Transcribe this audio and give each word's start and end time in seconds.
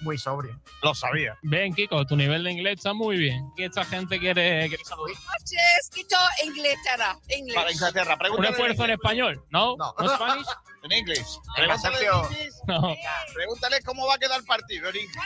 muy 0.00 0.18
sobrio. 0.18 0.60
Lo 0.82 0.94
sabía. 0.94 1.36
Bien, 1.42 1.74
Kiko, 1.74 2.04
tu 2.06 2.16
nivel 2.16 2.44
de 2.44 2.52
inglés 2.52 2.74
está 2.78 2.92
muy 2.92 3.16
bien. 3.16 3.50
Que 3.56 3.66
esta 3.66 3.84
gente 3.84 4.18
quiere, 4.18 4.68
quiere 4.68 4.84
saludar. 4.84 5.14
noches, 5.14 5.90
Quito, 5.94 6.16
Inglaterra. 6.44 7.18
English. 7.28 7.54
Para 7.54 7.72
Inglaterra, 7.72 8.12
Un 8.14 8.18
pregúntale. 8.18 8.50
esfuerzo 8.50 8.84
en 8.84 8.90
español, 8.90 9.44
¿no? 9.50 9.76
No. 9.76 9.94
¿No 9.98 10.08
Spanish? 10.14 10.46
En 10.82 10.92
inglés. 10.92 11.40
Pregúntale, 11.56 11.96
Sergio. 11.96 12.26
en 12.26 12.32
inglés. 12.32 12.54
No. 12.68 12.94
Pregúntale 13.34 13.82
cómo 13.82 14.06
va 14.06 14.14
a 14.14 14.18
quedar 14.18 14.38
el 14.38 14.46
partido 14.46 14.88
en 14.90 14.96
inglés. 14.96 15.16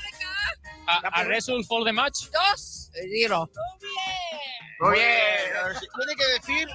A, 0.86 0.96
a 1.20 1.24
result 1.24 1.66
for 1.66 1.84
the 1.84 1.92
match. 1.92 2.28
Dos. 2.32 2.90
Zero. 2.94 3.40
Muy 3.40 3.78
bien. 3.80 4.59
Tiene 4.80 6.16
que 6.16 6.26
decir 6.38 6.68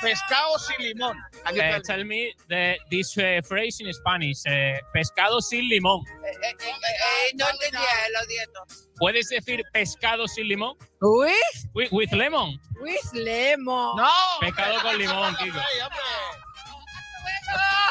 pescado 0.00 0.58
sin 0.58 0.76
limón. 0.86 1.16
Eh, 1.54 1.74
el- 1.76 1.82
tell 1.82 2.04
me 2.06 2.32
the, 2.48 2.78
this 2.90 3.16
eh, 3.18 3.42
phrase 3.42 3.80
in 3.82 3.92
Spanish. 3.92 4.40
eh, 4.46 4.80
pescado 4.94 5.40
sin 5.42 5.68
limón. 5.68 6.02
Eh, 6.08 6.30
eh, 6.42 6.56
eh, 6.58 6.70
eh, 6.70 7.32
no 7.36 7.46
entendía 7.50 7.80
lo 8.18 8.26
diento. 8.26 8.64
¿Puedes 8.96 9.28
decir 9.28 9.62
pescado 9.72 10.26
sin 10.26 10.48
limón? 10.48 10.76
With, 11.02 11.32
With, 11.74 11.88
with 11.92 12.12
lemon. 12.12 12.58
with 12.80 13.12
lemon. 13.12 13.96
No. 13.96 14.08
Pescado 14.40 14.80
con 14.80 14.96
limón, 14.98 15.36
Kiko. 15.36 15.58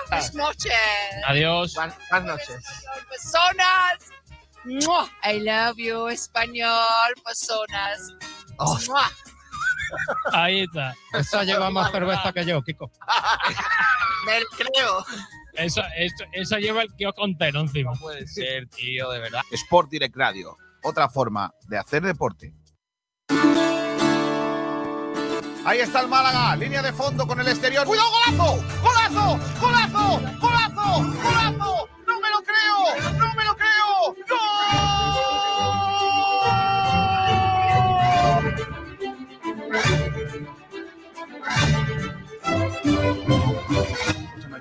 Buenas 0.09 0.33
noches. 0.33 0.73
Adiós. 1.27 1.73
Buenas 1.75 2.23
noches. 2.25 2.57
Personas. 3.07 4.09
Mua. 4.65 5.09
I 5.23 5.39
love 5.39 5.77
you, 5.77 6.07
español, 6.09 7.13
personas. 7.23 7.99
Oh. 8.57 8.77
Ahí 10.31 10.61
está. 10.61 10.95
Esa 11.13 11.43
lleva 11.43 11.69
más 11.69 11.91
cerveza 11.91 12.31
que 12.33 12.45
yo, 12.45 12.61
Kiko. 12.61 12.91
Me 14.25 14.41
creo. 14.57 15.05
Eso, 15.53 15.81
eso, 15.97 16.23
eso 16.31 16.57
lleva 16.57 16.83
el 16.83 16.93
kiosco 16.95 17.25
entero 17.25 17.61
encima. 17.61 17.93
Puede 17.93 18.27
ser, 18.27 18.67
tío, 18.69 19.09
de 19.09 19.19
verdad. 19.19 19.41
Sport 19.51 19.89
Direct 19.89 20.15
Radio, 20.15 20.55
otra 20.83 21.09
forma 21.09 21.53
de 21.67 21.77
hacer 21.77 22.03
deporte. 22.03 22.53
Ahí 25.65 25.79
está 25.79 26.01
el 26.01 26.07
Málaga, 26.07 26.55
línea 26.55 26.81
de 26.81 26.93
fondo 26.93 27.27
con 27.27 27.39
el 27.39 27.47
exterior. 27.47 27.85
¡Cuidado, 27.85 28.09
golazo! 28.09 28.63
¡Golazo! 28.81 29.39
¡Golazo! 29.59 30.21
¡Golazo! 30.39 31.03
¡Golazo! 31.21 31.89
¡No 32.07 32.19
me 32.21 32.29
lo 32.29 32.41
creo! 32.41 33.11
¡No 33.19 33.33
me 33.35 33.43
lo 33.43 33.55
creo! 33.55 34.15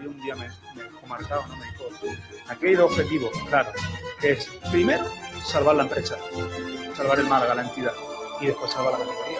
Un 0.07 0.21
día 0.23 0.35
me, 0.37 0.49
me 0.75 1.09
marcado, 1.09 1.47
¿no? 1.49 1.57
me 1.57 1.67
dijo, 1.67 1.85
aquí 2.49 2.67
hay 2.67 2.75
dos 2.75 2.91
objetivos, 2.93 3.31
claro, 3.49 3.73
que 4.21 4.33
es 4.33 4.47
primero 4.71 5.05
salvar 5.45 5.77
la 5.77 5.83
empresa, 5.85 6.17
salvar 6.95 7.19
el 7.19 7.27
Málaga, 7.27 7.55
la 7.55 7.63
entidad, 7.63 7.93
y 8.41 8.47
después 8.47 8.71
salvar 8.71 8.93
la 8.93 8.99
categoría. 8.99 9.39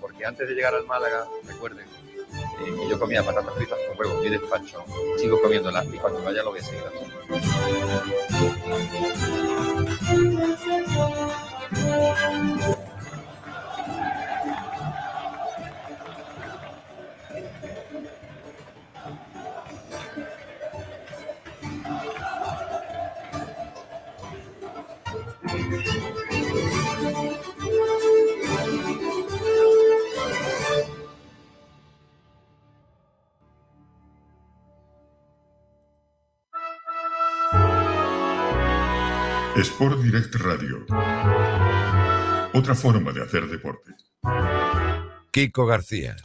porque 0.00 0.24
antes 0.24 0.48
de 0.48 0.54
llegar 0.54 0.74
al 0.74 0.86
Málaga, 0.86 1.26
recuerden 1.46 1.86
eh, 2.66 2.74
que 2.76 2.88
yo 2.88 2.98
comía 2.98 3.22
patatas 3.22 3.54
fritas 3.54 3.78
con 3.88 3.98
huevo 3.98 4.24
y 4.24 4.30
despacho, 4.30 4.84
sigo 5.18 5.40
comiéndolas 5.40 5.86
y 5.86 5.98
cuando 5.98 6.22
vaya 6.22 6.42
lo 6.42 6.50
voy 6.50 6.60
a 6.60 6.62
seguir 6.62 6.82
haciendo. 6.86 7.14
Sport 39.56 40.00
Direct 40.00 40.34
Radio. 40.34 40.84
Otra 42.54 42.74
forma 42.74 43.12
de 43.12 43.22
hacer 43.22 43.46
deporte. 43.46 43.92
Kiko 45.30 45.64
García. 45.64 46.16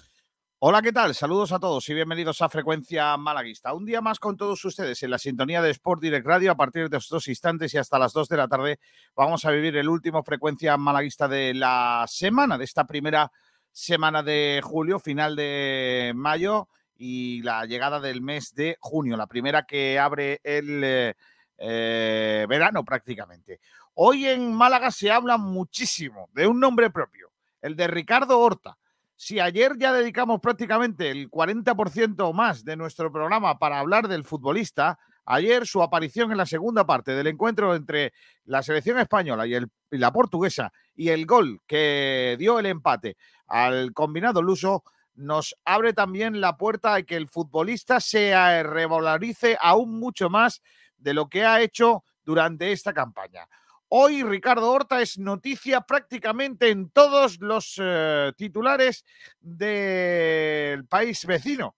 Hola, 0.58 0.82
¿qué 0.82 0.92
tal? 0.92 1.14
Saludos 1.14 1.52
a 1.52 1.60
todos 1.60 1.88
y 1.90 1.94
bienvenidos 1.94 2.42
a 2.42 2.50
Frecuencia 2.50 3.16
Malaguista. 3.18 3.76
Un 3.76 3.86
día 3.86 4.02
más 4.02 4.20
con 4.20 4.36
todos 4.36 4.66
ustedes 4.66 5.04
en 5.04 5.12
la 5.12 5.20
sintonía 5.20 5.62
de 5.62 5.70
Sport 5.70 6.02
Direct 6.02 6.26
Radio. 6.26 6.52
A 6.52 6.58
partir 6.58 6.90
de 6.90 6.98
estos 6.98 7.28
instantes 7.28 7.72
y 7.76 7.78
hasta 7.78 8.00
las 8.00 8.14
2 8.14 8.30
de 8.30 8.38
la 8.38 8.48
tarde 8.48 8.80
vamos 9.16 9.46
a 9.46 9.52
vivir 9.52 9.78
el 9.78 9.90
último 9.90 10.24
Frecuencia 10.24 10.76
Malaguista 10.78 11.28
de 11.28 11.54
la 11.54 12.06
semana, 12.08 12.58
de 12.58 12.66
esta 12.66 12.88
primera 12.88 13.32
semana 13.72 14.24
de 14.24 14.60
julio, 14.64 15.00
final 15.00 15.36
de 15.36 16.14
mayo 16.16 16.68
y 16.98 17.44
la 17.44 17.64
llegada 17.66 18.00
del 18.00 18.24
mes 18.24 18.56
de 18.56 18.76
junio, 18.80 19.18
la 19.18 19.28
primera 19.28 19.68
que 19.68 20.00
abre 20.00 20.42
el 20.44 20.84
eh, 20.84 21.16
eh, 21.60 22.46
verano 22.48 22.84
prácticamente. 22.84 23.60
Hoy 23.96 24.26
en 24.28 24.54
Málaga 24.54 24.92
se 24.92 25.12
habla 25.12 25.38
muchísimo 25.38 26.30
de 26.34 26.48
un 26.48 26.60
nombre 26.60 26.90
propio, 26.90 27.32
el 27.62 27.76
de 27.76 27.88
Ricardo 27.88 28.40
Horta. 28.40 28.78
Si 29.16 29.40
ayer 29.40 29.74
ya 29.78 29.92
dedicamos 29.92 30.40
prácticamente 30.40 31.12
el 31.12 31.30
40% 31.30 32.30
o 32.30 32.34
más 32.34 32.64
de 32.64 32.78
nuestro 32.78 33.12
programa 33.12 33.60
para 33.60 33.80
hablar 33.80 34.08
del 34.08 34.24
futbolista, 34.24 34.98
ayer 35.26 35.68
su 35.68 35.84
aparición 35.84 36.32
en 36.32 36.38
la 36.38 36.46
segunda 36.46 36.86
parte 36.86 37.12
del 37.12 37.28
encuentro 37.28 37.76
entre 37.76 38.14
la 38.46 38.64
selección 38.64 38.98
española 38.98 39.46
y, 39.46 39.56
el- 39.56 39.68
y 39.92 39.98
la 39.98 40.12
portuguesa 40.14 40.72
y 40.96 41.10
el 41.10 41.26
gol 41.26 41.60
que 41.68 42.38
dio 42.40 42.60
el 42.60 42.66
empate 42.68 43.18
al 43.48 43.94
combinado 43.94 44.42
luso 44.42 44.84
nos 45.16 45.54
abre 45.66 45.92
también 45.92 46.40
la 46.40 46.56
puerta 46.56 46.94
a 46.96 47.04
que 47.04 47.18
el 47.18 47.28
futbolista 47.28 48.00
se 48.00 48.32
revalorice 48.64 49.58
aún 49.60 50.00
mucho 50.00 50.30
más 50.30 50.62
de 51.00 51.14
lo 51.14 51.28
que 51.28 51.46
ha 51.46 51.62
hecho 51.62 52.04
durante 52.24 52.72
esta 52.72 52.94
campaña. 52.94 53.48
Hoy 53.88 54.22
Ricardo 54.22 54.72
Horta 54.72 55.02
es 55.02 55.18
noticia 55.18 55.82
prácticamente 55.82 56.70
en 56.70 56.92
todos 56.92 57.40
los 57.40 57.76
eh, 57.82 58.32
titulares 58.38 59.04
del 59.40 60.86
país 60.86 61.26
vecino, 61.26 61.76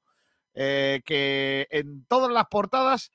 eh, 0.53 1.01
que 1.05 1.67
en 1.71 2.05
todas 2.05 2.29
las 2.29 2.47
portadas 2.47 3.11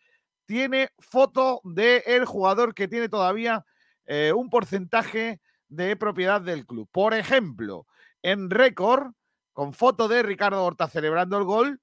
tiene 0.47 0.91
foto 0.99 1.61
del 1.65 2.25
jugador 2.25 2.75
que 2.75 2.88
tiene 2.88 3.11
todavía 3.11 3.67
eh, 4.06 4.33
un 4.34 4.49
porcentaje 4.49 5.41
de 5.69 5.97
propiedad 5.97 6.41
del 6.41 6.65
club. 6.65 6.88
Por 6.91 7.12
ejemplo, 7.12 7.87
en 8.23 8.49
récord, 8.49 9.12
con 9.53 9.75
foto 9.75 10.09
de 10.09 10.23
Ricardo 10.23 10.65
Horta 10.65 10.88
celebrando 10.88 11.37
el 11.37 11.44
gol, 11.44 11.81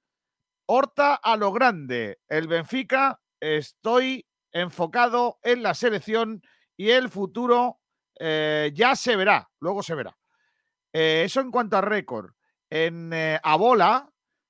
Horta 0.65 1.15
a 1.15 1.35
lo 1.35 1.51
grande. 1.51 2.19
El 2.27 2.47
Benfica, 2.47 3.19
estoy 3.43 4.25
enfocado 4.51 5.39
en 5.43 5.63
la 5.63 5.73
selección 5.73 6.41
y 6.77 6.89
el 6.91 7.09
futuro 7.09 7.79
eh, 8.19 8.71
ya 8.73 8.95
se 8.95 9.15
verá, 9.15 9.49
luego 9.59 9.83
se 9.83 9.95
verá. 9.95 10.15
Eh, 10.93 11.23
eso 11.25 11.41
en 11.41 11.51
cuanto 11.51 11.75
a 11.77 11.81
récord. 11.81 12.31
En 12.69 13.11
eh, 13.11 13.39
Abola, 13.43 14.09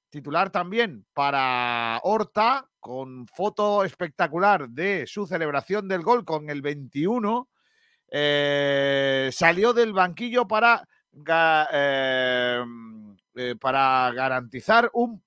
titular 0.10 0.52
también 0.52 1.06
para 1.14 2.00
Horta, 2.04 2.70
con 2.80 3.28
foto 3.28 3.86
espectacular 3.86 4.70
de 4.70 5.08
su 5.08 5.26
celebración 5.26 5.88
del 5.88 6.04
gol 6.04 6.26
con 6.26 6.50
el 6.50 6.62
21, 6.62 7.50
eh, 8.12 9.30
salió 9.32 9.74
del 9.74 9.94
banquillo 9.94 10.48
para, 10.48 10.86
para 13.60 14.12
garantizar 14.14 14.90
un 14.94 15.24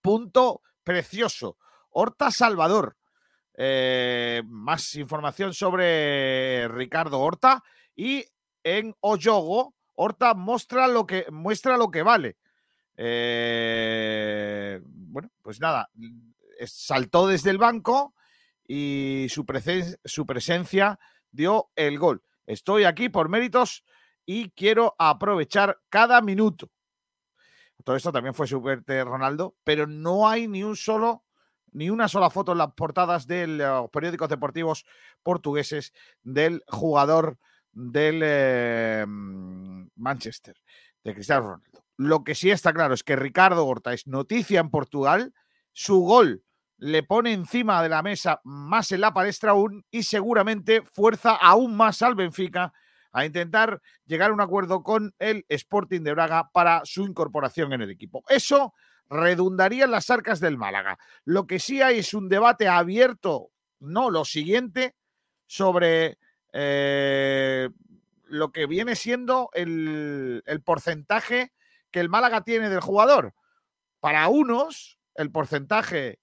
punto 0.00 0.62
precioso. 0.82 1.58
Horta 1.94 2.30
Salvador. 2.30 2.96
Eh, 3.56 4.42
más 4.46 4.96
información 4.96 5.54
sobre 5.54 6.66
Ricardo 6.68 7.20
Horta 7.20 7.62
y 7.94 8.24
en 8.64 8.94
Oyogo, 9.00 9.74
Horta 9.94 10.34
muestra 10.34 10.88
lo 10.88 11.06
que, 11.06 11.26
muestra 11.30 11.76
lo 11.76 11.90
que 11.90 12.02
vale. 12.02 12.36
Eh, 12.96 14.80
bueno, 14.84 15.30
pues 15.40 15.60
nada, 15.60 15.88
saltó 16.66 17.28
desde 17.28 17.50
el 17.50 17.58
banco 17.58 18.14
y 18.66 19.26
su, 19.28 19.44
su 20.04 20.26
presencia 20.26 20.98
dio 21.30 21.70
el 21.76 21.98
gol. 21.98 22.22
Estoy 22.46 22.84
aquí 22.84 23.08
por 23.08 23.28
méritos 23.28 23.84
y 24.26 24.50
quiero 24.50 24.96
aprovechar 24.98 25.78
cada 25.88 26.20
minuto. 26.20 26.70
Todo 27.84 27.96
esto 27.96 28.10
también 28.10 28.34
fue 28.34 28.46
suerte 28.46 29.04
Ronaldo, 29.04 29.56
pero 29.62 29.86
no 29.86 30.28
hay 30.28 30.48
ni 30.48 30.62
un 30.62 30.76
solo 30.76 31.24
ni 31.74 31.90
una 31.90 32.08
sola 32.08 32.30
foto 32.30 32.52
en 32.52 32.58
las 32.58 32.72
portadas 32.72 33.26
de 33.26 33.46
los 33.46 33.90
periódicos 33.90 34.28
deportivos 34.28 34.86
portugueses 35.22 35.92
del 36.22 36.62
jugador 36.68 37.38
del 37.72 38.20
eh, 38.24 39.04
Manchester, 39.06 40.56
de 41.02 41.14
Cristiano 41.14 41.42
Ronaldo. 41.42 41.84
Lo 41.96 42.24
que 42.24 42.34
sí 42.34 42.50
está 42.50 42.72
claro 42.72 42.94
es 42.94 43.02
que 43.02 43.16
Ricardo 43.16 43.66
Horta 43.66 43.92
es 43.92 44.06
noticia 44.06 44.60
en 44.60 44.70
Portugal, 44.70 45.34
su 45.72 46.00
gol 46.00 46.44
le 46.78 47.02
pone 47.02 47.32
encima 47.32 47.82
de 47.82 47.88
la 47.88 48.02
mesa 48.02 48.40
más 48.44 48.90
en 48.92 49.00
la 49.00 49.12
palestra 49.12 49.52
aún 49.52 49.84
y 49.90 50.04
seguramente 50.04 50.82
fuerza 50.82 51.34
aún 51.34 51.76
más 51.76 52.02
al 52.02 52.14
Benfica 52.14 52.72
a 53.12 53.24
intentar 53.24 53.80
llegar 54.06 54.30
a 54.30 54.34
un 54.34 54.40
acuerdo 54.40 54.82
con 54.82 55.14
el 55.18 55.46
Sporting 55.48 56.00
de 56.00 56.12
Braga 56.12 56.50
para 56.52 56.82
su 56.84 57.04
incorporación 57.04 57.72
en 57.72 57.82
el 57.82 57.90
equipo. 57.90 58.24
Eso 58.28 58.74
redundaría 59.08 59.84
en 59.84 59.90
las 59.90 60.10
arcas 60.10 60.40
del 60.40 60.56
Málaga. 60.56 60.98
Lo 61.24 61.46
que 61.46 61.58
sí 61.58 61.82
hay 61.82 61.98
es 61.98 62.14
un 62.14 62.28
debate 62.28 62.68
abierto, 62.68 63.50
no 63.80 64.10
lo 64.10 64.24
siguiente, 64.24 64.94
sobre 65.46 66.18
eh, 66.52 67.68
lo 68.24 68.52
que 68.52 68.66
viene 68.66 68.96
siendo 68.96 69.50
el, 69.52 70.42
el 70.46 70.62
porcentaje 70.62 71.52
que 71.90 72.00
el 72.00 72.08
Málaga 72.08 72.42
tiene 72.42 72.70
del 72.70 72.80
jugador. 72.80 73.34
Para 74.00 74.28
unos, 74.28 74.98
el 75.14 75.30
porcentaje 75.30 76.18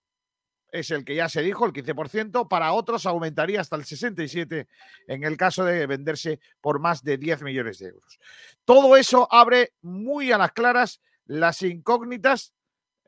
es 0.72 0.90
el 0.92 1.04
que 1.04 1.16
ya 1.16 1.30
se 1.30 1.42
dijo, 1.42 1.66
el 1.66 1.74
15%, 1.74 2.48
para 2.48 2.74
otros 2.74 3.06
aumentaría 3.06 3.62
hasta 3.62 3.76
el 3.76 3.84
67% 3.84 4.68
en 5.08 5.24
el 5.24 5.38
caso 5.38 5.66
de 5.66 5.86
venderse 5.86 6.40
por 6.62 6.80
más 6.80 7.04
de 7.04 7.18
10 7.18 7.44
millones 7.44 7.80
de 7.80 7.88
euros. 7.88 8.20
Todo 8.66 8.96
eso 8.96 9.28
abre 9.32 9.74
muy 9.82 10.32
a 10.32 10.38
las 10.38 10.54
claras 10.54 11.02
las 11.26 11.62
incógnitas 11.62 12.54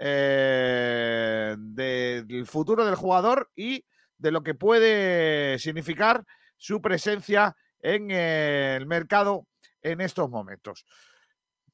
eh, 0.05 1.55
del 1.57 2.45
futuro 2.45 2.85
del 2.85 2.95
jugador 2.95 3.49
y 3.55 3.85
de 4.17 4.31
lo 4.31 4.43
que 4.43 4.53
puede 4.53 5.57
significar 5.59 6.25
su 6.57 6.81
presencia 6.81 7.55
en 7.79 8.11
el 8.11 8.85
mercado 8.85 9.47
en 9.81 10.01
estos 10.01 10.29
momentos. 10.29 10.85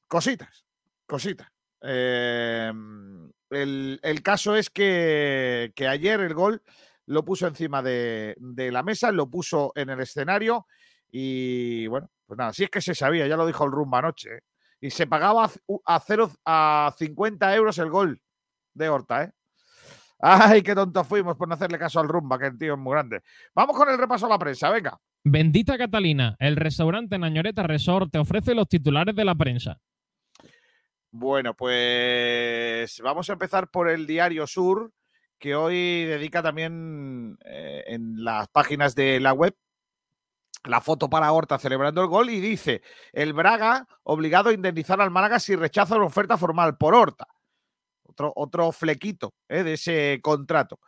Cositas, 0.06 0.64
cositas. 1.06 1.48
Eh, 1.82 2.72
el, 3.50 3.98
el, 4.00 4.22
caso 4.22 4.54
es 4.54 4.70
que, 4.70 5.72
que, 5.74 5.88
ayer 5.88 6.20
el 6.20 6.34
gol 6.34 6.62
lo 7.06 7.24
puso 7.24 7.48
encima 7.48 7.82
de, 7.82 8.36
de, 8.38 8.70
la 8.70 8.84
mesa, 8.84 9.10
lo 9.10 9.28
puso 9.28 9.72
en 9.74 9.90
el 9.90 10.00
escenario 10.00 10.66
y 11.10 11.88
bueno, 11.88 12.10
pues 12.26 12.38
nada, 12.38 12.52
si 12.52 12.62
es 12.62 12.70
que 12.70 12.80
se 12.80 12.94
sabía, 12.94 13.26
ya 13.26 13.36
lo 13.36 13.46
dijo 13.46 13.64
el 13.64 13.72
rumba 13.72 13.98
anoche, 13.98 14.36
¿eh? 14.36 14.40
Y 14.80 14.90
se 14.90 15.06
pagaba 15.06 15.50
a, 15.84 16.00
cero, 16.00 16.30
a 16.44 16.94
50 16.96 17.54
euros 17.54 17.78
el 17.78 17.90
gol 17.90 18.20
de 18.74 18.88
Horta, 18.88 19.24
¿eh? 19.24 19.32
Ay, 20.22 20.62
qué 20.62 20.74
tontos 20.74 21.06
fuimos 21.06 21.36
por 21.36 21.48
no 21.48 21.54
hacerle 21.54 21.78
caso 21.78 21.98
al 21.98 22.08
rumba, 22.08 22.38
que 22.38 22.46
el 22.46 22.58
tío 22.58 22.74
es 22.74 22.78
muy 22.78 22.92
grande. 22.92 23.22
Vamos 23.54 23.76
con 23.76 23.88
el 23.88 23.96
repaso 23.96 24.26
a 24.26 24.28
la 24.28 24.38
prensa, 24.38 24.70
venga. 24.70 24.98
Bendita 25.24 25.78
Catalina, 25.78 26.36
el 26.38 26.56
restaurante 26.56 27.18
Nañoreta 27.18 27.62
Resort 27.62 28.10
te 28.12 28.18
ofrece 28.18 28.54
los 28.54 28.68
titulares 28.68 29.14
de 29.14 29.24
la 29.24 29.34
prensa. 29.34 29.80
Bueno, 31.10 31.54
pues 31.54 33.00
vamos 33.02 33.28
a 33.28 33.32
empezar 33.32 33.68
por 33.68 33.88
el 33.88 34.06
Diario 34.06 34.46
Sur, 34.46 34.92
que 35.38 35.54
hoy 35.54 36.04
dedica 36.04 36.42
también 36.42 37.38
eh, 37.44 37.84
en 37.86 38.22
las 38.22 38.48
páginas 38.48 38.94
de 38.94 39.20
la 39.20 39.32
web 39.32 39.54
la 40.64 40.80
foto 40.80 41.08
para 41.08 41.32
Horta 41.32 41.58
celebrando 41.58 42.02
el 42.02 42.08
gol 42.08 42.30
y 42.30 42.40
dice, 42.40 42.82
el 43.12 43.32
Braga 43.32 43.86
obligado 44.02 44.50
a 44.50 44.52
indemnizar 44.52 45.00
al 45.00 45.10
Málaga 45.10 45.40
si 45.40 45.56
rechaza 45.56 45.96
una 45.96 46.06
oferta 46.06 46.36
formal 46.36 46.76
por 46.76 46.94
Horta. 46.94 47.26
Otro, 48.04 48.32
otro 48.34 48.72
flequito 48.72 49.34
eh, 49.48 49.62
de 49.62 49.74
ese 49.74 50.20
contrato. 50.22 50.80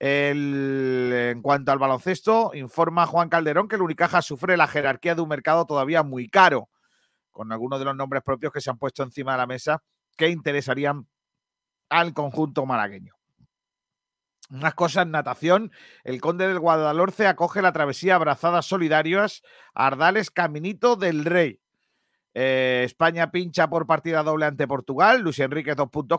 En 0.00 1.42
cuanto 1.42 1.72
al 1.72 1.78
baloncesto, 1.78 2.52
informa 2.54 3.06
Juan 3.06 3.28
Calderón 3.28 3.66
que 3.66 3.74
el 3.74 3.82
Unicaja 3.82 4.22
sufre 4.22 4.56
la 4.56 4.68
jerarquía 4.68 5.16
de 5.16 5.22
un 5.22 5.28
mercado 5.28 5.66
todavía 5.66 6.04
muy 6.04 6.28
caro 6.28 6.68
con 7.32 7.52
algunos 7.52 7.78
de 7.80 7.84
los 7.84 7.96
nombres 7.96 8.22
propios 8.22 8.52
que 8.52 8.60
se 8.60 8.70
han 8.70 8.78
puesto 8.78 9.02
encima 9.02 9.32
de 9.32 9.38
la 9.38 9.46
mesa 9.46 9.82
que 10.16 10.28
interesarían 10.28 11.06
al 11.88 12.12
conjunto 12.12 12.64
malagueño. 12.66 13.17
Unas 14.50 14.74
cosas, 14.74 15.06
natación. 15.06 15.72
El 16.04 16.20
Conde 16.20 16.48
del 16.48 16.58
Guadalhorce 16.58 17.26
acoge 17.26 17.60
la 17.60 17.72
travesía 17.72 18.14
Abrazadas 18.14 18.66
Solidarias 18.66 19.42
Ardales 19.74 20.30
Caminito 20.30 20.96
del 20.96 21.24
Rey. 21.24 21.60
Eh, 22.34 22.82
España 22.84 23.30
pincha 23.30 23.68
por 23.68 23.86
partida 23.86 24.22
doble 24.22 24.46
ante 24.46 24.66
Portugal. 24.66 25.20
Luis 25.20 25.38
Enrique, 25.38 25.74
dos 25.74 25.90
puntos. 25.90 26.18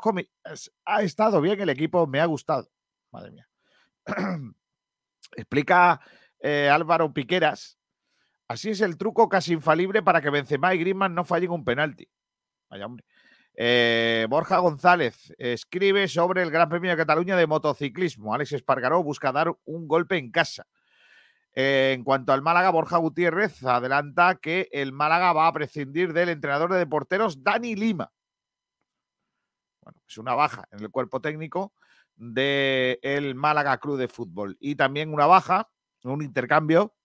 Ha 0.86 1.02
estado 1.02 1.42
bien 1.42 1.60
el 1.62 1.70
equipo, 1.70 2.06
me 2.08 2.20
ha 2.20 2.26
gustado. 2.26 2.70
Madre 3.12 3.31
mía. 3.31 3.50
Explica 5.36 6.02
eh, 6.40 6.70
Álvaro 6.70 7.14
Piqueras 7.14 7.80
Así 8.50 8.72
es 8.72 8.81
el 8.81 8.98
truco 8.98 9.30
casi 9.30 9.54
infalible 9.54 10.02
para 10.02 10.22
que 10.22 10.31
Benzema 10.31 10.74
y 10.74 10.80
Griezmann 10.80 11.14
no 11.14 11.24
fallen 11.24 11.52
un 11.52 11.64
penalti. 11.64 12.10
Vaya 12.68 12.88
hombre. 12.88 13.06
Eh, 13.61 14.25
Borja 14.29 14.59
González 14.59 15.33
escribe 15.38 16.07
sobre 16.07 16.41
el 16.44 16.50
Gran 16.50 16.69
Premio 16.69 16.91
de 16.91 16.95
Cataluña 16.95 17.35
de 17.35 17.45
motociclismo. 17.45 18.33
Alex 18.33 18.53
Espargaró 18.53 19.03
busca 19.03 19.33
dar 19.33 19.53
un 19.65 19.85
golpe 19.85 20.17
en 20.17 20.31
casa. 20.31 20.65
Eh, 21.53 21.91
en 21.94 22.06
cuanto 22.06 22.31
al 22.31 22.41
Málaga, 22.41 22.69
Borja 22.69 22.95
Gutiérrez 22.95 23.61
adelanta 23.65 24.35
que 24.35 24.69
el 24.71 24.94
Málaga 24.94 25.33
va 25.33 25.47
a 25.47 25.51
prescindir 25.51 26.13
del 26.13 26.29
entrenador 26.29 26.71
de 26.71 26.88
porteros 26.88 27.44
Dani 27.44 27.75
Lima. 27.75 28.13
Bueno, 29.81 30.00
es 30.07 30.17
una 30.17 30.35
baja 30.35 30.63
en 30.71 30.79
el 30.79 30.89
cuerpo 30.89 31.19
técnico 31.19 31.73
del 32.15 33.35
Málaga 33.35 33.77
Club 33.79 33.97
de 33.97 34.07
Fútbol. 34.07 34.56
Y 34.61 34.75
también 34.75 35.13
una 35.13 35.25
baja, 35.25 35.69
un 36.06 36.21
intercambio 36.21 36.95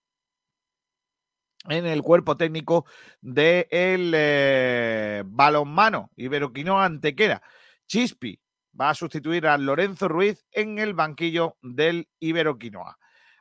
en 1.69 1.85
el 1.85 2.01
cuerpo 2.01 2.37
técnico 2.37 2.85
del 3.21 3.65
de 4.11 5.19
eh, 5.21 5.23
balonmano 5.25 6.11
Iberoquinoa 6.15 6.85
Antequera. 6.85 7.41
Chispi 7.87 8.39
va 8.79 8.89
a 8.89 8.95
sustituir 8.95 9.47
a 9.47 9.57
Lorenzo 9.57 10.07
Ruiz 10.07 10.45
en 10.51 10.79
el 10.79 10.93
banquillo 10.93 11.57
del 11.61 12.09
Iberoquinoa. 12.19 12.97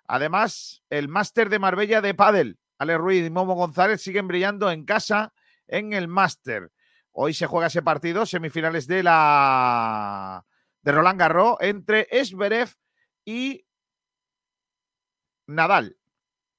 Además, 0.06 0.82
el 0.90 1.08
máster 1.08 1.48
de 1.48 1.58
Marbella 1.58 2.00
de 2.00 2.14
Padel, 2.14 2.58
Ale 2.78 2.98
Ruiz 2.98 3.26
y 3.26 3.30
Momo 3.30 3.54
González 3.54 4.02
siguen 4.02 4.28
brillando 4.28 4.70
en 4.70 4.84
casa 4.84 5.32
en 5.66 5.92
el 5.92 6.08
máster. 6.08 6.70
Hoy 7.12 7.32
se 7.32 7.46
juega 7.46 7.68
ese 7.68 7.82
partido, 7.82 8.26
semifinales 8.26 8.86
de 8.86 9.02
la 9.02 10.44
de 10.82 10.92
Roland 10.92 11.18
Garros 11.18 11.56
entre 11.60 12.06
Esberev 12.10 12.74
y 13.24 13.64
Nadal. 15.46 15.96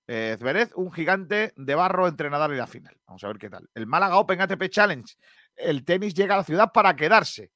Eh, 0.07 0.37
un 0.75 0.91
gigante 0.91 1.53
de 1.55 1.75
barro 1.75 2.07
entre 2.07 2.29
Nadal 2.29 2.53
y 2.53 2.57
la 2.57 2.67
final. 2.67 2.95
Vamos 3.07 3.23
a 3.23 3.27
ver 3.27 3.37
qué 3.37 3.49
tal. 3.49 3.67
El 3.73 3.87
Málaga 3.87 4.17
Open 4.17 4.39
ATP 4.39 4.69
Challenge. 4.69 5.15
El 5.55 5.83
tenis 5.83 6.13
llega 6.13 6.35
a 6.35 6.37
la 6.37 6.43
ciudad 6.43 6.71
para 6.71 6.95
quedarse. 6.95 7.51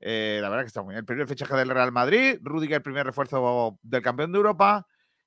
Eh, 0.00 0.40
la 0.42 0.48
verdad 0.48 0.64
que 0.64 0.68
está 0.68 0.82
muy 0.82 0.92
bien. 0.92 1.00
El 1.00 1.04
primer 1.04 1.28
fichaje 1.28 1.54
del 1.54 1.70
Real 1.70 1.92
Madrid. 1.92 2.38
Rudiger, 2.42 2.76
el 2.76 2.82
primer 2.82 3.06
refuerzo 3.06 3.78
del 3.82 4.02
campeón 4.02 4.32
de 4.32 4.38
Europa. 4.38 4.86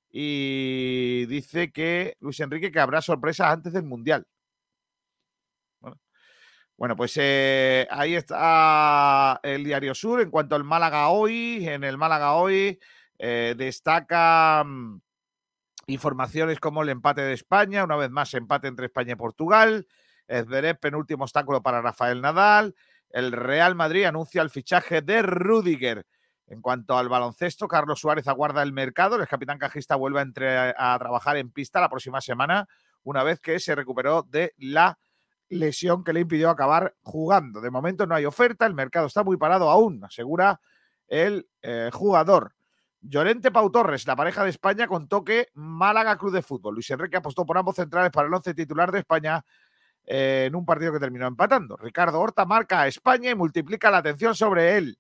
Y 0.10 1.26
dice 1.28 1.72
que 1.72 2.18
Luis 2.20 2.40
Enrique 2.40 2.72
que 2.72 2.80
habrá 2.80 3.02
sorpresas 3.02 3.52
antes 3.52 3.74
del 3.74 3.84
Mundial. 3.84 4.26
Bueno, 5.80 5.98
bueno 6.78 6.96
pues 6.96 7.14
eh, 7.18 7.88
ahí 7.90 8.16
está 8.16 9.40
el 9.44 9.64
Diario 9.64 9.96
Sur. 9.96 10.22
En 10.22 10.32
cuanto 10.32 10.56
al 10.56 10.64
Málaga 10.66 11.10
hoy, 11.10 11.68
en 11.68 11.84
el 11.84 11.98
Málaga 11.98 12.34
hoy 12.34 12.80
eh, 13.18 13.56
destaca 13.58 14.64
mm, 14.66 15.02
Informaciones 15.88 16.60
como 16.60 16.82
el 16.82 16.90
empate 16.90 17.22
de 17.22 17.34
España, 17.34 17.84
una 17.84 17.96
vez 17.96 18.10
más 18.10 18.34
empate 18.34 18.68
entre 18.68 18.88
España 18.88 19.14
y 19.14 19.16
Portugal. 19.16 19.88
Zverev, 20.28 20.80
penúltimo 20.80 21.24
obstáculo 21.24 21.62
para 21.62 21.82
Rafael 21.82 22.22
Nadal. 22.22 22.76
El 23.10 23.32
Real 23.32 23.76
Madrid 23.76 24.06
anuncia 24.06 24.42
el 24.42 24.50
fichaje 24.50 25.02
de 25.02 25.22
Rudiger. 25.22 26.06
En 26.48 26.62
cuanto 26.62 26.98
al 26.98 27.10
baloncesto, 27.10 27.68
Carlos 27.68 28.00
Suárez 28.00 28.28
aguarda 28.28 28.64
el 28.64 28.74
mercado. 28.74 29.16
El 29.16 29.28
capitán 29.28 29.58
cajista 29.58 29.96
vuelve 29.96 30.22
a, 30.22 30.94
a 30.94 31.00
trabajar 31.00 31.38
en 31.38 31.52
pista 31.52 31.82
la 31.82 31.90
próxima 31.90 32.22
semana, 32.22 32.68
una 33.04 33.24
vez 33.24 33.40
que 33.40 33.60
se 33.60 33.76
recuperó 33.76 34.24
de 34.24 34.54
la 34.58 34.98
lesión 35.50 36.04
que 36.04 36.14
le 36.14 36.22
impidió 36.22 36.50
acabar 36.50 36.96
jugando. 37.02 37.62
De 37.62 37.70
momento 37.70 38.06
no 38.06 38.16
hay 38.16 38.26
oferta, 38.26 38.66
el 38.66 38.74
mercado 38.74 39.08
está 39.08 39.24
muy 39.24 39.38
parado 39.38 39.70
aún, 39.70 40.04
asegura 40.04 40.60
el 41.08 41.48
eh, 41.62 41.90
jugador. 41.94 42.56
Llorente 43.08 43.52
Pau 43.52 43.70
Torres, 43.70 44.08
la 44.08 44.16
pareja 44.16 44.44
de 44.44 44.50
España, 44.50 44.88
contó 44.88 45.24
que 45.24 45.50
Málaga 45.54 46.18
Club 46.18 46.34
de 46.34 46.42
Fútbol. 46.42 46.74
Luis 46.74 46.90
Enrique 46.90 47.18
apostó 47.18 47.46
por 47.46 47.56
ambos 47.56 47.76
centrales 47.76 48.12
para 48.12 48.28
el 48.28 48.34
once 48.34 48.56
titular 48.56 48.92
de 48.92 49.00
España 49.00 49.46
eh, 50.06 50.46
en 50.48 50.56
un 50.56 50.66
partido 50.66 50.92
que 50.92 51.00
terminó 51.00 51.28
empatando. 51.28 51.78
Ricardo 51.78 52.20
Horta 52.20 52.46
marca 52.46 52.82
a 52.82 52.88
España 52.88 53.30
y 53.30 53.36
multiplica 53.36 53.92
la 53.92 53.98
atención 53.98 54.34
sobre 54.34 54.78
él. 54.78 54.98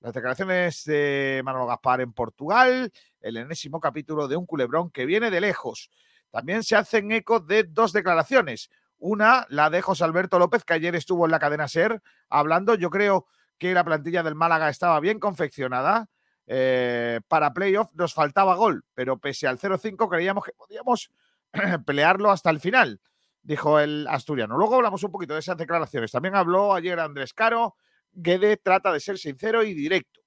Las 0.00 0.12
declaraciones 0.12 0.84
de 0.84 1.40
Manolo 1.44 1.66
Gaspar 1.66 2.02
en 2.02 2.12
Portugal, 2.12 2.92
el 3.20 3.36
enésimo 3.38 3.80
capítulo 3.80 4.28
de 4.28 4.36
un 4.36 4.44
culebrón 4.44 4.90
que 4.90 5.06
viene 5.06 5.30
de 5.30 5.40
lejos. 5.40 5.90
También 6.30 6.62
se 6.62 6.76
hacen 6.76 7.10
eco 7.10 7.40
de 7.40 7.64
dos 7.64 7.94
declaraciones. 7.94 8.68
Una, 8.98 9.46
la 9.48 9.70
de 9.70 9.80
José 9.80 10.04
Alberto 10.04 10.38
López, 10.38 10.62
que 10.62 10.74
ayer 10.74 10.94
estuvo 10.94 11.24
en 11.24 11.30
la 11.30 11.38
cadena 11.38 11.68
SER 11.68 12.02
hablando. 12.28 12.74
Yo 12.74 12.90
creo 12.90 13.26
que 13.56 13.72
la 13.72 13.84
plantilla 13.84 14.22
del 14.22 14.34
Málaga 14.34 14.68
estaba 14.68 15.00
bien 15.00 15.18
confeccionada 15.18 16.10
eh, 16.46 17.20
para 17.26 17.52
playoff 17.52 17.92
nos 17.94 18.14
faltaba 18.14 18.54
gol, 18.54 18.84
pero 18.94 19.18
pese 19.18 19.46
al 19.46 19.58
0-5 19.58 20.08
creíamos 20.08 20.44
que 20.44 20.52
podíamos 20.52 21.10
pelearlo 21.86 22.30
hasta 22.30 22.50
el 22.50 22.60
final. 22.60 23.00
dijo 23.42 23.78
el 23.80 24.06
asturiano. 24.08 24.56
Luego 24.56 24.76
hablamos 24.76 25.02
un 25.02 25.12
poquito 25.12 25.34
de 25.34 25.40
esas 25.40 25.56
declaraciones. 25.56 26.12
También 26.12 26.34
habló 26.34 26.74
ayer 26.74 26.98
Andrés 26.98 27.32
Caro. 27.32 27.76
Guede 28.12 28.56
trata 28.56 28.92
de 28.92 29.00
ser 29.00 29.18
sincero 29.18 29.62
y 29.62 29.74
directo. 29.74 30.20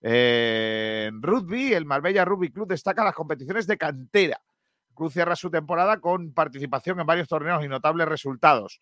Eh, 0.00 1.10
rugby, 1.20 1.72
el 1.72 1.84
Marbella 1.84 2.24
Rugby 2.24 2.50
Club 2.50 2.68
destaca 2.68 3.04
las 3.04 3.14
competiciones 3.14 3.66
de 3.66 3.76
cantera. 3.76 4.40
El 4.88 4.94
club 4.94 5.10
cierra 5.10 5.36
su 5.36 5.50
temporada 5.50 6.00
con 6.00 6.32
participación 6.32 7.00
en 7.00 7.06
varios 7.06 7.28
torneos 7.28 7.64
y 7.64 7.68
notables 7.68 8.08
resultados. 8.08 8.80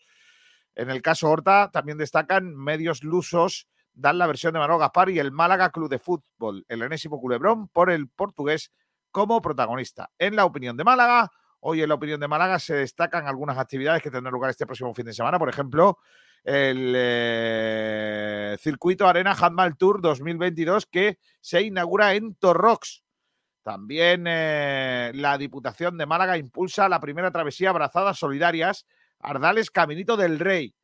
En 0.75 0.91
el 0.91 1.03
caso 1.03 1.31
Horta 1.31 1.71
también 1.73 1.99
destacan 1.99 2.55
medios 2.55 3.05
lusos, 3.05 3.69
dan 3.95 4.19
la 4.19 4.27
versión 4.27 4.53
de 4.53 4.59
Manolo 4.59 4.79
Gaspar 4.79 5.11
y 5.11 5.19
el 5.19 5.33
Málaga 5.33 5.71
Club 5.71 5.89
de 5.89 5.99
Fútbol, 5.99 6.65
el 6.69 6.83
enésimo 6.83 7.21
culebrón, 7.21 7.69
por 7.69 7.91
el 7.91 8.09
portugués 8.09 8.73
como 9.11 9.41
protagonista. 9.41 10.11
En 10.19 10.37
la 10.37 10.45
opinión 10.45 10.77
de 10.77 10.85
Málaga, 10.85 11.31
hoy 11.61 11.83
en 11.83 11.89
la 11.89 11.95
opinión 11.95 12.21
de 12.21 12.29
Málaga 12.29 12.59
se 12.59 12.75
destacan 12.75 13.27
algunas 13.27 13.59
actividades 13.59 14.03
que 14.03 14.11
tendrán 14.11 14.35
lugar 14.35 14.51
este 14.51 14.67
próximo 14.67 14.93
fin 14.93 15.07
de 15.07 15.15
semana, 15.15 15.39
por 15.39 15.49
ejemplo, 15.49 15.99
el 16.43 16.93
eh, 16.97 18.57
Circuito 18.61 19.09
Arena 19.09 19.35
Handball 19.39 19.77
Tour 19.77 20.03
2022 20.03 20.87
que 20.87 21.19
se 21.41 21.63
inaugura 21.63 22.15
en 22.15 22.35
Torrox. 22.35 23.03
También 23.63 24.27
eh, 24.27 25.11
la 25.15 25.39
Diputación 25.39 25.97
de 25.97 26.05
Málaga 26.05 26.37
impulsa 26.37 26.89
la 26.89 27.01
primera 27.01 27.31
travesía 27.31 27.71
Abrazadas 27.71 28.19
Solidarias 28.19 28.85
Ardales 29.21 29.71
Caminito 29.71 30.19
del 30.19 30.39
Rey. 30.39 30.75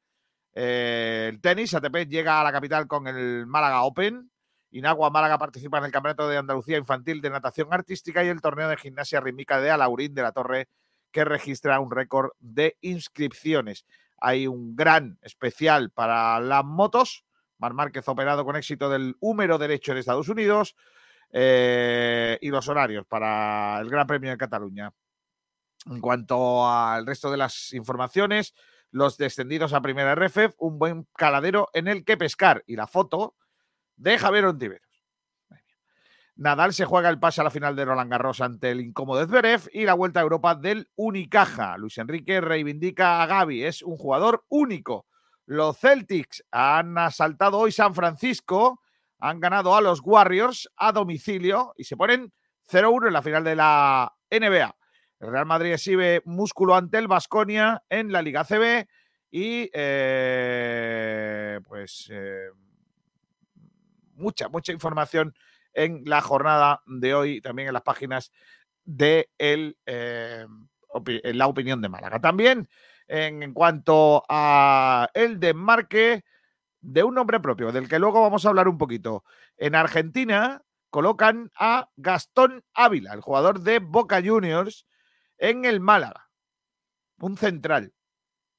Eh, 0.55 1.29
el 1.31 1.41
tenis, 1.41 1.75
ATP 1.75 2.09
llega 2.09 2.41
a 2.41 2.45
la 2.45 2.53
capital 2.53 2.87
con 2.87 3.07
el 3.07 3.47
Málaga 3.47 3.83
Open. 3.83 4.31
Inagua 4.73 5.11
Málaga 5.11 5.39
participa 5.39 5.79
en 5.79 5.85
el 5.85 5.93
Campeonato 5.93 6.29
de 6.29 6.37
Andalucía 6.37 6.79
Infantil 6.79 7.21
de 7.21 7.31
Natación 7.31 7.69
Artística 7.73 8.23
y 8.23 8.29
el 8.29 8.41
torneo 8.41 8.69
de 8.69 8.77
gimnasia 8.77 9.21
rítmica 9.21 9.61
de 9.61 9.71
Alaurín 9.71 10.15
de 10.15 10.23
la 10.23 10.33
Torre, 10.33 10.69
que 11.11 11.25
registra 11.25 11.81
un 11.81 11.91
récord 11.91 12.31
de 12.39 12.77
inscripciones. 12.81 13.85
Hay 14.19 14.47
un 14.47 14.77
gran 14.77 15.19
especial 15.23 15.91
para 15.91 16.39
las 16.41 16.65
motos. 16.65 17.25
Mar 17.59 17.75
Márquez 17.75 18.07
operado 18.09 18.45
con 18.45 18.57
éxito 18.57 18.89
del 18.89 19.17
húmero 19.21 19.59
derecho 19.59 19.93
en 19.93 19.99
Estados 19.99 20.29
Unidos. 20.29 20.77
eh, 21.33 22.39
y 22.41 22.49
los 22.49 22.69
horarios 22.69 23.07
para 23.07 23.79
el 23.81 23.89
Gran 23.89 24.05
Premio 24.05 24.31
de 24.31 24.37
Cataluña. 24.37 24.93
En 25.87 26.01
cuanto 26.01 26.69
al 26.69 27.07
resto 27.07 27.31
de 27.31 27.37
las 27.37 27.73
informaciones, 27.73 28.53
los 28.91 29.17
descendidos 29.17 29.73
a 29.73 29.81
primera 29.81 30.15
RF, 30.15 30.55
un 30.59 30.79
buen 30.79 31.07
caladero 31.17 31.69
en 31.73 31.89
el 31.89 32.05
que 32.05 32.17
pescar. 32.17 32.65
Y 32.67 32.77
la 32.77 32.87
foto 32.87 33.37
de 33.97 34.19
Javier 34.19 34.47
Ontiveros. 34.47 34.91
Nadal 36.41 36.73
se 36.73 36.87
juega 36.87 37.11
el 37.11 37.21
pase 37.21 37.43
a 37.43 37.45
la 37.45 37.51
final 37.51 37.77
de 37.77 37.85
Roland 37.85 38.11
Garros 38.11 38.41
ante 38.41 38.71
el 38.71 38.81
incómodo 38.81 39.27
Zverev 39.27 39.69
y 39.75 39.85
la 39.85 39.93
vuelta 39.93 40.21
a 40.21 40.23
Europa 40.23 40.55
del 40.55 40.89
Unicaja. 40.97 41.77
Luis 41.77 41.99
Enrique 41.99 42.41
reivindica 42.41 43.23
a 43.23 43.27
Gaby, 43.27 43.65
es 43.65 43.83
un 43.83 43.99
jugador 43.99 44.47
único. 44.49 45.05
Los 45.45 45.79
Celtics 45.79 46.43
han 46.51 46.97
asaltado 46.97 47.59
hoy 47.59 47.73
San 47.73 47.95
Francisco, 47.95 48.81
han 49.19 49.39
ganado 49.39 49.77
a 49.77 49.83
los 49.83 50.01
Warriors 50.03 50.71
a 50.77 50.93
domicilio 50.93 51.75
y 51.77 51.85
se 51.85 51.99
ponen 51.99 52.33
0-1 52.73 53.09
en 53.09 53.13
la 53.13 53.21
final 53.21 53.45
de 53.45 53.57
la 53.57 54.11
NBA. 54.31 54.75
El 55.21 55.31
Real 55.31 55.47
Madrid 55.47 55.73
exhibe 55.73 56.23
músculo 56.25 56.75
ante 56.75 56.97
el 56.97 57.07
Vasconia 57.07 57.85
en 57.91 58.11
la 58.11 58.23
Liga 58.23 58.43
CB 58.43 58.89
y 59.31 59.71
eh, 59.75 61.61
pues 61.69 62.09
eh, 62.11 62.49
mucha, 64.15 64.49
mucha 64.49 64.73
información 64.73 65.35
en 65.75 66.03
la 66.07 66.23
jornada 66.23 66.83
de 66.87 67.15
hoy, 67.15 67.41
también 67.43 67.69
en 67.69 67.75
las 67.75 67.83
páginas 67.83 68.33
de 68.85 69.29
el, 69.37 69.77
eh, 69.85 70.47
la 71.23 71.47
opinión 71.47 71.83
de 71.83 71.91
Málaga. 71.91 72.19
También 72.21 72.71
en, 73.07 73.43
en 73.43 73.53
cuanto 73.53 74.25
a 74.27 75.11
el 75.13 75.39
desmarque 75.39 76.25
de 76.81 77.03
un 77.05 77.15
nombre 77.15 77.41
propio, 77.41 77.73
del 77.73 77.89
que 77.89 77.99
luego 77.99 78.23
vamos 78.23 78.47
a 78.47 78.49
hablar 78.49 78.69
un 78.69 78.79
poquito. 78.79 79.23
En 79.59 79.75
Argentina 79.75 80.63
colocan 80.89 81.51
a 81.57 81.91
Gastón 81.97 82.65
Ávila, 82.73 83.13
el 83.13 83.21
jugador 83.21 83.61
de 83.61 83.81
Boca 83.81 84.23
Juniors, 84.25 84.87
en 85.41 85.65
el 85.65 85.81
Málaga. 85.81 86.31
Un 87.19 87.37
central 87.37 87.93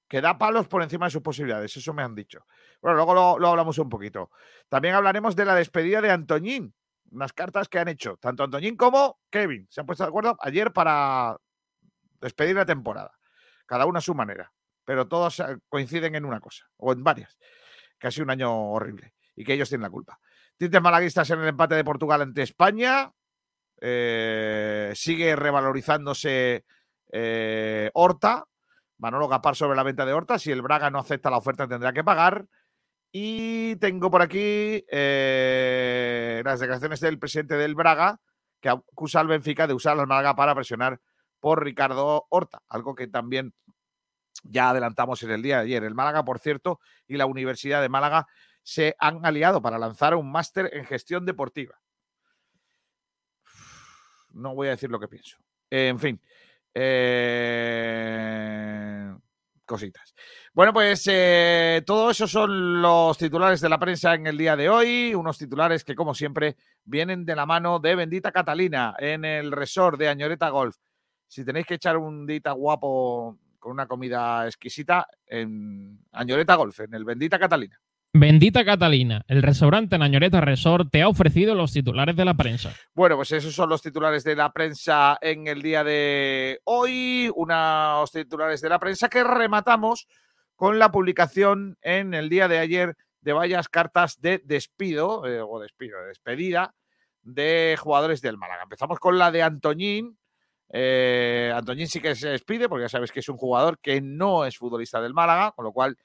que 0.10 0.20
da 0.20 0.38
palos 0.38 0.68
por 0.68 0.84
encima 0.84 1.06
de 1.06 1.12
sus 1.12 1.22
posibilidades, 1.22 1.78
eso 1.78 1.94
me 1.94 2.04
han 2.04 2.14
dicho. 2.14 2.46
Bueno, 2.82 2.98
luego 2.98 3.40
lo, 3.40 3.48
hablamos 3.48 3.78
un 3.78 3.88
poquito. 3.88 4.30
También 4.68 4.94
hablaremos 4.94 5.38
de 5.38 5.46
la 5.46 5.56
despedida 5.56 6.02
de 6.02 6.12
Antoñín, 6.12 6.76
unas 7.12 7.32
cartas 7.32 7.70
que 7.70 7.80
han 7.80 7.88
hecho 7.88 8.18
tanto 8.18 8.44
Antoñín 8.44 8.76
como 8.76 9.22
Kevin. 9.30 9.68
Se 9.70 9.80
han 9.80 9.88
puesto 9.88 10.04
de 10.04 10.10
acuerdo 10.10 10.36
ayer 10.42 10.74
para 10.74 11.38
despedir 12.20 12.56
la 12.56 12.66
temporada, 12.66 13.18
cada 13.66 13.86
uno 13.86 14.00
a 14.00 14.02
su 14.02 14.14
manera, 14.14 14.52
pero 14.84 15.08
todos 15.08 15.40
eh, 15.40 15.58
coinciden 15.70 16.16
en 16.16 16.26
una 16.26 16.42
cosa, 16.42 16.66
o 16.76 16.92
en 16.92 17.04
varias, 17.06 17.38
que 17.98 18.08
ha 18.08 18.12
sido 18.12 18.26
un 18.26 18.32
año 18.32 18.54
horrible 18.54 19.14
y 19.34 19.46
que 19.46 19.54
ellos 19.54 19.70
tienen 19.70 19.84
la 19.84 19.90
culpa. 19.90 20.20
Tintes 20.58 20.82
malaguistas 20.82 21.30
en 21.30 21.40
el 21.40 21.48
empate 21.48 21.76
de 21.76 21.86
Portugal 21.86 22.22
ante 22.22 22.42
España. 22.42 23.14
Eh, 23.82 24.94
sigue 24.96 25.36
revalorizándose 25.36 26.64
eh, 27.12 27.90
Horta. 27.94 28.46
Manolo 29.00 29.28
Gapar 29.28 29.56
sobre 29.56 29.76
la 29.76 29.84
venta 29.84 30.06
de 30.06 30.14
Horta. 30.14 30.38
Si 30.38 30.52
el 30.52 30.62
Braga 30.62 30.92
no 30.92 31.00
acepta 31.00 31.32
la 31.32 31.38
oferta, 31.38 31.68
tendrá 31.68 31.92
que 31.92 32.04
pagar. 32.04 32.46
Y 33.12 33.76
tengo 33.78 34.10
por 34.10 34.22
aquí 34.22 34.86
eh, 34.90 36.42
las 36.46 36.60
declaraciones 36.60 37.00
del 37.02 37.20
presidente 37.20 37.56
del 37.56 37.76
Braga, 37.76 38.20
que 38.62 38.70
acusa 38.70 39.20
al 39.20 39.28
Benfica 39.28 39.68
de 39.68 39.74
usar 39.74 40.00
al 40.00 40.08
Málaga 40.08 40.36
para 40.36 40.56
presionar 40.56 41.02
por 41.40 41.64
Ricardo 41.64 42.28
Horta, 42.30 42.62
algo 42.70 42.94
que 42.96 43.08
también 43.08 43.54
ya 44.44 44.70
adelantamos 44.70 45.24
en 45.24 45.32
el 45.32 45.42
día 45.42 45.58
de 45.58 45.64
ayer. 45.64 45.84
El 45.84 45.96
Málaga, 45.96 46.24
por 46.24 46.40
cierto, 46.40 46.80
y 47.08 47.18
la 47.18 47.26
Universidad 47.26 47.82
de 47.82 47.90
Málaga 47.90 48.28
se 48.64 48.96
han 49.00 49.26
aliado 49.26 49.62
para 49.62 49.80
lanzar 49.80 50.16
un 50.16 50.32
máster 50.32 50.70
en 50.74 50.86
gestión 50.86 51.26
deportiva. 51.26 51.81
No 54.34 54.56
voy 54.56 54.68
a 54.68 54.72
decir 54.72 54.90
lo 54.90 55.00
que 55.00 55.08
pienso. 55.08 55.38
En 55.70 56.00
fin. 56.00 56.20
eh, 56.74 58.22
cositas. 59.66 60.14
Bueno, 60.54 60.74
pues 60.74 61.08
eh, 61.10 61.82
todo 61.86 62.12
eso 62.12 62.28
son 62.28 62.82
los 62.82 63.18
titulares 63.18 63.62
de 63.62 63.70
la 63.70 63.80
prensa 63.80 64.14
en 64.16 64.28
el 64.28 64.38
día 64.38 64.58
de 64.58 64.70
hoy. 64.70 65.16
Unos 65.16 65.38
titulares 65.38 65.86
que, 65.86 65.96
como 65.96 66.14
siempre, 66.14 66.58
vienen 66.84 67.26
de 67.26 67.36
la 67.38 67.46
mano 67.46 67.80
de 67.80 67.96
Bendita 67.96 68.34
Catalina 68.34 68.96
en 69.00 69.24
el 69.24 69.52
resort 69.52 69.98
de 69.98 70.10
Añoreta 70.10 70.50
Golf. 70.50 70.76
Si 71.28 71.46
tenéis 71.46 71.66
que 71.66 71.76
echar 71.76 71.96
un 71.98 72.28
dita 72.28 72.52
guapo 72.52 73.38
con 73.60 73.72
una 73.72 73.88
comida 73.88 74.46
exquisita, 74.46 75.08
en 75.26 76.00
Añoreta 76.12 76.56
Golf, 76.56 76.82
en 76.82 76.94
el 76.94 77.06
Bendita 77.06 77.40
Catalina. 77.40 77.80
Bendita 78.14 78.66
Catalina, 78.66 79.24
el 79.28 79.42
restaurante 79.42 79.98
Nañoreta 79.98 80.42
Resort 80.42 80.90
te 80.92 81.02
ha 81.02 81.08
ofrecido 81.08 81.56
los 81.56 81.72
titulares 81.72 82.16
de 82.16 82.26
la 82.26 82.34
prensa. 82.34 82.74
Bueno, 82.94 83.16
pues 83.16 83.32
esos 83.32 83.56
son 83.56 83.70
los 83.70 83.82
titulares 83.82 84.26
de 84.26 84.36
la 84.36 84.52
prensa 84.52 85.18
en 85.22 85.48
el 85.48 85.62
día 85.62 85.84
de 85.86 86.60
hoy. 86.66 87.32
Unos 87.34 88.12
titulares 88.12 88.60
de 88.60 88.68
la 88.68 88.80
prensa 88.80 89.08
que 89.08 89.24
rematamos 89.24 90.08
con 90.58 90.78
la 90.78 90.92
publicación 90.92 91.78
en 91.82 92.14
el 92.14 92.28
día 92.28 92.50
de 92.50 92.60
ayer 92.60 92.98
de 93.22 93.34
varias 93.34 93.70
cartas 93.70 94.20
de 94.20 94.42
despido, 94.44 95.26
eh, 95.26 95.42
o 95.42 95.60
despido, 95.60 96.02
de 96.02 96.08
despedida 96.08 96.76
de 97.22 97.78
jugadores 97.80 98.22
del 98.22 98.38
Málaga. 98.38 98.64
Empezamos 98.64 99.00
con 99.00 99.18
la 99.18 99.32
de 99.32 99.44
Antoñín. 99.44 100.18
Eh, 100.70 101.52
Antoñín 101.56 101.88
sí 101.88 102.02
que 102.02 102.16
se 102.16 102.30
despide, 102.30 102.68
porque 102.68 102.84
ya 102.84 102.90
sabes 102.90 103.12
que 103.12 103.20
es 103.22 103.30
un 103.30 103.38
jugador 103.38 103.80
que 103.80 104.02
no 104.02 104.46
es 104.46 104.58
futbolista 104.58 105.02
del 105.02 105.14
Málaga, 105.14 105.52
con 105.52 105.66
lo 105.66 105.72
cual, 105.72 105.98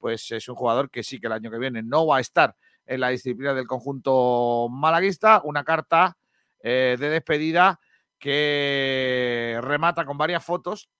pues 0.00 0.32
es 0.32 0.48
un 0.48 0.56
jugador 0.56 0.90
que 0.90 1.04
sí 1.04 1.20
que 1.20 1.26
el 1.26 1.34
año 1.34 1.50
que 1.50 1.58
viene 1.58 1.82
no 1.82 2.06
va 2.06 2.16
a 2.16 2.20
estar 2.20 2.56
en 2.86 3.00
la 3.00 3.10
disciplina 3.10 3.54
del 3.54 3.66
conjunto 3.66 4.68
malaguista. 4.70 5.42
Una 5.44 5.62
carta 5.62 6.16
eh, 6.62 6.96
de 6.98 7.10
despedida 7.10 7.78
que 8.18 9.58
remata 9.62 10.04
con 10.04 10.18
varias 10.18 10.44
fotos, 10.44 10.90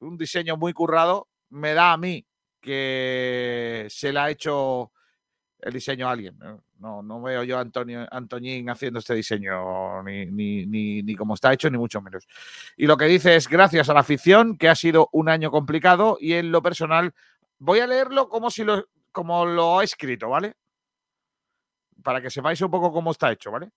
un 0.00 0.18
diseño 0.18 0.56
muy 0.56 0.72
currado. 0.72 1.28
Me 1.50 1.72
da 1.72 1.92
a 1.92 1.96
mí 1.96 2.26
que 2.60 3.86
se 3.88 4.12
le 4.12 4.18
ha 4.18 4.30
hecho 4.30 4.92
el 5.62 5.72
diseño 5.72 6.08
a 6.08 6.12
alguien. 6.12 6.36
No, 6.38 6.62
no, 6.78 7.02
no 7.02 7.22
veo 7.22 7.44
yo 7.44 7.56
a 7.56 7.60
Antonio, 7.60 8.06
Antoñín 8.10 8.68
haciendo 8.68 8.98
este 8.98 9.14
diseño, 9.14 10.02
ni, 10.02 10.26
ni, 10.26 10.66
ni, 10.66 11.02
ni 11.02 11.14
como 11.14 11.34
está 11.34 11.52
hecho, 11.52 11.70
ni 11.70 11.78
mucho 11.78 12.02
menos. 12.02 12.26
Y 12.76 12.86
lo 12.86 12.96
que 12.96 13.04
dice 13.06 13.36
es 13.36 13.48
gracias 13.48 13.88
a 13.88 13.94
la 13.94 14.00
afición, 14.00 14.58
que 14.58 14.68
ha 14.68 14.74
sido 14.74 15.08
un 15.12 15.28
año 15.28 15.50
complicado, 15.50 16.18
y 16.20 16.34
en 16.34 16.50
lo 16.50 16.62
personal, 16.62 17.14
voy 17.62 17.78
a 17.78 17.86
leerlo 17.86 18.28
como 18.28 18.50
si 18.50 18.64
lo, 18.64 18.88
como 19.12 19.46
lo 19.46 19.78
ha 19.78 19.84
escrito, 19.84 20.28
¿vale? 20.28 20.54
Para 22.02 22.20
que 22.20 22.28
sepáis 22.28 22.60
un 22.60 22.70
poco 22.70 22.92
cómo 22.92 23.12
está 23.12 23.30
hecho, 23.30 23.52
¿vale? 23.52 23.70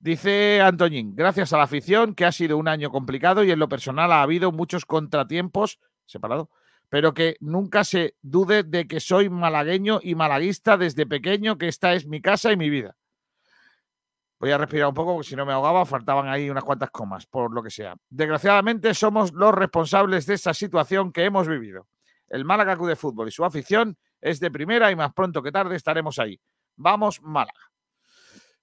Dice 0.00 0.60
Antoñín, 0.60 1.14
gracias 1.14 1.52
a 1.52 1.58
la 1.58 1.64
afición, 1.64 2.14
que 2.14 2.24
ha 2.24 2.32
sido 2.32 2.56
un 2.56 2.66
año 2.66 2.90
complicado 2.90 3.44
y 3.44 3.50
en 3.52 3.58
lo 3.58 3.68
personal 3.68 4.10
ha 4.12 4.22
habido 4.22 4.50
muchos 4.50 4.86
contratiempos, 4.86 5.78
separado, 6.04 6.50
pero 6.88 7.14
que 7.14 7.36
nunca 7.38 7.84
se 7.84 8.16
dude 8.22 8.64
de 8.64 8.88
que 8.88 8.98
soy 8.98 9.28
malagueño 9.28 10.00
y 10.02 10.16
malaguista 10.16 10.76
desde 10.76 11.06
pequeño, 11.06 11.58
que 11.58 11.68
esta 11.68 11.92
es 11.92 12.06
mi 12.06 12.20
casa 12.20 12.50
y 12.50 12.56
mi 12.56 12.70
vida. 12.70 12.96
Voy 14.40 14.50
a 14.50 14.58
respirar 14.58 14.88
un 14.88 14.94
poco 14.94 15.12
porque 15.12 15.28
si 15.28 15.36
no 15.36 15.46
me 15.46 15.52
ahogaba, 15.52 15.84
faltaban 15.84 16.28
ahí 16.28 16.50
unas 16.50 16.64
cuantas 16.64 16.90
comas, 16.90 17.26
por 17.26 17.52
lo 17.52 17.62
que 17.62 17.70
sea. 17.70 17.94
Desgraciadamente 18.08 18.94
somos 18.94 19.32
los 19.32 19.54
responsables 19.54 20.26
de 20.26 20.34
esa 20.34 20.54
situación 20.54 21.12
que 21.12 21.24
hemos 21.24 21.46
vivido. 21.46 21.86
El 22.30 22.44
Málaga 22.44 22.76
Club 22.76 22.88
de 22.88 22.96
Fútbol 22.96 23.28
y 23.28 23.32
su 23.32 23.44
afición 23.44 23.98
es 24.20 24.38
de 24.38 24.50
primera 24.50 24.90
y 24.90 24.96
más 24.96 25.12
pronto 25.12 25.42
que 25.42 25.50
tarde 25.52 25.76
estaremos 25.76 26.18
ahí. 26.18 26.40
Vamos, 26.76 27.20
Málaga. 27.20 27.70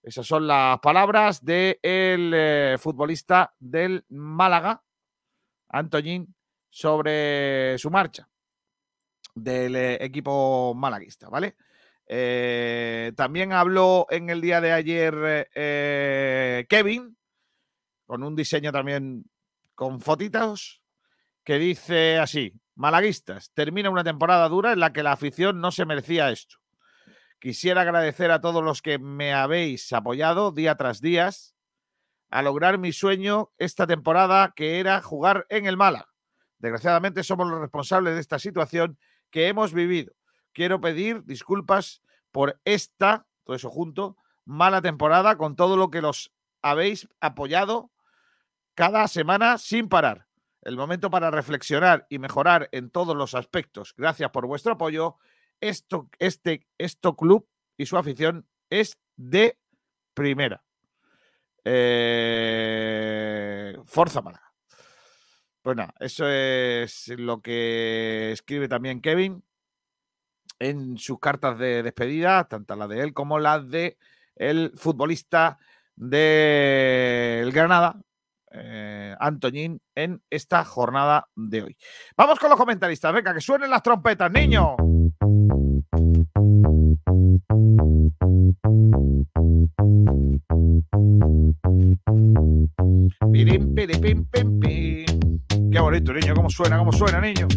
Esas 0.02 0.26
son 0.26 0.48
las 0.48 0.80
palabras 0.80 1.44
del 1.44 2.32
eh, 2.34 2.78
futbolista 2.80 3.54
del 3.60 4.06
Málaga, 4.08 4.82
Antoñín, 5.68 6.34
sobre 6.70 7.78
su 7.78 7.92
marcha 7.92 8.30
del 9.36 9.76
eh, 9.76 9.98
equipo 10.00 10.74
malaguista, 10.74 11.28
¿vale? 11.28 11.58
Eh, 12.08 13.12
también 13.18 13.52
habló 13.52 14.08
en 14.10 14.30
el 14.30 14.40
día 14.40 14.62
de 14.62 14.72
ayer 14.72 15.50
Kevin, 16.70 17.18
con 18.06 18.24
un 18.24 18.34
diseño 18.34 18.72
también 18.72 19.26
con 19.76 20.00
fotitos, 20.00 20.82
que 21.44 21.58
dice 21.60 22.18
así, 22.18 22.54
malaguistas, 22.78 23.52
termina 23.54 23.90
una 23.90 24.04
temporada 24.04 24.48
dura 24.48 24.72
en 24.72 24.80
la 24.80 24.94
que 24.94 25.04
la 25.04 25.12
afición 25.12 25.60
no 25.60 25.72
se 25.72 25.86
merecía 25.86 26.30
esto. 26.30 26.58
Quisiera 27.40 27.82
agradecer 27.82 28.32
a 28.32 28.42
todos 28.42 28.64
los 28.64 28.82
que 28.82 29.00
me 29.00 29.34
habéis 29.34 29.92
apoyado 29.94 30.52
día 30.52 30.76
tras 30.76 31.02
día 31.02 31.30
a 32.30 32.42
lograr 32.42 32.78
mi 32.78 32.92
sueño 32.94 33.52
esta 33.58 33.88
temporada, 33.88 34.54
que 34.56 34.80
era 34.80 35.02
jugar 35.02 35.46
en 35.50 35.66
el 35.66 35.78
Málaga. 35.78 36.10
Desgraciadamente 36.60 37.24
somos 37.24 37.48
los 37.48 37.60
responsables 37.60 38.16
de 38.16 38.22
esta 38.22 38.40
situación 38.40 38.98
que 39.30 39.48
hemos 39.48 39.74
vivido. 39.74 40.14
Quiero 40.54 40.82
pedir 40.82 41.24
disculpas 41.26 42.02
por 42.32 42.60
esta, 42.66 43.28
todo 43.44 43.56
eso 43.56 43.70
junto, 43.70 44.18
mala 44.46 44.82
temporada 44.82 45.38
con 45.38 45.56
todo 45.56 45.78
lo 45.78 45.90
que 45.92 46.02
los 46.02 46.32
habéis 46.62 47.08
apoyado 47.20 47.92
cada 48.74 49.08
semana 49.08 49.58
sin 49.58 49.90
parar. 49.90 50.27
El 50.68 50.76
momento 50.76 51.10
para 51.10 51.32
reflexionar 51.32 52.06
y 52.10 52.20
mejorar 52.20 52.68
en 52.74 52.90
todos 52.90 53.16
los 53.16 53.36
aspectos. 53.36 53.94
Gracias 53.96 54.30
por 54.32 54.46
vuestro 54.48 54.74
apoyo. 54.74 55.16
Esto, 55.62 56.10
este, 56.20 56.68
esto 56.78 57.16
club 57.16 57.48
y 57.78 57.86
su 57.86 57.98
afición 57.98 58.46
es 58.70 58.98
de 59.16 59.58
primera. 60.14 60.62
Eh, 61.64 62.58
Forza 63.86 64.22
Málaga. 64.22 64.54
Pues 65.62 65.78
eso 66.02 66.28
es 66.28 67.14
lo 67.18 67.42
que 67.42 68.34
escribe 68.34 68.68
también 68.68 69.00
Kevin 69.00 69.42
en 70.60 70.98
sus 70.98 71.18
cartas 71.18 71.58
de 71.58 71.82
despedida, 71.82 72.46
tanto 72.50 72.76
la 72.76 72.90
de 72.90 73.04
él 73.04 73.14
como 73.14 73.40
la 73.40 73.62
de 73.62 73.98
el 74.36 74.74
futbolista 74.76 75.60
del 75.96 77.54
Granada, 77.54 78.02
eh, 78.52 79.16
Antoñín, 79.20 79.80
en 79.96 80.22
esta 80.30 80.64
jornada 80.64 81.28
de 81.36 81.64
hoy. 81.64 81.78
Vamos 82.16 82.40
con 82.40 82.50
los 82.50 82.60
comentaristas, 82.60 83.14
venga, 83.14 83.34
que 83.34 83.42
suenen 83.42 83.70
las 83.70 83.84
trompetas, 83.84 84.32
niño. 84.32 84.76
Pirim, 93.32 93.76
piripim, 93.76 94.26
pim, 94.26 94.60
pim. 94.60 95.70
Qué 95.72 95.80
bonito, 95.80 96.14
niño, 96.14 96.34
cómo 96.34 96.50
suena, 96.50 96.78
cómo 96.78 96.92
suena, 96.92 97.22
niño. 97.22 97.48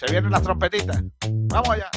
Se 0.00 0.10
vienen 0.10 0.30
las 0.30 0.42
trompetitas. 0.42 1.04
Vamos 1.48 1.68
allá. 1.68 1.90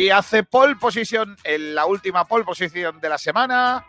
Y 0.00 0.08
hace 0.08 0.44
pole 0.44 0.76
position 0.76 1.36
en 1.44 1.74
la 1.74 1.84
última 1.84 2.26
pole 2.26 2.42
position 2.42 2.98
de 3.02 3.08
la 3.10 3.18
semana. 3.18 3.84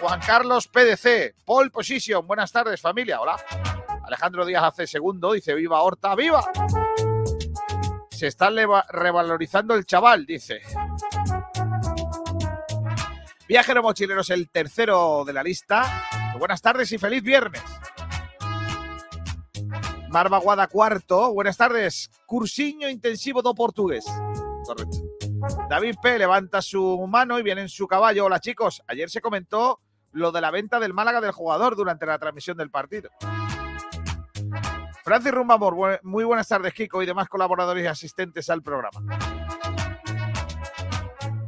Juan 0.00 0.20
Carlos 0.24 0.68
PDC, 0.68 1.34
pole 1.44 1.68
position. 1.68 2.24
Buenas 2.24 2.52
tardes, 2.52 2.80
familia. 2.80 3.20
Hola. 3.20 3.34
Alejandro 4.04 4.46
Díaz 4.46 4.62
hace 4.62 4.86
segundo, 4.86 5.32
dice 5.32 5.52
viva 5.56 5.82
Horta, 5.82 6.14
viva. 6.14 6.48
Se 8.08 8.28
está 8.28 8.50
revalorizando 8.88 9.74
el 9.74 9.84
chaval, 9.84 10.26
dice. 10.26 10.60
Viajero 13.48 13.82
Mochileros, 13.82 14.30
el 14.30 14.48
tercero 14.48 15.24
de 15.26 15.32
la 15.32 15.42
lista. 15.42 16.06
Buenas 16.38 16.62
tardes 16.62 16.92
y 16.92 16.98
feliz 16.98 17.24
viernes. 17.24 17.64
Marvaguada 20.08 20.68
cuarto. 20.68 21.34
Buenas 21.34 21.56
tardes. 21.56 22.12
Cursiño 22.26 22.88
intensivo 22.88 23.42
do 23.42 23.52
portugués. 23.56 24.04
Correcto. 24.64 25.01
David 25.68 25.96
P. 26.02 26.18
levanta 26.18 26.62
su 26.62 27.04
mano 27.08 27.38
y 27.38 27.42
viene 27.42 27.62
en 27.62 27.68
su 27.68 27.86
caballo. 27.86 28.26
Hola 28.26 28.40
chicos, 28.40 28.82
ayer 28.86 29.10
se 29.10 29.20
comentó 29.20 29.80
lo 30.12 30.30
de 30.30 30.40
la 30.40 30.50
venta 30.50 30.78
del 30.78 30.94
Málaga 30.94 31.20
del 31.20 31.32
jugador 31.32 31.74
durante 31.76 32.06
la 32.06 32.18
transmisión 32.18 32.56
del 32.56 32.70
partido. 32.70 33.10
Francis 35.04 35.32
Rumbamor, 35.32 36.00
muy 36.04 36.24
buenas 36.24 36.46
tardes 36.46 36.72
Kiko 36.74 37.02
y 37.02 37.06
demás 37.06 37.28
colaboradores 37.28 37.84
y 37.84 37.86
asistentes 37.88 38.48
al 38.50 38.62
programa. 38.62 39.00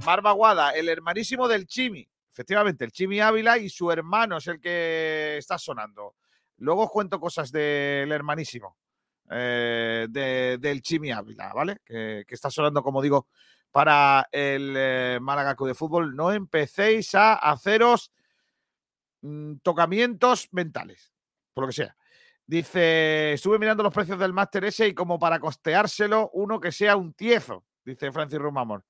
Marva 0.05 0.33
Guada, 0.33 0.71
el 0.71 0.89
hermanísimo 0.89 1.47
del 1.47 1.67
Chimi. 1.67 2.07
Efectivamente, 2.31 2.85
el 2.85 2.91
Chimi 2.91 3.21
Ávila 3.21 3.59
y 3.59 3.69
su 3.71 3.93
hermano 3.93 4.39
es 4.39 4.47
el 4.49 4.61
que 4.61 5.37
está 5.39 5.57
sonando. 5.57 6.17
Luego 6.59 6.85
os 6.85 6.91
cuento 6.91 7.21
cosas 7.21 7.53
del 7.53 8.11
hermanísimo 8.11 8.77
eh, 9.31 10.07
de- 10.11 10.59
del 10.61 10.83
Chimi 10.83 11.13
Ávila, 11.13 11.53
¿vale? 11.55 11.79
Que 11.87 12.25
está 12.29 12.51
sonando, 12.51 12.83
como 12.83 13.01
digo, 13.01 13.29
para 13.75 14.29
el 14.31 14.73
eh, 14.77 15.19
Málaga 15.21 15.57
Club 15.57 15.67
de 15.71 15.75
Fútbol. 15.75 16.15
No 16.15 16.31
empecéis 16.31 17.13
a 17.17 17.35
haceros 17.35 18.13
mm, 19.21 19.57
tocamientos 19.65 20.47
mentales, 20.53 21.13
por 21.53 21.65
lo 21.65 21.69
que 21.69 21.75
sea. 21.75 21.97
Dice, 22.47 23.33
estuve 23.33 23.59
mirando 23.59 23.83
los 23.83 23.93
precios 23.93 24.17
del 24.17 24.33
Master 24.33 24.67
S 24.67 24.87
y 24.87 24.95
como 24.95 25.19
para 25.19 25.41
costeárselo, 25.41 26.31
uno 26.35 26.61
que 26.61 26.71
sea 26.71 26.95
un 26.95 27.15
tiezo, 27.15 27.65
dice 27.85 28.13
Francis 28.13 28.39
Rumamor. 28.39 28.85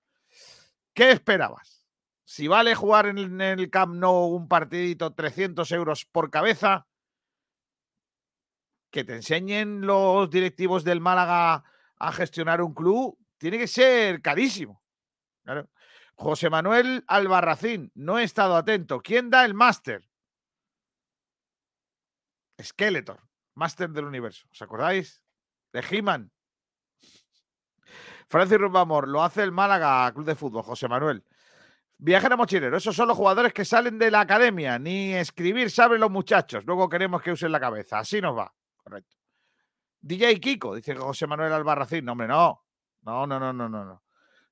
¿Qué 0.92 1.12
esperabas? 1.12 1.86
Si 2.22 2.46
vale 2.46 2.74
jugar 2.74 3.06
en 3.06 3.40
el- 3.40 3.70
Camp 3.70 3.94
Nou 3.94 4.36
un 4.36 4.48
partidito 4.48 5.14
300 5.14 5.72
euros 5.72 6.04
por 6.04 6.30
cabeza, 6.30 6.86
que 8.90 9.02
te 9.02 9.14
enseñen 9.14 9.80
los 9.80 10.28
directivos 10.28 10.84
del 10.84 11.00
Málaga 11.00 11.64
a 11.96 12.12
gestionar 12.12 12.60
un 12.60 12.74
club, 12.74 13.16
tiene 13.44 13.58
que 13.58 13.66
ser 13.66 14.22
carísimo. 14.22 14.82
Claro. 15.42 15.68
José 16.14 16.48
Manuel 16.48 17.04
Albarracín, 17.06 17.92
no 17.94 18.18
he 18.18 18.22
estado 18.22 18.56
atento. 18.56 19.02
¿Quién 19.02 19.28
da 19.28 19.44
el 19.44 19.52
máster? 19.52 20.08
Skeletor, 22.58 23.20
máster 23.52 23.90
del 23.90 24.06
universo. 24.06 24.48
¿Os 24.50 24.62
acordáis? 24.62 25.22
De 25.74 25.84
He-Man. 25.90 26.32
Francis 28.28 28.56
Rumbamor, 28.56 29.08
lo 29.08 29.22
hace 29.22 29.42
el 29.42 29.52
Málaga 29.52 30.10
Club 30.14 30.24
de 30.24 30.36
Fútbol, 30.36 30.62
José 30.62 30.88
Manuel. 30.88 31.22
Viajero 31.98 32.38
mochilero, 32.38 32.78
esos 32.78 32.96
son 32.96 33.08
los 33.08 33.16
jugadores 33.18 33.52
que 33.52 33.66
salen 33.66 33.98
de 33.98 34.10
la 34.10 34.20
academia. 34.20 34.78
Ni 34.78 35.12
escribir 35.12 35.70
saben 35.70 36.00
los 36.00 36.10
muchachos. 36.10 36.64
Luego 36.64 36.88
queremos 36.88 37.20
que 37.20 37.32
usen 37.32 37.52
la 37.52 37.60
cabeza. 37.60 37.98
Así 37.98 38.22
nos 38.22 38.38
va. 38.38 38.50
Correcto. 38.78 39.18
DJ 40.00 40.40
Kiko, 40.40 40.74
dice 40.74 40.94
José 40.94 41.26
Manuel 41.26 41.52
Albarracín. 41.52 42.06
No, 42.06 42.12
hombre, 42.12 42.26
no. 42.26 42.63
No, 43.04 43.26
no, 43.26 43.38
no, 43.38 43.52
no, 43.52 43.68
no. 43.68 43.84
no. 43.84 44.02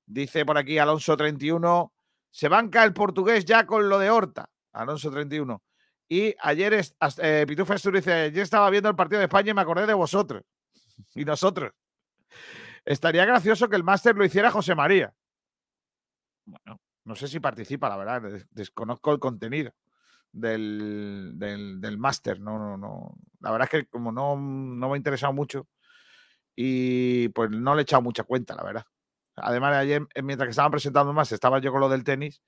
Dice 0.07 0.45
por 0.45 0.59
aquí 0.59 0.79
Alonso 0.79 1.17
31. 1.17 1.93
Se 2.31 2.49
banca 2.49 2.83
el 2.85 2.93
portugués 2.93 3.45
ya 3.45 3.67
con 3.67 3.89
lo 3.89 3.99
de 3.99 4.11
Horta. 4.11 4.49
Alonso 4.73 5.11
31. 5.11 5.63
Y 6.09 6.35
ayer, 6.41 6.75
es, 6.75 6.95
eh, 7.19 7.47
Asturias 7.69 8.05
dice, 8.05 8.13
ayer 8.13 8.43
estaba 8.43 8.69
viendo 8.71 8.89
el 8.89 8.97
partido 8.97 9.19
de 9.19 9.25
España 9.27 9.51
y 9.51 9.55
me 9.55 9.61
acordé 9.63 9.87
de 9.87 9.95
vosotros. 9.95 10.43
Y 11.15 11.25
nosotros. 11.25 11.73
Estaría 12.85 13.25
gracioso 13.25 13.69
que 13.69 13.77
el 13.77 13.85
máster 13.85 14.17
lo 14.17 14.25
hiciera 14.25 14.51
José 14.51 14.75
María. 14.75 15.13
Bueno, 16.45 16.81
no 17.05 17.15
sé 17.15 17.29
si 17.29 17.41
participa, 17.41 17.89
la 17.89 17.97
verdad. 17.97 18.23
des- 18.23 18.47
Desconozco 18.51 19.13
el 19.13 19.19
contenido 19.19 19.73
del, 20.33 21.33
del, 21.37 21.81
del 21.81 21.99
máster. 21.99 22.41
No, 22.41 22.59
no, 22.59 22.77
no. 22.77 23.15
La 23.41 23.51
verdad 23.51 23.69
es 23.73 23.83
que 23.85 23.89
como 23.89 24.13
no, 24.13 24.37
no 24.37 24.89
me 24.89 24.95
ha 24.95 24.97
interesado 24.97 25.33
mucho 25.33 25.69
y 26.55 27.29
pues 27.31 27.51
no 27.51 27.75
le 27.75 27.81
he 27.81 27.85
echado 27.85 28.03
mucha 28.03 28.25
cuenta, 28.25 28.55
la 28.55 28.65
verdad. 28.65 28.85
Además, 29.37 29.75
ayer, 29.77 30.07
eh, 30.15 30.23
mientras 30.23 30.47
que 30.47 30.51
estaban 30.51 30.71
presentando 30.71 31.13
más, 31.13 31.33
estaba 31.33 31.61
yo 31.61 31.73
con 31.73 31.81
lo 31.81 31.89
del 31.89 32.05
tenis 32.05 32.43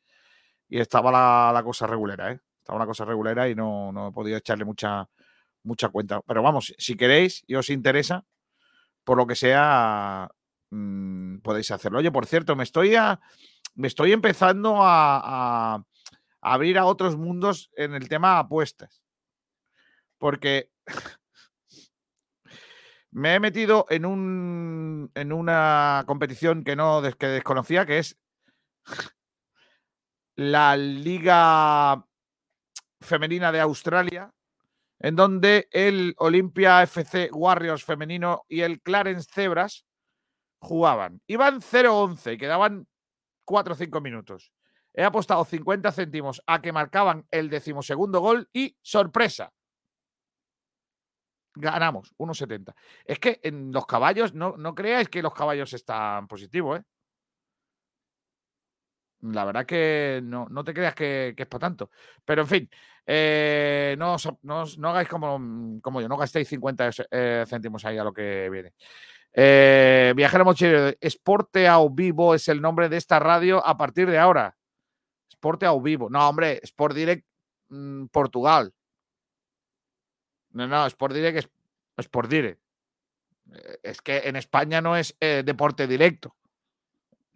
y 0.69 0.79
estaba 0.81 1.11
la, 1.11 1.51
la 1.53 1.63
cosa 1.63 1.87
regulera, 1.87 2.33
¿eh? 2.33 2.41
Estaba 2.59 2.79
la 2.79 2.87
cosa 2.87 3.05
regulera 3.05 3.49
y 3.49 3.55
no, 3.55 3.93
no 3.93 4.09
he 4.09 4.13
podido 4.13 4.39
echarle 4.39 4.65
mucha, 4.65 5.09
mucha 5.65 5.89
cuenta. 5.91 6.21
Pero 6.27 6.43
vamos, 6.43 6.75
si 6.79 6.97
queréis 6.97 7.43
y 7.47 7.57
os 7.57 7.69
interesa, 7.71 8.25
por 9.05 9.19
lo 9.19 9.27
que 9.27 9.35
sea, 9.35 10.29
mm, 10.71 11.39
podéis 11.39 11.71
hacerlo. 11.71 11.99
Oye, 11.99 12.11
por 12.11 12.27
cierto, 12.27 12.57
me 12.57 12.65
estoy, 12.65 12.95
me 13.75 13.89
estoy 13.89 14.13
empezando 14.13 14.79
a 14.81 15.85
abrir 16.41 16.79
a 16.79 16.85
otros 16.85 17.17
mundos 17.17 17.71
en 17.77 17.95
el 17.95 18.09
tema 18.09 18.39
apuestas. 18.39 19.03
Porque 20.19 20.71
me 23.15 23.37
he 23.37 23.41
metido 23.41 23.87
en, 23.91 24.05
un, 24.05 25.11
en 25.15 25.33
una 25.33 26.03
competición 26.05 26.65
que 26.65 26.75
no 26.75 27.01
que 27.17 27.29
desconocía, 27.29 27.87
que 27.87 27.99
es 27.99 28.19
la 30.35 30.77
Liga 30.77 32.05
Femenina 33.01 33.53
de 33.53 33.61
Australia, 33.61 34.35
en 34.99 35.15
donde 35.15 35.69
el 35.71 36.17
Olympia 36.19 36.83
FC 36.83 37.31
Warriors 37.33 37.85
femenino 37.85 38.45
y 38.49 38.63
el 38.63 38.83
Clarence 38.83 39.31
Zebras 39.33 39.87
jugaban. 40.59 41.21
Iban 41.29 41.61
0-11 41.61 42.35
y 42.35 42.39
quedaban 42.39 42.89
4 43.45 43.75
o 43.75 43.77
5 43.77 44.01
minutos. 44.01 44.51
He 44.93 45.05
apostado 45.05 45.45
50 45.45 45.93
céntimos 45.93 46.43
a 46.49 46.61
que 46.61 46.73
marcaban 46.73 47.29
el 47.31 47.49
decimosegundo 47.49 48.21
gol 48.21 48.49
y 48.53 48.77
sorpresa. 48.83 49.53
Ganamos 51.57 52.13
1,70. 52.19 52.75
Es 53.05 53.19
que 53.19 53.41
en 53.43 53.73
los 53.73 53.87
caballos, 53.87 54.35
no, 54.35 54.57
no 54.57 54.75
creáis 54.75 55.09
que 55.09 55.23
los 55.23 55.35
caballos 55.35 55.73
están 55.73 56.27
positivos, 56.27 56.81
¿eh? 56.81 56.83
La 59.23 59.45
verdad 59.47 59.65
que 59.65 60.21
no, 60.23 60.47
no 60.51 60.63
te 60.65 60.75
creas 60.75 60.95
que, 60.95 61.35
es 61.37 61.47
para 61.47 61.61
tanto. 61.61 61.91
Pero 62.27 62.43
en 62.43 62.49
fin, 62.49 62.71
eh, 63.07 63.97
no, 63.99 64.17
no 64.43 64.65
no 64.79 64.89
hagáis 64.91 65.09
como, 65.09 65.81
como 65.81 66.01
yo, 66.03 66.09
no 66.09 66.19
gastéis 66.19 66.49
50 66.49 66.89
es- 66.89 67.03
eh, 67.11 67.45
céntimos 67.49 67.85
ahí 67.87 67.97
a 67.97 68.05
lo 68.05 68.13
que 68.13 68.51
viene. 68.51 68.75
Eh, 69.33 70.13
Viajero 70.17 70.45
Mochilero, 70.45 70.95
Esporte 71.01 71.69
ao 71.69 71.91
Vivo 71.91 72.35
es 72.35 72.49
el 72.49 72.61
nombre 72.63 72.89
de 72.89 72.99
esta 72.99 73.19
radio 73.19 73.67
a 73.67 73.77
partir 73.79 74.11
de 74.11 74.19
ahora. 74.19 74.57
Esporte 75.31 75.67
ao 75.67 75.81
Vivo. 75.81 76.11
No, 76.11 76.29
hombre, 76.29 76.61
Sport 76.65 76.95
Direct 76.97 77.27
mm, 77.71 78.07
Portugal. 78.07 78.73
No, 80.55 80.67
no, 80.67 80.87
Sport 80.87 81.15
Direct 81.15 81.39
es 81.39 81.49
Sport 81.99 82.31
Direct. 82.31 82.61
Eh, 83.53 83.79
Es 83.83 84.01
que 84.01 84.19
en 84.25 84.37
España 84.37 84.81
no 84.81 84.97
es 84.97 85.15
eh, 85.21 85.43
deporte 85.45 85.87
directo. 85.87 86.35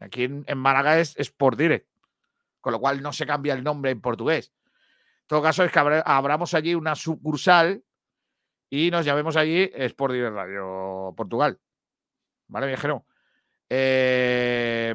Aquí 0.01 0.25
en, 0.25 0.45
en 0.47 0.59
Málaga 0.59 0.99
es 0.99 1.15
Sport 1.19 1.59
Direct. 1.59 1.87
Con 2.61 2.73
lo 2.73 2.81
cual 2.81 3.03
no 3.03 3.13
se 3.13 3.27
cambia 3.27 3.55
el 3.55 3.63
nombre 3.63 3.91
en 3.91 4.01
portugués. 4.01 4.53
En 5.23 5.27
todo 5.27 5.43
caso, 5.43 5.63
es 5.65 5.71
que 5.73 5.79
abra- 5.79 6.01
abramos 6.07 6.55
allí 6.55 6.75
una 6.75 6.95
sucursal 6.95 7.83
y 8.71 8.91
nos 8.91 9.05
llamemos 9.05 9.37
allí 9.37 9.71
Sport 9.75 10.15
Direct 10.15 10.35
Radio 10.35 11.13
Portugal. 11.17 11.59
¿Vale, 12.49 12.67
viajero? 12.67 13.05
Eh, 13.69 14.95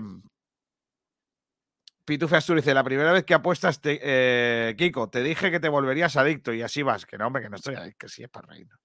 Pitufe 2.13 2.35
Astur 2.35 2.57
dice, 2.57 2.75
la 2.75 2.83
primera 2.83 3.11
vez 3.11 3.23
que 3.23 3.33
apuestas, 3.33 3.79
eh, 3.85 4.75
Kiko, 4.77 5.09
te 5.09 5.23
dije 5.23 5.49
que 5.49 5.59
te 5.59 5.67
volverías 5.67 6.15
adicto 6.15 6.53
y 6.53 6.61
así 6.61 6.83
vas. 6.83 7.07
Que 7.07 7.17
no, 7.17 7.25
hombre, 7.25 7.41
que 7.41 7.49
no 7.49 7.55
estoy 7.55 7.73
adicto, 7.73 8.05
que 8.05 8.07
sí 8.07 8.21
es 8.21 8.29
para 8.29 8.49
reírnos. 8.49 8.79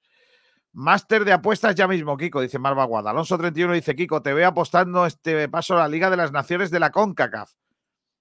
Máster 0.72 1.26
de 1.26 1.34
apuestas 1.34 1.74
ya 1.74 1.86
mismo, 1.86 2.16
Kiko, 2.16 2.40
dice 2.40 2.58
Marva 2.58 2.86
Guada. 2.86 3.10
Alonso 3.10 3.36
31 3.36 3.74
dice, 3.74 3.94
Kiko, 3.94 4.22
te 4.22 4.32
veo 4.32 4.48
apostando 4.48 5.04
este 5.04 5.46
paso 5.50 5.74
a 5.74 5.80
la 5.80 5.88
Liga 5.88 6.08
de 6.08 6.16
las 6.16 6.32
Naciones 6.32 6.70
de 6.70 6.80
la 6.80 6.90
CONCACAF. 6.90 7.52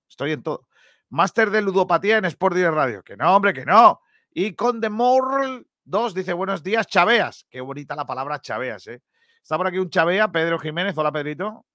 Estoy 0.09 0.33
en 0.33 0.43
todo. 0.43 0.67
Máster 1.07 1.51
de 1.51 1.61
ludopatía 1.61 2.17
en 2.17 2.25
Sport 2.25 2.57
Direct 2.57 2.75
Radio. 2.75 3.01
Que 3.01 3.15
no, 3.15 3.33
hombre, 3.33 3.53
que 3.53 3.63
no. 3.63 4.01
Y 4.33 4.55
Condemorl 4.55 5.65
2 5.85 6.13
dice, 6.15 6.33
buenos 6.33 6.63
días, 6.63 6.85
chaveas. 6.85 7.47
Qué 7.49 7.61
bonita 7.61 7.95
la 7.95 8.05
palabra 8.05 8.41
chaveas, 8.41 8.85
¿eh? 8.87 9.01
Está 9.41 9.55
por 9.55 9.67
aquí 9.67 9.77
un 9.77 9.89
chavea, 9.89 10.29
Pedro 10.33 10.59
Jiménez. 10.59 10.97
Hola, 10.97 11.13
Pedrito. 11.13 11.65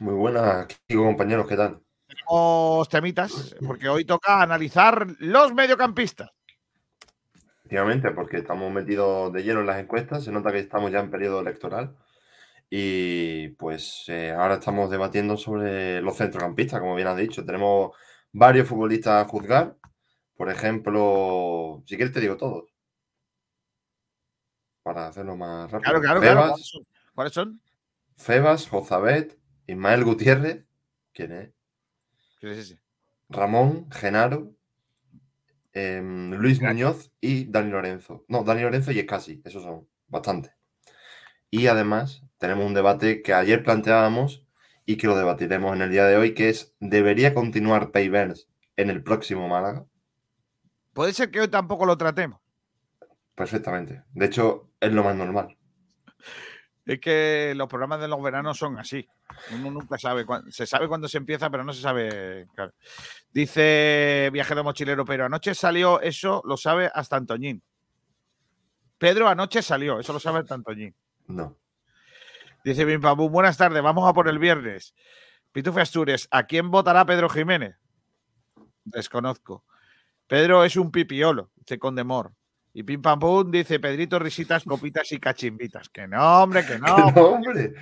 Muy 0.00 0.14
buenas, 0.14 0.68
Kiko, 0.88 1.04
compañeros, 1.04 1.46
¿qué 1.46 1.56
tal? 1.56 1.83
Temitas, 2.90 3.56
porque 3.66 3.88
hoy 3.88 4.04
toca 4.04 4.42
analizar 4.42 5.06
los 5.18 5.54
mediocampistas. 5.54 6.30
Efectivamente, 7.58 8.10
porque 8.10 8.36
estamos 8.38 8.70
metidos 8.72 9.32
de 9.32 9.42
lleno 9.42 9.60
en 9.60 9.66
las 9.66 9.80
encuestas, 9.80 10.24
se 10.24 10.30
nota 10.30 10.52
que 10.52 10.58
estamos 10.58 10.92
ya 10.92 11.00
en 11.00 11.10
periodo 11.10 11.40
electoral 11.40 11.96
y 12.68 13.48
pues 13.50 14.04
eh, 14.08 14.32
ahora 14.32 14.54
estamos 14.54 14.90
debatiendo 14.90 15.36
sobre 15.36 16.00
los 16.00 16.16
centrocampistas, 16.16 16.80
como 16.80 16.94
bien 16.94 17.08
has 17.08 17.16
dicho. 17.16 17.44
Tenemos 17.44 17.92
varios 18.32 18.68
futbolistas 18.68 19.24
a 19.24 19.28
juzgar, 19.28 19.76
por 20.36 20.50
ejemplo, 20.50 21.82
si 21.86 21.96
quieres 21.96 22.12
te 22.12 22.20
digo 22.20 22.36
todos, 22.36 22.74
para 24.82 25.08
hacerlo 25.08 25.36
más 25.36 25.70
rápido. 25.70 25.80
Claro, 25.80 26.00
claro, 26.00 26.20
claro. 26.20 26.34
Febas, 26.34 26.50
¿Cuáles 26.50 26.66
son? 26.66 26.86
¿Cuáles 27.14 27.32
son? 27.32 27.60
Febas, 28.16 28.68
Jozabet, 28.68 29.38
Ismael 29.66 30.04
Gutiérrez, 30.04 30.66
¿quién 31.12 31.32
es? 31.32 31.53
¿Quién 32.44 32.58
es 32.58 32.66
ese? 32.66 32.80
Ramón, 33.30 33.90
Genaro, 33.90 34.54
em, 35.72 36.30
Luis 36.34 36.60
Muñoz 36.60 37.10
y 37.18 37.50
Dani 37.50 37.70
Lorenzo. 37.70 38.26
No, 38.28 38.44
Dani 38.44 38.60
Lorenzo 38.60 38.92
y 38.92 38.98
Escasi, 38.98 39.40
esos 39.46 39.62
son 39.62 39.88
bastantes. 40.08 40.52
Y 41.48 41.68
además 41.68 42.22
tenemos 42.36 42.66
un 42.66 42.74
debate 42.74 43.22
que 43.22 43.32
ayer 43.32 43.62
planteábamos 43.62 44.46
y 44.84 44.98
que 44.98 45.06
lo 45.06 45.16
debatiremos 45.16 45.74
en 45.74 45.80
el 45.80 45.90
día 45.90 46.04
de 46.04 46.18
hoy, 46.18 46.34
que 46.34 46.50
es, 46.50 46.74
¿debería 46.80 47.32
continuar 47.32 47.92
Payverns 47.92 48.46
en 48.76 48.90
el 48.90 49.02
próximo 49.02 49.48
Málaga? 49.48 49.86
Puede 50.92 51.14
ser 51.14 51.30
que 51.30 51.40
hoy 51.40 51.48
tampoco 51.48 51.86
lo 51.86 51.96
tratemos. 51.96 52.40
Perfectamente. 53.34 54.04
De 54.12 54.26
hecho, 54.26 54.70
es 54.80 54.92
lo 54.92 55.02
más 55.02 55.16
normal. 55.16 55.56
Es 56.86 57.00
que 57.00 57.54
los 57.56 57.68
programas 57.68 58.00
de 58.00 58.08
los 58.08 58.22
veranos 58.22 58.58
son 58.58 58.78
así. 58.78 59.08
Uno 59.52 59.70
nunca 59.70 59.98
sabe. 59.98 60.26
Se 60.50 60.66
sabe 60.66 60.86
cuándo 60.86 61.08
se 61.08 61.16
empieza, 61.16 61.48
pero 61.50 61.64
no 61.64 61.72
se 61.72 61.80
sabe. 61.80 62.46
claro. 62.54 62.72
Dice 63.32 64.28
Viajero 64.32 64.62
Mochilero, 64.62 65.04
pero 65.04 65.24
anoche 65.24 65.54
salió 65.54 66.00
eso, 66.00 66.42
lo 66.44 66.56
sabe 66.56 66.90
hasta 66.94 67.16
Antoñín. 67.16 67.62
Pedro, 68.98 69.28
anoche 69.28 69.62
salió, 69.62 69.98
eso 69.98 70.12
lo 70.12 70.20
sabe 70.20 70.40
hasta 70.40 70.54
Antoñín. 70.54 70.94
No. 71.26 71.56
Dice 72.64 72.84
Bim 72.84 73.00
buenas 73.00 73.56
tardes, 73.56 73.82
vamos 73.82 74.08
a 74.08 74.12
por 74.12 74.28
el 74.28 74.38
viernes. 74.38 74.94
Pitufe 75.52 75.80
Astures, 75.80 76.28
¿a 76.30 76.44
quién 76.44 76.70
votará 76.70 77.04
Pedro 77.04 77.28
Jiménez? 77.28 77.76
Desconozco. 78.84 79.64
Pedro 80.26 80.64
es 80.64 80.76
un 80.76 80.90
pipiolo, 80.90 81.50
dice 81.56 81.78
Condemor. 81.78 82.32
Y 82.76 82.82
Pim 82.82 83.00
Pam 83.00 83.20
Pum 83.20 83.50
dice 83.52 83.78
Pedrito, 83.78 84.18
risitas, 84.18 84.64
copitas 84.64 85.10
y 85.12 85.20
cachimbitas. 85.20 85.88
Que 85.88 86.08
no, 86.08 86.42
hombre, 86.42 86.66
que 86.66 86.76
no. 86.80 87.12
no, 87.12 87.22
hombre. 87.22 87.72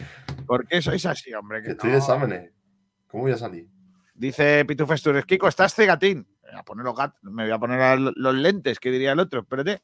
¿Por 0.47 0.67
qué 0.69 0.83
sois 0.83 1.05
así, 1.07 1.33
hombre? 1.33 1.63
Que 1.63 1.71
Estoy 1.71 1.89
no. 1.89 1.93
de 1.95 1.99
exámenes. 1.99 2.53
¿Cómo 3.07 3.23
voy 3.23 3.33
a 3.33 3.39
salir? 3.39 3.67
Dice 4.15 4.65
Pitufe 4.67 4.93
Astures, 4.93 5.25
Kiko, 5.25 5.49
estás 5.49 5.75
cegatín. 5.75 6.29
Me 6.43 6.51
voy 6.51 6.59
a 6.61 6.63
poner 6.63 6.85
los, 6.85 6.95
me 7.23 7.45
voy 7.45 7.53
a 7.53 7.59
poner 7.59 7.99
los 8.01 8.35
lentes, 8.35 8.79
que 8.79 8.91
diría 8.91 9.13
el 9.13 9.21
otro. 9.21 9.41
Espérate. 9.41 9.83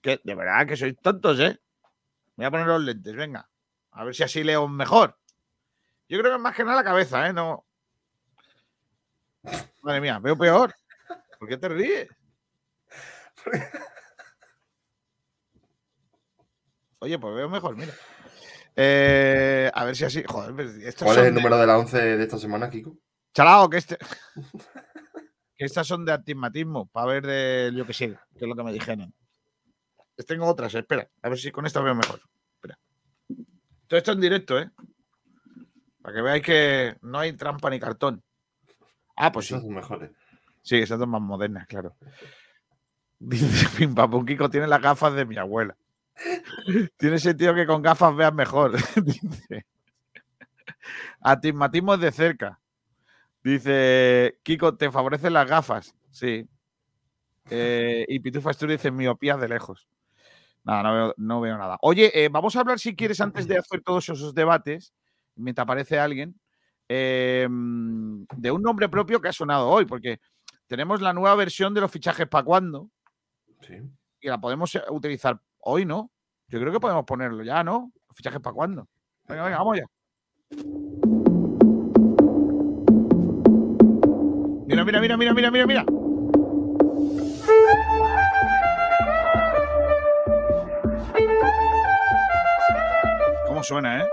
Que 0.00 0.20
de 0.24 0.34
verdad 0.34 0.66
que 0.66 0.76
sois 0.76 0.96
tontos, 1.00 1.38
¿eh? 1.38 1.60
Me 2.36 2.44
voy 2.44 2.46
a 2.46 2.50
poner 2.50 2.66
los 2.66 2.82
lentes, 2.82 3.14
venga. 3.14 3.48
A 3.92 4.04
ver 4.04 4.16
si 4.16 4.24
así 4.24 4.42
leo 4.42 4.66
mejor. 4.66 5.16
Yo 6.08 6.18
creo 6.18 6.32
que 6.32 6.36
es 6.36 6.42
más 6.42 6.56
que 6.56 6.64
nada 6.64 6.76
la 6.76 6.84
cabeza, 6.84 7.28
¿eh? 7.28 7.32
No. 7.32 7.64
Madre 9.82 10.00
mía, 10.00 10.18
veo 10.18 10.36
peor. 10.36 10.74
¿Por 11.38 11.48
qué 11.48 11.56
te 11.56 11.68
ríes? 11.68 12.08
Oye, 17.02 17.18
pues 17.18 17.34
veo 17.34 17.48
mejor, 17.48 17.76
mira. 17.76 17.92
Eh, 18.76 19.68
a 19.74 19.84
ver 19.84 19.96
si 19.96 20.04
así. 20.04 20.22
Joder, 20.24 20.60
estos 20.84 21.04
¿Cuál 21.04 21.16
son 21.16 21.24
es 21.24 21.28
el 21.30 21.34
de- 21.34 21.40
número 21.40 21.58
de 21.58 21.66
la 21.66 21.76
11 21.76 21.98
de 22.16 22.22
esta 22.22 22.38
semana, 22.38 22.70
Kiko? 22.70 22.96
Chalao, 23.34 23.68
que 23.68 23.78
este. 23.78 23.98
que 25.56 25.64
estas 25.64 25.84
son 25.84 26.04
de 26.04 26.12
astigmatismo, 26.12 26.86
para 26.86 27.06
ver 27.06 27.26
de 27.26 27.72
yo 27.74 27.84
que 27.84 27.92
sé, 27.92 28.10
que 28.38 28.44
es 28.44 28.48
lo 28.48 28.54
que 28.54 28.62
me 28.62 28.72
dijeron. 28.72 29.12
Les 30.16 30.26
Tengo 30.26 30.46
otras, 30.46 30.72
espera, 30.76 31.08
a 31.22 31.28
ver 31.28 31.38
si 31.38 31.50
con 31.50 31.66
esta 31.66 31.80
veo 31.80 31.94
mejor. 31.96 32.20
Espera. 32.54 32.78
Todo 33.88 33.98
esto 33.98 34.12
en 34.12 34.20
directo, 34.20 34.58
¿eh? 34.60 34.70
Para 36.02 36.14
que 36.14 36.22
veáis 36.22 36.42
que 36.44 36.96
no 37.02 37.18
hay 37.18 37.32
trampa 37.32 37.68
ni 37.68 37.80
cartón. 37.80 38.22
Ah, 39.16 39.32
pues 39.32 39.46
sí. 39.48 39.54
Esas 39.54 39.64
son 39.66 39.74
mejores. 39.74 40.10
Sí, 40.62 40.76
esas 40.76 41.00
son 41.00 41.08
más 41.10 41.20
modernas, 41.20 41.66
claro. 41.66 41.96
Dice 43.18 43.68
Pim 43.76 43.92
Pam 43.92 44.08
Pum, 44.10 44.24
Kiko 44.24 44.48
tiene 44.50 44.68
las 44.68 44.80
gafas 44.80 45.14
de 45.14 45.24
mi 45.24 45.36
abuela. 45.36 45.76
tiene 46.96 47.18
sentido 47.18 47.54
que 47.54 47.66
con 47.66 47.82
gafas 47.82 48.14
veas 48.16 48.34
mejor. 48.34 48.72
Dice. 49.04 49.66
Astigmatismo 51.20 51.94
es 51.94 52.00
de 52.00 52.12
cerca. 52.12 52.60
Dice, 53.42 54.38
Kiko, 54.42 54.76
¿te 54.76 54.90
favorecen 54.90 55.32
las 55.32 55.48
gafas? 55.48 55.94
Sí. 56.10 56.46
Eh, 57.50 58.04
y 58.08 58.20
Pitufa 58.20 58.50
Asturias 58.50 58.80
dice, 58.80 58.90
miopía 58.92 59.36
de 59.36 59.48
lejos. 59.48 59.88
Nada, 60.64 60.82
no 60.84 60.94
veo, 60.94 61.14
no 61.16 61.40
veo 61.40 61.58
nada. 61.58 61.76
Oye, 61.82 62.24
eh, 62.24 62.28
vamos 62.30 62.54
a 62.54 62.60
hablar, 62.60 62.78
si 62.78 62.94
quieres, 62.94 63.20
antes 63.20 63.48
de 63.48 63.58
hacer 63.58 63.82
todos 63.82 64.08
esos 64.08 64.32
debates, 64.34 64.94
mientras 65.34 65.64
aparece 65.64 65.98
alguien, 65.98 66.38
eh, 66.88 67.48
de 67.50 68.50
un 68.50 68.62
nombre 68.62 68.88
propio 68.88 69.20
que 69.20 69.28
ha 69.28 69.32
sonado 69.32 69.68
hoy, 69.68 69.86
porque 69.86 70.20
tenemos 70.68 71.00
la 71.00 71.12
nueva 71.12 71.34
versión 71.34 71.74
de 71.74 71.80
los 71.80 71.90
fichajes 71.90 72.28
para 72.28 72.44
cuándo 72.44 72.90
Sí. 73.60 73.74
y 74.20 74.28
la 74.28 74.40
podemos 74.40 74.74
eh, 74.74 74.82
utilizar 74.90 75.40
hoy, 75.62 75.84
¿no? 75.84 76.10
Yo 76.48 76.60
creo 76.60 76.72
que 76.72 76.80
podemos 76.80 77.04
ponerlo 77.04 77.42
ya, 77.42 77.64
¿no? 77.64 77.92
Fichajes 78.14 78.40
para 78.40 78.54
cuándo. 78.54 78.86
Venga, 79.26 79.44
venga, 79.44 79.58
vamos 79.58 79.78
ya. 79.78 79.86
Mira, 84.66 84.84
mira, 84.84 85.00
mira, 85.00 85.16
mira, 85.16 85.34
mira, 85.34 85.50
mira, 85.50 85.66
mira. 85.66 85.84
¿Cómo 93.46 93.62
suena, 93.62 94.00
eh? 94.00 94.06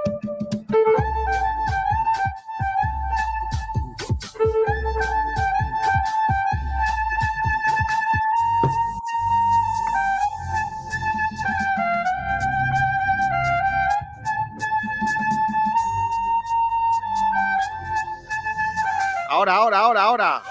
Ahora, 19.39 19.55
ahora, 19.55 19.79
ahora, 19.79 20.03
ahora. 20.03 20.43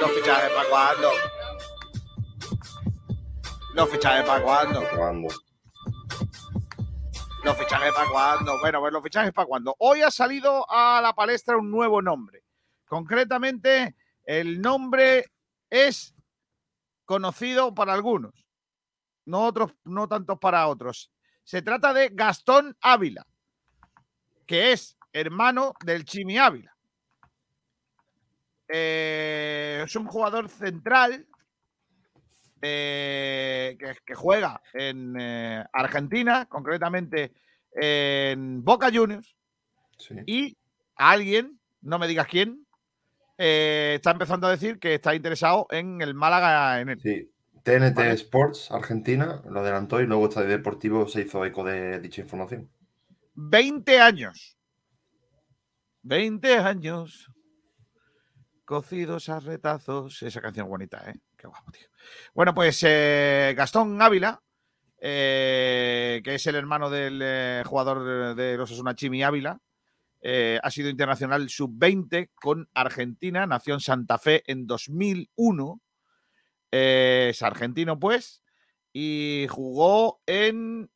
Los 0.00 0.10
fichajes 0.10 0.50
para 0.50 0.68
cuándo. 0.68 1.10
Los 3.72 3.88
fichajes 3.88 4.26
para 4.26 4.42
cuándo. 4.42 4.82
Cuando. 4.96 5.28
Los 7.44 7.56
fichajes 7.56 7.92
para 7.94 8.10
cuándo. 8.10 8.58
Bueno, 8.58 8.80
pues 8.80 8.92
los 8.92 9.00
fichajes 9.00 9.32
para 9.32 9.46
cuándo. 9.46 9.76
Hoy 9.78 10.02
ha 10.02 10.10
salido 10.10 10.68
a 10.68 11.00
la 11.00 11.12
palestra 11.12 11.56
un 11.56 11.70
nuevo 11.70 12.02
nombre. 12.02 12.42
Concretamente, 12.84 13.94
el 14.24 14.60
nombre 14.60 15.26
es 15.70 16.16
conocido 17.04 17.76
para 17.76 17.92
algunos, 17.92 18.34
no 19.24 19.44
otros, 19.44 19.72
no 19.84 20.08
tantos 20.08 20.40
para 20.40 20.66
otros. 20.66 21.12
Se 21.44 21.62
trata 21.62 21.94
de 21.94 22.08
Gastón 22.08 22.76
Ávila, 22.80 23.24
que 24.46 24.72
es 24.72 24.98
hermano 25.12 25.74
del 25.84 26.04
Chimi 26.04 26.38
Ávila. 26.38 26.75
Eh, 28.68 29.82
es 29.84 29.94
un 29.96 30.06
jugador 30.06 30.48
central 30.48 31.26
eh, 32.62 33.76
que, 33.78 33.94
que 34.04 34.14
juega 34.14 34.60
en 34.72 35.14
eh, 35.18 35.64
Argentina, 35.72 36.46
concretamente 36.46 37.32
en 37.72 38.64
Boca 38.64 38.90
Juniors, 38.92 39.36
Sí. 39.98 40.14
y 40.26 40.58
alguien, 40.96 41.58
no 41.80 41.98
me 41.98 42.06
digas 42.08 42.26
quién, 42.26 42.66
está 43.38 44.10
empezando 44.10 44.46
a 44.46 44.50
decir 44.50 44.78
que 44.78 44.94
está 44.94 45.14
interesado 45.14 45.66
en 45.70 46.00
el 46.00 46.14
Málaga 46.14 46.80
en 46.80 46.88
él. 46.90 47.00
Sí. 47.00 47.30
TNT 47.62 47.96
Vale. 47.96 48.12
Sports 48.12 48.70
Argentina 48.70 49.42
lo 49.50 49.60
adelantó 49.60 50.00
y 50.00 50.06
luego 50.06 50.28
Estadio 50.28 50.50
Deportivo 50.50 51.08
se 51.08 51.22
hizo 51.22 51.44
eco 51.44 51.64
de 51.64 51.98
dicha 52.00 52.22
información. 52.22 52.70
20 53.34 54.00
años. 54.00 54.56
20 56.02 56.58
años. 56.58 57.28
Cocidos 58.66 59.28
a 59.28 59.38
retazos. 59.38 60.20
Esa 60.24 60.40
canción 60.40 60.68
bonita, 60.68 61.08
¿eh? 61.08 61.14
Qué 61.38 61.46
guapo, 61.46 61.70
tío. 61.70 61.86
Bueno, 62.34 62.52
pues 62.52 62.82
eh, 62.82 63.54
Gastón 63.56 64.02
Ávila, 64.02 64.42
eh, 64.98 66.20
que 66.24 66.34
es 66.34 66.46
el 66.48 66.56
hermano 66.56 66.90
del 66.90 67.20
eh, 67.22 67.62
jugador 67.64 68.34
de 68.34 68.56
los 68.56 68.68
Osasuna 68.68 68.96
Chimi 68.96 69.22
Ávila, 69.22 69.60
ha 70.60 70.70
sido 70.72 70.88
internacional 70.88 71.48
sub-20 71.48 72.30
con 72.34 72.68
Argentina, 72.74 73.46
nació 73.46 73.74
en 73.74 73.80
Santa 73.80 74.18
Fe 74.18 74.42
en 74.50 74.66
2001. 74.66 75.80
Eh, 76.72 77.28
es 77.30 77.42
argentino, 77.42 78.00
pues, 78.00 78.42
y 78.92 79.46
jugó 79.48 80.20
en 80.26 80.90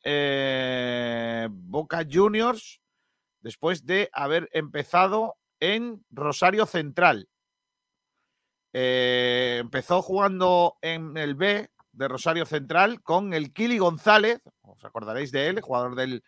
Boca 1.53 2.05
Juniors 2.11 2.81
después 3.43 3.87
de 3.87 4.11
haber 4.13 4.51
empezado 4.53 5.37
en 5.61 6.05
Rosario 6.11 6.67
Central. 6.67 7.29
Eh, 8.73 9.59
empezó 9.61 10.01
jugando 10.03 10.77
en 10.83 11.17
el 11.17 11.35
B 11.35 11.71
de 11.93 12.09
Rosario 12.09 12.47
Central 12.47 13.03
con 13.03 13.35
el 13.35 13.53
Kili 13.53 13.79
González, 13.79 14.41
os 14.63 14.85
acordaréis 14.85 15.33
de 15.33 15.49
él, 15.49 15.61
jugador 15.61 15.97
del 15.97 16.23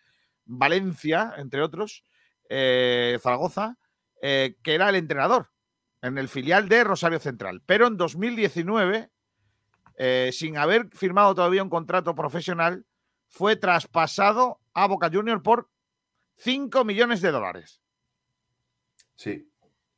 Valencia, 0.45 1.33
entre 1.37 1.61
otros, 1.61 2.03
eh, 2.49 3.17
Zaragoza, 3.21 3.77
eh, 4.21 4.57
que 4.61 4.75
era 4.75 4.89
el 4.89 4.95
entrenador 4.95 5.51
en 6.01 6.17
el 6.17 6.27
filial 6.27 6.67
de 6.67 6.83
Rosario 6.83 7.19
Central. 7.19 7.61
Pero 7.65 7.87
en 7.87 7.95
2019, 7.95 9.09
eh, 9.97 10.29
sin 10.33 10.57
haber 10.57 10.89
firmado 10.89 11.33
todavía 11.33 11.63
un 11.63 11.69
contrato 11.69 12.13
profesional, 12.13 12.85
fue 13.29 13.55
traspasado 13.55 14.59
a 14.73 14.85
Boca 14.87 15.09
Juniors 15.11 15.41
por 15.41 15.69
5 16.35 16.83
millones 16.83 17.21
de 17.21 17.31
dólares. 17.31 17.81
Sí. 19.15 19.49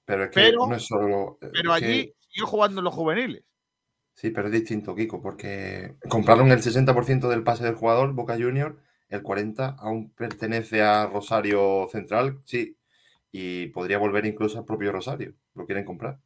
Pero 0.05 0.25
es 0.25 0.29
que 0.29 0.35
Pero- 0.35 0.67
no 0.67 0.75
es 0.75 0.85
solo. 0.85 1.37
Pero 1.41 1.71
que- 1.71 1.71
allí 1.75 2.13
siguió 2.35 2.47
jugando 2.47 2.81
en 2.81 2.85
los 2.85 2.93
juveniles. 2.93 3.43
Sí, 4.13 4.31
pero 4.31 4.47
es 4.47 4.53
distinto, 4.53 4.95
Kiko, 4.95 5.21
porque 5.21 5.95
compraron 6.09 6.51
el 6.51 6.61
60% 6.61 7.29
del 7.29 7.43
pase 7.43 7.63
del 7.63 7.75
jugador, 7.75 8.13
Boca 8.13 8.35
Junior, 8.35 8.77
el 9.09 9.23
40% 9.23 9.75
aún 9.79 10.11
pertenece 10.11 10.81
a 10.81 11.07
Rosario 11.07 11.87
Central, 11.91 12.41
sí, 12.45 12.77
y 13.31 13.67
podría 13.67 13.97
volver 13.97 14.25
incluso 14.25 14.57
al 14.57 14.65
propio 14.65 14.91
Rosario, 14.91 15.33
lo 15.53 15.65
quieren 15.65 15.85
comprar. 15.85 16.19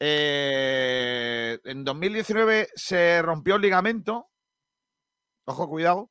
Eh, 0.00 1.58
en 1.64 1.84
2019 1.84 2.68
se 2.74 3.20
rompió 3.22 3.56
el 3.56 3.62
ligamento. 3.62 4.30
Ojo, 5.44 5.68
cuidado. 5.68 6.10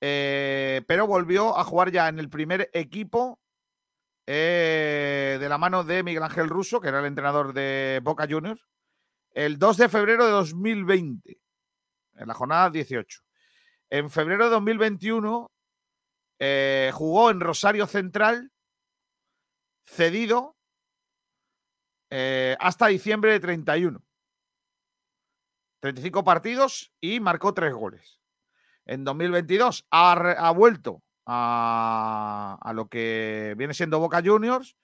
Eh, 0.00 0.82
pero 0.86 1.06
volvió 1.06 1.58
a 1.58 1.64
jugar 1.64 1.90
ya 1.90 2.08
en 2.08 2.18
el 2.18 2.28
primer 2.28 2.70
equipo 2.72 3.41
eh, 4.26 5.38
de 5.40 5.48
la 5.48 5.58
mano 5.58 5.84
de 5.84 6.02
Miguel 6.02 6.22
Ángel 6.22 6.48
Russo, 6.48 6.80
que 6.80 6.88
era 6.88 7.00
el 7.00 7.06
entrenador 7.06 7.52
de 7.52 8.00
Boca 8.02 8.26
Juniors, 8.28 8.66
el 9.32 9.58
2 9.58 9.76
de 9.76 9.88
febrero 9.88 10.26
de 10.26 10.32
2020, 10.32 11.40
en 12.16 12.28
la 12.28 12.34
jornada 12.34 12.70
18. 12.70 13.20
En 13.90 14.10
febrero 14.10 14.44
de 14.44 14.50
2021 14.50 15.50
eh, 16.38 16.90
jugó 16.94 17.30
en 17.30 17.40
Rosario 17.40 17.86
Central, 17.86 18.50
cedido 19.84 20.56
eh, 22.10 22.56
hasta 22.60 22.88
diciembre 22.88 23.32
de 23.32 23.40
31. 23.40 24.02
35 25.80 26.22
partidos 26.24 26.92
y 27.00 27.20
marcó 27.20 27.54
tres 27.54 27.74
goles. 27.74 28.20
En 28.84 29.04
2022 29.04 29.86
ha, 29.90 30.50
vuelto 30.52 31.02
a, 31.26 32.72
lo 32.74 32.88
que 32.88 33.54
viene 33.56 33.74
siendo 33.74 34.00
Boca 34.00 34.22
Juniors, 34.24 34.76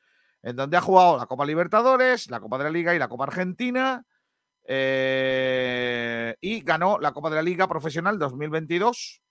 en 0.43 0.57
donde 0.57 0.77
ha 0.77 0.81
jugado 0.81 1.17
la 1.17 1.27
Copa 1.27 1.45
Libertadores, 1.45 2.31
la 2.31 2.41
Copa 2.41 2.59
de 2.59 2.65
la 2.65 2.71
Liga 2.71 2.95
y 2.95 2.99
la 2.99 3.09
Copa 3.09 3.25
Argentina. 3.25 4.05
eh, 4.71 6.37
y 6.41 6.61
ganó 6.61 6.99
la 6.99 7.13
Copa 7.13 7.31
de 7.31 7.37
la 7.37 7.43
Liga 7.43 7.67
Profesional 7.67 8.19
2022, 8.19 9.23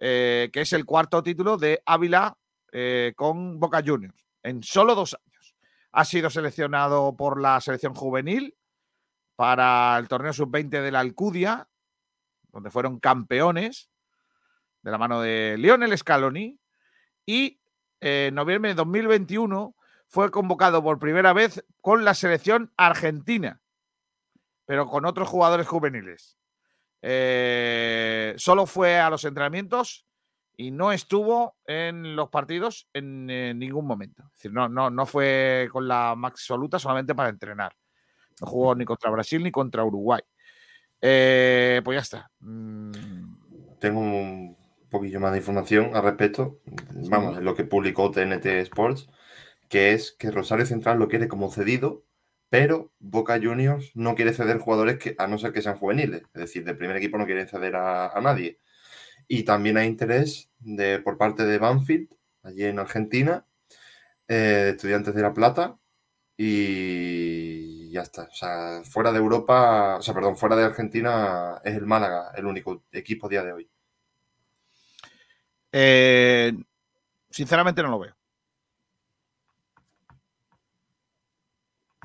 eh, 0.00 0.50
que 0.52 0.62
es 0.62 0.72
el 0.72 0.84
cuarto 0.84 1.22
título 1.22 1.56
de 1.56 1.80
Ávila 1.86 2.36
eh, 2.72 3.12
con 3.16 3.60
Boca 3.60 3.82
Juniors, 3.86 4.26
en 4.42 4.62
solo 4.64 4.96
dos 4.96 5.14
años. 5.14 5.54
Ha 5.92 6.04
sido 6.04 6.28
seleccionado 6.28 7.16
por 7.16 7.40
la 7.40 7.60
selección 7.60 7.94
juvenil 7.94 8.56
para 9.36 9.96
el 9.98 10.08
torneo 10.08 10.32
sub-20 10.32 10.82
de 10.82 10.90
la 10.90 11.00
Alcudia, 11.00 11.68
donde 12.50 12.70
fueron 12.70 12.98
campeones 12.98 13.88
de 14.88 14.92
la 14.92 14.98
mano 14.98 15.20
de 15.20 15.56
Lionel 15.58 15.96
Scaloni. 15.96 16.58
Y 17.26 17.60
eh, 18.00 18.26
en 18.28 18.34
noviembre 18.34 18.70
de 18.70 18.74
2021 18.74 19.76
fue 20.06 20.30
convocado 20.30 20.82
por 20.82 20.98
primera 20.98 21.34
vez 21.34 21.62
con 21.82 22.04
la 22.04 22.14
selección 22.14 22.72
argentina, 22.78 23.60
pero 24.64 24.86
con 24.86 25.04
otros 25.04 25.28
jugadores 25.28 25.66
juveniles. 25.66 26.38
Eh, 27.02 28.34
solo 28.38 28.64
fue 28.64 28.98
a 28.98 29.10
los 29.10 29.24
entrenamientos 29.24 30.06
y 30.56 30.70
no 30.70 30.90
estuvo 30.90 31.56
en 31.66 32.16
los 32.16 32.30
partidos 32.30 32.88
en, 32.94 33.26
ningún 33.26 33.86
momento. 33.86 34.24
Decir, 34.32 34.52
no, 34.52 34.70
no, 34.70 34.88
no 34.88 35.04
fue 35.04 35.68
con 35.70 35.86
la 35.86 36.10
absoluta 36.12 36.78
solamente 36.78 37.14
para 37.14 37.28
entrenar. 37.28 37.76
No 38.40 38.46
jugó 38.46 38.74
ni 38.74 38.86
contra 38.86 39.10
Brasil 39.10 39.42
ni 39.42 39.50
contra 39.50 39.84
Uruguay. 39.84 40.22
Eh, 41.00 41.82
pues 41.84 41.96
ya 41.96 42.00
está. 42.00 42.30
Mm, 42.40 43.78
Tengo 43.78 44.00
un 44.00 44.57
poquillo 44.90 45.20
más 45.20 45.32
de 45.32 45.38
información 45.38 45.90
al 45.94 46.02
respecto. 46.04 46.60
Vamos, 47.10 47.38
es 47.38 47.42
lo 47.42 47.54
que 47.54 47.64
publicó 47.64 48.10
TNT 48.10 48.46
Sports, 48.46 49.08
que 49.68 49.92
es 49.92 50.12
que 50.12 50.30
Rosario 50.30 50.66
Central 50.66 50.98
lo 50.98 51.08
quiere 51.08 51.28
como 51.28 51.50
cedido, 51.50 52.04
pero 52.50 52.92
Boca 52.98 53.38
Juniors 53.42 53.92
no 53.94 54.14
quiere 54.14 54.32
ceder 54.32 54.58
jugadores 54.58 54.98
que, 54.98 55.14
a 55.18 55.26
no 55.26 55.38
ser 55.38 55.52
que 55.52 55.62
sean 55.62 55.76
juveniles. 55.76 56.22
Es 56.34 56.40
decir, 56.40 56.64
del 56.64 56.78
primer 56.78 56.96
equipo 56.96 57.18
no 57.18 57.26
quieren 57.26 57.48
ceder 57.48 57.76
a, 57.76 58.08
a 58.08 58.20
nadie. 58.20 58.58
Y 59.28 59.44
también 59.44 59.76
hay 59.76 59.86
interés 59.86 60.50
de, 60.58 60.98
por 61.00 61.18
parte 61.18 61.44
de 61.44 61.58
Banfield, 61.58 62.08
allí 62.42 62.64
en 62.64 62.78
Argentina, 62.78 63.46
eh, 64.28 64.34
de 64.34 64.70
Estudiantes 64.70 65.14
de 65.14 65.22
La 65.22 65.34
Plata, 65.34 65.78
y 66.36 67.90
ya 67.90 68.02
está. 68.02 68.24
O 68.24 68.34
sea, 68.34 68.82
fuera 68.84 69.12
de 69.12 69.18
Europa, 69.18 69.96
o 69.98 70.02
sea, 70.02 70.14
perdón, 70.14 70.36
fuera 70.36 70.56
de 70.56 70.64
Argentina 70.64 71.60
es 71.64 71.74
el 71.76 71.86
Málaga 71.86 72.32
el 72.36 72.46
único 72.46 72.84
equipo 72.92 73.26
a 73.26 73.30
día 73.30 73.44
de 73.44 73.52
hoy. 73.52 73.70
Eh, 75.72 76.52
Sinceramente 77.30 77.82
no 77.82 77.90
lo 77.90 77.98
veo. 77.98 78.16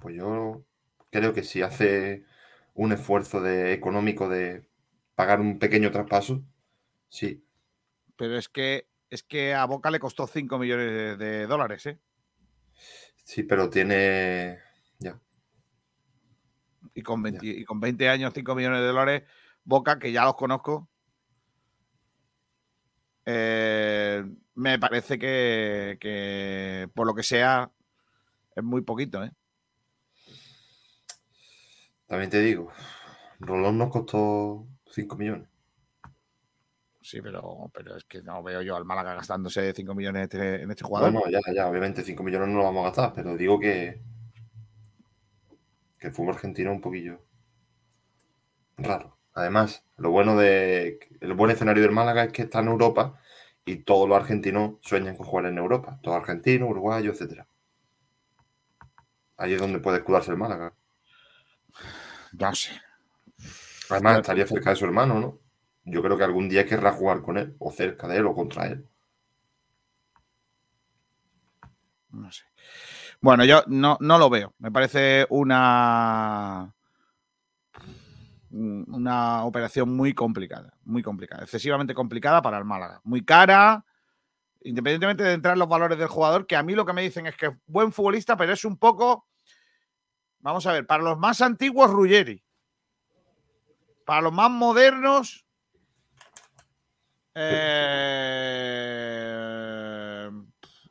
Pues 0.01 0.15
yo 0.15 0.65
creo 1.09 1.33
que 1.33 1.43
si 1.43 1.61
hace 1.61 2.25
un 2.73 2.91
esfuerzo 2.91 3.41
de, 3.41 3.73
económico 3.73 4.27
de 4.27 4.67
pagar 5.15 5.39
un 5.39 5.59
pequeño 5.59 5.91
traspaso, 5.91 6.43
sí. 7.07 7.45
Pero 8.17 8.37
es 8.37 8.49
que 8.49 8.87
es 9.09 9.23
que 9.23 9.53
a 9.53 9.65
Boca 9.65 9.91
le 9.91 9.99
costó 9.99 10.27
5 10.27 10.57
millones 10.57 10.91
de, 10.91 11.17
de 11.17 11.47
dólares, 11.47 11.85
¿eh? 11.85 11.99
Sí, 13.23 13.43
pero 13.43 13.69
tiene. 13.69 14.59
Ya. 14.99 15.19
Y 16.95 17.01
con, 17.01 17.21
20, 17.21 17.45
y 17.45 17.63
con 17.63 17.79
20 17.79 18.09
años, 18.09 18.33
5 18.35 18.55
millones 18.55 18.81
de 18.81 18.87
dólares, 18.87 19.23
Boca, 19.63 19.99
que 19.99 20.11
ya 20.11 20.25
los 20.25 20.35
conozco, 20.35 20.89
eh, 23.25 24.23
me 24.55 24.79
parece 24.79 25.17
que, 25.17 25.97
que, 25.99 26.89
por 26.93 27.07
lo 27.07 27.13
que 27.13 27.23
sea, 27.23 27.71
es 28.55 28.63
muy 28.63 28.81
poquito, 28.81 29.23
¿eh? 29.23 29.31
También 32.07 32.29
te 32.29 32.41
digo, 32.41 32.71
Rolón 33.39 33.77
nos 33.77 33.89
costó 33.89 34.67
5 34.91 35.15
millones. 35.15 35.49
Sí, 37.01 37.21
pero, 37.21 37.69
pero 37.73 37.97
es 37.97 38.05
que 38.05 38.21
no 38.21 38.41
veo 38.43 38.61
yo 38.61 38.75
al 38.75 38.85
Málaga 38.85 39.15
gastándose 39.15 39.73
5 39.73 39.93
millones 39.93 40.19
en 40.19 40.23
este, 40.23 40.61
en 40.61 40.71
este 40.71 40.83
jugador. 40.85 41.11
No, 41.11 41.19
no, 41.19 41.29
ya, 41.29 41.39
ya, 41.53 41.67
obviamente 41.67 42.01
5 42.01 42.23
millones 42.23 42.49
no 42.49 42.59
lo 42.59 42.63
vamos 42.63 42.81
a 42.81 42.87
gastar, 42.89 43.13
pero 43.13 43.35
digo 43.35 43.59
que, 43.59 44.01
que 45.99 46.07
el 46.07 46.13
fútbol 46.13 46.35
argentino 46.35 46.71
es 46.71 46.75
un 46.75 46.81
poquillo 46.81 47.19
raro. 48.77 49.17
Además, 49.33 49.83
lo 49.97 50.11
bueno 50.11 50.37
de 50.37 50.99
el 51.21 51.33
buen 51.33 51.51
escenario 51.51 51.81
del 51.83 51.91
Málaga 51.91 52.25
es 52.25 52.31
que 52.31 52.43
está 52.43 52.59
en 52.59 52.67
Europa 52.67 53.19
y 53.65 53.77
todos 53.77 54.07
los 54.07 54.17
argentinos 54.17 54.75
sueñan 54.81 55.15
con 55.15 55.25
jugar 55.25 55.45
en 55.47 55.57
Europa. 55.57 55.99
Todos 56.03 56.17
argentinos, 56.17 56.69
uruguayos, 56.69 57.15
etcétera. 57.15 57.47
Ahí 59.37 59.53
es 59.53 59.59
donde 59.59 59.79
puede 59.79 59.97
escudarse 59.97 60.31
el 60.31 60.37
Málaga. 60.37 60.73
No 62.33 62.53
sé. 62.53 62.71
Además, 63.89 64.19
estaría 64.19 64.47
cerca 64.47 64.69
de 64.71 64.75
su 64.75 64.85
hermano, 64.85 65.19
¿no? 65.19 65.39
Yo 65.85 66.01
creo 66.01 66.17
que 66.17 66.23
algún 66.23 66.47
día 66.47 66.65
querrá 66.65 66.91
jugar 66.91 67.21
con 67.21 67.37
él, 67.37 67.55
o 67.59 67.71
cerca 67.71 68.07
de 68.07 68.17
él, 68.17 68.25
o 68.25 68.33
contra 68.33 68.67
él. 68.67 68.87
No 72.11 72.31
sé. 72.31 72.43
Bueno, 73.19 73.43
yo 73.43 73.63
no, 73.67 73.97
no 73.99 74.17
lo 74.17 74.29
veo. 74.29 74.53
Me 74.59 74.71
parece 74.71 75.25
una 75.29 76.73
una 78.53 79.43
operación 79.45 79.95
muy 79.95 80.13
complicada, 80.13 80.73
muy 80.83 81.01
complicada, 81.01 81.41
excesivamente 81.43 81.95
complicada 81.95 82.41
para 82.41 82.57
el 82.59 82.65
Málaga, 82.65 83.01
muy 83.03 83.25
cara, 83.25 83.83
independientemente 84.61 85.23
de 85.23 85.33
entrar 85.33 85.53
en 85.53 85.59
los 85.59 85.67
valores 85.67 85.97
del 85.97 86.07
jugador, 86.07 86.45
que 86.45 86.55
a 86.55 86.61
mí 86.61 86.75
lo 86.75 86.85
que 86.85 86.93
me 86.93 87.01
dicen 87.01 87.25
es 87.25 87.35
que 87.35 87.47
es 87.47 87.53
buen 87.65 87.91
futbolista, 87.91 88.37
pero 88.37 88.53
es 88.53 88.63
un 88.63 88.77
poco, 88.77 89.27
vamos 90.39 90.67
a 90.67 90.73
ver, 90.73 90.85
para 90.85 91.01
los 91.03 91.17
más 91.17 91.41
antiguos 91.41 91.89
Ruggeri, 91.89 92.43
para 94.05 94.21
los 94.21 94.33
más 94.33 94.51
modernos, 94.51 95.47
eh, 97.33 97.79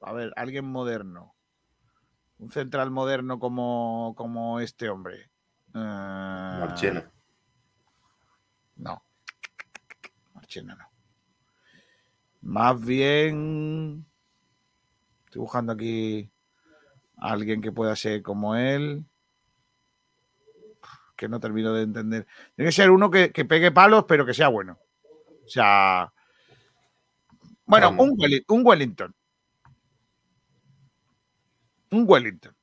a 0.01 0.13
ver, 0.13 0.33
alguien 0.35 0.65
moderno, 0.65 1.37
un 2.39 2.51
central 2.51 2.91
moderno 2.91 3.39
como, 3.39 4.15
como 4.17 4.59
este 4.59 4.89
hombre. 4.89 5.31
Eh, 5.75 6.59
Marchena. 6.59 7.12
No. 8.77 9.05
Marchena 10.35 10.75
no. 10.75 10.85
Más 12.43 12.85
bien. 12.85 14.07
Estoy 15.27 15.41
buscando 15.41 15.73
aquí 15.73 16.31
a 17.17 17.33
alguien 17.33 17.63
que 17.63 17.73
pueda 17.73 17.95
ser 17.97 18.23
como 18.23 18.57
él. 18.57 19.05
Que 21.17 21.29
no 21.29 21.41
termino 21.41 21.73
de 21.73 21.83
entender. 21.83 22.27
Tiene 22.57 22.69
que 22.69 22.73
ser 22.73 22.91
uno 22.91 23.11
que, 23.11 23.31
que 23.31 23.45
pegue 23.45 23.71
palos, 23.71 24.05
pero 24.09 24.27
que 24.27 24.35
sea 24.35 24.49
bueno. 24.49 24.79
O 25.45 25.49
sea. 25.49 26.13
Bueno, 27.65 27.91
un, 27.91 28.17
un 28.49 28.67
Wellington. 28.67 29.15
Un 31.93 32.05
Wellington. 32.09 32.57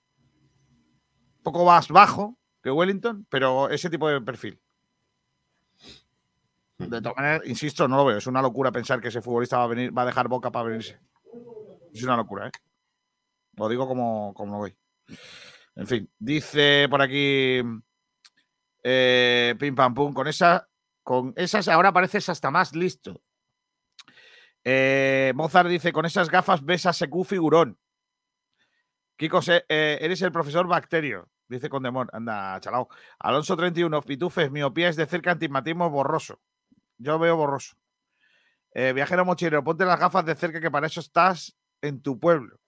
Un 1.37 1.43
poco 1.43 1.65
más 1.65 1.87
bajo 1.87 2.37
que 2.61 2.69
Wellington, 2.69 3.25
pero 3.29 3.69
ese 3.69 3.89
tipo 3.89 4.09
de 4.09 4.21
perfil. 4.21 4.59
De 6.79 7.01
todas 7.01 7.17
maneras, 7.17 7.41
insisto, 7.45 7.87
no 7.87 7.97
lo 7.97 8.05
veo. 8.05 8.17
Es 8.17 8.27
una 8.27 8.41
locura 8.41 8.71
pensar 8.71 9.01
que 9.01 9.09
ese 9.09 9.21
futbolista 9.21 9.57
va 9.57 9.65
a 9.65 9.67
venir, 9.67 9.95
va 9.95 10.03
a 10.03 10.05
dejar 10.05 10.29
boca 10.29 10.49
para 10.49 10.69
venirse. 10.69 10.97
Es 11.93 12.03
una 12.03 12.15
locura, 12.15 12.47
¿eh? 12.47 12.51
Lo 13.57 13.67
digo 13.67 13.85
como, 13.85 14.33
como 14.33 14.53
lo 14.53 14.57
voy. 14.59 14.77
En 15.75 15.87
fin, 15.87 16.09
dice 16.17 16.87
por 16.89 17.01
aquí 17.01 17.61
eh, 18.83 19.55
Pim 19.59 19.75
Pam 19.75 19.93
Pum, 19.93 20.13
con 20.13 20.27
esa, 20.27 20.69
con 21.03 21.33
esas 21.35 21.67
ahora 21.67 21.91
pareces 21.91 22.29
hasta 22.29 22.49
más 22.49 22.73
listo. 22.73 23.21
Eh, 24.63 25.33
Mozart 25.35 25.69
dice, 25.69 25.91
con 25.91 26.05
esas 26.05 26.29
gafas 26.29 26.63
ves 26.63 26.85
a 26.85 26.93
Secu 26.93 27.25
figurón. 27.25 27.77
Kiko, 29.17 29.41
eh, 29.47 29.97
eres 29.99 30.21
el 30.21 30.31
profesor 30.31 30.65
Bacterio, 30.67 31.29
dice 31.49 31.67
Condemor. 31.67 32.09
Anda, 32.13 32.57
chalao. 32.61 32.87
Alonso 33.19 33.57
31, 33.57 34.01
pitufes, 34.03 34.49
miopía 34.49 34.87
es 34.87 34.95
de 34.95 35.05
cerca, 35.05 35.31
antigmatismo 35.31 35.89
borroso. 35.89 36.39
Yo 36.99 37.17
veo 37.17 37.35
borroso. 37.35 37.75
Eh, 38.71 38.93
viajero 38.93 39.25
mochilero, 39.25 39.63
ponte 39.63 39.85
las 39.85 39.99
gafas 39.99 40.25
de 40.25 40.35
cerca 40.35 40.61
que 40.61 40.69
para 40.69 40.87
eso 40.87 40.99
estás 40.99 41.55
en 41.81 42.01
tu 42.01 42.19
pueblo. 42.19 42.59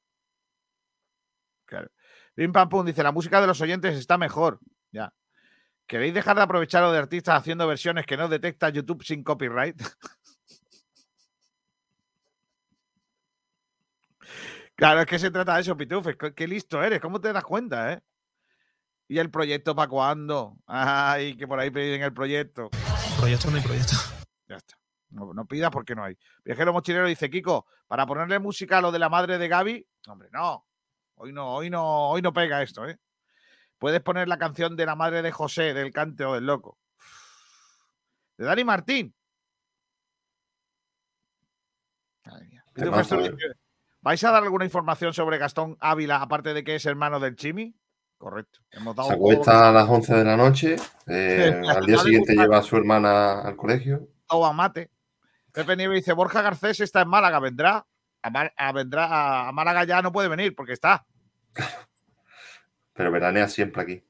Claro. 1.66 1.92
Pim 2.34 2.52
Pam 2.52 2.70
dice, 2.86 3.04
la 3.04 3.12
música 3.12 3.40
de 3.40 3.48
los 3.48 3.62
oyentes 3.62 3.96
está 3.96 4.18
mejor. 4.18 4.60
Ya. 4.92 5.14
¿Queréis 5.86 6.14
dejar 6.14 6.38
de 6.38 6.44
aprovechar 6.44 6.82
lo 6.82 6.92
de 6.92 7.00
artistas 7.00 7.40
haciendo 7.40 7.68
versiones 7.68 8.06
que 8.06 8.18
no 8.18 8.30
detecta 8.30 8.70
YouTube 8.70 9.04
sin 9.04 9.24
copyright? 9.24 9.82
claro, 14.76 15.02
es 15.02 15.06
que 15.06 15.20
se 15.20 15.30
trata 15.30 15.56
de 15.56 15.62
eso, 15.62 15.76
Pitufes. 15.76 16.16
Qué 16.36 16.48
listo 16.48 16.82
eres, 16.82 17.02
¿cómo 17.02 17.20
te 17.20 17.34
das 17.34 17.44
cuenta, 17.44 17.94
eh? 17.94 18.02
¿Y 19.10 19.20
el 19.20 19.30
proyecto 19.30 19.76
para 19.76 19.90
cuándo? 19.90 20.56
Ay, 20.66 21.36
que 21.36 21.46
por 21.46 21.60
ahí 21.60 21.70
piden 21.70 22.02
el 22.02 22.14
proyecto. 22.14 22.70
Proyecto 23.20 23.52
no 23.52 23.58
hay 23.58 23.64
proyecto. 23.64 24.11
Ya 24.52 24.58
está. 24.58 24.76
No, 25.12 25.34
no 25.34 25.46
pidas 25.46 25.72
porque 25.72 25.96
no 25.96 26.04
hay. 26.04 26.18
Viajero 26.44 26.74
mochilero 26.74 27.08
dice, 27.08 27.30
Kiko, 27.30 27.66
para 27.88 28.06
ponerle 28.06 28.38
música 28.40 28.80
a 28.80 28.82
lo 28.82 28.92
de 28.92 29.00
la 29.00 29.08
madre 29.08 29.38
de 29.38 29.48
Gaby, 29.48 29.88
hombre, 30.08 30.28
no. 30.34 30.66
Hoy 31.16 31.32
no, 31.32 31.56
hoy 31.56 31.70
no, 31.70 32.10
hoy 32.10 32.22
no 32.22 32.34
pega 32.34 32.62
esto, 32.62 32.86
¿eh? 32.86 33.00
Puedes 33.78 34.02
poner 34.02 34.28
la 34.28 34.38
canción 34.38 34.76
de 34.76 34.86
la 34.86 34.96
madre 34.98 35.22
de 35.22 35.32
José, 35.32 35.74
del 35.74 35.94
cante 35.94 36.26
o 36.26 36.34
del 36.34 36.46
loco. 36.46 36.78
De 38.38 38.44
Dani 38.46 38.64
Martín. 38.66 39.16
Madre 42.26 42.48
mía. 42.48 42.64
Eh. 42.76 43.54
¿Vais 44.02 44.22
a 44.26 44.32
dar 44.32 44.44
alguna 44.44 44.66
información 44.66 45.14
sobre 45.14 45.38
Gastón 45.38 45.78
Ávila, 45.80 46.22
aparte 46.22 46.54
de 46.54 46.64
que 46.66 46.76
es 46.76 46.86
hermano 46.86 47.22
del 47.22 47.38
Chimi? 47.38 47.74
Correcto. 48.18 48.60
Hemos 48.72 48.96
dado 48.98 49.10
Se 49.10 49.16
que- 49.16 49.20
acuesta 49.20 49.70
a 49.70 49.72
las 49.72 49.88
11 49.90 50.14
de 50.14 50.24
la 50.26 50.36
noche. 50.38 50.76
eh, 51.08 51.62
al 51.70 51.86
día 51.86 51.98
siguiente 52.00 52.34
busca. 52.34 52.44
lleva 52.44 52.58
a 52.58 52.64
su 52.64 52.76
hermana 52.76 53.42
al 53.42 53.56
colegio. 53.56 54.08
Toma 54.32 54.54
mate. 54.54 54.90
Pepe 55.52 55.76
Nieves 55.76 55.98
dice, 55.98 56.14
Borja 56.14 56.42
Garcés 56.42 56.80
está 56.80 57.02
en 57.02 57.10
Málaga, 57.10 57.40
vendrá. 57.40 57.86
A, 58.24 58.72
vendrá 58.72 59.06
a, 59.06 59.50
a 59.50 59.52
Málaga 59.52 59.84
ya 59.84 60.02
no 60.02 60.12
puede 60.12 60.30
venir 60.30 60.56
porque 60.56 60.72
está. 60.74 61.06
Pero 62.94 63.12
veranea 63.12 63.48
siempre 63.50 63.82
aquí. 63.82 64.04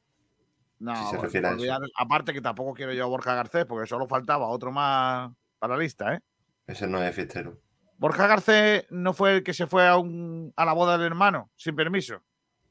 No, 0.79 0.95
Si 0.95 1.01
se 1.01 1.07
bueno, 1.09 1.21
refiere 1.23 1.47
a 1.47 1.51
eso. 1.53 1.83
aparte 1.97 2.33
que 2.33 2.41
tampoco 2.41 2.73
quiero 2.73 2.93
yo 2.93 3.03
a 3.03 3.07
Borja 3.07 3.33
Garcés 3.35 3.65
porque 3.65 3.87
solo 3.87 4.07
faltaba 4.07 4.47
otro 4.47 4.71
más 4.71 5.31
para 5.59 5.75
la 5.75 5.81
lista, 5.81 6.13
¿eh? 6.13 6.19
Ese 6.67 6.87
no 6.87 7.01
es 7.01 7.15
fiestero. 7.15 7.59
Borja 7.97 8.27
Garcés 8.27 8.85
no 8.89 9.13
fue 9.13 9.37
el 9.37 9.43
que 9.43 9.53
se 9.53 9.65
fue 9.67 9.87
a, 9.87 9.97
un, 9.97 10.53
a 10.55 10.65
la 10.65 10.73
boda 10.73 10.97
del 10.97 11.07
hermano 11.07 11.49
sin 11.55 11.75
permiso. 11.75 12.21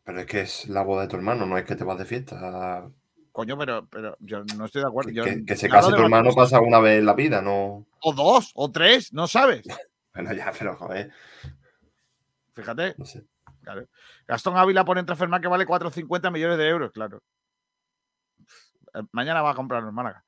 Pero 0.05 0.21
es 0.21 0.27
que 0.27 0.41
es 0.41 0.69
la 0.69 0.83
boda 0.83 1.03
de 1.03 1.09
tu 1.09 1.17
hermano, 1.17 1.47
no 1.47 1.57
es 1.59 1.65
que 1.65 1.77
te 1.77 1.85
vas 1.85 1.99
de 1.99 2.05
fiesta. 2.05 2.91
Coño, 3.33 3.57
pero, 3.57 3.87
pero 3.89 4.17
yo 4.21 4.43
no 4.57 4.65
estoy 4.65 4.83
de 4.83 4.89
acuerdo. 4.89 5.11
Yo- 5.11 5.25
Que, 5.25 5.45
que 5.45 5.57
se 5.57 5.69
case 5.69 5.93
tu 5.93 6.03
hermano 6.03 6.31
pasa 6.35 6.61
una 6.61 6.81
vez 6.81 6.99
en 6.99 7.07
la 7.07 7.15
vida, 7.15 7.41
no. 7.41 7.87
O 8.03 8.13
dos, 8.13 8.51
o 8.55 8.71
tres, 8.71 9.13
no 9.13 9.27
sabes. 9.27 9.63
Bueno, 10.13 10.33
ya, 10.33 10.53
pero 10.59 10.75
joder. 10.77 11.13
Fíjate. 12.53 12.97
No 12.99 13.05
sé. 13.05 13.25
Claro. 13.63 13.87
Gastón 14.27 14.57
Ávila 14.57 14.85
pone 14.85 14.99
en 14.99 15.07
Transfermarkt 15.07 15.45
que 15.45 15.49
vale 15.49 15.65
450 15.65 16.33
millones 16.33 16.59
de 16.59 16.69
euros, 16.69 16.91
claro. 16.91 17.23
Eh, 18.93 19.03
Mañana 19.13 19.41
va 19.41 19.53
a 19.53 19.55
comprar 19.55 19.85
en 19.85 19.95
Málaga. 19.95 20.25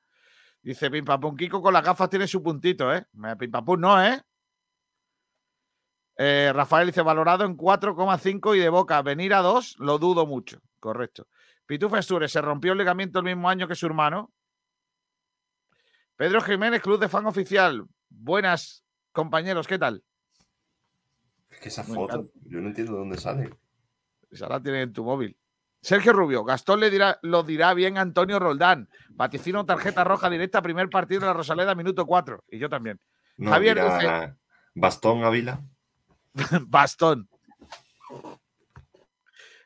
Dice 0.61 0.89
Pim 0.89 1.03
Pam 1.03 1.19
Pum, 1.19 1.35
Kiko 1.35 1.61
con 1.61 1.73
las 1.73 1.83
gafas 1.83 2.09
tiene 2.09 2.27
su 2.27 2.41
puntito, 2.41 2.93
¿eh? 2.93 3.05
Me- 3.11 3.35
Pim 3.35 3.51
Pam 3.51 3.65
Pum 3.65 3.81
no, 3.81 4.01
¿eh? 4.01 4.21
Eh, 6.17 6.51
Rafael 6.53 6.87
dice 6.87 7.01
valorado 7.01 7.43
en 7.43 7.57
4,5 7.57 8.55
y 8.55 8.59
de 8.59 8.69
boca 8.69 9.01
venir 9.01 9.33
a 9.33 9.39
2, 9.41 9.75
lo 9.79 9.97
dudo 9.97 10.25
mucho. 10.25 10.59
Correcto. 10.79 11.27
Pitufo 11.65 12.01
Sures 12.01 12.31
se 12.31 12.41
rompió 12.41 12.73
el 12.73 12.77
ligamento 12.77 13.19
el 13.19 13.25
mismo 13.25 13.49
año 13.49 13.67
que 13.67 13.75
su 13.75 13.85
hermano. 13.85 14.31
Pedro 16.15 16.41
Jiménez, 16.41 16.81
Club 16.81 16.99
de 16.99 17.09
Fan 17.09 17.25
Oficial. 17.25 17.85
Buenas, 18.09 18.83
compañeros, 19.11 19.67
¿qué 19.67 19.77
tal? 19.79 20.03
que 21.61 21.69
esa 21.69 21.83
foto, 21.83 22.25
yo 22.45 22.59
no 22.59 22.67
entiendo 22.67 22.93
de 22.93 22.99
dónde 22.99 23.17
sale. 23.17 23.49
Esa 24.29 24.49
la 24.49 24.61
tienes 24.61 24.83
en 24.83 24.91
tu 24.91 25.03
móvil. 25.03 25.37
Sergio 25.81 26.11
Rubio, 26.11 26.43
Gastón 26.43 26.79
le 26.79 26.89
dirá, 26.89 27.19
lo 27.21 27.43
dirá 27.43 27.73
bien 27.73 27.97
Antonio 27.97 28.39
Roldán. 28.39 28.89
Vaticino 29.11 29.65
tarjeta 29.65 30.03
roja 30.03 30.29
directa, 30.29 30.61
primer 30.61 30.89
partido 30.89 31.21
de 31.21 31.27
la 31.27 31.33
Rosaleda, 31.33 31.75
minuto 31.75 32.05
4. 32.05 32.43
Y 32.49 32.57
yo 32.57 32.69
también. 32.69 32.99
No, 33.37 33.51
Javier 33.51 33.81
dice- 33.81 34.35
Bastón 34.75 35.23
Ávila. 35.23 35.61
Bastón. 36.67 37.29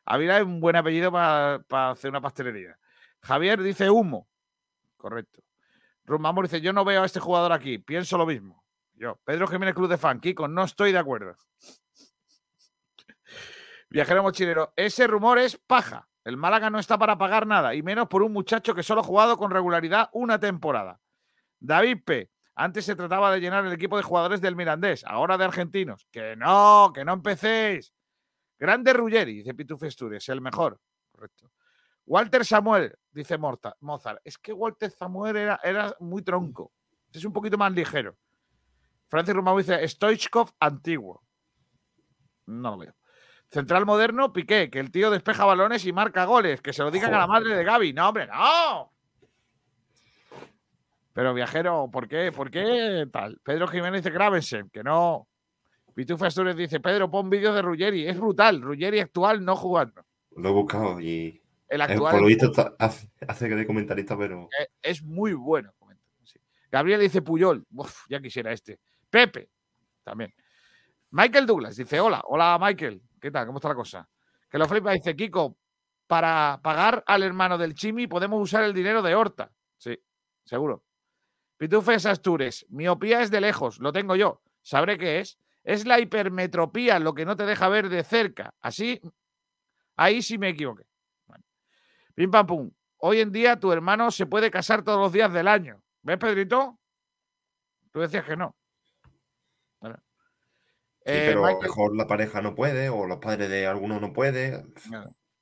Ávila 0.07 0.37
es 0.37 0.45
un 0.45 0.61
buen 0.61 0.77
apellido 0.77 1.11
para 1.11 1.91
hacer 1.91 2.09
una 2.09 2.21
pastelería. 2.21 2.79
Javier 3.21 3.61
dice 3.61 3.89
humo. 3.89 4.29
Correcto. 4.95 5.43
Rumamor 6.05 6.45
dice: 6.45 6.61
Yo 6.61 6.71
no 6.71 6.85
veo 6.85 7.03
a 7.03 7.05
este 7.05 7.19
jugador 7.19 7.51
aquí. 7.51 7.77
Pienso 7.77 8.17
lo 8.17 8.25
mismo. 8.25 8.63
Yo. 8.93 9.19
Pedro 9.25 9.47
Jiménez 9.47 9.75
Cruz 9.75 9.89
de 9.89 9.97
Fan. 9.97 10.21
Kiko, 10.21 10.47
no 10.47 10.63
estoy 10.63 10.93
de 10.93 10.97
acuerdo. 10.97 11.35
Viajero 13.89 14.23
mochilero. 14.23 14.71
Ese 14.77 15.07
rumor 15.07 15.39
es 15.39 15.57
paja. 15.57 16.07
El 16.23 16.37
Málaga 16.37 16.69
no 16.69 16.79
está 16.79 16.97
para 16.97 17.17
pagar 17.17 17.47
nada, 17.47 17.73
y 17.73 17.81
menos 17.81 18.07
por 18.07 18.21
un 18.21 18.33
muchacho 18.33 18.75
que 18.75 18.83
solo 18.83 18.99
ha 18.99 19.03
jugado 19.03 19.37
con 19.37 19.49
regularidad 19.49 20.09
una 20.11 20.39
temporada. 20.39 20.99
David 21.59 21.99
P. 22.05 22.29
Antes 22.55 22.85
se 22.85 22.95
trataba 22.95 23.31
de 23.31 23.39
llenar 23.39 23.65
el 23.65 23.71
equipo 23.71 23.95
de 23.95 24.03
jugadores 24.03 24.41
del 24.41 24.55
Mirandés, 24.55 25.05
ahora 25.05 25.37
de 25.37 25.45
argentinos. 25.45 26.07
Que 26.11 26.35
no, 26.35 26.91
que 26.93 27.05
no 27.05 27.13
empecéis. 27.13 27.93
Grande 28.59 28.93
Ruggeri, 28.93 29.35
dice 29.35 29.53
Pitufo 29.53 29.85
Asturias, 29.85 30.27
el 30.29 30.41
mejor. 30.41 30.79
Correcto. 31.11 31.51
Walter 32.05 32.45
Samuel, 32.45 32.95
dice 33.11 33.37
Morta- 33.37 33.75
Mozart. 33.81 34.21
Es 34.23 34.37
que 34.37 34.53
Walter 34.53 34.89
Samuel 34.89 35.35
era, 35.35 35.59
era 35.63 35.93
muy 35.99 36.21
tronco. 36.21 36.71
Es 37.11 37.23
un 37.25 37.33
poquito 37.33 37.57
más 37.57 37.71
ligero. 37.71 38.15
Francis 39.09 39.33
Rumau 39.35 39.57
dice 39.57 39.87
Stoichkov 39.87 40.51
antiguo. 40.59 41.23
No 42.47 42.71
lo 42.71 42.77
veo. 42.77 42.95
Central 43.49 43.85
moderno, 43.85 44.33
Piqué, 44.33 44.69
que 44.69 44.79
el 44.79 44.91
tío 44.91 45.09
despeja 45.09 45.45
balones 45.45 45.85
y 45.85 45.93
marca 45.93 46.25
goles. 46.25 46.61
Que 46.61 46.73
se 46.73 46.83
lo 46.83 46.91
digan 46.91 47.13
a 47.13 47.19
la 47.19 47.27
madre 47.27 47.55
de 47.55 47.63
Gaby. 47.63 47.93
No, 47.93 48.09
hombre, 48.09 48.27
no. 48.27 48.93
Pero 51.13 51.33
viajero, 51.33 51.89
¿por 51.91 52.07
qué? 52.07 52.31
¿Por 52.31 52.51
qué 52.51 53.07
tal? 53.11 53.39
Pedro 53.43 53.67
Jiménez 53.67 54.03
dice 54.03 54.13
Gravensen, 54.13 54.69
que 54.69 54.83
no. 54.83 55.27
Pitufo 55.97 56.25
Asturias 56.25 56.55
dice, 56.55 56.79
Pedro, 56.79 57.09
pon 57.09 57.27
vídeos 57.27 57.55
de 57.55 57.61
Ruggeri. 57.63 58.07
Es 58.07 58.19
brutal. 58.19 58.61
Ruggeri 58.61 58.99
actual 58.99 59.43
no 59.43 59.55
jugando. 59.55 60.05
Lo 60.35 60.49
he 60.49 60.51
buscado 60.51 60.99
y. 61.01 61.41
El 61.67 61.81
eh, 61.81 61.85
actual 61.85 62.11
por 62.11 62.21
lo 62.21 62.27
visto 62.27 62.45
está- 62.45 62.75
hace, 62.77 63.09
hace 63.27 63.49
que 63.49 63.55
de 63.55 63.65
comentarista, 63.65 64.15
pero. 64.15 64.47
Eh, 64.59 64.67
es 64.79 65.01
muy 65.01 65.33
bueno. 65.33 65.73
sí. 66.23 66.39
Gabriel 66.71 67.01
dice 67.01 67.23
Puyol. 67.23 67.65
Uf, 67.73 68.05
ya 68.09 68.21
quisiera 68.21 68.51
este. 68.51 68.79
Pepe, 69.09 69.49
también. 70.03 70.31
Michael 71.09 71.47
Douglas 71.47 71.75
dice: 71.75 71.99
Hola, 71.99 72.21
hola 72.25 72.59
Michael. 72.61 73.01
¿Qué 73.19 73.31
tal? 73.31 73.47
¿Cómo 73.47 73.57
está 73.57 73.69
la 73.69 73.75
cosa? 73.75 74.07
Que 74.51 74.59
lo 74.59 74.67
flipa 74.67 74.91
dice: 74.91 75.15
Kiko, 75.15 75.57
para 76.05 76.59
pagar 76.61 77.03
al 77.07 77.23
hermano 77.23 77.57
del 77.57 77.73
Chimi 77.73 78.05
podemos 78.05 78.39
usar 78.39 78.63
el 78.63 78.73
dinero 78.75 79.01
de 79.01 79.15
Horta. 79.15 79.51
Sí, 79.77 79.97
seguro. 80.45 80.83
Pitufes 81.57 82.05
Astures. 82.05 82.67
Miopía 82.69 83.23
es 83.23 83.31
de 83.31 83.41
lejos, 83.41 83.79
lo 83.79 83.91
tengo 83.91 84.15
yo. 84.15 84.43
Sabré 84.61 84.99
qué 84.99 85.21
es. 85.21 85.39
Es 85.67 85.85
la 85.85 85.99
hipermetropía 85.99 86.97
lo 86.97 87.13
que 87.13 87.25
no 87.25 87.35
te 87.35 87.45
deja 87.45 87.67
ver 87.67 87.89
de 87.89 88.01
cerca. 88.01 88.53
Así, 88.61 89.01
ahí 89.97 90.21
sí 90.21 90.37
me 90.37 90.47
equivoqué. 90.47 90.85
Bueno. 91.25 91.43
Pim 92.15 92.31
pam 92.31 92.47
pum. 92.47 92.71
Hoy 92.99 93.19
en 93.19 93.33
día 93.33 93.59
tu 93.59 93.73
hermano 93.73 94.09
se 94.09 94.25
puede 94.27 94.49
casar 94.49 94.81
todos 94.81 94.97
los 94.97 95.11
días 95.11 95.31
del 95.33 95.45
año. 95.49 95.83
¿Ves, 96.03 96.17
Pedrito? 96.19 96.79
Tú 97.91 97.99
decías 97.99 98.23
que 98.23 98.37
no. 98.37 98.55
Bueno. 99.81 99.97
Sí, 101.05 101.13
Eh, 101.13 101.25
pero 101.27 101.41
Michael- 101.41 101.63
mejor 101.63 101.97
la 101.97 102.07
pareja 102.07 102.41
no 102.41 102.55
puede, 102.55 102.87
o 102.87 103.05
los 103.05 103.17
padres 103.19 103.49
de 103.49 103.67
alguno 103.67 103.99
no 103.99 104.13
puede. 104.13 104.63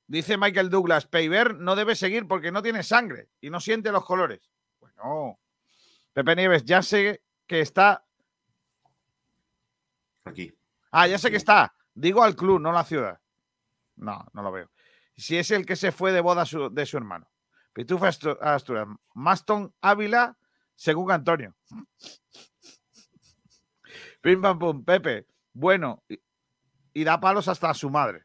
Dice 0.08 0.36
Michael 0.36 0.70
Douglas, 0.70 1.06
Peiber 1.06 1.54
no 1.54 1.76
debe 1.76 1.94
seguir 1.94 2.26
porque 2.26 2.50
no 2.50 2.62
tiene 2.62 2.82
sangre 2.82 3.28
y 3.40 3.48
no 3.50 3.60
siente 3.60 3.92
los 3.92 4.04
colores. 4.04 4.50
Bueno, 4.80 5.38
Pepe 6.12 6.34
Nieves, 6.34 6.64
ya 6.64 6.82
sé 6.82 7.22
que 7.46 7.60
está. 7.60 8.05
Aquí. 10.26 10.52
Ah, 10.90 11.06
ya 11.06 11.18
sé 11.18 11.30
que 11.30 11.36
está. 11.36 11.74
Digo 11.94 12.22
al 12.22 12.36
club, 12.36 12.60
no 12.60 12.72
la 12.72 12.84
ciudad. 12.84 13.18
No, 13.96 14.26
no 14.34 14.42
lo 14.42 14.52
veo. 14.52 14.70
Si 15.16 15.36
es 15.38 15.50
el 15.50 15.64
que 15.64 15.76
se 15.76 15.92
fue 15.92 16.12
de 16.12 16.20
boda 16.20 16.44
su- 16.44 16.68
de 16.68 16.84
su 16.84 16.96
hermano. 16.98 17.30
Pitufa 17.72 18.08
Astu- 18.08 18.38
Asturias. 18.40 18.86
Maston 19.14 19.74
Ávila, 19.80 20.36
según 20.74 21.10
Antonio. 21.10 21.54
Pim 24.20 24.40
pam 24.42 24.58
pum, 24.58 24.84
Pepe. 24.84 25.26
Bueno, 25.52 26.02
y, 26.08 26.20
y 26.92 27.04
da 27.04 27.18
palos 27.20 27.48
hasta 27.48 27.70
a 27.70 27.74
su 27.74 27.88
madre. 27.90 28.24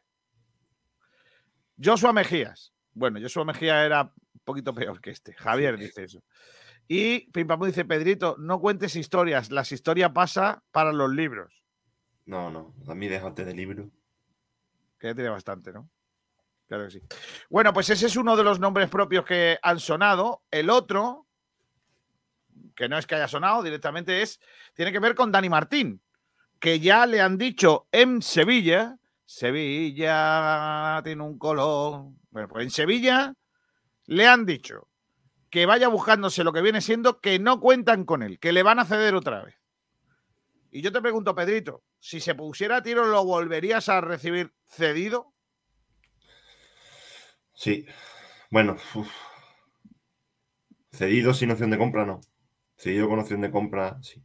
Joshua 1.82 2.12
Mejías. 2.14 2.74
Bueno, 2.94 3.20
Joshua 3.22 3.46
Mejía 3.46 3.86
era 3.86 4.04
un 4.04 4.42
poquito 4.44 4.74
peor 4.74 5.00
que 5.00 5.12
este. 5.12 5.34
Javier 5.34 5.78
dice 5.78 6.04
eso. 6.04 6.24
Y 6.88 7.32
Pim 7.32 7.48
pam 7.48 7.60
pum 7.60 7.68
dice, 7.68 7.86
Pedrito, 7.86 8.36
no 8.38 8.60
cuentes 8.60 8.96
historias. 8.96 9.52
Las 9.52 9.72
historias 9.72 10.12
pasa 10.12 10.64
para 10.72 10.92
los 10.92 11.10
libros. 11.12 11.61
No, 12.26 12.50
no. 12.50 12.74
A 12.88 12.96
mí 12.96 13.08
déjate 13.08 13.46
de 13.46 13.54
libro. 13.54 13.90
Que 15.00 15.08
ya 15.08 15.16
tiene 15.16 15.30
bastante, 15.30 15.72
¿no? 15.72 15.90
Claro 16.68 16.86
que 16.86 16.92
sí. 16.92 17.02
Bueno, 17.50 17.74
pues 17.74 17.90
ese 17.90 18.06
es 18.06 18.16
uno 18.16 18.38
de 18.38 18.44
los 18.44 18.60
nombres 18.60 18.90
propios 18.90 19.26
que 19.26 19.60
han 19.62 19.80
sonado. 19.80 20.44
El 20.50 20.70
otro, 20.70 21.28
que 22.76 22.88
no 22.88 22.98
es 22.98 23.06
que 23.06 23.16
haya 23.16 23.28
sonado 23.28 23.64
directamente, 23.64 24.22
es 24.22 24.40
tiene 24.74 24.92
que 24.92 25.00
ver 25.00 25.16
con 25.16 25.32
Dani 25.32 25.50
Martín, 25.50 26.02
que 26.60 26.80
ya 26.80 27.06
le 27.06 27.20
han 27.20 27.38
dicho 27.38 27.88
en 27.92 28.22
Sevilla, 28.22 28.98
Sevilla 29.26 31.02
tiene 31.04 31.24
un 31.24 31.38
color. 31.38 32.12
Bueno, 32.30 32.48
pues 32.48 32.64
en 32.64 32.70
Sevilla 32.70 33.34
le 34.06 34.28
han 34.28 34.46
dicho 34.46 34.90
que 35.50 35.66
vaya 35.66 35.90
buscándose 35.90 36.44
lo 36.44 36.54
que 36.54 36.62
viene 36.62 36.82
siendo 36.82 37.20
que 37.20 37.40
no 37.40 37.60
cuentan 37.60 38.06
con 38.06 38.24
él, 38.24 38.40
que 38.40 38.52
le 38.52 38.64
van 38.64 38.80
a 38.80 38.86
ceder 38.86 39.16
otra 39.16 39.44
vez. 39.44 39.61
Y 40.72 40.82
yo 40.82 40.92
te 40.92 41.02
pregunto, 41.02 41.36
Pedrito, 41.36 41.84
si 42.00 42.22
se 42.22 42.34
pusiera 42.34 42.78
a 42.78 42.84
tiro, 42.84 43.06
¿lo 43.06 43.26
volverías 43.26 43.90
a 43.90 44.00
recibir 44.00 44.54
cedido? 44.66 45.34
Sí. 47.54 47.86
Bueno. 48.50 48.78
uf. 48.96 49.12
Cedido 50.94 51.34
sin 51.34 51.52
opción 51.52 51.72
de 51.72 51.78
compra, 51.78 52.06
no. 52.06 52.22
Cedido 52.78 53.10
con 53.10 53.20
opción 53.20 53.42
de 53.42 53.52
compra, 53.52 54.02
sí. 54.02 54.24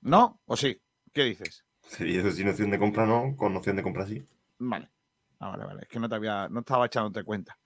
¿No? 0.00 0.40
¿O 0.46 0.56
sí? 0.56 0.80
¿Qué 1.12 1.24
dices? 1.24 1.64
Cedido 1.82 2.30
sin 2.32 2.48
opción 2.48 2.70
de 2.72 2.78
compra, 2.78 3.06
no. 3.06 3.36
Con 3.36 3.56
opción 3.56 3.76
de 3.76 3.84
compra, 3.84 4.04
sí. 4.04 4.24
Vale. 4.58 4.90
Ah, 5.38 5.50
vale, 5.50 5.64
vale. 5.64 5.82
Es 5.82 5.88
que 5.88 6.00
no 6.00 6.08
te 6.08 6.16
había, 6.16 6.48
no 6.48 6.60
estaba 6.60 6.86
echándote 6.86 7.22
cuenta. 7.22 7.56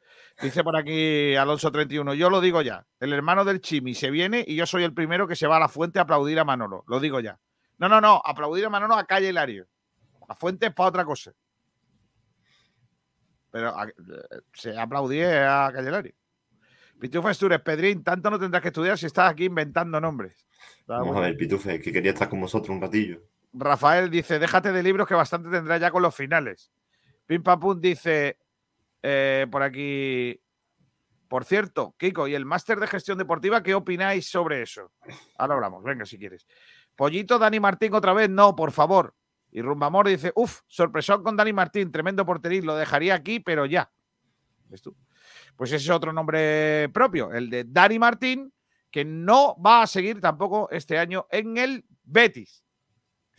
Dice 0.41 0.65
por 0.65 0.77
aquí 0.77 1.35
Alonso 1.37 1.71
31. 1.71 2.15
Yo 2.15 2.31
lo 2.31 2.41
digo 2.41 2.63
ya. 2.63 2.87
El 3.01 3.13
hermano 3.13 3.45
del 3.45 3.61
Chimi 3.61 3.95
se 3.95 4.11
viene 4.11 4.45
y 4.47 4.57
yo 4.57 4.67
soy 4.67 4.83
el 4.85 4.95
primero 4.95 5.29
que 5.29 5.37
se 5.37 5.47
va 5.47 5.57
a 5.57 5.61
la 5.61 5.69
fuente 5.69 5.99
a 5.99 6.03
aplaudir 6.03 6.39
a 6.39 6.45
Manolo. 6.45 6.85
Lo 6.89 6.99
digo 7.01 7.21
ya. 7.21 7.39
No, 7.79 7.89
no, 7.89 8.01
no. 8.01 8.21
Aplaudir 8.25 8.65
a 8.67 8.71
Manolo 8.71 8.95
a 8.95 9.05
calle 9.05 9.29
Hilario. 9.29 9.67
La 10.29 10.35
fuente 10.35 10.67
es 10.67 10.75
para 10.75 10.89
otra 10.89 11.05
cosa. 11.05 11.33
Pero 13.51 13.69
a- 13.79 13.87
eh, 13.87 13.93
se 14.55 14.79
aplaudí 14.79 15.21
a 15.23 15.71
calle 15.73 15.89
Hilario. 15.89 16.15
Pitufo 16.99 17.29
Astures, 17.29 17.61
Pedrín, 17.61 18.03
tanto 18.05 18.31
no 18.31 18.39
tendrás 18.39 18.63
que 18.63 18.69
estudiar 18.69 18.97
si 18.97 19.07
estás 19.07 19.31
aquí 19.31 19.45
inventando 19.47 20.01
nombres. 20.01 20.47
Vamos 20.87 21.17
a 21.17 21.21
ver, 21.21 21.37
Pitufe, 21.37 21.81
que 21.81 21.93
quería 21.93 22.13
estar 22.13 22.29
con 22.29 22.41
vosotros 22.41 22.71
un 22.71 22.81
ratillo. 22.81 23.21
Rafael 23.53 24.09
dice, 24.09 24.39
déjate 24.39 24.73
de 24.73 24.83
libros 24.83 25.07
que 25.07 25.15
bastante 25.15 25.51
tendrá 25.51 25.77
ya 25.79 25.91
con 25.91 26.01
los 26.03 26.15
finales. 26.15 26.71
Pim 27.27 27.43
Pam 27.43 27.59
Pum 27.59 27.81
dice, 27.81 28.39
eh, 29.03 29.47
por 29.51 29.63
aquí, 29.63 30.41
por 31.29 31.45
cierto, 31.45 31.95
Kiko, 31.99 32.29
¿y 32.29 32.35
el 32.35 32.45
máster 32.45 32.79
de 32.79 32.87
gestión 32.87 33.19
deportiva 33.19 33.63
qué 33.63 33.75
opináis 33.75 34.29
sobre 34.29 34.63
eso? 34.63 34.93
Ahora 35.39 35.55
hablamos, 35.55 35.83
venga, 35.83 36.05
si 36.05 36.19
quieres. 36.19 36.47
Pollito, 36.97 37.39
Dani 37.39 37.61
Martín 37.61 37.95
otra 37.95 38.13
vez, 38.13 38.31
no, 38.31 38.55
por 38.55 38.73
favor. 38.73 39.15
Y 39.51 39.61
Rumbamor 39.61 40.09
dice, 40.09 40.33
uff, 40.35 40.61
sorpresón 40.67 41.23
con 41.23 41.37
Dani 41.37 41.53
Martín, 41.53 41.93
tremendo 41.93 42.25
porterín, 42.25 42.65
lo 42.65 42.77
dejaría 42.77 43.15
aquí, 43.15 43.41
pero 43.41 43.67
ya. 43.67 43.91
¿Ves 44.69 44.83
tú? 44.83 44.97
Pues 45.57 45.71
ese 45.73 45.85
es 45.85 45.91
otro 45.91 46.13
nombre 46.13 46.89
propio, 46.93 47.33
el 47.33 47.51
de 47.51 47.65
Dani 47.65 47.99
Martín, 47.99 48.53
que 48.91 49.05
no 49.05 49.57
va 49.61 49.83
a 49.83 49.87
seguir 49.87 50.21
tampoco 50.21 50.71
este 50.71 50.99
año 50.99 51.27
en 51.31 51.59
el 51.59 51.85
Betis 52.05 52.63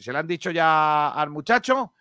se 0.03 0.11
le 0.11 0.19
han 0.19 0.27
dicho 0.27 0.51
ya 0.51 1.09
al 1.09 1.29
muchacho 1.29 1.93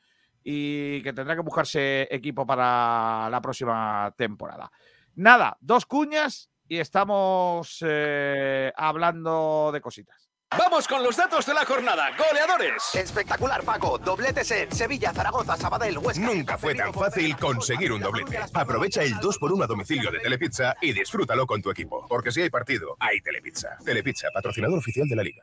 y 0.45 1.03
que 1.03 1.13
tendrá 1.13 1.35
que 1.35 1.43
buscarse 1.43 2.09
equipo 2.11 2.47
para 2.47 3.29
la 3.31 3.41
próxima 3.41 4.13
temporada. 4.17 4.71
Nada, 5.15 5.57
dos 5.61 5.87
cuñas 5.87 6.51
y 6.69 6.79
estamos 6.79 7.79
eh, 7.87 8.73
hablando 8.77 9.71
de 9.73 9.81
cositas. 9.81 10.33
Vamos 10.59 10.87
con 10.87 11.03
los 11.03 11.17
datos 11.17 11.47
de 11.47 11.55
la 11.55 11.65
jornada. 11.65 12.11
Goleadores. 12.17 12.95
Espectacular, 12.95 13.63
Paco. 13.65 13.97
Dobletes 13.99 14.51
en 14.51 14.71
Sevilla, 14.71 15.13
Zaragoza, 15.13 15.57
Sabadell, 15.57 15.97
Huesca. 15.97 16.27
Nunca 16.27 16.59
fue 16.59 16.75
tan 16.75 16.93
fácil 16.93 17.37
conseguir 17.39 17.91
un 17.91 18.03
doblete. 18.03 18.39
Aprovecha 18.53 19.03
el 19.03 19.15
2x1 19.15 19.65
a 19.65 19.67
domicilio 19.67 20.11
de 20.11 20.19
Telepizza 20.19 20.77
y 20.83 20.93
disfrútalo 20.93 21.47
con 21.47 21.63
tu 21.63 21.71
equipo. 21.71 22.07
Porque 22.07 22.31
si 22.31 22.43
hay 22.43 22.51
partido, 22.51 22.97
hay 23.01 23.21
Telepizza. 23.23 23.79
Telepizza, 23.83 24.29
patrocinador 24.33 24.79
oficial 24.79 25.09
de 25.09 25.17
la 25.17 25.23
liga. 25.23 25.43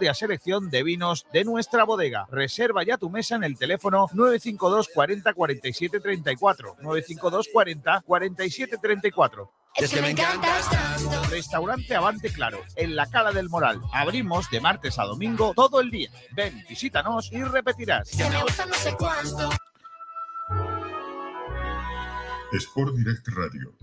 selección 0.13 0.69
de 0.69 0.83
vinos 0.83 1.25
de 1.31 1.43
nuestra 1.43 1.83
bodega. 1.83 2.27
Reserva 2.31 2.83
ya 2.83 2.97
tu 2.97 3.09
mesa 3.09 3.35
en 3.35 3.43
el 3.43 3.57
teléfono 3.57 4.07
952 4.13 4.89
40 4.93 5.33
47 5.33 5.99
34. 5.99 6.75
952 6.81 7.49
40 7.51 8.01
47 8.05 8.77
34. 8.81 9.51
Es 9.75 9.93
que 9.93 10.01
me 10.01 10.09
encantas 10.09 10.69
tanto. 10.69 11.23
Restaurante 11.29 11.95
Avante 11.95 12.29
Claro, 12.31 12.61
en 12.75 12.95
la 12.95 13.09
Cala 13.09 13.31
del 13.31 13.49
Moral. 13.49 13.81
Abrimos 13.93 14.49
de 14.49 14.59
martes 14.59 14.99
a 14.99 15.05
domingo 15.05 15.53
todo 15.55 15.79
el 15.79 15.89
día. 15.89 16.09
Ven, 16.35 16.63
visítanos 16.67 17.31
y 17.31 17.41
repetirás. 17.43 18.11
Que 18.11 18.29
me 18.29 18.41
gusta 18.43 18.65
no 18.65 18.73
sé 18.73 18.95
cuánto. 18.97 19.49
Sport 22.51 22.95
Direct 22.95 23.27
Radio. 23.29 23.73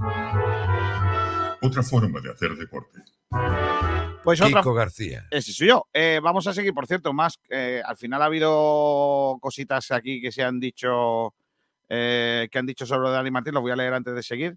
Otra 1.63 1.83
forma 1.83 2.21
de 2.21 2.33
hacer 2.33 2.55
deporte. 2.55 3.03
Pues 4.25 4.41
otra. 4.41 4.61
Kiko 4.61 4.75
García. 4.75 5.27
Ese 5.31 5.53
soy 5.53 5.69
yo. 5.69 5.87
Eh, 5.93 6.21
vamos 6.23 6.47
a 6.47 6.53
seguir, 6.53 6.75
por 6.75 6.87
cierto, 6.87 7.13
más. 7.13 7.39
eh, 7.49 7.83
al 7.85 7.97
final 7.97 8.21
ha 8.23 8.27
habido 8.27 9.39
cositas 9.41 9.91
aquí 9.91 10.21
que 10.21 10.33
se 10.33 10.43
han 10.43 10.61
dicho. 10.61 11.35
eh, 11.89 12.49
que 12.51 12.59
han 12.59 12.67
dicho 12.67 12.85
sobre 12.85 13.11
Dani 13.11 13.31
Martín. 13.31 13.55
Los 13.55 13.63
voy 13.63 13.73
a 13.73 13.77
leer 13.77 13.95
antes 13.95 14.15
de 14.15 14.23
seguir. 14.23 14.57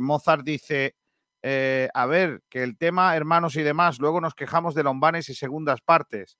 Mozart 0.00 0.42
dice. 0.44 0.94
a 1.42 2.06
ver, 2.06 2.42
que 2.48 2.62
el 2.62 2.76
tema 2.78 3.14
hermanos 3.16 3.56
y 3.56 3.62
demás, 3.62 3.98
luego 3.98 4.20
nos 4.20 4.34
quejamos 4.34 4.74
de 4.74 4.84
lombanes 4.84 5.28
y 5.28 5.34
segundas 5.34 5.80
partes. 5.80 6.38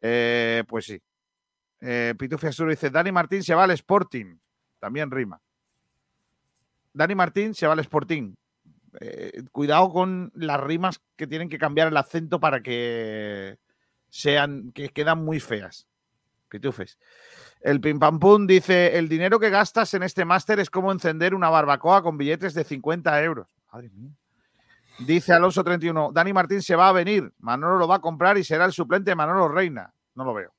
Pues 0.00 0.84
sí. 0.84 1.00
Eh, 1.80 2.14
Pitufi 2.18 2.46
Azul 2.48 2.70
dice: 2.70 2.90
Dani 2.90 3.12
Martín 3.12 3.42
se 3.42 3.54
va 3.54 3.64
al 3.64 3.70
Sporting. 3.70 4.36
También 4.78 5.10
rima. 5.10 5.40
Dani 6.92 7.14
Martín 7.14 7.54
se 7.54 7.66
va 7.66 7.72
al 7.72 7.80
Sporting. 7.80 8.34
Eh, 9.00 9.42
cuidado 9.50 9.90
con 9.90 10.30
las 10.34 10.60
rimas 10.60 11.00
que 11.16 11.26
tienen 11.26 11.48
que 11.48 11.58
cambiar 11.58 11.88
el 11.88 11.96
acento 11.96 12.38
para 12.38 12.62
que 12.62 13.58
sean, 14.08 14.72
que 14.72 14.90
quedan 14.90 15.24
muy 15.24 15.40
feas. 15.40 15.88
Pitufes. 16.48 16.98
El 17.60 17.80
Pim 17.80 17.98
Pam 17.98 18.20
Pum 18.20 18.46
dice: 18.46 18.96
El 18.96 19.08
dinero 19.08 19.40
que 19.40 19.50
gastas 19.50 19.94
en 19.94 20.02
este 20.02 20.24
máster 20.24 20.60
es 20.60 20.70
como 20.70 20.92
encender 20.92 21.34
una 21.34 21.50
barbacoa 21.50 22.02
con 22.02 22.16
billetes 22.16 22.54
de 22.54 22.62
50 22.62 23.22
euros. 23.24 23.48
Madre 23.72 23.90
mía. 23.90 24.12
Dice 25.00 25.32
Alonso 25.32 25.64
31, 25.64 26.12
Dani 26.12 26.32
Martín 26.32 26.62
se 26.62 26.76
va 26.76 26.88
a 26.88 26.92
venir, 26.92 27.32
Manolo 27.38 27.78
lo 27.78 27.88
va 27.88 27.96
a 27.96 28.00
comprar 28.00 28.38
y 28.38 28.44
será 28.44 28.64
el 28.64 28.72
suplente 28.72 29.10
de 29.10 29.16
Manolo 29.16 29.48
Reina. 29.48 29.92
No 30.14 30.24
lo 30.24 30.32
veo. 30.32 30.54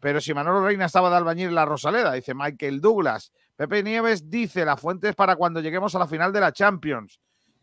Pero 0.00 0.20
si 0.20 0.34
Manolo 0.34 0.64
Reina 0.64 0.86
estaba 0.86 1.10
de 1.10 1.16
albañil 1.16 1.48
en 1.48 1.54
la 1.54 1.64
Rosaleda, 1.64 2.12
dice 2.12 2.34
Michael 2.34 2.80
Douglas. 2.80 3.32
Pepe 3.54 3.84
Nieves 3.84 4.28
dice, 4.28 4.64
la 4.64 4.76
fuente 4.76 5.10
es 5.10 5.14
para 5.14 5.36
cuando 5.36 5.60
lleguemos 5.60 5.94
a 5.94 6.00
la 6.00 6.08
final 6.08 6.32
de 6.32 6.40
la 6.40 6.52
Champions 6.52 7.20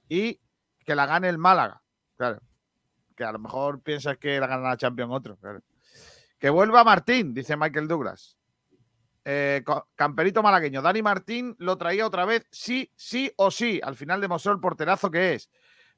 y 0.10 0.40
que 0.86 0.96
la 0.96 1.06
gane 1.06 1.30
el 1.30 1.38
Málaga. 1.38 1.82
Claro. 2.18 2.40
Que 3.16 3.24
a 3.24 3.32
lo 3.32 3.40
mejor 3.40 3.82
piensas 3.82 4.18
que 4.18 4.40
la 4.40 4.48
gana 4.48 4.70
la 4.70 4.78
Champions 4.78 5.12
otro. 5.14 5.38
claro. 5.38 5.62
Que 6.38 6.50
vuelva 6.50 6.84
Martín, 6.84 7.34
dice 7.34 7.56
Michael 7.56 7.88
Douglas. 7.88 8.38
Eh, 9.24 9.64
camperito 9.96 10.44
malagueño. 10.44 10.82
Dani 10.84 11.02
Martín 11.02 11.56
lo 11.58 11.78
traía 11.78 12.06
otra 12.06 12.26
vez, 12.26 12.46
sí, 12.52 12.92
sí 12.96 13.32
o 13.38 13.50
sí. 13.50 13.82
Al 13.84 13.96
final 13.96 14.22
demostró 14.22 14.52
el 14.52 14.60
porterazo 14.60 15.10
que 15.10 15.34
es. 15.34 15.50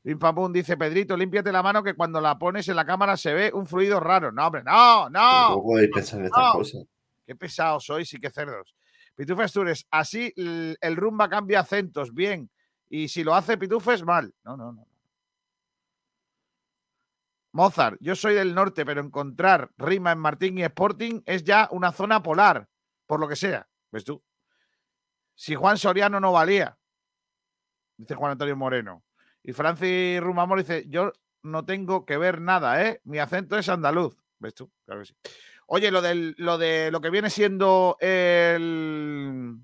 Pim 0.01 0.17
pam 0.17 0.35
pum, 0.35 0.53
dice 0.53 0.77
Pedrito, 0.77 1.17
límpiate 1.17 1.51
la 1.51 1.61
mano 1.61 1.83
que 1.83 1.93
cuando 1.93 2.21
la 2.21 2.39
pones 2.39 2.69
en 2.69 2.77
la 2.77 2.85
cámara 2.85 3.17
se 3.17 3.33
ve 3.33 3.51
un 3.53 3.67
fluido 3.67 3.99
raro. 3.99 4.31
No, 4.31 4.47
hombre, 4.47 4.63
no, 4.63 5.09
no. 5.09 5.49
¿Cómo 5.49 5.63
podéis 5.63 5.89
pensar 5.93 6.19
en 6.19 6.25
estas 6.27 6.53
cosas? 6.53 6.85
Qué 7.25 7.35
pesados 7.35 7.85
sois 7.85 8.13
y 8.13 8.19
qué 8.19 8.29
cerdos. 8.29 8.73
Pitufes 9.15 9.45
Astures, 9.45 9.85
así 9.91 10.31
el 10.37 10.95
rumba 10.95 11.27
cambia 11.27 11.59
acentos, 11.59 12.13
bien. 12.13 12.49
Y 12.89 13.07
si 13.07 13.23
lo 13.23 13.35
hace 13.35 13.57
Pitufes, 13.57 14.03
mal. 14.03 14.33
No, 14.43 14.55
no, 14.57 14.71
no. 14.71 14.87
Mozart, 17.51 17.97
yo 18.01 18.15
soy 18.15 18.35
del 18.35 18.53
norte, 18.53 18.85
pero 18.85 19.01
encontrar 19.01 19.71
rima 19.77 20.11
en 20.11 20.19
Martín 20.19 20.57
y 20.57 20.63
Sporting 20.63 21.21
es 21.25 21.43
ya 21.43 21.67
una 21.71 21.91
zona 21.91 22.21
polar, 22.21 22.67
por 23.07 23.19
lo 23.19 23.27
que 23.27 23.35
sea. 23.35 23.67
¿Ves 23.91 24.03
tú? 24.03 24.21
Si 25.33 25.55
Juan 25.55 25.77
Soriano 25.77 26.19
no 26.19 26.31
valía, 26.31 26.77
dice 27.97 28.15
Juan 28.15 28.33
Antonio 28.33 28.55
Moreno. 28.55 29.03
Y 29.43 29.53
Francis 29.53 30.19
Rumamor 30.21 30.59
dice, 30.59 30.85
yo 30.87 31.13
no 31.41 31.65
tengo 31.65 32.05
que 32.05 32.17
ver 32.17 32.41
nada, 32.41 32.83
¿eh? 32.85 33.01
Mi 33.05 33.19
acento 33.19 33.57
es 33.57 33.69
andaluz. 33.69 34.15
¿Ves 34.39 34.53
tú? 34.53 34.71
Claro 34.85 35.01
que 35.01 35.07
sí. 35.07 35.15
Oye, 35.67 35.91
lo, 35.91 36.01
del, 36.01 36.35
lo 36.37 36.57
de 36.57 36.91
lo 36.91 37.01
que 37.01 37.09
viene 37.09 37.29
siendo 37.29 37.97
el. 37.99 39.57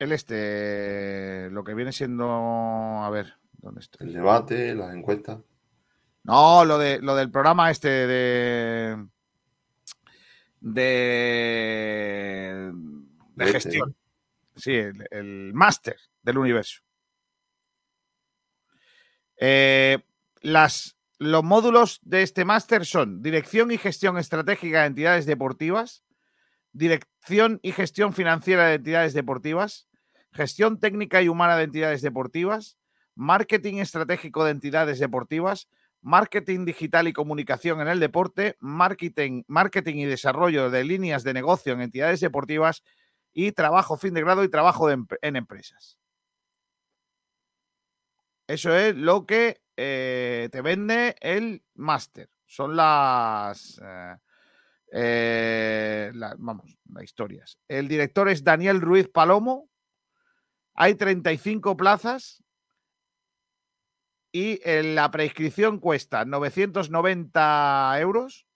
El 0.00 0.12
este. 0.12 1.50
Lo 1.50 1.62
que 1.62 1.74
viene 1.74 1.92
siendo. 1.92 2.26
A 2.28 3.10
ver, 3.10 3.34
¿dónde 3.58 3.80
está? 3.80 4.02
El 4.02 4.14
debate, 4.14 4.74
las 4.74 4.94
encuestas. 4.94 5.38
No, 6.24 6.64
lo, 6.64 6.78
de, 6.78 7.00
lo 7.00 7.14
del 7.14 7.30
programa 7.30 7.70
este 7.70 7.88
de. 7.88 9.06
De. 10.60 12.72
De 13.34 13.44
Este. 13.44 13.52
gestión. 13.52 13.94
Sí, 14.56 14.74
el, 14.74 15.06
el 15.10 15.52
máster 15.54 15.96
del 16.22 16.38
universo. 16.38 16.80
Eh, 19.36 19.98
las, 20.40 20.96
los 21.18 21.44
módulos 21.44 22.00
de 22.02 22.22
este 22.22 22.46
máster 22.46 22.86
son 22.86 23.22
dirección 23.22 23.70
y 23.70 23.76
gestión 23.76 24.16
estratégica 24.16 24.80
de 24.80 24.86
entidades 24.86 25.26
deportivas, 25.26 26.04
dirección 26.72 27.60
y 27.62 27.72
gestión 27.72 28.14
financiera 28.14 28.66
de 28.66 28.74
entidades 28.74 29.14
deportivas, 29.14 29.88
gestión 30.32 30.78
técnica 30.78 31.22
y 31.22 31.28
humana 31.28 31.56
de 31.56 31.64
entidades 31.64 32.02
deportivas, 32.02 32.78
marketing 33.14 33.76
estratégico 33.76 34.44
de 34.44 34.52
entidades 34.52 34.98
deportivas, 34.98 35.68
marketing 36.02 36.64
digital 36.64 37.08
y 37.08 37.12
comunicación 37.12 37.80
en 37.80 37.88
el 37.88 38.00
deporte, 38.00 38.56
marketing, 38.60 39.42
marketing 39.46 39.96
y 39.96 40.04
desarrollo 40.06 40.70
de 40.70 40.84
líneas 40.84 41.24
de 41.24 41.34
negocio 41.34 41.72
en 41.72 41.82
entidades 41.82 42.20
deportivas 42.20 42.82
y 43.32 43.52
trabajo 43.52 43.96
fin 43.96 44.14
de 44.14 44.22
grado 44.22 44.44
y 44.44 44.48
trabajo 44.48 44.90
en 44.90 45.36
empresas. 45.36 45.98
Eso 48.50 48.74
es 48.74 48.96
lo 48.96 49.26
que 49.26 49.60
eh, 49.76 50.48
te 50.50 50.60
vende 50.60 51.14
el 51.20 51.62
máster. 51.74 52.28
Son 52.44 52.74
las, 52.74 53.80
eh, 53.80 54.16
eh, 54.92 56.12
vamos, 56.36 56.76
las 56.92 57.04
historias. 57.04 57.58
El 57.68 57.86
director 57.86 58.28
es 58.28 58.42
Daniel 58.42 58.80
Ruiz 58.80 59.08
Palomo. 59.08 59.69
Hay 60.74 60.94
35 60.94 61.76
plazas 61.76 62.42
y 64.32 64.60
eh, 64.64 64.82
la 64.82 65.10
prescripción 65.10 65.78
cuesta 65.78 66.24
990 66.24 67.96
euros 68.00 68.46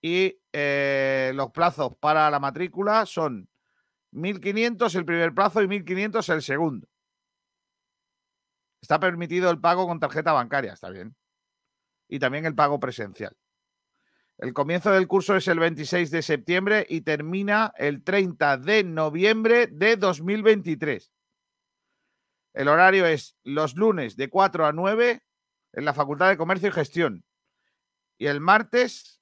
y 0.00 0.38
eh, 0.52 1.32
los 1.34 1.50
plazos 1.50 1.96
para 1.98 2.30
la 2.30 2.38
matrícula 2.38 3.06
son 3.06 3.48
1.500 4.12 4.94
el 4.96 5.04
primer 5.04 5.34
plazo 5.34 5.62
y 5.62 5.66
1.500 5.66 6.32
el 6.32 6.42
segundo. 6.42 6.88
Está 8.80 9.00
permitido 9.00 9.50
el 9.50 9.60
pago 9.60 9.86
con 9.86 9.98
tarjeta 9.98 10.32
bancaria, 10.32 10.74
está 10.74 10.90
bien. 10.90 11.16
Y 12.06 12.18
también 12.18 12.44
el 12.44 12.54
pago 12.54 12.78
presencial. 12.78 13.34
El 14.38 14.52
comienzo 14.52 14.90
del 14.90 15.06
curso 15.06 15.36
es 15.36 15.46
el 15.48 15.60
26 15.60 16.10
de 16.10 16.22
septiembre 16.22 16.86
y 16.88 17.02
termina 17.02 17.72
el 17.76 18.02
30 18.02 18.58
de 18.58 18.82
noviembre 18.82 19.68
de 19.68 19.96
2023. 19.96 21.12
El 22.54 22.68
horario 22.68 23.06
es 23.06 23.36
los 23.44 23.76
lunes 23.76 24.16
de 24.16 24.30
4 24.30 24.66
a 24.66 24.72
9 24.72 25.22
en 25.72 25.84
la 25.84 25.94
Facultad 25.94 26.28
de 26.28 26.36
Comercio 26.36 26.68
y 26.68 26.72
Gestión. 26.72 27.24
Y 28.16 28.26
el 28.26 28.40
martes 28.40 29.20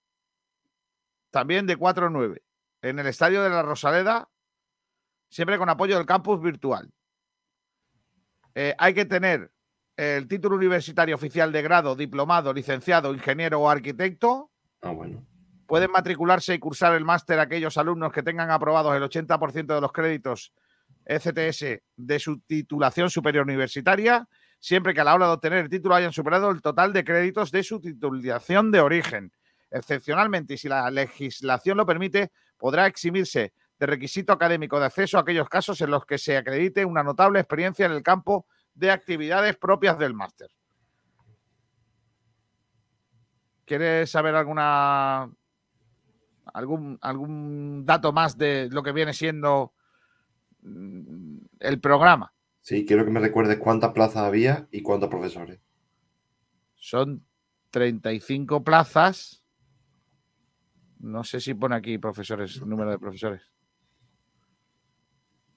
también 1.31 1.67
de 1.67 1.77
4 1.77 2.07
a 2.07 2.11
9 2.11 2.43
en 2.83 2.99
el 2.99 3.07
Estadio 3.07 3.43
de 3.43 3.51
la 3.51 3.63
Rosaleda, 3.63 4.29
siempre 5.31 5.57
con 5.59 5.69
apoyo 5.69 5.97
del 5.97 6.07
campus 6.07 6.41
virtual. 6.43 6.93
Eh, 8.55 8.75
hay 8.79 8.93
que 8.93 9.07
tener 9.07 9.51
el 9.97 10.29
título 10.29 10.57
universitario 10.57 11.15
oficial 11.15 11.53
de 11.53 11.63
grado, 11.63 11.97
diplomado, 11.97 12.53
licenciado, 12.53 13.15
ingeniero 13.15 13.61
o 13.61 13.69
arquitecto. 13.69 14.52
Ah. 14.83 14.93
Pueden 15.67 15.91
matricularse 15.91 16.55
y 16.55 16.59
cursar 16.59 16.95
el 16.95 17.05
máster 17.05 17.39
aquellos 17.39 17.79
alumnos 17.79 18.13
que 18.13 18.23
tengan 18.23 18.51
aprobados 18.51 18.95
el 18.95 19.03
80% 19.03 19.75
de 19.75 19.81
los 19.81 19.93
créditos 19.93 20.53
ECTS 21.07 21.83
de 21.97 22.19
su 22.19 22.41
titulación 22.41 23.09
superior 23.09 23.45
universitaria, 23.45 24.29
siempre 24.59 24.93
que 24.93 25.01
a 25.01 25.05
la 25.05 25.15
hora 25.15 25.27
de 25.27 25.33
obtener 25.33 25.59
el 25.61 25.69
título 25.69 25.95
hayan 25.95 26.13
superado 26.13 26.51
el 26.51 26.61
total 26.61 26.93
de 26.93 27.05
créditos 27.05 27.51
de 27.51 27.63
su 27.63 27.81
titulación 27.81 28.71
de 28.71 28.81
origen. 28.81 29.33
Excepcionalmente, 29.71 30.55
y 30.55 30.59
si 30.59 30.69
la 30.69 30.91
legislación 30.91 31.79
lo 31.79 31.87
permite, 31.87 32.33
podrá 32.59 32.87
eximirse 32.87 33.55
de 33.79 33.87
requisito 33.87 34.33
académico 34.33 34.79
de 34.79 34.87
acceso 34.87 35.17
a 35.17 35.23
aquellos 35.23 35.49
casos 35.49 35.81
en 35.81 35.91
los 35.91 36.05
que 36.05 36.19
se 36.19 36.37
acredite 36.37 36.85
una 36.85 37.03
notable 37.03 37.41
experiencia 37.41 37.87
en 37.87 37.93
el 37.93 38.03
campo 38.03 38.47
de 38.75 38.91
actividades 38.91 39.57
propias 39.57 39.99
del 39.99 40.15
máster. 40.15 40.51
¿Quieres 43.73 44.11
saber 44.11 44.35
alguna 44.35 45.31
algún, 46.53 46.99
algún 47.01 47.87
dato 47.87 48.13
más 48.13 48.37
de 48.37 48.69
lo 48.71 48.83
que 48.83 48.93
viene 48.93 49.15
siendo 49.15 49.73
mm, 50.61 51.39
el 51.59 51.81
programa? 51.81 52.35
Sí, 52.61 52.85
quiero 52.85 53.07
que 53.07 53.11
me 53.11 53.19
recuerdes 53.19 53.57
cuántas 53.57 53.93
plazas 53.93 54.25
había 54.25 54.69
y 54.71 54.83
cuántos 54.83 55.09
profesores. 55.09 55.59
Son 56.75 57.25
35 57.71 58.63
plazas. 58.63 59.43
No 60.99 61.25
sé 61.25 61.41
si 61.41 61.55
pone 61.55 61.75
aquí 61.75 61.97
profesores, 61.97 62.61
número 62.61 62.91
de 62.91 62.99
profesores. 62.99 63.41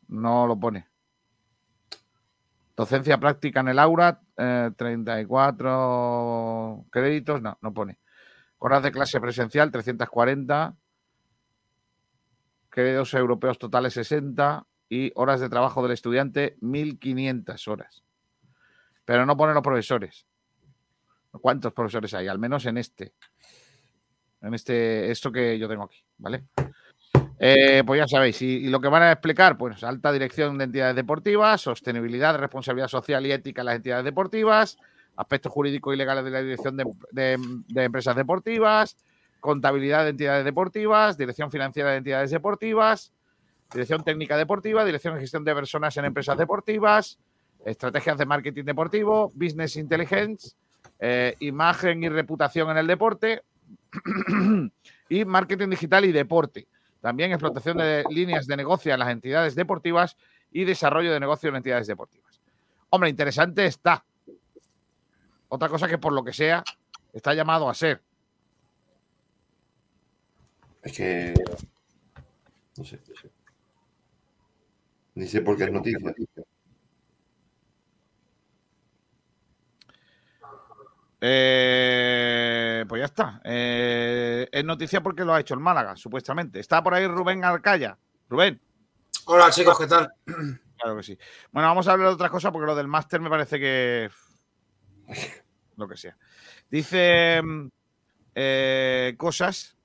No 0.08 0.48
lo 0.48 0.58
pone. 0.58 0.88
Docencia 2.78 3.20
práctica 3.20 3.60
en 3.60 3.68
el 3.68 3.80
aula, 3.80 4.22
eh, 4.38 4.72
34 4.78 6.86
créditos, 6.90 7.42
no, 7.42 7.58
no 7.62 7.74
pone. 7.74 8.00
Horas 8.66 8.82
de 8.82 8.92
clase 8.92 9.22
presencial, 9.22 9.72
340. 9.72 10.76
Créditos 12.68 13.14
europeos 13.14 13.60
totales, 13.60 13.94
60. 13.94 14.66
Y 14.90 15.12
horas 15.14 15.40
de 15.40 15.50
trabajo 15.50 15.84
del 15.84 15.92
estudiante, 15.92 16.58
1500 16.62 17.68
horas. 17.68 18.04
Pero 19.06 19.28
no 19.28 19.38
pone 19.38 19.54
los 19.54 19.62
profesores. 19.62 20.26
¿Cuántos 21.30 21.74
profesores 21.74 22.12
hay? 22.16 22.28
Al 22.28 22.40
menos 22.40 22.66
en 22.66 22.80
este. 22.80 23.14
En 24.42 24.56
este, 24.56 25.12
esto 25.12 25.32
que 25.32 25.60
yo 25.60 25.70
tengo 25.70 25.84
aquí, 25.84 26.04
¿vale? 26.18 26.46
Eh, 27.38 27.84
pues 27.86 28.00
ya 28.00 28.08
sabéis, 28.08 28.42
y, 28.42 28.66
y 28.66 28.70
lo 28.70 28.82
que 28.82 28.88
van 28.88 29.04
a 29.04 29.12
explicar, 29.12 29.60
pues 29.60 29.84
alta 29.84 30.12
dirección 30.12 30.58
de 30.58 30.64
entidades 30.64 30.96
deportivas, 30.96 31.62
sostenibilidad, 31.62 32.36
responsabilidad 32.40 32.88
social 32.88 33.28
y 33.28 33.32
ética 33.32 33.62
en 33.62 33.66
las 33.68 33.76
entidades 33.76 34.06
deportivas, 34.06 34.80
aspectos 35.16 35.52
jurídicos 35.52 35.94
y 35.94 35.98
legales 35.98 36.26
de 36.26 36.32
la 36.32 36.42
dirección 36.42 36.78
de, 36.78 37.40
empresas 37.76 38.16
deportivas, 38.16 38.98
contabilidad 39.40 40.04
de 40.04 40.10
entidades 40.10 40.46
deportivas, 40.46 41.18
dirección 41.18 41.52
financiera 41.52 41.92
de 41.92 41.98
entidades 41.98 42.32
deportivas, 42.32 43.14
dirección 43.72 44.04
técnica 44.04 44.38
deportiva, 44.38 44.86
dirección 44.86 45.16
de 45.16 45.22
gestión 45.22 45.44
de 45.44 45.56
personas 45.56 45.96
en 45.98 46.06
empresas 46.06 46.38
deportivas, 46.38 47.20
estrategias 47.66 48.18
de 48.18 48.26
marketing 48.26 48.64
deportivo, 48.64 49.32
business 49.36 49.76
intelligence, 49.76 50.56
eh, 51.00 51.36
imagen 51.40 52.04
y 52.04 52.10
reputación 52.10 52.70
en 52.70 52.78
el 52.78 52.88
deporte 52.88 53.44
y 55.10 55.26
marketing 55.26 55.70
digital 55.70 56.06
y 56.06 56.12
deporte. 56.12 56.68
También 57.02 57.32
explotación 57.32 57.78
de 57.78 58.04
líneas 58.10 58.48
de 58.48 58.58
negocio 58.58 58.94
en 58.94 59.00
las 59.00 59.10
entidades 59.10 59.56
deportivas 59.56 60.18
y 60.52 60.64
desarrollo 60.64 61.12
de 61.12 61.20
negocio 61.20 61.50
en 61.50 61.58
entidades 61.58 61.88
deportivas. 61.88 62.42
Hombre, 62.90 63.10
interesante 63.10 63.66
está. 63.66 64.04
Otra 65.56 65.70
cosa 65.70 65.88
que 65.88 65.98
por 65.98 66.12
lo 66.12 66.22
que 66.22 66.34
sea 66.34 66.62
está 67.14 67.34
llamado 67.34 67.70
a 67.70 67.74
ser. 67.74 68.02
Es 70.84 70.92
que. 70.92 71.34
No 72.76 72.84
sé. 72.84 73.00
Ni 75.16 75.26
sé 75.28 75.40
por 75.42 75.56
qué 75.56 75.64
es 75.64 75.72
noticia. 75.72 76.14
Eh, 81.22 82.84
pues 82.90 83.00
ya 83.00 83.06
está. 83.06 83.42
Eh, 83.46 84.50
es 84.52 84.66
noticia 84.66 85.02
porque 85.02 85.24
lo 85.24 85.34
ha 85.34 85.40
hecho 85.40 85.54
el 85.54 85.62
Málaga, 85.62 85.96
supuestamente. 85.96 86.60
Está 86.60 86.84
por 86.84 86.94
ahí 86.94 87.08
Rubén 87.08 87.46
Alcaya. 87.46 87.98
Rubén. 88.28 88.60
Hola 89.28 89.50
chicos, 89.52 89.80
¿qué 89.80 89.88
tal? 89.88 90.14
Claro 90.78 90.98
que 90.98 91.04
sí. 91.04 91.18
Bueno, 91.54 91.70
vamos 91.70 91.88
a 91.88 91.94
hablar 91.94 92.10
de 92.10 92.16
otras 92.16 92.30
cosas 92.30 92.52
porque 92.52 92.66
lo 92.66 92.76
del 92.76 92.90
máster 92.90 93.22
me 93.22 93.30
parece 93.30 93.58
que. 93.58 94.10
Lo 95.78 95.88
que 95.88 95.98
sea. 95.98 96.18
Dice 96.70 97.42
eh, 98.34 99.16
cosas. 99.18 99.78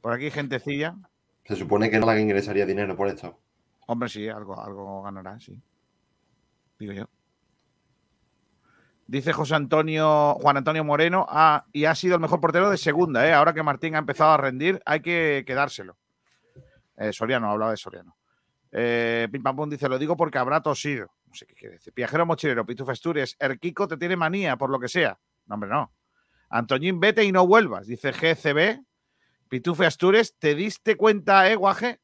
Por 0.00 0.12
aquí, 0.12 0.30
gentecilla. 0.30 0.96
Se 1.44 1.56
supone 1.56 1.90
que 1.90 1.98
Málaga 1.98 2.20
ingresaría 2.20 2.66
dinero 2.66 2.96
por 2.96 3.08
esto. 3.08 3.38
Hombre, 3.86 4.08
sí, 4.08 4.28
algo, 4.28 4.60
algo 4.60 5.02
ganará, 5.02 5.38
sí. 5.40 5.60
Digo 6.78 6.92
yo. 6.92 7.08
Dice 9.06 9.32
José 9.32 9.54
Antonio, 9.54 10.34
Juan 10.40 10.56
Antonio 10.56 10.84
Moreno, 10.84 11.26
ah, 11.28 11.66
y 11.72 11.84
ha 11.84 11.94
sido 11.94 12.14
el 12.14 12.20
mejor 12.20 12.40
portero 12.40 12.70
de 12.70 12.78
segunda, 12.78 13.26
¿eh? 13.28 13.32
Ahora 13.32 13.52
que 13.52 13.62
Martín 13.62 13.94
ha 13.94 13.98
empezado 13.98 14.30
a 14.30 14.36
rendir, 14.38 14.80
hay 14.86 15.00
que 15.00 15.44
quedárselo. 15.46 15.98
Eh, 16.96 17.12
Soriano, 17.12 17.50
hablaba 17.50 17.72
de 17.72 17.76
Soriano. 17.76 18.16
Eh, 18.70 19.28
Pim 19.30 19.42
Pam 19.42 19.56
Pum 19.56 19.68
dice, 19.68 19.88
lo 19.88 19.98
digo 19.98 20.16
porque 20.16 20.38
habrá 20.38 20.62
tosido. 20.62 21.10
No 21.32 21.36
sé 21.36 21.46
qué 21.46 21.54
quiere 21.54 21.76
decir. 21.76 21.94
Viajero 21.96 22.26
mochilero, 22.26 22.66
Pitufo 22.66 22.90
Asturias, 22.90 23.34
Erquico 23.38 23.88
te 23.88 23.96
tiene 23.96 24.16
manía 24.16 24.58
por 24.58 24.68
lo 24.68 24.78
que 24.78 24.88
sea. 24.88 25.18
No, 25.46 25.54
hombre, 25.54 25.70
no. 25.70 25.90
Antoñín, 26.50 27.00
vete 27.00 27.24
y 27.24 27.32
no 27.32 27.46
vuelvas. 27.46 27.86
Dice 27.86 28.12
GCB. 28.12 28.84
Pitufe 29.48 29.86
Astures, 29.86 30.36
¿te 30.38 30.54
diste 30.54 30.96
cuenta, 30.96 31.50
eh, 31.50 31.56
guaje? 31.56 32.00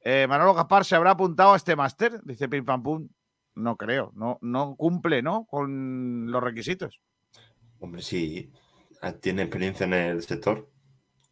Eh, 0.00 0.26
Manolo 0.26 0.54
Gaspar 0.54 0.86
se 0.86 0.96
habrá 0.96 1.10
apuntado 1.10 1.52
a 1.52 1.56
este 1.58 1.76
máster, 1.76 2.22
dice 2.24 2.48
Pim 2.48 2.64
Pam 2.64 2.82
Pum. 2.82 3.08
No 3.54 3.76
creo, 3.76 4.12
no, 4.14 4.38
no 4.40 4.76
cumple, 4.76 5.20
¿no? 5.20 5.44
Con 5.44 6.30
los 6.30 6.42
requisitos. 6.42 7.02
Hombre, 7.80 8.00
sí. 8.00 8.50
ah, 9.02 9.12
Tiene 9.12 9.42
experiencia 9.42 9.84
en 9.84 9.92
el 9.92 10.22
sector. 10.22 10.70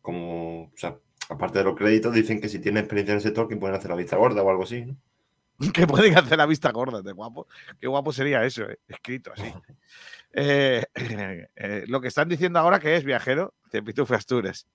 Como, 0.03 0.65
o 0.65 0.73
sea, 0.77 0.99
aparte 1.31 1.61
de 1.61 1.65
los 1.65 1.77
créditos, 1.77 2.13
dicen 2.13 2.43
que 2.43 2.51
si 2.51 2.59
tiene 2.59 2.81
experiencia 2.81 3.13
en 3.13 3.19
el 3.19 3.23
sector, 3.23 3.49
que 3.49 3.57
pueden 3.57 3.75
hacer 3.77 3.91
la 3.91 3.97
vista 3.97 4.17
gorda 4.17 4.43
o 4.43 4.51
algo 4.51 4.65
así, 4.65 4.85
¿no? 4.85 4.99
que 5.75 5.87
pueden 5.87 6.17
hacer 6.17 6.39
la 6.39 6.47
vista 6.47 6.71
gorda, 6.73 7.03
de 7.03 7.13
guapo. 7.13 7.47
Qué 7.81 7.87
guapo 7.87 8.13
sería 8.13 8.45
eso, 8.45 8.65
eh, 8.65 8.79
escrito 8.89 9.33
así. 9.33 9.53
Eh, 10.37 10.85
eh, 11.55 11.85
lo 11.87 12.01
que 12.01 12.09
están 12.09 12.29
diciendo 12.29 12.59
ahora 12.59 12.81
que 12.81 12.97
es 12.97 13.05
viajero, 13.05 13.55
de 13.71 13.85
Pitufe 13.85 14.17
Astures. 14.17 14.67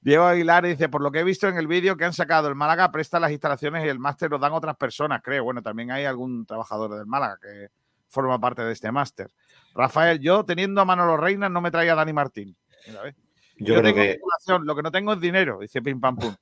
Diego 0.00 0.24
Aguilar 0.24 0.64
dice, 0.64 0.88
por 0.88 1.02
lo 1.02 1.12
que 1.12 1.20
he 1.20 1.24
visto 1.24 1.48
en 1.48 1.58
el 1.58 1.66
vídeo 1.66 1.98
que 1.98 2.06
han 2.06 2.14
sacado, 2.14 2.48
el 2.48 2.54
Málaga 2.54 2.90
presta 2.90 3.20
las 3.20 3.30
instalaciones 3.30 3.84
y 3.84 3.88
el 3.88 3.98
máster 3.98 4.30
lo 4.30 4.38
dan 4.38 4.52
otras 4.52 4.74
personas, 4.76 5.20
creo. 5.22 5.44
Bueno, 5.44 5.60
también 5.60 5.90
hay 5.90 6.06
algún 6.06 6.46
trabajador 6.46 6.96
del 6.96 7.04
Málaga 7.04 7.36
que 7.42 7.68
forma 8.08 8.40
parte 8.40 8.62
de 8.62 8.72
este 8.72 8.90
máster. 8.90 9.30
Rafael, 9.74 10.18
yo 10.18 10.46
teniendo 10.46 10.80
a 10.80 10.86
Manolo 10.86 11.18
Reina 11.18 11.50
no 11.50 11.60
me 11.60 11.70
traía 11.70 11.92
a 11.92 11.96
Dani 11.96 12.14
Martín. 12.14 12.56
Mira, 12.86 13.02
¿ves? 13.02 13.14
Yo 13.58 13.78
creo 13.78 13.94
que- 13.94 14.18
lo 14.62 14.74
que 14.74 14.82
no 14.82 14.90
tengo 14.90 15.12
es 15.12 15.20
dinero, 15.20 15.58
dice 15.60 15.82
Pim 15.82 16.00
Pam 16.00 16.16
Pum. 16.16 16.34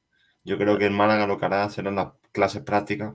Yo 0.45 0.57
creo 0.57 0.79
que 0.79 0.87
en 0.87 0.95
Málaga 0.95 1.27
lo 1.27 1.39
que 1.39 1.47
hará 1.47 1.69
serán 1.71 1.97
las 1.97 2.13
clases 2.33 2.63
prácticas. 2.63 3.15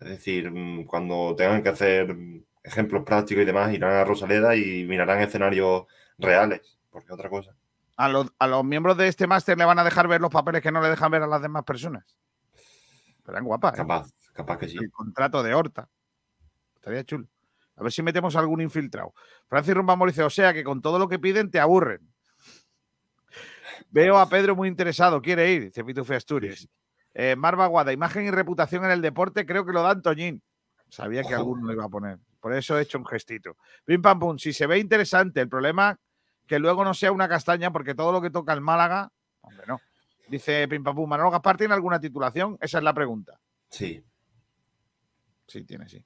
Es 0.00 0.08
decir, 0.08 0.50
mm, 0.50 0.86
cuando 0.86 1.34
tengan 1.36 1.62
que 1.62 1.68
hacer 1.68 2.14
mm, 2.14 2.44
ejemplos 2.64 3.04
prácticos 3.04 3.42
y 3.42 3.46
demás, 3.46 3.72
irán 3.72 3.92
a 3.92 4.04
Rosaleda 4.04 4.56
y 4.56 4.84
mirarán 4.84 5.20
escenarios 5.20 5.84
reales, 6.18 6.78
porque 6.90 7.12
otra 7.12 7.28
cosa. 7.28 7.54
A 7.96 8.08
los, 8.08 8.32
a 8.38 8.46
los 8.46 8.64
miembros 8.64 8.96
de 8.96 9.08
este 9.08 9.26
máster 9.26 9.58
le 9.58 9.64
van 9.66 9.78
a 9.78 9.84
dejar 9.84 10.08
ver 10.08 10.22
los 10.22 10.30
papeles 10.30 10.62
que 10.62 10.72
no 10.72 10.80
le 10.80 10.88
dejan 10.88 11.10
ver 11.10 11.22
a 11.22 11.26
las 11.26 11.42
demás 11.42 11.64
personas. 11.64 12.04
Serán 13.26 13.44
guapas. 13.44 13.74
¿eh? 13.74 13.76
Capaz, 13.76 14.10
capaz 14.32 14.58
que 14.58 14.68
sí. 14.68 14.78
El 14.80 14.90
contrato 14.90 15.42
de 15.42 15.52
Horta. 15.52 15.88
Estaría 16.76 17.04
chulo. 17.04 17.28
A 17.76 17.82
ver 17.82 17.92
si 17.92 18.02
metemos 18.02 18.36
algún 18.36 18.62
infiltrado. 18.62 19.12
Francis 19.48 19.74
Rumbamor 19.74 20.08
dice, 20.08 20.22
o 20.22 20.30
sea 20.30 20.54
que 20.54 20.64
con 20.64 20.80
todo 20.80 20.98
lo 20.98 21.08
que 21.08 21.18
piden 21.18 21.50
te 21.50 21.60
aburren. 21.60 22.00
Veo 23.90 24.18
a 24.18 24.28
Pedro 24.28 24.56
muy 24.56 24.68
interesado, 24.68 25.20
quiere 25.20 25.52
ir, 25.52 25.64
dice 25.64 25.84
Pitufe 25.84 26.14
Asturias. 26.14 26.68
Eh, 27.14 27.36
Marva 27.36 27.66
Guada, 27.66 27.92
imagen 27.92 28.26
y 28.26 28.30
reputación 28.30 28.84
en 28.84 28.90
el 28.92 29.02
deporte, 29.02 29.46
creo 29.46 29.66
que 29.66 29.72
lo 29.72 29.82
da 29.82 29.90
Antoñín. 29.90 30.42
Sabía 30.88 31.22
que 31.22 31.34
alguno 31.34 31.66
lo 31.66 31.72
iba 31.72 31.84
a 31.84 31.88
poner. 31.88 32.18
Por 32.40 32.54
eso 32.54 32.78
he 32.78 32.82
hecho 32.82 32.98
un 32.98 33.06
gestito. 33.06 33.56
Pim 33.84 34.02
pam 34.02 34.18
pum, 34.18 34.38
si 34.38 34.52
se 34.52 34.66
ve 34.66 34.78
interesante, 34.78 35.40
el 35.40 35.48
problema 35.48 35.98
que 36.46 36.58
luego 36.58 36.84
no 36.84 36.94
sea 36.94 37.12
una 37.12 37.28
castaña, 37.28 37.72
porque 37.72 37.94
todo 37.94 38.10
lo 38.10 38.20
que 38.20 38.30
toca 38.30 38.52
el 38.52 38.60
Málaga, 38.60 39.12
hombre, 39.40 39.66
no. 39.66 39.80
Dice 40.28 40.66
Pim 40.68 40.82
pam 40.82 40.94
pum, 40.94 41.08
Manolo 41.08 41.30
Gaspar 41.30 41.56
tiene 41.56 41.74
alguna 41.74 42.00
titulación, 42.00 42.56
esa 42.60 42.78
es 42.78 42.84
la 42.84 42.94
pregunta. 42.94 43.40
Sí. 43.68 44.04
Sí, 45.46 45.64
tiene, 45.64 45.88
sí. 45.88 46.04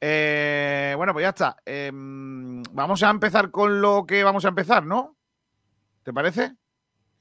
Eh, 0.00 0.94
bueno, 0.96 1.12
pues 1.12 1.24
ya 1.24 1.30
está. 1.30 1.56
Em, 1.64 2.62
vamos 2.72 3.02
a 3.02 3.10
empezar 3.10 3.50
con 3.50 3.80
lo 3.80 4.06
que 4.06 4.22
vamos 4.22 4.44
a 4.44 4.48
empezar, 4.48 4.86
¿no? 4.86 5.16
¿Te 6.02 6.12
parece? 6.12 6.54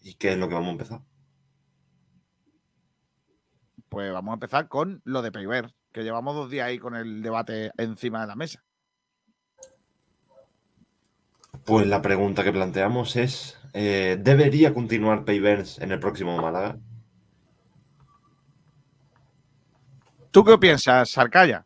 ¿Y 0.02 0.14
qué 0.14 0.34
es 0.34 0.38
lo 0.38 0.48
que 0.48 0.54
vamos 0.54 0.70
a 0.70 0.72
empezar? 0.72 1.02
Pues 3.90 4.12
vamos 4.12 4.32
a 4.32 4.36
empezar 4.36 4.68
con 4.68 5.02
lo 5.06 5.22
de 5.22 5.32
Peiber. 5.32 5.74
Que 5.92 6.04
llevamos 6.04 6.36
dos 6.36 6.50
días 6.50 6.68
ahí 6.68 6.78
con 6.78 6.96
el 6.96 7.22
debate 7.22 7.72
encima 7.78 8.22
de 8.22 8.28
la 8.28 8.36
mesa. 8.36 8.64
Pues 11.66 11.88
la 11.88 12.02
pregunta 12.02 12.44
que 12.44 12.52
planteamos 12.52 13.16
es: 13.16 13.58
eh, 13.74 14.18
¿debería 14.20 14.74
continuar 14.74 15.26
Payverns 15.26 15.80
en 15.80 15.92
el 15.92 16.00
próximo 16.00 16.38
Málaga? 16.38 16.78
¿Tú 20.32 20.44
qué 20.44 20.58
piensas, 20.58 21.10
Sarcaya? 21.10 21.66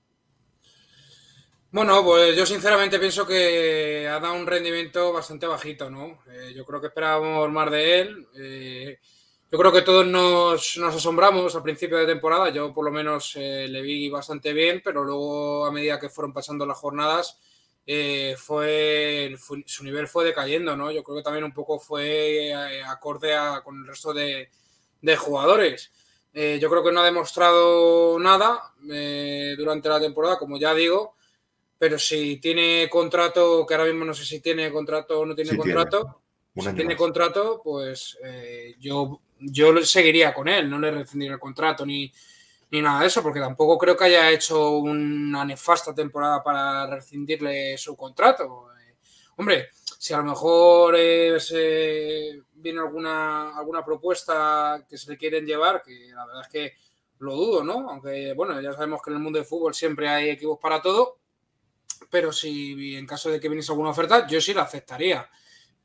Bueno, 1.72 2.04
pues 2.04 2.36
yo 2.36 2.46
sinceramente 2.46 3.00
pienso 3.00 3.26
que 3.26 4.08
ha 4.08 4.20
dado 4.20 4.34
un 4.34 4.46
rendimiento 4.46 5.14
bastante 5.14 5.48
bajito, 5.48 5.90
¿no? 5.90 6.20
Eh, 6.28 6.54
yo 6.56 6.66
creo 6.66 6.82
que 6.82 6.88
esperábamos 6.88 7.50
más 7.52 7.72
de 7.72 8.02
él. 8.02 8.28
Eh, 8.36 9.00
yo 9.52 9.58
creo 9.58 9.72
que 9.74 9.82
todos 9.82 10.08
nos, 10.08 10.78
nos, 10.78 10.96
asombramos 10.96 11.54
al 11.54 11.62
principio 11.62 11.98
de 11.98 12.06
temporada. 12.06 12.50
Yo 12.52 12.74
por 12.74 12.86
lo 12.86 12.92
menos 12.92 13.34
eh, 13.36 13.68
le 13.68 13.82
vi 13.82 14.10
bastante 14.10 14.54
bien, 14.54 14.82
pero 14.82 15.04
luego 15.04 15.66
a 15.66 15.72
medida 15.74 16.00
que 16.00 16.08
fueron 16.08 16.32
pasando 16.32 16.66
las 16.66 16.78
jornadas, 16.78 17.38
eh, 17.86 18.36
fue, 18.38 19.36
fue, 19.38 19.62
su 19.66 19.84
nivel 19.84 20.08
fue 20.08 20.24
decayendo, 20.24 20.78
¿no? 20.78 20.90
Yo 20.90 21.04
creo 21.04 21.18
que 21.18 21.24
también 21.24 21.44
un 21.44 21.54
poco 21.54 21.80
fue 21.80 22.48
eh, 22.48 22.82
acorde 22.82 23.36
a, 23.36 23.62
con 23.62 23.76
el 23.76 23.88
resto 23.88 24.14
de, 24.14 24.50
de 25.02 25.18
jugadores. 25.18 25.92
yo 26.34 26.70
creo 26.70 26.82
que 26.82 26.94
no 26.94 27.02
ha 27.02 27.06
demostrado 27.06 28.18
nada 28.20 28.74
durante 29.58 29.90
la 29.90 30.00
temporada, 30.00 30.40
como 30.40 30.58
ya 30.58 30.74
digo 30.74 31.16
pero 31.78 31.98
si 31.98 32.38
tiene 32.38 32.88
contrato, 32.92 33.66
que 33.66 33.74
ahora 33.74 33.88
mismo 33.88 34.06
no 34.06 34.14
sé 34.14 34.24
si 34.24 34.40
tiene 34.40 34.72
contrato 34.72 35.20
o 35.20 35.26
no 35.26 35.34
tiene 35.34 35.50
Sí 35.50 35.58
contrato, 35.58 36.22
tiene. 36.54 36.70
Si 36.70 36.76
tiene 36.76 36.94
más. 36.94 37.00
contrato, 37.00 37.62
pues 37.64 38.20
yo, 38.80 39.20
yo 39.42 39.84
seguiría 39.84 40.34
con 40.34 40.48
él, 40.48 40.70
no 40.70 40.80
le 40.80 40.92
rescindiría 40.92 41.34
el 41.34 41.40
contrato 41.40 41.86
ni, 41.86 42.12
ni 42.72 42.82
nada 42.82 43.02
de 43.02 43.08
eso, 43.08 43.22
porque 43.22 43.40
tampoco 43.40 43.78
creo 43.78 43.98
que 43.98 44.06
haya 44.06 44.30
hecho 44.32 44.72
una 44.78 45.44
nefasta 45.44 45.94
temporada 45.94 46.42
para 46.42 46.88
rescindirle 46.88 47.78
su 47.78 47.96
contrato. 47.96 48.68
Eh, 48.80 48.96
hombre, 49.38 49.70
si 49.98 50.14
a 50.14 50.18
lo 50.18 50.24
mejor 50.24 50.96
eh, 50.98 52.42
viene 52.54 52.80
alguna, 52.80 53.58
alguna 53.58 53.84
propuesta 53.84 54.86
que 54.90 54.98
se 54.98 55.12
le 55.12 55.18
quieren 55.18 55.46
llevar, 55.46 55.82
que 55.82 56.12
la 56.14 56.26
verdad 56.26 56.44
es 56.44 56.48
que 56.48 56.74
lo 57.20 57.36
dudo, 57.36 57.64
¿no? 57.64 57.90
Aunque, 57.90 58.34
bueno, 58.34 58.60
ya 58.62 58.74
sabemos 58.74 59.02
que 59.04 59.12
en 59.12 59.18
el 59.18 59.22
mundo 59.22 59.38
del 59.38 59.46
fútbol 59.46 59.74
siempre 59.74 60.08
hay 60.08 60.30
equipos 60.30 60.58
para 60.60 60.82
todo, 60.82 61.18
pero 62.10 62.32
si 62.32 62.96
en 62.96 63.06
caso 63.06 63.30
de 63.30 63.40
que 63.40 63.50
viniese 63.50 63.72
alguna 63.72 63.92
oferta, 63.92 64.26
yo 64.28 64.42
sí 64.42 64.54
la 64.54 64.64
aceptaría. 64.64 65.30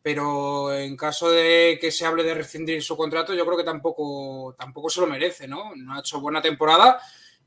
Pero 0.06 0.72
en 0.72 0.96
caso 0.96 1.28
de 1.32 1.78
que 1.80 1.90
se 1.90 2.06
hable 2.06 2.22
de 2.22 2.32
rescindir 2.32 2.80
su 2.80 2.96
contrato, 2.96 3.34
yo 3.34 3.44
creo 3.44 3.58
que 3.58 3.64
tampoco, 3.64 4.54
tampoco 4.56 4.88
se 4.88 5.00
lo 5.00 5.08
merece, 5.08 5.48
¿no? 5.48 5.74
No 5.74 5.96
ha 5.96 5.98
hecho 5.98 6.20
buena 6.20 6.40
temporada, 6.40 7.00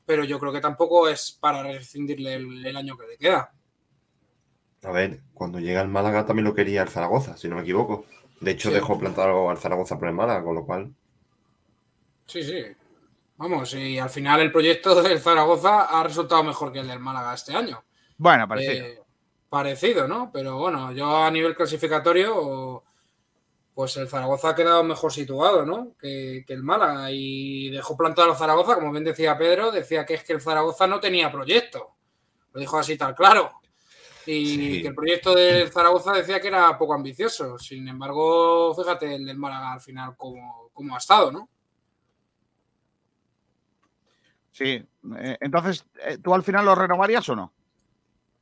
pero 0.04 0.24
yo 0.24 0.38
creo 0.38 0.52
que 0.52 0.60
tampoco 0.60 1.08
es 1.08 1.32
para 1.40 1.62
rescindirle 1.62 2.34
el, 2.34 2.66
el 2.66 2.76
año 2.76 2.98
que 2.98 3.06
le 3.06 3.16
queda. 3.16 3.50
A 4.82 4.90
ver, 4.90 5.22
cuando 5.32 5.58
llega 5.58 5.80
al 5.80 5.88
Málaga 5.88 6.26
también 6.26 6.44
lo 6.44 6.54
quería 6.54 6.82
el 6.82 6.90
Zaragoza, 6.90 7.34
si 7.38 7.48
no 7.48 7.56
me 7.56 7.62
equivoco. 7.62 8.04
De 8.42 8.50
hecho, 8.50 8.68
Sí. 8.68 8.74
dejó 8.74 8.98
plantado 8.98 9.48
al 9.48 9.56
Zaragoza 9.56 9.98
por 9.98 10.08
el 10.08 10.14
Málaga, 10.14 10.44
con 10.44 10.54
lo 10.54 10.66
cual. 10.66 10.92
Sí, 12.26 12.42
sí. 12.42 12.62
Vamos, 13.38 13.72
y 13.72 13.98
al 13.98 14.10
final 14.10 14.38
el 14.42 14.52
proyecto 14.52 15.02
del 15.02 15.18
Zaragoza 15.18 15.84
ha 15.98 16.02
resultado 16.02 16.44
mejor 16.44 16.74
que 16.74 16.80
el 16.80 16.88
del 16.88 17.00
Málaga 17.00 17.32
este 17.32 17.54
año. 17.56 17.82
Bueno, 18.18 18.46
parecido. 18.46 18.84
Eh, 18.84 18.99
parecido, 19.50 20.08
¿no? 20.08 20.30
Pero 20.32 20.56
bueno, 20.58 20.92
yo 20.92 21.18
a 21.18 21.30
nivel 21.30 21.54
clasificatorio, 21.54 22.84
pues 23.74 23.96
el 23.98 24.08
Zaragoza 24.08 24.50
ha 24.50 24.54
quedado 24.54 24.82
mejor 24.84 25.12
situado, 25.12 25.66
¿no? 25.66 25.94
Que, 25.98 26.44
que 26.46 26.52
el 26.54 26.62
Málaga. 26.62 27.10
Y 27.10 27.68
dejó 27.70 27.96
plantado 27.96 28.30
al 28.30 28.36
Zaragoza, 28.38 28.76
como 28.76 28.92
bien 28.92 29.04
decía 29.04 29.36
Pedro, 29.36 29.70
decía 29.72 30.06
que 30.06 30.14
es 30.14 30.24
que 30.24 30.32
el 30.32 30.40
Zaragoza 30.40 30.86
no 30.86 31.00
tenía 31.00 31.30
proyecto. 31.32 31.96
Lo 32.52 32.60
dijo 32.60 32.78
así 32.78 32.96
tal 32.96 33.14
claro. 33.14 33.52
Y 34.26 34.46
Sí. 34.46 34.82
que 34.82 34.88
el 34.88 34.94
proyecto 34.94 35.34
del 35.34 35.70
Zaragoza 35.72 36.12
decía 36.12 36.40
que 36.40 36.48
era 36.48 36.78
poco 36.78 36.94
ambicioso. 36.94 37.58
Sin 37.58 37.88
embargo, 37.88 38.74
fíjate 38.74 39.14
el 39.16 39.26
del 39.26 39.38
Málaga 39.38 39.72
al 39.72 39.80
final 39.80 40.14
cómo, 40.16 40.70
cómo 40.72 40.94
ha 40.94 40.98
estado, 40.98 41.32
¿no? 41.32 41.48
Sí. 44.52 44.86
Eh, 45.18 45.36
entonces, 45.40 45.86
eh, 46.04 46.18
¿tú 46.22 46.34
al 46.34 46.42
final 46.42 46.64
lo 46.66 46.74
renovarías 46.74 47.28
o 47.30 47.36
no? 47.36 47.52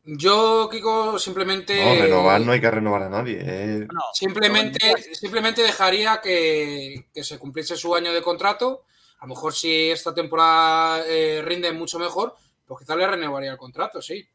Yo, 0.05 0.69
Kiko, 0.71 1.19
simplemente. 1.19 1.85
No, 1.85 2.03
renovar 2.03 2.41
no 2.41 2.53
hay 2.53 2.61
que 2.61 2.71
renovar 2.71 3.03
a 3.03 3.09
nadie. 3.11 3.39
eh. 3.43 3.87
Simplemente, 4.15 4.79
simplemente 5.15 5.63
dejaría 5.63 6.21
que, 6.23 7.09
que 7.13 7.23
se 7.25 7.39
cumpliese 7.39 7.77
su 7.77 7.95
año 7.95 8.13
de 8.13 8.23
contrato. 8.23 8.85
A 9.21 9.27
lo 9.27 9.31
mejor 9.35 9.53
si 9.53 9.91
esta 9.91 10.15
temporada 10.15 11.03
eh, 11.07 11.43
rinde 11.45 11.73
mucho 11.73 11.99
mejor, 11.99 12.35
pues 12.67 12.81
quizás 12.81 12.97
le 12.97 13.07
renovaría 13.07 13.51
el 13.53 13.59
contrato, 13.59 14.01
sí. 14.01 14.27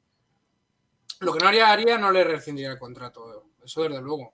Lo 1.22 1.34
que 1.34 1.40
no 1.40 1.48
haría, 1.48 1.72
haría 1.72 1.98
no 1.98 2.12
le 2.12 2.24
rescindiría 2.24 2.72
el 2.72 2.78
contrato. 2.80 3.46
Eso 3.64 3.84
desde 3.84 4.02
luego. 4.02 4.34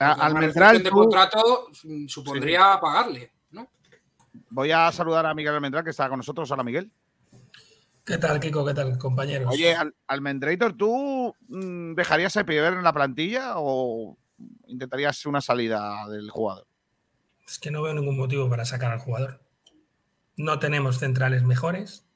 A- 0.00 0.08
Porque 0.08 0.20
una 0.20 0.24
Almendral, 0.26 0.82
tú- 0.82 0.90
contrato 0.90 1.68
mm, 1.84 2.06
supondría 2.08 2.78
pagarle, 2.80 3.32
¿no? 3.52 3.68
Voy 4.50 4.72
a 4.72 4.90
saludar 4.90 5.24
a 5.24 5.34
Miguel 5.34 5.54
Almendral, 5.54 5.84
que 5.84 5.90
está 5.90 6.08
con 6.08 6.18
nosotros. 6.18 6.50
Hola, 6.50 6.64
Miguel. 6.64 6.90
¿Qué 8.04 8.18
tal, 8.18 8.38
Kiko? 8.38 8.66
¿Qué 8.66 8.74
tal, 8.74 8.98
compañeros? 8.98 9.48
Oye, 9.52 9.74
Al- 9.74 9.94
Almendrator, 10.06 10.76
¿tú 10.76 11.34
mm, 11.48 11.94
dejarías 11.94 12.36
a 12.36 12.44
Piver 12.44 12.74
en 12.74 12.82
la 12.84 12.92
plantilla 12.92 13.54
o 13.56 14.18
intentarías 14.66 15.24
una 15.26 15.40
salida 15.40 16.06
del 16.08 16.30
jugador? 16.30 16.66
Es 17.46 17.58
que 17.58 17.70
no 17.70 17.82
veo 17.82 17.94
ningún 17.94 18.16
motivo 18.18 18.48
para 18.50 18.64
sacar 18.64 18.92
al 18.92 18.98
jugador. 18.98 19.42
No 20.36 20.58
tenemos 20.58 20.98
centrales 20.98 21.44
mejores. 21.44 22.06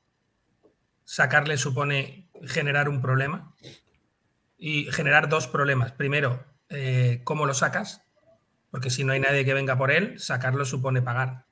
Sacarle 1.05 1.57
supone 1.57 2.29
generar 2.45 2.89
un 2.91 3.01
problema 3.01 3.55
y 4.59 4.87
generar 4.93 5.29
dos 5.31 5.47
problemas. 5.47 5.93
Primero, 5.93 6.45
eh, 6.69 7.23
¿cómo 7.25 7.47
lo 7.47 7.55
sacas? 7.55 8.03
Porque 8.71 8.91
si 8.91 9.05
no 9.05 9.13
hay 9.15 9.21
nadie 9.21 9.47
que 9.47 9.55
venga 9.55 9.79
por 9.79 9.91
él, 9.91 10.21
sacarlo 10.21 10.67
supone 10.67 11.01
pagar. 11.01 11.47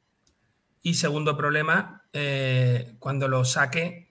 Y 0.82 0.95
segundo 0.95 1.39
problema, 1.39 2.05
eh, 2.12 2.97
cuando 2.99 3.28
lo 3.28 3.45
saque, 3.47 4.06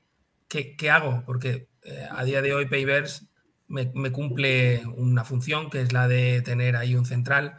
¿qué, 0.48 0.76
qué 0.76 0.90
hago? 0.92 1.24
Porque 1.26 1.70
eh, 1.84 2.08
a 2.10 2.24
día 2.24 2.42
de 2.42 2.54
hoy 2.54 2.68
Payverse 2.68 3.26
me, 3.68 3.92
me 3.96 4.12
cumple 4.12 4.84
una 4.86 5.24
función 5.26 5.70
que 5.70 5.82
es 5.82 5.94
la 5.94 6.08
de 6.08 6.42
tener 6.42 6.76
ahí 6.76 6.96
un 6.96 7.06
central 7.06 7.58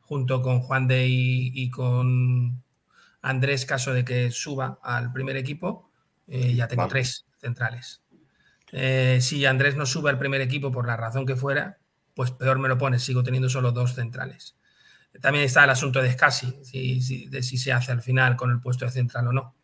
junto 0.00 0.42
con 0.42 0.60
Juan 0.60 0.86
de 0.88 1.06
y, 1.08 1.52
y 1.54 1.70
con 1.70 2.62
Andrés, 3.22 3.66
caso 3.66 3.92
de 3.94 4.04
que 4.04 4.30
suba 4.30 4.78
al 4.82 5.12
primer 5.12 5.36
equipo, 5.36 5.90
eh, 6.28 6.54
ya 6.54 6.68
tengo 6.68 6.82
Vale. 6.82 6.88
tres 6.88 7.26
centrales. 7.38 8.02
Eh, 8.72 9.18
si 9.20 9.44
Andrés 9.46 9.76
no 9.76 9.86
sube 9.86 10.10
al 10.10 10.18
primer 10.18 10.40
equipo 10.40 10.72
por 10.72 10.86
la 10.86 10.96
razón 10.96 11.26
que 11.26 11.36
fuera, 11.36 11.78
pues 12.14 12.30
peor 12.32 12.58
me 12.58 12.68
lo 12.68 12.78
pones, 12.78 13.02
sigo 13.02 13.22
teniendo 13.22 13.48
solo 13.48 13.72
dos 13.72 13.94
centrales. 13.94 14.56
También 15.20 15.44
está 15.46 15.64
el 15.64 15.70
asunto 15.70 16.02
de 16.02 16.12
Scassi, 16.12 16.58
si, 16.64 17.00
si- 17.02 17.26
de 17.28 17.42
si 17.42 17.58
se 17.58 17.72
hace 17.72 17.92
al 17.92 18.02
final 18.02 18.36
con 18.36 18.50
el 18.50 18.60
puesto 18.60 18.84
de 18.84 18.90
central 18.92 19.28
o 19.28 19.32
no. 19.32 19.54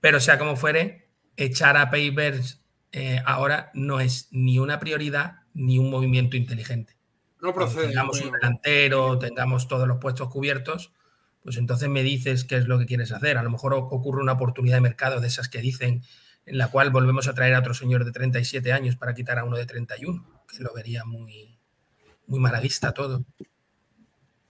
Pero 0.00 0.20
sea 0.20 0.38
como 0.38 0.56
fuere, 0.56 1.05
echar 1.36 1.76
a 1.76 1.90
Payverse 1.90 2.58
eh, 2.92 3.20
ahora 3.26 3.70
no 3.74 4.00
es 4.00 4.28
ni 4.30 4.58
una 4.58 4.78
prioridad 4.78 5.40
ni 5.54 5.78
un 5.78 5.90
movimiento 5.90 6.36
inteligente 6.36 6.96
No 7.42 7.52
procede. 7.52 7.88
tengamos 7.88 8.20
un 8.22 8.32
delantero, 8.32 9.18
tengamos 9.18 9.68
todos 9.68 9.86
los 9.86 9.98
puestos 9.98 10.28
cubiertos, 10.30 10.92
pues 11.42 11.56
entonces 11.58 11.88
me 11.88 12.02
dices 12.02 12.44
qué 12.44 12.56
es 12.56 12.66
lo 12.66 12.78
que 12.78 12.86
quieres 12.86 13.12
hacer. 13.12 13.38
A 13.38 13.42
lo 13.42 13.50
mejor 13.50 13.74
ocurre 13.74 14.22
una 14.22 14.32
oportunidad 14.32 14.76
de 14.76 14.80
mercado 14.80 15.20
de 15.20 15.28
esas 15.28 15.48
que 15.48 15.60
dicen, 15.60 16.02
en 16.44 16.58
la 16.58 16.68
cual 16.68 16.90
volvemos 16.90 17.28
a 17.28 17.34
traer 17.34 17.54
a 17.54 17.60
otro 17.60 17.74
señor 17.74 18.04
de 18.04 18.12
37 18.12 18.72
años 18.72 18.96
para 18.96 19.14
quitar 19.14 19.38
a 19.38 19.44
uno 19.44 19.56
de 19.56 19.66
31, 19.66 20.44
que 20.48 20.62
lo 20.62 20.72
vería 20.74 21.04
muy, 21.04 21.58
muy 22.26 22.40
malavista 22.40 22.92
todo. 22.92 23.24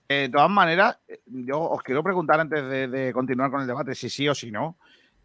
Eh, 0.09 0.21
de 0.21 0.29
todas 0.29 0.49
maneras, 0.49 0.97
eh, 1.07 1.19
yo 1.25 1.59
os 1.59 1.83
quiero 1.83 2.01
preguntar 2.01 2.39
antes 2.39 2.63
de, 2.67 2.87
de 2.87 3.13
continuar 3.13 3.51
con 3.51 3.61
el 3.61 3.67
debate, 3.67 3.93
si 3.93 4.09
sí 4.09 4.27
o 4.29 4.33
si 4.33 4.51
no, 4.51 4.77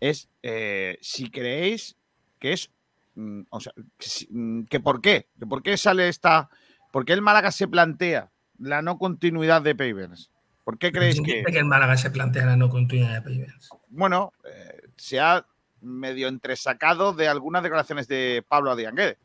es 0.02 0.28
eh, 0.42 0.98
si 1.00 1.30
creéis 1.30 1.96
que 2.40 2.54
es, 2.54 2.70
mm, 3.14 3.42
o 3.50 3.60
sea, 3.60 3.72
que, 3.96 4.26
mm, 4.30 4.64
que 4.64 4.80
por 4.80 5.00
qué, 5.00 5.28
que 5.38 5.46
por 5.46 5.62
qué 5.62 5.76
sale 5.76 6.08
esta, 6.08 6.50
por 6.90 7.04
qué 7.04 7.12
el 7.12 7.22
Málaga 7.22 7.52
se 7.52 7.68
plantea 7.68 8.32
la 8.58 8.82
no 8.82 8.98
continuidad 8.98 9.62
de 9.62 9.76
Pavers. 9.76 10.30
¿Por 10.64 10.78
qué 10.78 10.90
creéis 10.90 11.20
¿Quién 11.20 11.44
que, 11.44 11.52
que 11.52 11.58
en 11.58 11.68
Málaga 11.68 11.96
se 11.96 12.10
plantea 12.10 12.46
la 12.46 12.56
no 12.56 12.68
continuidad 12.68 13.14
de 13.14 13.22
Payverse? 13.22 13.68
bueno, 13.88 14.32
eh, 14.44 14.88
se 14.96 15.20
ha 15.20 15.46
medio 15.80 16.26
entresacado 16.26 17.12
de 17.12 17.28
algunas 17.28 17.62
declaraciones 17.62 18.08
de 18.08 18.44
Pablo 18.48 18.72
Adianguede? 18.72 19.18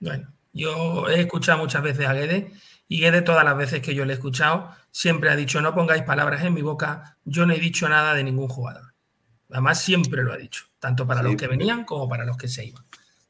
Bueno, 0.00 0.32
yo 0.52 1.08
he 1.08 1.20
escuchado 1.20 1.58
muchas 1.58 1.82
veces 1.82 2.06
a 2.06 2.14
Guede 2.14 2.52
y 2.88 3.00
Guede 3.00 3.20
todas 3.20 3.44
las 3.44 3.56
veces 3.56 3.82
que 3.82 3.94
yo 3.94 4.06
le 4.06 4.14
he 4.14 4.16
escuchado 4.16 4.70
siempre 4.90 5.30
ha 5.30 5.36
dicho 5.36 5.60
no 5.60 5.74
pongáis 5.74 6.02
palabras 6.04 6.42
en 6.42 6.54
mi 6.54 6.62
boca, 6.62 7.18
yo 7.24 7.44
no 7.44 7.52
he 7.52 7.58
dicho 7.58 7.88
nada 7.88 8.14
de 8.14 8.24
ningún 8.24 8.48
jugador. 8.48 8.91
Además 9.52 9.82
siempre 9.82 10.22
lo 10.22 10.32
ha 10.32 10.36
dicho, 10.36 10.64
tanto 10.78 11.06
para 11.06 11.20
Sí, 11.20 11.26
los 11.26 11.36
que 11.36 11.46
venían 11.46 11.84
como 11.84 12.08
para 12.08 12.24
los 12.24 12.36
que 12.36 12.48
se 12.48 12.64
iban. 12.64 12.84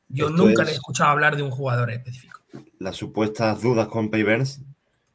Yo 0.09 0.31
nunca 0.31 0.63
es- 0.63 0.67
le 0.69 0.73
he 0.73 0.77
escuchado 0.77 1.11
hablar 1.11 1.37
de 1.37 1.43
un 1.43 1.51
jugador 1.51 1.91
específico. 1.91 2.41
Las 2.79 2.97
supuestas 2.97 3.61
dudas 3.63 3.89
con 3.89 4.11
Payverns 4.11 4.61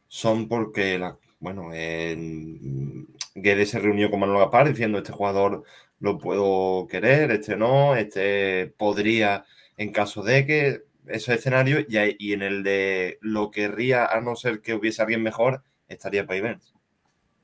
son 0.08 0.47
porque, 0.47 0.99
la- 0.99 1.18
bueno, 1.39 1.74
en- 1.74 3.08
Guedes 3.36 3.70
se 3.70 3.80
reunió 3.80 4.10
con 4.10 4.20
Manuel 4.20 4.39
Gaspar 4.39 4.68
diciendo 4.68 4.97
este 4.97 5.12
jugador 5.12 5.64
lo 5.99 6.18
puedo 6.18 6.88
querer, 6.88 7.32
este 7.32 7.55
no, 7.55 7.95
este 7.95 8.74
podría 8.78 9.45
en 9.78 9.91
caso 9.91 10.24
de 10.24 10.45
que 10.45 10.84
ese 11.08 11.36
escenario 11.36 11.86
y, 11.88 12.34
en 12.34 12.41
el 12.41 12.64
de 12.64 13.20
lo 13.22 13.51
querría 13.51 14.05
a 14.08 14.20
no 14.22 14.36
ser 14.36 14.62
que 14.62 14.74
hubiese 14.74 15.01
alguien 15.03 15.22
mejor, 15.24 15.64
estaría 15.88 16.26
Pavers. 16.26 16.74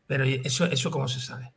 Pero 0.08 0.26
¿y 0.26 0.42
eso, 0.44 0.66
eso 0.66 0.92
cómo 0.92 1.08
se 1.08 1.20
sabe? 1.20 1.53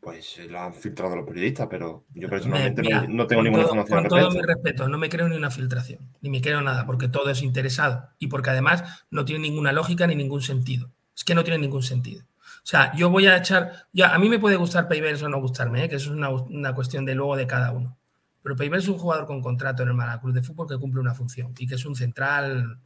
Pues 0.00 0.38
lo 0.48 0.58
han 0.58 0.72
filtrado 0.72 1.14
los 1.14 1.26
periodistas, 1.26 1.66
pero 1.68 2.04
yo 2.14 2.28
personalmente 2.28 2.80
Mira, 2.80 3.02
no, 3.02 3.08
no 3.14 3.26
tengo 3.26 3.42
ninguna 3.42 3.64
todo- 3.64 3.74
información 3.76 3.98
al 3.98 4.08
Con 4.08 4.18
todo 4.20 4.30
mi 4.30 4.40
respeto, 4.40 4.88
no 4.88 4.96
me 4.96 5.10
creo 5.10 5.28
ni 5.28 5.36
una 5.36 5.50
filtración, 5.50 6.00
ni 6.22 6.30
me 6.30 6.40
creo 6.40 6.62
nada, 6.62 6.86
porque 6.86 7.08
todo 7.08 7.28
es 7.28 7.42
interesado 7.42 8.08
y 8.18 8.28
porque 8.28 8.48
además 8.50 8.82
no 9.10 9.26
tiene 9.26 9.42
ninguna 9.42 9.72
lógica 9.72 10.06
ni 10.06 10.14
ningún 10.14 10.40
sentido. 10.40 10.90
Es 11.14 11.22
que 11.22 11.34
no 11.34 11.44
tiene 11.44 11.58
ningún 11.58 11.82
sentido. 11.82 12.22
O 12.40 12.66
sea, 12.66 12.94
yo 12.96 13.10
voy 13.10 13.26
a 13.26 13.36
echar. 13.36 13.86
Ya, 13.92 14.14
a 14.14 14.18
mí 14.18 14.28
me 14.30 14.38
puede 14.38 14.56
gustar 14.56 14.88
Pavers 14.88 15.22
o 15.22 15.28
no 15.28 15.38
gustarme, 15.40 15.84
¿eh? 15.84 15.88
que 15.90 15.96
eso 15.96 16.10
es 16.10 16.16
una, 16.16 16.30
una 16.30 16.74
cuestión 16.74 17.04
de 17.04 17.14
luego 17.14 17.36
de 17.36 17.46
cada 17.46 17.72
uno. 17.72 17.98
Pero 18.42 18.56
Pavers 18.56 18.84
es 18.84 18.88
un 18.88 18.98
jugador 18.98 19.26
con 19.26 19.42
contrato 19.42 19.82
en 19.82 19.90
el 19.90 19.94
Málaga 19.94 20.20
Club 20.22 20.32
de 20.34 20.42
Fútbol 20.42 20.66
que 20.66 20.78
cumple 20.78 21.00
una 21.02 21.12
función 21.14 21.52
y 21.58 21.66
que 21.66 21.74
es 21.74 21.84
un 21.84 21.94
central 21.94 22.78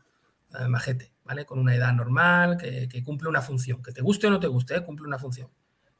eh, 0.59 0.67
majete, 0.69 1.13
¿vale? 1.25 1.45
Con 1.47 1.61
una 1.61 1.77
edad 1.77 1.93
normal, 1.93 2.57
que, 2.57 2.89
que 2.89 3.05
cumple 3.05 3.29
una 3.29 3.41
función. 3.41 3.81
Que 3.85 3.93
te 3.93 4.03
guste 4.03 4.27
o 4.27 4.31
no 4.31 4.41
te 4.41 4.49
guste, 4.49 4.75
¿eh? 4.77 4.83
cumple 4.83 5.07
una 5.07 5.19
función. 5.19 5.49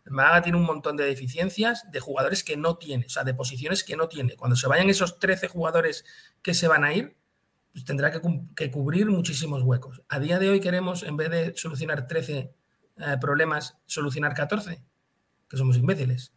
Málaga 0.07 0.43
tiene 0.43 0.59
un 0.59 0.65
montón 0.65 0.97
de 0.97 1.05
deficiencias 1.05 1.91
de 1.91 2.01
jugadores 2.01 2.45
que 2.45 2.57
no 2.57 2.77
tiene, 2.77 3.07
o 3.07 3.09
sea, 3.09 3.25
de 3.25 3.35
posiciones 3.35 3.85
que 3.85 3.97
no 3.97 4.09
tiene. 4.09 4.37
Cuando 4.37 4.57
se 4.57 4.69
vayan 4.69 4.91
esos 4.91 5.19
13 5.19 5.49
jugadores 5.49 6.05
que 6.43 6.53
se 6.53 6.69
van 6.69 6.85
a 6.85 6.93
ir, 6.93 7.17
pues 7.73 7.85
tendrá 7.85 8.13
que, 8.13 8.71
cubrir 8.71 9.07
muchísimos 9.07 9.63
huecos. 9.63 10.03
A 10.09 10.21
día 10.21 10.39
de 10.39 10.49
hoy 10.49 10.61
queremos, 10.61 11.03
en 11.03 11.17
vez 11.17 11.31
de 11.31 11.55
solucionar 11.57 12.07
13 12.07 12.55
eh, 12.97 13.17
problemas, 13.21 13.79
solucionar 13.87 14.35
14, 14.35 14.81
que 15.49 15.57
somos 15.57 15.77
imbéciles. 15.77 16.33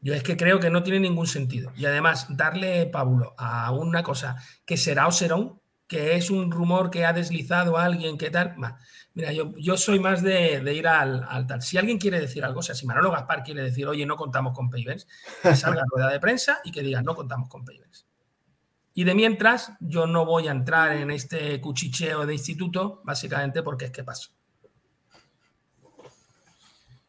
Yo 0.00 0.14
es 0.14 0.24
que 0.24 0.36
creo 0.36 0.58
que 0.58 0.70
no 0.70 0.82
tiene 0.82 0.98
ningún 0.98 1.28
sentido. 1.28 1.72
Y 1.76 1.86
además, 1.86 2.26
darle 2.30 2.86
pábulo 2.86 3.34
a 3.38 3.70
una 3.70 4.02
cosa 4.02 4.36
que 4.64 4.76
será 4.76 5.06
o 5.06 5.12
serón, 5.12 5.60
que 5.86 6.16
es 6.16 6.30
un 6.30 6.50
rumor 6.50 6.90
que 6.90 7.04
ha 7.04 7.12
deslizado 7.12 7.78
a 7.78 7.84
alguien, 7.84 8.18
que 8.18 8.30
tal. 8.30 8.56
Mira, 9.14 9.32
yo, 9.32 9.52
yo 9.56 9.76
soy 9.76 9.98
más 9.98 10.22
de, 10.22 10.60
de 10.60 10.74
ir 10.74 10.86
al, 10.86 11.24
al 11.28 11.46
tal. 11.46 11.60
Si 11.60 11.76
alguien 11.76 11.98
quiere 11.98 12.18
decir 12.18 12.44
algo, 12.44 12.60
o 12.60 12.62
sea, 12.62 12.74
si 12.74 12.86
Manolo 12.86 13.10
Gaspar 13.10 13.42
quiere 13.42 13.62
decir, 13.62 13.86
oye, 13.86 14.06
no 14.06 14.16
contamos 14.16 14.54
con 14.56 14.70
Payvens, 14.70 15.06
que 15.42 15.54
salga 15.54 15.82
rueda 15.86 16.10
de 16.10 16.18
prensa 16.18 16.60
y 16.64 16.72
que 16.72 16.82
diga, 16.82 17.02
no 17.02 17.14
contamos 17.14 17.48
con 17.48 17.64
Payvens. 17.64 18.06
Y 18.94 19.04
de 19.04 19.14
mientras, 19.14 19.72
yo 19.80 20.06
no 20.06 20.24
voy 20.24 20.48
a 20.48 20.50
entrar 20.50 20.96
en 20.96 21.10
este 21.10 21.60
cuchicheo 21.60 22.26
de 22.26 22.34
instituto, 22.34 23.00
básicamente 23.04 23.62
porque 23.62 23.86
es 23.86 23.90
que 23.90 24.04
paso. 24.04 24.30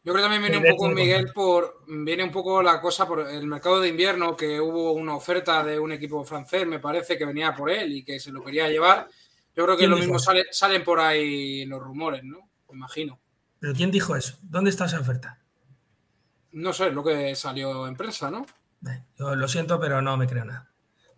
Yo 0.02 0.12
creo 0.12 0.16
que 0.16 0.22
también 0.22 0.42
viene 0.42 0.56
un 0.58 0.62
Perfecto, 0.62 0.82
poco, 0.82 0.94
Miguel, 0.94 1.32
por 1.34 1.84
viene 1.86 2.24
un 2.24 2.30
poco 2.30 2.62
la 2.62 2.78
cosa 2.78 3.08
por 3.08 3.20
el 3.20 3.46
mercado 3.46 3.80
de 3.80 3.88
invierno, 3.88 4.36
que 4.36 4.60
hubo 4.60 4.92
una 4.92 5.16
oferta 5.16 5.64
de 5.64 5.78
un 5.78 5.92
equipo 5.92 6.22
francés, 6.24 6.66
me 6.66 6.78
parece, 6.78 7.16
que 7.16 7.24
venía 7.24 7.54
por 7.54 7.70
él 7.70 7.90
y 7.90 8.04
que 8.04 8.20
se 8.20 8.30
lo 8.30 8.44
quería 8.44 8.68
llevar. 8.68 9.08
Yo 9.56 9.64
creo 9.64 9.76
que 9.76 9.80
¿Quién 9.82 9.90
lo 9.90 9.96
mismo 9.98 10.18
sale- 10.18 10.46
salen 10.50 10.82
por 10.84 11.00
ahí 11.00 11.64
los 11.66 11.80
rumores, 11.80 12.24
¿no? 12.24 12.38
Me 12.70 12.76
imagino. 12.76 13.20
¿Pero 13.60 13.72
quién 13.74 13.90
dijo 13.90 14.16
eso? 14.16 14.36
¿Dónde 14.42 14.70
está 14.70 14.86
esa 14.86 15.00
oferta? 15.00 15.38
No 16.52 16.72
sé, 16.72 16.90
lo 16.90 17.02
que 17.02 17.34
salió 17.34 17.86
en 17.86 17.96
prensa, 17.96 18.30
¿no? 18.30 18.44
Yo 19.18 19.34
lo 19.34 19.48
siento, 19.48 19.80
pero 19.80 20.02
no 20.02 20.16
me 20.16 20.26
creo 20.26 20.44
nada. 20.44 20.70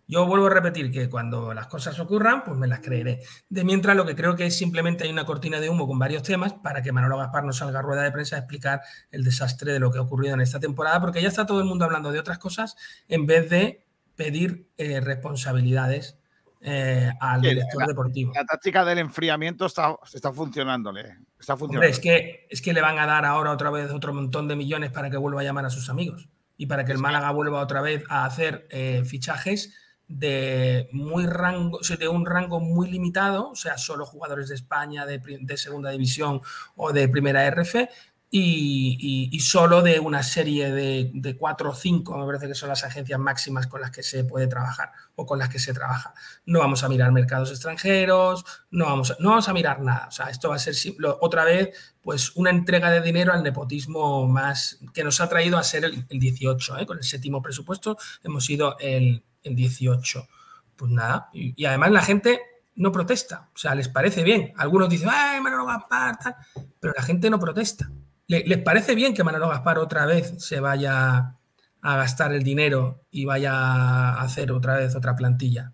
Yo 0.09 0.25
vuelvo 0.25 0.47
a 0.47 0.51
repetir 0.51 0.89
que 0.89 1.09
cuando 1.09 1.53
las 1.53 1.67
cosas 1.67 1.99
ocurran, 1.99 2.45
pues 2.45 2.57
me 2.57 2.65
las 2.67 2.79
creeré. 2.79 3.19
De 3.49 3.65
mientras, 3.65 3.93
lo 3.97 4.05
que 4.05 4.15
creo 4.15 4.37
que 4.37 4.45
es 4.45 4.57
simplemente 4.57 5.03
hay 5.03 5.09
una 5.11 5.25
cortina 5.25 5.59
de 5.59 5.69
humo 5.69 5.85
con 5.85 5.99
varios 5.99 6.23
temas 6.23 6.53
para 6.53 6.81
que 6.81 6.93
Manolo 6.93 7.17
Gaspar 7.17 7.43
no 7.43 7.51
salga 7.51 7.79
a 7.79 7.81
rueda 7.81 8.03
de 8.03 8.11
prensa 8.13 8.37
a 8.37 8.39
explicar 8.39 8.81
el 9.11 9.25
desastre 9.25 9.73
de 9.73 9.79
lo 9.79 9.91
que 9.91 9.97
ha 9.97 10.01
ocurrido 10.01 10.33
en 10.33 10.39
esta 10.41 10.61
temporada, 10.61 11.01
porque 11.01 11.21
ya 11.21 11.27
está 11.27 11.45
todo 11.45 11.59
el 11.59 11.65
mundo 11.65 11.83
hablando 11.83 12.13
de 12.13 12.19
otras 12.19 12.37
cosas 12.37 12.77
en 13.09 13.25
vez 13.25 13.49
de 13.49 13.85
pedir 14.15 14.69
eh, 14.77 15.01
responsabilidades 15.01 16.16
eh, 16.61 17.11
al 17.19 17.41
director 17.41 17.81
la- 17.81 17.87
deportivo. 17.87 18.31
La 18.35 18.45
táctica 18.45 18.83
del 18.85 18.99
enfriamiento 18.99 19.65
está, 19.65 19.95
está 20.13 20.31
funcionándole. 20.31 21.17
Está 21.39 21.53
Hombre, 21.53 21.57
funcionando. 21.67 21.87
es 21.91 21.99
que, 21.99 22.47
es 22.49 22.61
que 22.61 22.73
le 22.73 22.81
van 22.81 22.97
a 22.99 23.05
dar 23.05 23.25
ahora 23.25 23.51
otra 23.51 23.69
vez 23.69 23.91
otro 23.91 24.13
montón 24.13 24.47
de 24.47 24.55
millones 24.55 24.91
para 24.91 25.09
que 25.09 25.17
vuelva 25.17 25.41
a 25.41 25.43
llamar 25.43 25.65
a 25.65 25.69
sus 25.69 25.89
amigos 25.89 26.29
y 26.57 26.65
para 26.65 26.83
que 26.85 26.91
el 26.91 26.97
Málaga 26.97 27.29
vuelva 27.31 27.61
otra 27.61 27.81
vez 27.81 28.03
a 28.09 28.25
hacer 28.25 28.67
eh, 28.71 29.03
fichajes 29.05 29.73
de 30.07 30.87
muy 30.93 31.25
rango, 31.27 31.77
o 31.79 31.83
sea, 31.83 31.97
de 31.97 32.07
un 32.07 32.25
rango 32.25 32.59
muy 32.59 32.89
limitado, 32.89 33.49
o 33.51 33.55
sea, 33.55 33.77
solo 33.77 34.05
jugadores 34.05 34.47
de 34.49 34.55
España, 34.55 35.05
de, 35.05 35.19
de 35.19 35.57
segunda 35.57 35.89
división 35.91 36.41
o 36.75 36.93
de 36.93 37.09
primera 37.09 37.45
RF, 37.51 37.87
y, 38.29 39.39
solo 39.39 39.81
de 39.81 39.99
una 39.99 40.21
serie 40.21 40.71
de, 40.71 41.37
cuatro 41.37 41.71
o 41.71 41.75
cinco, 41.75 42.17
me 42.17 42.25
parece 42.25 42.47
que 42.47 42.55
son 42.55 42.69
las 42.69 42.83
agencias 42.83 43.19
máximas 43.19 43.67
con 43.67 43.79
las 43.81 43.91
que 43.91 44.03
se 44.03 44.23
puede 44.25 44.47
trabajar 44.47 44.91
o 45.15 45.25
con 45.25 45.39
las 45.39 45.49
que 45.49 45.59
se 45.59 45.73
trabaja. 45.73 46.13
No 46.45 46.59
vamos 46.59 46.83
a 46.83 46.89
mirar 46.89 47.11
mercados 47.11 47.51
extranjeros, 47.51 48.43
no 48.71 48.85
vamos 48.85 49.11
a, 49.11 49.17
no 49.19 49.29
vamos 49.29 49.47
a 49.47 49.53
mirar 49.53 49.81
nada. 49.81 50.07
O 50.07 50.11
sea, 50.11 50.29
esto 50.29 50.49
va 50.49 50.55
a 50.55 50.59
ser 50.59 50.75
simple- 50.75 51.07
otra 51.21 51.45
vez 51.45 51.95
pues 52.01 52.35
una 52.35 52.49
entrega 52.49 52.89
de 52.91 53.01
dinero 53.01 53.33
al 53.33 53.43
nepotismo 53.43 54.27
más 54.27 54.79
que 54.93 55.03
nos 55.03 55.19
ha 55.21 55.29
traído 55.29 55.57
a 55.57 55.63
ser 55.63 55.85
el, 55.85 56.05
el 56.09 56.19
18, 56.19 56.79
¿eh? 56.79 56.85
con 56.85 56.97
el 56.97 57.03
séptimo 57.03 57.41
presupuesto 57.41 57.97
hemos 58.23 58.45
sido 58.45 58.77
el, 58.79 59.23
el 59.43 59.55
18. 59.55 60.27
Pues 60.75 60.91
nada, 60.91 61.29
y, 61.33 61.53
y 61.61 61.65
además 61.65 61.91
la 61.91 62.01
gente 62.01 62.39
no 62.75 62.91
protesta, 62.91 63.49
o 63.55 63.57
sea, 63.57 63.73
les 63.73 63.89
parece 63.89 64.23
bien. 64.23 64.53
Algunos 64.57 64.89
dicen, 64.89 65.09
¡ay, 65.11 65.41
Manolo 65.41 65.65
Gaspar! 65.65 66.17
tal", 66.19 66.35
Pero 66.79 66.93
la 66.95 67.01
gente 67.03 67.29
no 67.29 67.39
protesta. 67.39 67.89
Le- 68.27 68.43
les 68.45 68.57
parece 68.59 68.95
bien 68.95 69.13
que 69.13 69.23
Manolo 69.23 69.49
Gaspar 69.49 69.79
otra 69.79 70.05
vez 70.05 70.35
se 70.43 70.59
vaya 70.59 71.35
a 71.81 71.95
gastar 71.97 72.33
el 72.33 72.43
dinero 72.43 73.01
y 73.11 73.25
vaya 73.25 73.53
a 73.53 74.21
hacer 74.21 74.51
otra 74.51 74.77
vez 74.77 74.95
otra 74.95 75.15
plantilla. 75.15 75.73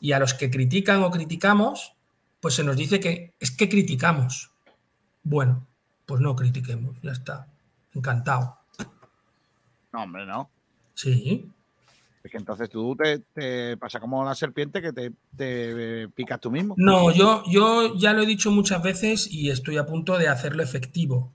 Y 0.00 0.12
a 0.12 0.18
los 0.18 0.34
que 0.34 0.50
critican 0.50 1.02
o 1.02 1.10
criticamos, 1.10 1.94
pues 2.40 2.54
se 2.54 2.64
nos 2.64 2.76
dice 2.76 3.00
que 3.00 3.34
es 3.40 3.50
que 3.50 3.68
criticamos. 3.68 4.50
Bueno, 5.22 5.66
pues 6.06 6.20
no 6.20 6.34
critiquemos, 6.36 7.00
ya 7.02 7.12
está. 7.12 7.46
Encantado. 7.94 8.58
No, 9.92 10.02
hombre, 10.02 10.26
no. 10.26 10.50
Sí. 10.94 11.50
Es 12.22 12.30
que 12.30 12.38
entonces 12.38 12.68
tú 12.70 12.96
te, 12.96 13.18
te 13.34 13.76
pasa 13.76 14.00
como 14.00 14.24
la 14.24 14.34
serpiente 14.34 14.80
que 14.80 14.92
te, 14.92 15.12
te 15.36 16.08
picas 16.08 16.40
tú 16.40 16.50
mismo. 16.50 16.74
No, 16.78 17.12
yo, 17.12 17.42
yo 17.50 17.94
ya 17.96 18.12
lo 18.14 18.22
he 18.22 18.26
dicho 18.26 18.50
muchas 18.50 18.82
veces 18.82 19.28
y 19.30 19.50
estoy 19.50 19.76
a 19.76 19.86
punto 19.86 20.16
de 20.18 20.28
hacerlo 20.28 20.62
efectivo. 20.62 21.32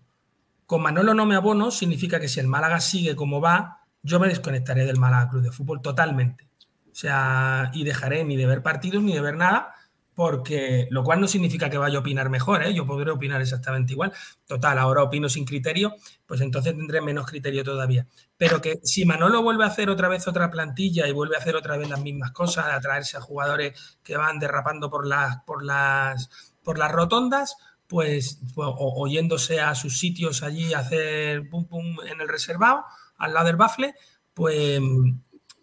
Con 0.70 0.84
Manolo 0.84 1.16
no 1.16 1.26
me 1.26 1.34
abono 1.34 1.72
significa 1.72 2.20
que 2.20 2.28
si 2.28 2.40
el 2.40 2.48
Málaga 2.48 2.80
sigue 2.80 3.16
como 3.16 3.42
va, 3.42 3.88
yo 4.04 4.20
me 4.20 4.28
desconectaré 4.28 4.86
del 4.86 5.00
Málaga 5.00 5.28
Club 5.28 5.42
de 5.42 5.52
Fútbol 5.52 5.82
totalmente. 5.82 6.48
O 6.92 6.94
sea, 6.94 7.72
y 7.74 7.84
dejaré 7.84 8.24
ni 8.24 8.38
de 8.38 8.46
ver 8.46 8.62
partidos 8.62 9.02
ni 9.02 9.16
de 9.16 9.20
ver 9.20 9.36
nada, 9.36 9.74
porque 10.14 10.88
lo 10.92 11.04
cual 11.04 11.22
no 11.22 11.28
significa 11.28 11.72
que 11.72 11.80
vaya 11.80 11.98
a 11.98 12.02
opinar 12.02 12.30
mejor, 12.30 12.62
¿eh? 12.62 12.72
yo 12.72 12.86
podré 12.86 13.10
opinar 13.10 13.42
exactamente 13.42 13.94
igual. 13.94 14.14
Total, 14.46 14.78
ahora 14.78 15.02
opino 15.02 15.28
sin 15.28 15.44
criterio, 15.44 15.96
pues 16.28 16.40
entonces 16.42 16.78
tendré 16.78 17.02
menos 17.02 17.26
criterio 17.26 17.64
todavía. 17.64 18.06
Pero 18.38 18.62
que 18.62 18.80
si 18.84 19.06
Manolo 19.06 19.42
vuelve 19.42 19.64
a 19.64 19.70
hacer 19.70 19.90
otra 19.90 20.08
vez 20.08 20.28
otra 20.28 20.52
plantilla 20.52 21.08
y 21.08 21.14
vuelve 21.14 21.36
a 21.36 21.40
hacer 21.40 21.56
otra 21.56 21.78
vez 21.78 21.90
las 21.90 22.02
mismas 22.02 22.30
cosas, 22.30 22.68
a 22.68 22.80
traerse 22.80 23.18
a 23.18 23.22
jugadores 23.22 23.98
que 24.04 24.18
van 24.18 24.38
derrapando 24.38 24.88
por 24.92 25.08
las, 25.08 25.38
por 25.48 25.66
las, 25.66 26.30
por 26.62 26.78
las 26.78 26.92
rotondas, 26.92 27.56
pues 27.90 28.40
o, 28.56 29.04
o 29.04 29.08
yéndose 29.08 29.60
a 29.60 29.74
sus 29.74 29.98
sitios 29.98 30.44
allí 30.44 30.76
hacer 30.76 31.50
pum 31.50 31.66
pum 31.66 31.98
en 32.08 32.22
el 32.22 32.30
reservado, 32.30 32.84
al 33.18 33.34
lado 33.34 33.48
del 33.48 33.56
bafle, 33.56 33.96
pues 34.34 34.80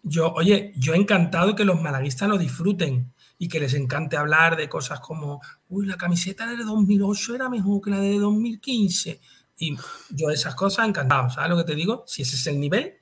yo, 0.03 0.33
oye, 0.33 0.73
yo 0.75 0.93
encantado 0.93 1.55
que 1.55 1.63
los 1.63 1.81
malaguistas 1.81 2.27
lo 2.27 2.37
disfruten 2.37 3.13
y 3.37 3.47
que 3.47 3.61
les 3.61 3.73
encante 3.73 4.17
hablar 4.17 4.57
de 4.57 4.67
cosas 4.67 4.99
como, 4.99 5.39
uy, 5.69 5.85
la 5.85 5.95
camiseta 5.95 6.45
de 6.45 6.63
2008 6.63 7.35
era 7.35 7.49
mejor 7.49 7.81
que 7.81 7.91
la 7.91 7.99
de 7.99 8.19
2015. 8.19 9.21
Y 9.59 9.77
yo 10.09 10.29
esas 10.29 10.53
cosas 10.53 10.87
encantado, 10.87 11.29
¿sabes 11.29 11.49
lo 11.49 11.57
que 11.57 11.63
te 11.63 11.75
digo? 11.75 12.03
Si 12.07 12.23
ese 12.23 12.35
es 12.35 12.45
el 12.47 12.59
nivel, 12.59 12.95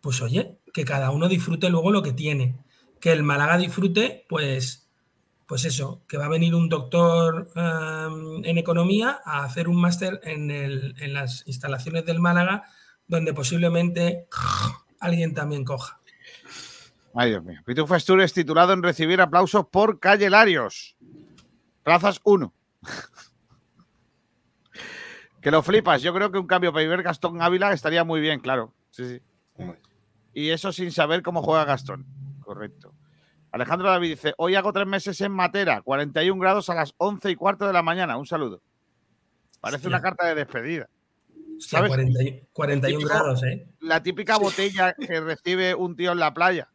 pues 0.00 0.22
oye, 0.22 0.58
que 0.72 0.84
cada 0.86 1.10
uno 1.10 1.28
disfrute 1.28 1.68
luego 1.68 1.90
lo 1.90 2.02
que 2.02 2.12
tiene. 2.12 2.56
Que 2.98 3.12
el 3.12 3.22
Málaga 3.22 3.58
disfrute, 3.58 4.24
pues, 4.28 4.89
pues 5.50 5.64
eso, 5.64 6.04
que 6.06 6.16
va 6.16 6.26
a 6.26 6.28
venir 6.28 6.54
un 6.54 6.68
doctor 6.68 7.48
um, 7.56 8.44
en 8.44 8.56
economía 8.56 9.20
a 9.24 9.42
hacer 9.42 9.66
un 9.66 9.80
máster 9.80 10.20
en, 10.22 10.52
el, 10.52 10.94
en 11.00 11.12
las 11.12 11.44
instalaciones 11.44 12.06
del 12.06 12.20
Málaga, 12.20 12.66
donde 13.08 13.34
posiblemente 13.34 14.28
alguien 15.00 15.34
también 15.34 15.64
coja. 15.64 15.98
Ay, 17.16 17.30
Dios 17.30 17.42
mío. 17.42 17.58
Pitufo 17.66 17.98
Tour 17.98 18.20
es 18.20 18.32
titulado 18.32 18.74
en 18.74 18.84
recibir 18.84 19.20
aplausos 19.20 19.66
por 19.66 19.98
Calle 19.98 20.30
Larios. 20.30 20.96
Plazas 21.82 22.20
1. 22.22 22.54
que 25.42 25.50
lo 25.50 25.64
flipas. 25.64 26.00
Yo 26.00 26.14
creo 26.14 26.30
que 26.30 26.38
un 26.38 26.46
cambio 26.46 26.72
para 26.72 26.84
Iber 26.84 27.02
Gastón 27.02 27.42
Ávila 27.42 27.72
estaría 27.72 28.04
muy 28.04 28.20
bien, 28.20 28.38
claro. 28.38 28.72
Sí, 28.90 29.04
sí. 29.04 29.20
Y 30.32 30.50
eso 30.50 30.70
sin 30.70 30.92
saber 30.92 31.24
cómo 31.24 31.42
juega 31.42 31.64
Gastón. 31.64 32.06
Correcto. 32.44 32.94
Alejandro 33.52 33.88
David 33.90 34.10
dice, 34.10 34.34
hoy 34.36 34.54
hago 34.54 34.72
tres 34.72 34.86
meses 34.86 35.20
en 35.20 35.32
Matera, 35.32 35.82
41 35.82 36.40
grados 36.40 36.70
a 36.70 36.74
las 36.74 36.94
11 36.98 37.30
y 37.30 37.36
cuarto 37.36 37.66
de 37.66 37.72
la 37.72 37.82
mañana. 37.82 38.16
Un 38.16 38.26
saludo. 38.26 38.62
Parece 39.60 39.88
una 39.88 40.00
carta 40.00 40.26
de 40.28 40.34
despedida. 40.36 40.88
Hostia, 41.58 41.78
¿Sabes? 41.80 41.88
40 41.90 42.20
41 42.52 42.98
Típico- 43.00 43.08
grados, 43.08 43.42
¿eh? 43.42 43.66
La 43.80 44.02
típica 44.02 44.38
botella 44.38 44.94
que 44.98 45.20
recibe 45.20 45.74
un 45.74 45.96
tío 45.96 46.12
en 46.12 46.18
la 46.20 46.32
playa, 46.32 46.68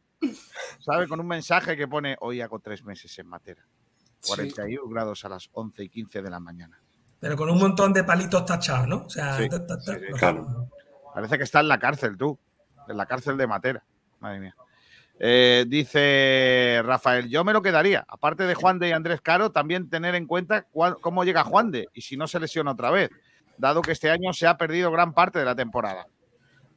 ¿sabe? 0.79 1.07
Con 1.07 1.19
un 1.19 1.27
mensaje 1.27 1.75
que 1.77 1.87
pone, 1.87 2.17
hoy 2.19 2.41
hago 2.41 2.59
tres 2.59 2.83
meses 2.83 3.17
en 3.17 3.27
Matera. 3.27 3.65
41 4.27 4.87
grados 4.89 5.23
a 5.25 5.29
las 5.29 5.49
11 5.53 5.83
y 5.83 5.89
15 5.89 6.21
de 6.21 6.29
la 6.29 6.39
mañana. 6.39 6.79
Pero 7.19 7.37
con 7.37 7.49
un 7.49 7.57
montón 7.57 7.93
de 7.93 8.03
palitos 8.03 8.45
tachados, 8.45 8.87
¿no? 8.87 8.97
O 9.05 9.09
sea, 9.09 9.37
Sí, 9.37 9.47
ta, 9.49 9.65
ta, 9.65 9.77
ta. 9.79 9.93
sí, 9.95 9.99
sí. 10.13 10.25
Parece 11.13 11.37
que 11.37 11.43
está 11.45 11.61
en 11.61 11.67
la 11.69 11.79
cárcel, 11.79 12.17
tú. 12.17 12.37
En 12.87 12.97
la 12.97 13.05
cárcel 13.05 13.37
de 13.37 13.47
Matera. 13.47 13.83
Madre 14.19 14.39
mía. 14.41 14.55
Eh, 15.19 15.65
dice 15.67 16.81
Rafael, 16.83 17.29
yo 17.29 17.43
me 17.43 17.53
lo 17.53 17.61
quedaría. 17.61 18.05
Aparte 18.07 18.43
de 18.43 18.53
Juan 18.55 18.79
de 18.79 18.89
y 18.89 18.91
Andrés 18.91 19.21
Caro, 19.21 19.51
también 19.51 19.89
tener 19.89 20.13
en 20.15 20.25
cuenta 20.27 20.63
cuál- 20.71 20.97
cómo 20.99 21.23
llega 21.23 21.43
Juan 21.43 21.71
de 21.71 21.87
y 21.93 22.01
si 22.01 22.17
no 22.17 22.27
se 22.27 22.39
lesiona 22.39 22.71
otra 22.71 22.91
vez, 22.91 23.09
dado 23.57 23.81
que 23.81 23.93
este 23.93 24.09
año 24.11 24.33
se 24.33 24.45
ha 24.47 24.57
perdido 24.57 24.91
gran 24.91 25.13
parte 25.13 25.39
de 25.39 25.45
la 25.45 25.55
temporada. 25.55 26.07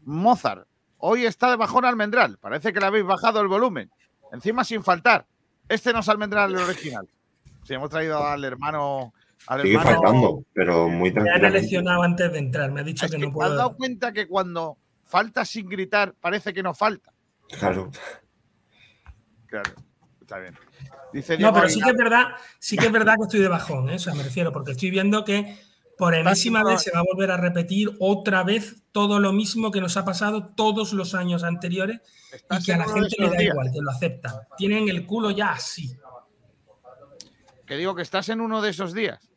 Mozart, 0.05 0.67
hoy 0.99 1.25
está 1.27 1.51
de 1.51 1.57
bajón 1.57 1.85
almendral. 1.85 2.39
Parece 2.39 2.73
que 2.73 2.81
le 2.81 2.87
habéis 2.87 3.05
bajado 3.05 3.41
el 3.41 3.49
volumen. 3.49 3.91
Encima 4.33 4.63
sin 4.65 4.83
faltar. 4.85 5.27
Este 5.69 5.93
no 5.93 6.01
es 6.01 6.09
almendral 6.09 6.53
el 6.53 6.59
original. 6.59 7.09
Si 7.65 7.75
hemos 7.75 7.91
traído 7.91 8.25
al 8.25 8.45
hermano. 8.45 9.13
Al 9.47 9.63
Sigue 9.63 9.75
hermano- 9.77 10.01
faltando, 10.03 10.45
pero 10.53 10.89
muy 10.89 11.13
Me 11.13 11.31
han 11.31 11.45
eleccionado 11.45 12.03
antes 12.03 12.33
de 12.33 12.39
entrar. 12.39 12.71
Me 12.73 12.81
ha 12.81 12.85
dicho 12.85 13.07
que 13.09 13.19
no 13.19 13.31
¿Te 13.33 13.45
has 13.45 13.51
dado 13.51 13.69
puedo. 13.69 13.77
cuenta 13.77 14.13
que 14.13 14.27
cuando 14.27 14.77
falta 15.05 15.45
sin 15.45 15.69
gritar 15.69 16.13
parece 16.21 16.53
que 16.53 16.63
no 16.63 16.75
falta? 16.75 17.13
Claro. 17.59 17.91
Claro, 19.49 19.73
está 20.21 20.39
bien. 20.39 20.55
Dice 21.13 21.33
No, 21.35 21.39
Diego 21.39 21.53
pero 21.55 21.69
sí 21.69 21.81
que 21.81 21.91
es 21.91 21.97
verdad, 21.97 22.25
sí 22.59 22.77
que 22.77 22.87
es 22.87 22.93
verdad 22.93 23.15
que 23.17 23.23
estoy 23.25 23.41
de 23.41 23.49
bajón, 23.49 23.89
¿eh? 23.91 23.97
O 23.97 23.99
sea, 23.99 24.15
me 24.15 24.23
refiero, 24.23 24.53
porque 24.53 24.73
estoy 24.73 24.91
viendo 24.91 25.25
que 25.25 25.59
por 25.97 26.15
enésima 26.15 26.63
vez 26.63 26.83
se 26.83 26.93
va 26.93 27.01
a 27.01 27.03
volver 27.03 27.31
a 27.33 27.37
repetir 27.37 27.91
otra 27.99 28.45
vez 28.45 28.85
todo 28.93 29.19
lo 29.19 29.33
mismo 29.33 29.73
que 29.73 29.81
nos 29.81 29.97
ha 29.97 30.05
pasado 30.05 30.47
todos 30.55 30.93
los 30.93 31.15
años 31.15 31.43
anteriores 31.43 32.01
y 32.51 32.65
que 32.65 32.73
a 32.73 32.79
la 32.79 32.89
gente 32.89 33.17
le 33.19 33.27
da 33.27 33.37
días. 33.37 33.53
igual, 33.53 33.71
que 33.73 33.81
lo 33.81 33.91
aceptan. 33.91 34.35
Tienen 34.57 34.89
el 34.89 35.07
culo 35.07 35.31
ya 35.33 35.51
así. 35.53 35.97
Que 37.67 37.77
digo 37.77 37.95
que 37.95 38.03
estás 38.03 38.29
en 38.29 38.41
uno 38.41 38.63
de 38.63 38.71
esos 38.71 38.95
días. 38.95 39.29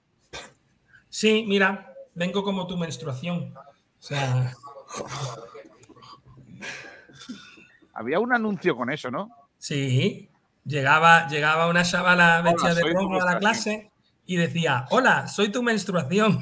Sí, 1.10 1.46
mira, 1.48 1.94
vengo 2.14 2.44
como 2.44 2.68
tu 2.68 2.78
menstruación. 2.78 3.54
O 3.58 3.64
sea, 4.04 4.54
Había 7.94 8.20
un 8.20 8.34
anuncio 8.34 8.76
con 8.76 8.90
eso, 8.92 9.12
¿no? 9.12 9.30
Sí, 9.62 10.30
llegaba, 10.66 11.28
llegaba 11.28 11.68
una 11.68 11.84
chavala 11.84 12.42
vestida 12.42 12.74
de 12.74 12.82
rojo 12.82 13.22
a 13.22 13.34
la 13.34 13.40
clase 13.40 13.92
y 14.26 14.36
decía, 14.36 14.88
hola, 14.90 15.28
soy 15.28 15.50
tu 15.50 15.62
menstruación. 15.62 16.40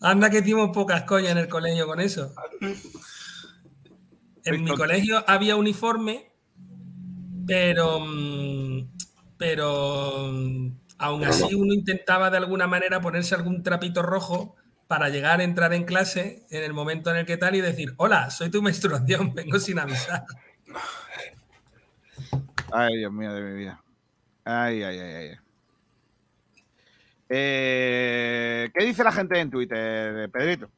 Anda 0.00 0.30
que 0.30 0.38
hicimos 0.38 0.70
pocas 0.74 1.04
coñas 1.04 1.32
en 1.32 1.38
el 1.38 1.48
colegio 1.48 1.86
con 1.86 2.00
eso. 2.00 2.34
En 4.42 4.64
mi 4.64 4.74
colegio 4.74 5.22
había 5.26 5.54
uniforme, 5.54 6.32
pero, 7.46 8.00
mm, 8.00 8.88
pero 9.36 10.30
mm, 10.32 10.78
aún 10.96 11.24
así 11.24 11.52
no. 11.52 11.58
uno 11.58 11.74
intentaba 11.74 12.30
de 12.30 12.38
alguna 12.38 12.66
manera 12.66 13.02
ponerse 13.02 13.34
algún 13.34 13.62
trapito 13.62 14.00
rojo 14.00 14.56
para 14.90 15.08
llegar 15.08 15.38
a 15.38 15.44
entrar 15.44 15.72
en 15.72 15.84
clase 15.84 16.42
en 16.50 16.64
el 16.64 16.72
momento 16.74 17.12
en 17.12 17.18
el 17.18 17.24
que 17.24 17.36
tal 17.36 17.54
y 17.54 17.60
decir, 17.60 17.94
hola, 17.96 18.28
soy 18.28 18.50
tu 18.50 18.60
menstruación, 18.60 19.32
vengo 19.36 19.60
sin 19.60 19.78
avisar. 19.78 20.24
Ay, 22.72 22.96
Dios 22.98 23.12
mío 23.12 23.32
de 23.32 23.40
mi 23.40 23.56
vida. 23.56 23.80
Ay, 24.44 24.82
ay, 24.82 24.98
ay, 24.98 25.14
ay. 25.28 25.36
Eh, 27.28 28.68
¿Qué 28.74 28.84
dice 28.84 29.04
la 29.04 29.12
gente 29.12 29.38
en 29.38 29.48
Twitter, 29.48 30.28
Pedrito? 30.28 30.68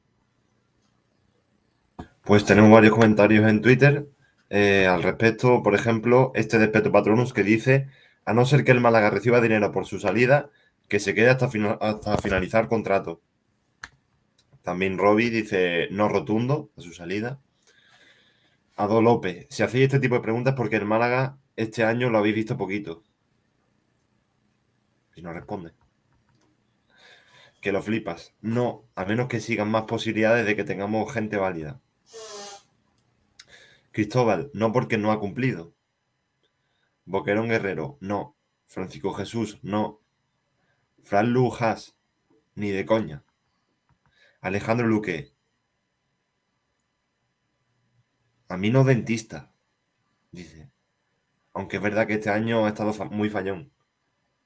Pues 2.23 2.45
tenemos 2.45 2.71
varios 2.71 2.93
comentarios 2.93 3.49
en 3.49 3.63
Twitter 3.63 4.05
eh, 4.51 4.87
al 4.87 5.03
respecto. 5.03 5.63
Por 5.63 5.75
ejemplo, 5.75 6.33
este 6.35 6.59
de 6.59 6.69
Peto 6.69 6.93
Patronus 6.93 7.33
que 7.33 7.45
dice: 7.45 7.89
A 8.27 8.35
no 8.35 8.45
ser 8.45 8.63
que 8.65 8.73
el 8.73 8.81
Málaga 8.81 9.09
reciba 9.09 9.41
dinero 9.41 9.73
por 9.73 9.87
su 9.87 9.99
salida, 9.99 10.51
que 10.87 11.01
se 11.01 11.15
quede 11.15 11.31
hasta, 11.31 11.49
fina- 11.49 11.79
hasta 11.81 12.19
finalizar 12.19 12.69
contrato. 12.69 13.23
También 14.63 14.99
Robbie 14.99 15.31
dice: 15.31 15.89
No 15.91 16.09
rotundo 16.09 16.71
a 16.77 16.81
su 16.81 16.93
salida. 16.93 17.41
Ado 18.77 19.03
López: 19.03 19.47
Si 19.51 19.63
hacéis 19.63 19.85
este 19.85 20.01
tipo 20.01 20.15
de 20.15 20.21
preguntas, 20.23 20.55
porque 20.57 20.77
el 20.77 20.87
Málaga 20.87 21.39
este 21.57 21.85
año 21.85 22.11
lo 22.11 22.19
habéis 22.19 22.35
visto 22.35 22.57
poquito. 22.57 23.03
Y 25.15 25.23
no 25.23 25.33
responde. 25.33 25.73
Que 27.61 27.73
lo 27.73 27.83
flipas. 27.83 28.35
No, 28.41 28.85
a 28.95 29.05
menos 29.05 29.29
que 29.29 29.41
sigan 29.41 29.71
más 29.71 29.85
posibilidades 29.85 30.47
de 30.47 30.57
que 30.57 30.65
tengamos 30.65 31.13
gente 31.13 31.37
válida. 31.37 31.81
Cristóbal, 33.93 34.51
no 34.55 34.73
porque 34.73 34.97
no 34.97 35.13
ha 35.13 35.21
cumplido. 35.21 35.75
Boquerón 37.05 37.49
Guerrero, 37.49 37.99
no. 38.01 38.37
Francisco 38.67 39.13
Jesús, 39.13 39.59
no. 39.63 40.01
Fran 41.03 41.33
Lujas, 41.33 41.95
ni 42.55 42.71
de 42.71 42.87
coña. 42.87 43.23
Alejandro 44.43 44.89
Luque. 44.89 45.33
A 48.49 48.57
mí 48.57 48.71
no 48.71 48.85
dentista, 48.85 49.55
dice. 50.33 50.71
Aunque 51.55 51.77
es 51.77 51.83
verdad 51.83 52.07
que 52.07 52.15
este 52.15 52.31
año 52.31 52.67
ha 52.67 52.69
estado 52.69 52.93
muy 53.11 53.31
fallón. 53.31 53.73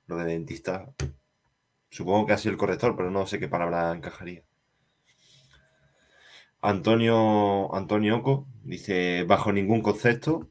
Lo 0.07 0.17
de 0.17 0.25
dentista, 0.27 0.93
supongo 1.91 2.27
que 2.27 2.35
ha 2.35 2.39
sido 2.39 2.53
el 2.53 2.59
corrector, 2.59 2.95
pero 2.95 3.11
no 3.11 3.27
sé 3.27 3.41
qué 3.41 3.49
palabra 3.49 3.93
encajaría. 3.93 4.45
Antonio, 6.61 7.75
Antonio 7.75 8.19
Oco 8.19 8.47
dice 8.63 9.25
bajo 9.25 9.51
ningún 9.51 9.81
concepto. 9.81 10.51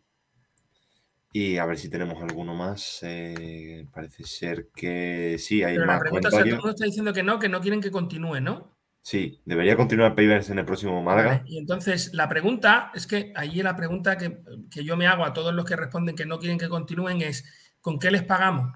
Y 1.31 1.57
a 1.57 1.65
ver 1.65 1.77
si 1.77 1.89
tenemos 1.89 2.21
alguno 2.23 2.55
más. 2.55 2.99
eh, 3.03 3.87
parece 3.93 4.23
ser 4.23 4.69
que 4.75 5.37
sí, 5.37 5.63
hay 5.63 5.75
Pero 5.75 5.85
la 5.85 5.93
más 5.93 6.01
pregunta 6.01 6.27
es, 6.29 6.33
todo 6.33 6.43
el 6.43 6.51
mundo 6.51 6.69
está 6.69 6.85
diciendo 6.85 7.13
que 7.13 7.23
no, 7.23 7.37
que 7.37 7.49
no 7.49 7.61
quieren 7.61 7.81
que 7.81 7.91
continúe, 7.91 8.39
¿no? 8.41 8.74
Sí, 9.07 9.39
debería 9.45 9.75
continuar 9.75 10.15
Pavers 10.15 10.49
en 10.49 10.57
el 10.57 10.65
próximo 10.65 10.99
Málaga. 11.03 11.43
Y 11.45 11.59
entonces 11.59 12.11
la 12.15 12.27
pregunta 12.27 12.91
es 12.95 13.05
que 13.05 13.31
ahí 13.35 13.61
la 13.61 13.75
pregunta 13.75 14.17
que, 14.17 14.39
que 14.71 14.83
yo 14.83 14.97
me 14.97 15.05
hago 15.05 15.23
a 15.23 15.31
todos 15.31 15.53
los 15.53 15.63
que 15.63 15.75
responden 15.75 16.15
que 16.15 16.25
no 16.25 16.39
quieren 16.39 16.57
que 16.57 16.67
continúen 16.67 17.21
es 17.21 17.45
¿con 17.81 17.99
qué 17.99 18.09
les 18.09 18.23
pagamos? 18.23 18.75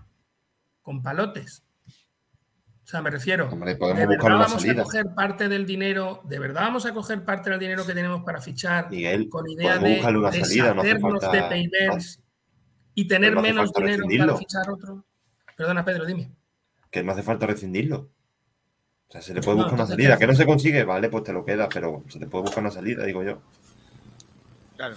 ¿Con 0.83 1.01
palotes? 1.01 1.63
O 1.87 2.85
sea, 2.85 3.01
me 3.01 3.09
refiero, 3.09 3.49
Hombre, 3.49 3.73
¿de 3.73 4.05
verdad 4.05 4.29
vamos 4.29 4.61
salida. 4.61 4.81
a 4.81 4.85
coger 4.85 5.05
parte 5.15 5.49
del 5.49 5.65
dinero, 5.65 6.21
de 6.25 6.37
verdad 6.37 6.61
vamos 6.61 6.85
a 6.85 6.93
coger 6.93 7.25
parte 7.25 7.49
del 7.49 7.59
dinero 7.59 7.83
que 7.83 7.95
tenemos 7.95 8.21
para 8.23 8.39
fichar 8.39 8.91
Miguel, 8.91 9.29
con 9.29 9.49
idea 9.49 9.79
de 9.79 9.99
una 9.99 10.31
salida, 10.31 10.73
no 10.75 10.81
hace 10.81 10.89
deshacernos 10.93 11.21
falta- 11.23 11.31
de 11.31 11.41
Paybers 11.41 12.21
y 12.93 13.07
tener 13.07 13.33
no 13.33 13.41
menos 13.41 13.73
dinero 13.73 14.05
para 14.27 14.37
fichar 14.37 14.69
otro? 14.69 15.05
Perdona, 15.57 15.83
Pedro, 15.83 16.05
dime. 16.05 16.31
Que 16.91 17.03
no 17.03 17.13
hace 17.13 17.23
falta 17.23 17.47
rescindirlo. 17.47 18.11
O 19.09 19.11
sea, 19.11 19.21
se 19.23 19.33
le 19.33 19.41
puede 19.41 19.57
No, 19.57 19.63
buscar 19.63 19.79
una 19.79 19.87
salida. 19.87 20.13
¿qué 20.15 20.19
Que 20.19 20.27
no 20.27 20.35
se 20.35 20.45
consigue, 20.45 20.83
vale, 20.83 21.09
pues 21.09 21.23
te 21.23 21.33
lo 21.33 21.43
queda, 21.43 21.67
pero 21.67 22.03
se 22.09 22.19
le 22.19 22.27
puede 22.27 22.43
buscar 22.43 22.59
una 22.63 22.71
salida, 22.71 23.05
digo 23.05 23.23
yo. 23.23 23.39
Claro. 24.77 24.95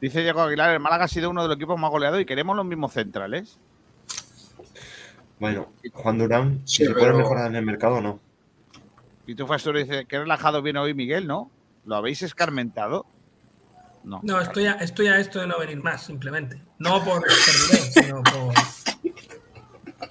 Dice 0.00 0.22
Diego 0.22 0.40
Aguilar, 0.40 0.70
el 0.72 0.80
Málaga 0.80 1.04
ha 1.04 1.08
sido 1.08 1.30
uno 1.30 1.42
de 1.42 1.48
los 1.48 1.56
equipos 1.56 1.78
más 1.78 1.90
goleados 1.90 2.20
y 2.20 2.24
queremos 2.24 2.56
los 2.56 2.64
mismos 2.64 2.92
centrales. 2.92 3.58
Bueno, 5.38 5.68
Juan 5.92 6.18
Durán, 6.18 6.62
Sí, 6.64 6.76
si 6.78 6.86
se 6.86 6.94
pero- 6.94 7.00
puede 7.00 7.22
mejorar 7.22 7.50
en 7.50 7.56
el 7.56 7.64
mercado 7.64 7.96
o 7.96 8.00
no. 8.00 8.20
Y 9.26 9.34
tú, 9.34 9.46
Fastur, 9.46 9.76
dice, 9.76 10.06
qué 10.06 10.18
relajado 10.18 10.62
viene 10.62 10.78
hoy 10.80 10.94
Miguel, 10.94 11.26
¿no? 11.26 11.50
¿Lo 11.84 11.96
habéis 11.96 12.22
escarmentado? 12.22 13.06
No. 14.04 14.20
No, 14.24 14.40
estoy 14.40 14.66
a, 14.66 14.72
estoy 14.74 15.06
a 15.08 15.18
esto 15.18 15.40
de 15.40 15.46
no 15.46 15.58
venir 15.58 15.80
más, 15.82 16.02
simplemente. 16.04 16.60
No 16.78 17.04
por 17.04 17.22
servidor, 17.30 17.92
sino 17.92 18.22
por, 18.22 18.54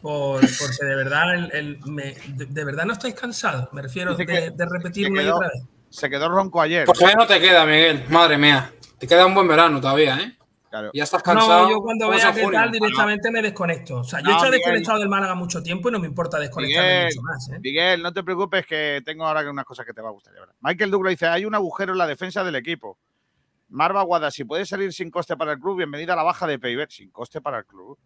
por- 0.02 0.42
porque 0.42 0.86
de 0.86 0.96
verdad, 0.96 1.36
el, 1.36 1.52
el- 1.54 1.80
me- 1.86 2.14
de, 2.28 2.46
de 2.46 2.64
verdad 2.66 2.86
no 2.86 2.94
estáis 2.94 3.16
cansados. 3.16 3.70
Me 3.74 3.82
refiero 3.82 4.16
de, 4.16 4.26
que 4.26 4.50
de 4.52 4.66
repetir 4.66 5.06
se 5.08 5.12
una 5.12 5.22
y 5.22 5.26
quedó- 5.26 5.36
otra 5.38 5.50
vez. 5.50 5.64
Se 5.90 6.10
quedó 6.10 6.30
ronco 6.30 6.62
ayer. 6.62 6.86
Pues 6.86 6.98
todavía 6.98 7.18
no 7.18 7.28
te 7.28 7.40
queda, 7.42 7.66
Miguel. 7.66 8.06
Madre 8.10 8.38
mía. 8.38 8.72
Te 8.98 9.08
queda 9.08 9.26
un 9.26 9.34
buen 9.36 9.48
verano 9.48 9.82
todavía, 9.82 10.18
¿eh? 10.20 10.38
Ya 10.94 11.04
estás 11.04 11.22
cansado. 11.22 11.64
No, 11.64 11.70
yo 11.72 11.82
cuando 11.82 12.08
vea 12.08 12.30
a 12.30 12.34
que 12.34 12.48
tal 12.50 12.72
directamente 12.72 13.30
me 13.30 13.42
desconecto. 13.42 13.98
O 13.98 14.04
sea, 14.06 14.20
yo 14.20 14.26
No, 14.26 14.30
he 14.30 14.34
estado 14.36 14.52
Miguel. 14.52 14.60
desconectado 14.62 15.00
del 15.00 15.10
Málaga 15.10 15.36
mucho 15.36 15.62
tiempo 15.62 15.90
y 15.90 15.92
no 15.92 16.00
me 16.00 16.08
importa 16.08 16.40
desconectarme 16.40 16.88
Miguel, 16.90 17.06
mucho 17.08 17.22
más. 17.24 17.50
¿eh? 17.50 17.60
Miguel, 17.62 18.02
no 18.02 18.14
te 18.14 18.24
preocupes 18.24 18.66
que 18.66 19.02
tengo 19.04 19.28
ahora 19.28 19.50
unas 19.50 19.66
cosas 19.66 19.86
que 19.86 19.92
te 19.92 20.00
va 20.00 20.08
a 20.08 20.12
gustar. 20.14 20.34
ya 20.34 20.40
verás. 20.40 20.56
Michael 20.62 20.92
Douglas 20.92 21.12
dice, 21.12 21.28
hay 21.28 21.44
un 21.44 21.56
agujero 21.56 21.92
en 21.92 21.98
la 21.98 22.08
defensa 22.08 22.42
del 22.46 22.56
equipo. 22.56 22.98
Marva 23.68 24.02
Guada, 24.04 24.32
si 24.32 24.46
puede 24.46 24.66
salir 24.66 24.94
sin 24.94 25.12
coste 25.12 25.36
para 25.36 25.52
el 25.52 25.60
club, 25.60 25.76
bienvenida 25.76 26.14
a 26.14 26.16
la 26.16 26.24
baja 26.24 26.48
de 26.48 26.58
Payver. 26.58 26.90
Sin 26.90 27.10
coste 27.12 27.42
para 27.42 27.58
el 27.60 27.66
club. 27.66 27.98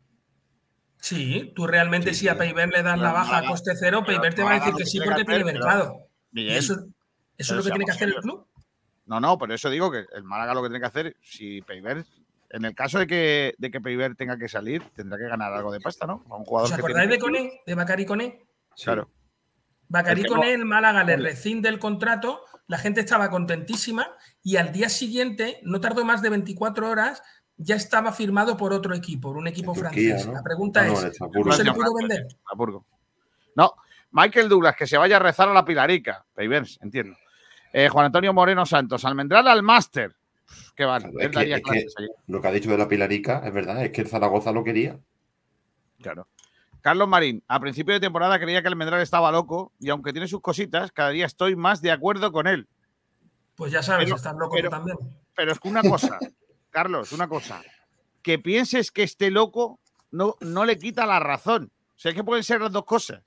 Sí, 1.06 1.54
tú 1.56 1.68
realmente 1.68 2.16
si 2.16 2.28
a 2.28 2.36
Payver 2.36 2.68
le 2.70 2.82
das 2.82 2.98
la 2.98 3.10
Pero 3.12 3.14
baja 3.14 3.38
a 3.38 3.46
coste 3.48 3.74
cero, 3.80 4.02
pero 4.04 4.18
Payver 4.18 4.34
te 4.34 4.42
va 4.44 4.52
a 4.52 4.54
decir 4.56 4.74
que 4.74 4.84
que 4.84 4.86
sí 4.90 4.98
porque 5.00 5.20
que 5.20 5.26
tiene 5.26 5.42
hacer, 5.44 5.54
pero- 5.54 5.66
mercado. 5.66 6.08
Y 6.34 6.50
eso, 6.50 6.74
eso 6.74 6.84
es 7.38 7.48
pero 7.48 7.58
lo 7.60 7.64
que 7.64 7.70
tiene 7.70 7.86
que 7.86 7.92
hacer 7.92 8.08
el 8.10 8.16
club. 8.16 8.48
No, 9.06 9.20
no, 9.20 9.38
por 9.38 9.52
eso 9.52 9.70
digo 9.70 9.92
que 9.92 10.06
el 10.16 10.24
Málaga 10.24 10.56
lo 10.56 10.64
que 10.64 10.70
tiene 10.70 10.80
que 10.80 10.88
hacer, 10.88 11.16
si 11.22 11.62
Payver, 11.62 12.04
en 12.50 12.66
el 12.66 12.74
caso 12.74 12.98
de 12.98 13.06
que, 13.06 13.54
de 13.60 13.70
que 13.70 13.80
Payver 13.82 14.16
tenga 14.16 14.36
que 14.40 14.50
salir, 14.50 14.82
tendrá 14.96 15.20
que 15.20 15.28
ganar 15.28 15.54
algo 15.54 15.72
de 15.72 15.80
pasta, 15.80 16.08
¿no? 16.08 16.24
A 16.28 16.38
un 16.38 16.44
jugador 16.44 16.70
¿Os 16.72 16.76
que 16.76 16.80
acordáis 16.82 17.08
tiene 17.08 17.14
de 17.14 17.20
Coné? 17.20 17.62
¿De 17.68 17.76
Bacari 17.76 18.06
Coné? 18.08 18.40
Claro. 18.84 19.12
Bacari 19.88 20.22
Es 20.22 20.26
que 20.26 20.30
con 20.32 20.40
no- 20.40 20.48
él, 20.48 20.66
Málaga 20.66 21.04
le 21.04 21.18
rescinde 21.18 21.70
el 21.70 21.78
contrato, 21.78 22.42
la 22.66 22.80
gente 22.80 23.02
estaba 23.02 23.30
contentísima 23.30 24.08
y 24.42 24.56
al 24.56 24.72
día 24.72 24.90
siguiente, 24.90 25.60
no 25.62 25.80
tardó 25.80 26.04
más 26.04 26.24
de 26.24 26.30
24 26.32 26.90
horas, 26.90 27.22
ya 27.58 27.76
estaba 27.76 28.12
firmado 28.12 28.58
por 28.58 28.74
otro 28.74 28.94
equipo, 28.94 29.30
por 29.30 29.38
un 29.38 29.48
equipo 29.48 29.74
Turquía, 29.74 30.10
francés. 30.16 30.28
¿no? 30.28 30.34
La 30.34 30.44
pregunta 30.44 30.82
Ah, 30.82 30.88
no, 30.88 30.94
es. 30.94 31.20
¿no 31.22 31.52
se 31.54 31.64
le 31.64 31.72
pudo 31.74 31.94
vender? 31.96 32.28
No, 33.56 33.74
Michael 34.12 34.50
Douglas, 34.50 34.76
que 34.76 34.88
se 34.88 34.98
vaya 34.98 35.16
a 35.18 35.20
rezar 35.20 35.48
a 35.50 35.54
la 35.54 35.64
Pilarica. 35.66 36.26
Pavers, 36.36 36.80
entiendo. 36.82 37.18
Eh, 37.74 37.90
Juan 37.90 38.06
Antonio 38.08 38.34
Moreno 38.34 38.66
Santos, 38.66 39.04
Almendral 39.06 39.48
al 39.48 39.64
máster. 39.64 40.16
Qué 40.76 40.86
vale. 40.86 41.10
Es 41.20 41.30
que- 41.30 41.54
es 41.54 41.62
que 41.96 42.08
lo 42.28 42.42
que 42.42 42.48
ha 42.48 42.52
dicho 42.52 42.70
de 42.70 42.78
la 42.78 42.88
Pilarica 42.88 43.42
es 43.46 43.54
verdad, 43.54 43.84
es 43.84 43.92
que 43.92 44.02
el 44.02 44.08
Zaragoza 44.08 44.52
lo 44.52 44.64
quería. 44.64 45.00
Claro. 46.02 46.28
Carlos 46.82 47.08
Marín, 47.08 47.44
a 47.48 47.60
principio 47.60 47.94
de 47.96 48.00
temporada 48.00 48.40
creía 48.40 48.62
que 48.62 48.68
Almendral 48.68 49.02
estaba 49.02 49.32
loco 49.32 49.72
y 49.80 49.90
aunque 49.90 50.12
tiene 50.14 50.28
sus 50.28 50.42
cositas, 50.42 50.92
cada 50.92 51.10
día 51.10 51.26
estoy 51.26 51.56
más 51.56 51.82
de 51.82 51.92
acuerdo 51.92 52.32
con 52.32 52.46
él. 52.48 52.68
Pues 53.56 53.72
ya 53.72 53.82
sabes, 53.82 54.06
Pero- 54.06 54.18
estás 54.18 54.36
loco 54.36 54.54
pero- 54.56 54.70
tú 54.70 54.76
también. 54.76 54.98
Pero 55.36 55.52
es 55.52 55.60
que 55.60 55.68
una 55.68 55.82
cosa, 55.82 56.20
Carlos, 56.76 57.14
una 57.14 57.30
cosa. 57.30 57.62
Que 58.22 58.38
pienses 58.38 58.92
que 58.92 59.04
esté 59.04 59.32
loco 59.32 59.80
no, 60.12 60.36
no 60.42 60.66
le 60.66 60.78
quita 60.78 61.06
la 61.06 61.22
razón. 61.22 61.72
O 61.96 61.98
sea, 61.98 62.12
que 62.12 62.22
pueden 62.22 62.44
ser 62.44 62.60
las 62.60 62.74
dos 62.74 62.84
cosas. 62.84 63.24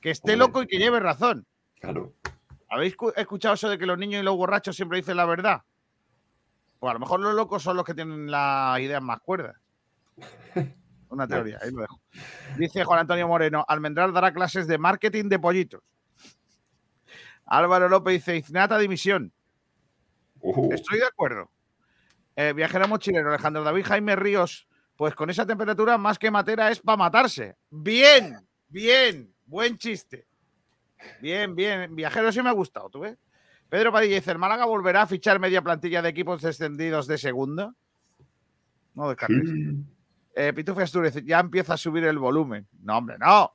Que 0.00 0.10
esté 0.12 0.32
Hombre. 0.32 0.46
loco 0.46 0.62
y 0.62 0.66
que 0.66 0.78
lleve 0.78 0.98
razón. 0.98 1.44
Claro. 1.78 2.14
¿Habéis 2.70 2.96
cu- 2.96 3.12
escuchado 3.14 3.52
eso 3.54 3.68
de 3.68 3.76
que 3.76 3.84
los 3.84 3.98
niños 3.98 4.22
y 4.22 4.24
los 4.24 4.34
borrachos 4.34 4.74
siempre 4.74 4.96
dicen 4.96 5.18
la 5.18 5.26
verdad? 5.26 5.60
Pues 6.78 6.90
a 6.90 6.94
lo 6.94 7.00
mejor 7.00 7.20
los 7.20 7.34
locos 7.34 7.62
son 7.62 7.76
los 7.76 7.84
que 7.84 7.92
tienen 7.92 8.30
las 8.30 8.80
ideas 8.80 9.02
más 9.02 9.20
cuerdas. 9.20 9.56
Una 11.10 11.28
teoría, 11.28 11.58
ahí 11.62 11.70
lo 11.70 11.82
dejo. 11.82 12.00
Dice 12.56 12.82
Juan 12.82 13.00
Antonio 13.00 13.28
Moreno, 13.28 13.62
Almendral 13.68 14.14
dará 14.14 14.32
clases 14.32 14.66
de 14.66 14.78
marketing 14.78 15.28
de 15.28 15.38
pollitos. 15.38 15.82
Álvaro 17.44 17.90
López 17.90 18.14
dice, 18.14 18.36
Ignata 18.36 18.78
dimisión. 18.78 19.32
Uh, 20.40 20.72
Estoy 20.72 20.98
de 21.00 21.06
acuerdo. 21.06 21.50
Eh, 22.36 22.52
viajero 22.52 22.86
mochilero, 22.86 23.30
Alejandro 23.30 23.64
David 23.64 23.84
Jaime 23.86 24.14
Ríos, 24.14 24.68
pues 24.94 25.14
con 25.14 25.30
esa 25.30 25.46
temperatura 25.46 25.96
más 25.96 26.18
que 26.18 26.30
matera 26.30 26.70
es 26.70 26.80
para 26.80 26.98
matarse. 26.98 27.56
Bien, 27.70 28.46
bien, 28.68 29.34
buen 29.46 29.78
chiste. 29.78 30.26
Bien, 31.20 31.54
bien. 31.54 31.94
Viajero 31.96 32.30
sí 32.30 32.42
me 32.42 32.50
ha 32.50 32.52
gustado, 32.52 32.90
¿tú 32.90 33.00
ves? 33.00 33.16
Pedro 33.68 33.90
Padilla 33.90 34.16
dice, 34.16 34.30
¿el 34.30 34.38
Málaga 34.38 34.64
volverá 34.66 35.02
a 35.02 35.06
fichar 35.06 35.40
media 35.40 35.62
plantilla 35.62 36.02
de 36.02 36.08
equipos 36.08 36.42
descendidos 36.42 37.06
de 37.06 37.18
segunda? 37.18 37.74
No 38.94 39.08
descartes. 39.08 39.50
Eh, 40.38 40.52
Pitufo 40.52 40.80
Asturias 40.80 41.14
dice, 41.14 41.26
ya 41.26 41.40
empieza 41.40 41.74
a 41.74 41.76
subir 41.78 42.04
el 42.04 42.18
volumen. 42.18 42.66
No, 42.82 42.98
hombre, 42.98 43.16
no. 43.18 43.52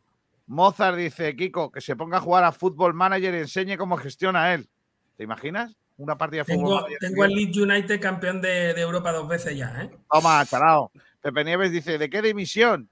Mozart 0.48 0.98
dice, 0.98 1.36
Kiko, 1.36 1.72
que 1.72 1.80
se 1.80 1.96
ponga 1.96 2.18
a 2.18 2.22
jugar 2.22 2.44
a 2.44 2.52
Football 2.52 2.96
Manager 2.96 3.36
y 3.36 3.38
enseñe 3.38 3.78
cómo 3.78 3.98
gestiona 3.98 4.54
él. 4.54 4.68
¿Te 5.16 5.24
imaginas? 5.24 5.78
Una 6.02 6.18
partida 6.18 6.44
de 6.44 6.56
fútbol 6.56 6.86
Tengo, 7.00 7.24
al 7.24 7.32
Leeds 7.32 7.58
United 7.58 8.02
campeón 8.02 8.42
de, 8.42 8.74
de 8.74 8.82
Europa 8.82 9.12
dos 9.12 9.28
veces 9.28 9.56
ya, 9.56 9.84
¿eh? 9.84 9.92
Toma, 10.12 10.44
charao. 10.48 10.92
Pepe 11.22 11.44
Nieves 11.44 11.72
dice, 11.72 12.00
¿de 12.00 12.10
qué 12.10 12.24
dimisión? 12.24 12.90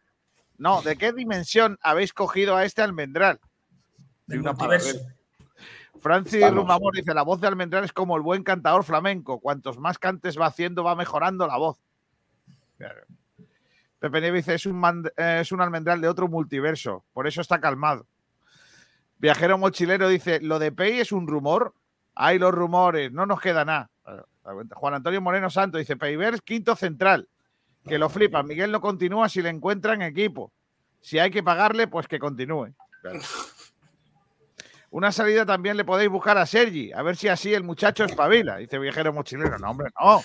No, 0.59 0.83
¿de 0.83 0.95
qué 0.95 1.11
dimensión 1.11 1.79
habéis 1.81 2.13
cogido 2.13 2.55
a 2.55 2.65
este 2.65 2.83
almendral? 2.83 3.39
De 4.27 4.37
una 4.37 4.51
multiverso. 4.53 4.99
Francis. 5.99 6.51
Rumamor 6.51 6.93
dice, 6.93 7.15
la 7.15 7.23
voz 7.23 7.41
de 7.41 7.47
almendral 7.47 7.83
es 7.83 7.91
como 7.91 8.15
el 8.15 8.21
buen 8.21 8.43
cantador 8.43 8.83
flamenco. 8.83 9.39
Cuantos 9.39 9.79
más 9.79 9.97
cantes 9.97 10.39
va 10.39 10.45
haciendo, 10.45 10.83
va 10.83 10.95
mejorando 10.95 11.47
la 11.47 11.57
voz. 11.57 11.79
Pepe 13.97 14.21
Nieves 14.21 14.45
dice, 14.45 14.53
es 14.53 14.65
un, 14.67 14.79
mand- 14.79 15.11
eh, 15.17 15.39
es 15.41 15.51
un 15.51 15.61
almendral 15.61 15.99
de 15.99 16.07
otro 16.07 16.27
multiverso. 16.27 17.03
Por 17.11 17.25
eso 17.25 17.41
está 17.41 17.59
calmado. 17.59 18.05
Viajero 19.17 19.57
mochilero 19.57 20.07
dice, 20.07 20.39
lo 20.41 20.59
de 20.59 20.71
Pei 20.71 20.99
es 20.99 21.11
un 21.11 21.25
rumor. 21.27 21.73
Hay 22.21 22.37
los 22.37 22.53
rumores, 22.53 23.13
no 23.13 23.25
nos 23.25 23.39
queda 23.39 23.63
nada. 23.63 23.89
Juan 24.75 24.93
Antonio 24.93 25.21
Moreno 25.21 25.49
Santo 25.49 25.77
dice, 25.77 25.95
Peivers 25.95 26.41
quinto 26.41 26.75
central. 26.75 27.29
Que 27.85 27.97
lo 27.97 28.09
flipa. 28.09 28.43
Miguel 28.43 28.73
no 28.73 28.81
continúa 28.81 29.29
si 29.29 29.41
le 29.41 29.47
encuentran 29.47 30.01
equipo. 30.01 30.51
Si 30.99 31.17
hay 31.17 31.31
que 31.31 31.41
pagarle, 31.41 31.87
pues 31.87 32.09
que 32.09 32.19
continúe. 32.19 32.73
Claro. 33.01 33.19
Una 34.91 35.13
salida 35.13 35.45
también 35.45 35.77
le 35.77 35.85
podéis 35.85 36.09
buscar 36.09 36.37
a 36.37 36.45
Sergi, 36.45 36.91
a 36.91 37.01
ver 37.03 37.15
si 37.15 37.29
así 37.29 37.53
el 37.53 37.63
muchacho 37.63 38.03
espabila. 38.03 38.57
Dice 38.57 38.79
viajero 38.79 39.13
mochilero. 39.13 39.57
No, 39.57 39.69
hombre, 39.69 39.87
no. 39.97 40.21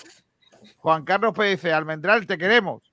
Juan 0.79 1.05
Carlos 1.05 1.33
Pérez 1.33 1.61
dice, 1.61 1.71
Almendral, 1.71 2.27
te 2.27 2.37
queremos. 2.37 2.83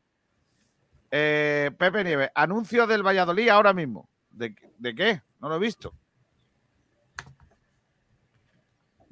Eh, 1.11 1.73
Pepe 1.77 2.05
Nieves, 2.05 2.31
anuncio 2.37 2.87
del 2.87 3.05
Valladolid 3.05 3.49
ahora 3.49 3.73
mismo. 3.73 4.09
¿De, 4.31 4.55
de 4.79 4.95
qué? 4.95 5.23
No 5.41 5.49
lo 5.49 5.57
he 5.57 5.59
visto. 5.59 5.93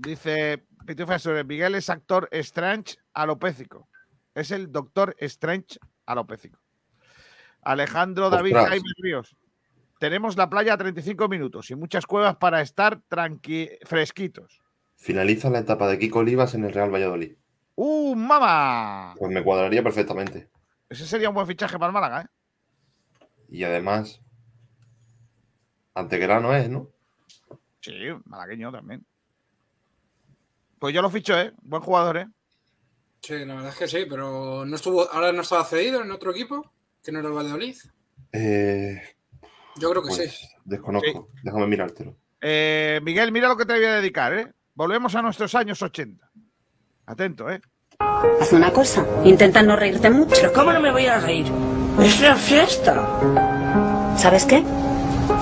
Dice 0.01 0.65
Pitufo 0.87 1.13
Asturias, 1.13 1.45
Miguel 1.45 1.75
es 1.75 1.91
actor 1.91 2.29
Strange 2.33 2.97
alopécico. 3.13 3.89
Es 4.35 4.51
el 4.51 4.73
doctor 4.73 5.15
Strange 5.19 5.79
alopécico. 6.07 6.59
Alejandro 7.63 8.31
David 8.31 8.57
Ostras. 8.57 8.69
Jaime 8.71 8.91
Ríos. 8.97 9.37
Tenemos 9.99 10.39
la 10.39 10.49
playa 10.49 10.73
a 10.73 10.79
35 10.79 11.29
minutos 11.29 11.71
y 11.71 11.75
muchas 11.75 12.07
cuevas 12.07 12.37
para 12.37 12.63
estar 12.63 13.03
tranqui 13.09 13.69
fresquitos. 13.85 14.63
Finaliza 14.97 15.51
la 15.51 15.59
etapa 15.59 15.87
de 15.89 15.99
Kiko 15.99 16.21
Olivas 16.21 16.55
en 16.55 16.65
el 16.65 16.73
Real 16.73 16.93
Valladolid. 16.93 17.37
¡Uh, 17.75 18.15
mamá! 18.15 19.15
Pues 19.19 19.31
me 19.31 19.45
cuadraría 19.45 19.83
perfectamente. 19.83 20.49
Ese 20.89 21.07
sería 21.07 21.29
un 21.29 21.35
buen 21.35 21.47
fichaje 21.47 21.79
para 21.79 21.89
el 21.89 21.93
Málaga, 21.93 22.23
¿eh? 22.23 23.27
Y 23.51 23.65
además, 23.65 24.23
Antequerano 25.93 26.55
es, 26.55 26.71
¿no? 26.71 26.89
Sí, 27.81 27.93
malagueño 28.25 28.73
también. 28.73 29.05
Pues 30.81 30.95
yo 30.95 31.03
lo 31.03 31.11
ficho, 31.11 31.39
¿eh? 31.39 31.53
Buen 31.61 31.83
jugador, 31.83 32.17
¿eh? 32.17 32.27
Sí, 33.21 33.45
la 33.45 33.55
verdad 33.55 33.69
es 33.71 33.77
que 33.77 33.87
sí, 33.87 34.07
pero 34.09 34.65
no 34.65 34.75
estuvo, 34.75 35.09
ahora 35.13 35.31
no 35.31 35.43
estaba 35.43 35.63
cedido 35.65 36.01
en 36.03 36.11
otro 36.11 36.31
equipo, 36.31 36.73
que 37.05 37.13
no 37.13 37.19
era 37.19 37.29
el 37.29 37.35
Valladolid. 37.35 37.77
Eh, 38.33 38.99
Yo 39.77 39.91
creo 39.91 40.03
que 40.03 40.09
pues, 40.09 40.31
sí. 40.31 40.47
Desconozco. 40.65 41.29
Déjame 41.43 41.67
mirártelo. 41.67 42.17
Eh, 42.41 42.99
Miguel, 43.03 43.31
mira 43.31 43.49
lo 43.49 43.59
que 43.59 43.67
te 43.67 43.75
voy 43.75 43.85
a 43.85 43.97
dedicar, 43.97 44.33
¿eh? 44.33 44.51
Volvemos 44.75 45.15
a 45.15 45.21
nuestros 45.21 45.55
años 45.55 45.83
80. 45.83 46.31
Atento, 47.05 47.51
¿eh? 47.51 47.61
Haz 48.41 48.51
una 48.55 48.73
cosa, 48.73 49.07
intenta 49.25 49.63
no 49.63 49.77
reírte 49.77 50.09
mucho. 50.09 50.51
¿Cómo 50.55 50.73
no 50.73 50.81
me 50.81 50.91
voy 50.91 51.05
a 51.05 51.21
reír? 51.21 51.47
Es 52.03 52.23
la 52.23 52.37
fiesta. 52.37 54.17
¿Sabes 54.17 54.47
qué? 54.47 54.65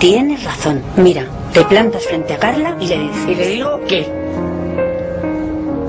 Tienes 0.01 0.43
razón. 0.43 0.83
Mira, 0.97 1.29
te 1.53 1.65
plantas 1.65 2.05
frente 2.07 2.35
a 2.35 2.39
Carla 2.41 2.77
y 2.81 2.89
le 2.89 2.99
dices. 2.99 3.29
¿Y 3.29 3.35
le 3.37 3.47
digo 3.47 3.81
qué? 3.87 4.28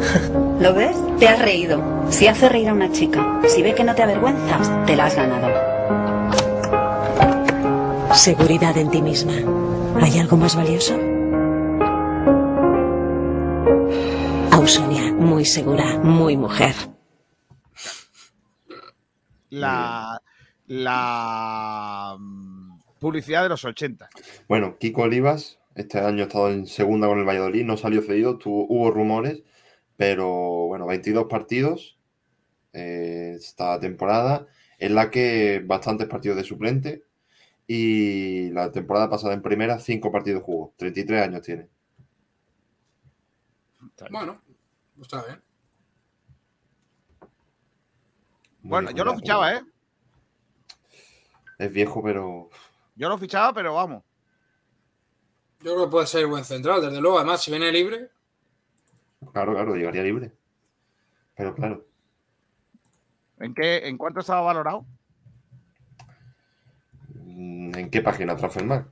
¿Lo 0.59 0.73
ves? 0.73 0.95
Te 1.19 1.27
has 1.27 1.39
reído. 1.39 2.05
Si 2.09 2.27
hace 2.27 2.49
reír 2.49 2.69
a 2.69 2.73
una 2.73 2.91
chica, 2.91 3.39
si 3.47 3.61
ve 3.61 3.75
que 3.75 3.83
no 3.83 3.95
te 3.95 4.03
avergüenzas, 4.03 4.85
te 4.85 4.95
la 4.95 5.05
has 5.05 5.15
ganado. 5.15 5.79
Seguridad 8.13 8.77
en 8.77 8.89
ti 8.89 9.01
misma. 9.01 9.33
¿Hay 10.01 10.17
algo 10.19 10.37
más 10.37 10.55
valioso? 10.55 10.95
Ausonia, 14.51 15.13
muy 15.13 15.45
segura, 15.45 15.99
muy 15.99 16.35
mujer. 16.37 16.73
La, 19.49 20.21
la 20.67 22.15
mm, 22.19 22.79
publicidad 22.99 23.43
de 23.43 23.49
los 23.49 23.65
80. 23.65 24.09
Bueno, 24.47 24.77
Kiko 24.79 25.03
Olivas, 25.03 25.59
este 25.75 25.99
año 25.99 26.23
ha 26.23 26.27
estado 26.27 26.51
en 26.51 26.67
segunda 26.67 27.07
con 27.07 27.19
el 27.19 27.25
Valladolid, 27.25 27.65
no 27.65 27.77
salió 27.77 28.01
cedido, 28.01 28.37
tuvo, 28.37 28.65
hubo 28.67 28.91
rumores, 28.91 29.43
pero 29.99 30.67
bueno, 30.67 30.87
22 30.87 31.25
partidos 31.25 31.99
eh, 32.71 33.33
esta 33.37 33.77
temporada, 33.81 34.47
en 34.77 34.95
la 34.95 35.11
que 35.11 35.61
bastantes 35.65 36.07
partidos 36.07 36.37
de 36.37 36.45
suplente 36.45 37.03
y 37.67 38.49
la 38.51 38.71
temporada 38.71 39.09
pasada 39.09 39.33
en 39.33 39.41
primera, 39.41 39.77
5 39.77 40.09
partidos 40.09 40.41
jugó, 40.41 40.73
33 40.77 41.21
años 41.21 41.41
tiene. 41.41 41.67
Bueno, 44.09 44.41
está 45.01 45.21
bien. 45.25 45.43
Bueno, 48.61 48.91
yo 48.91 49.03
lo 49.03 49.17
fichaba, 49.17 49.53
¿eh? 49.53 49.61
Es 51.57 51.73
viejo, 51.73 52.01
pero 52.01 52.49
Yo 52.95 53.09
lo 53.09 53.17
fichaba, 53.17 53.51
pero 53.51 53.73
vamos. 53.73 54.01
Yo 55.59 55.73
creo 55.73 55.85
que 55.87 55.91
puede 55.91 56.07
ser 56.07 56.25
buen 56.25 56.45
central, 56.45 56.79
desde 56.83 57.01
luego. 57.01 57.17
Además, 57.17 57.43
si 57.43 57.51
viene 57.51 57.69
libre, 57.69 58.11
claro, 59.33 59.53
claro, 59.53 59.75
llegaría 59.75 60.03
libre. 60.03 60.31
Pero 61.35 61.55
claro, 61.55 61.85
¿En, 63.39 63.53
qué, 63.53 63.87
¿En 63.87 63.97
cuánto 63.97 64.19
estaba 64.19 64.41
valorado? 64.41 64.85
mm, 67.15 67.75
¿en 67.77 67.89
qué 67.89 68.01
página 68.01 68.35
Transfermarkt? 68.35 68.91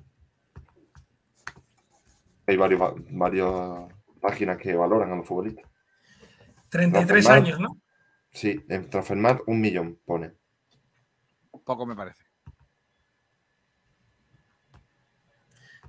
Hay 2.48 2.56
varios, 2.56 2.82
va- 2.82 2.94
varias 3.12 3.94
páginas 4.22 4.58
que 4.58 4.74
valoran 4.74 5.12
a 5.12 5.16
los 5.18 5.28
futbolistas. 5.28 5.66
33 6.70 7.26
Transfermarkt- 7.26 7.32
años, 7.36 7.60
¿no? 7.60 7.78
Sí, 8.32 8.64
en 8.70 8.90
Transfermarkt 8.90 9.42
un 9.48 9.60
millón 9.60 10.00
pone. 10.06 10.32
Poco 11.66 11.86
me 11.86 11.96
parece. 11.96 12.24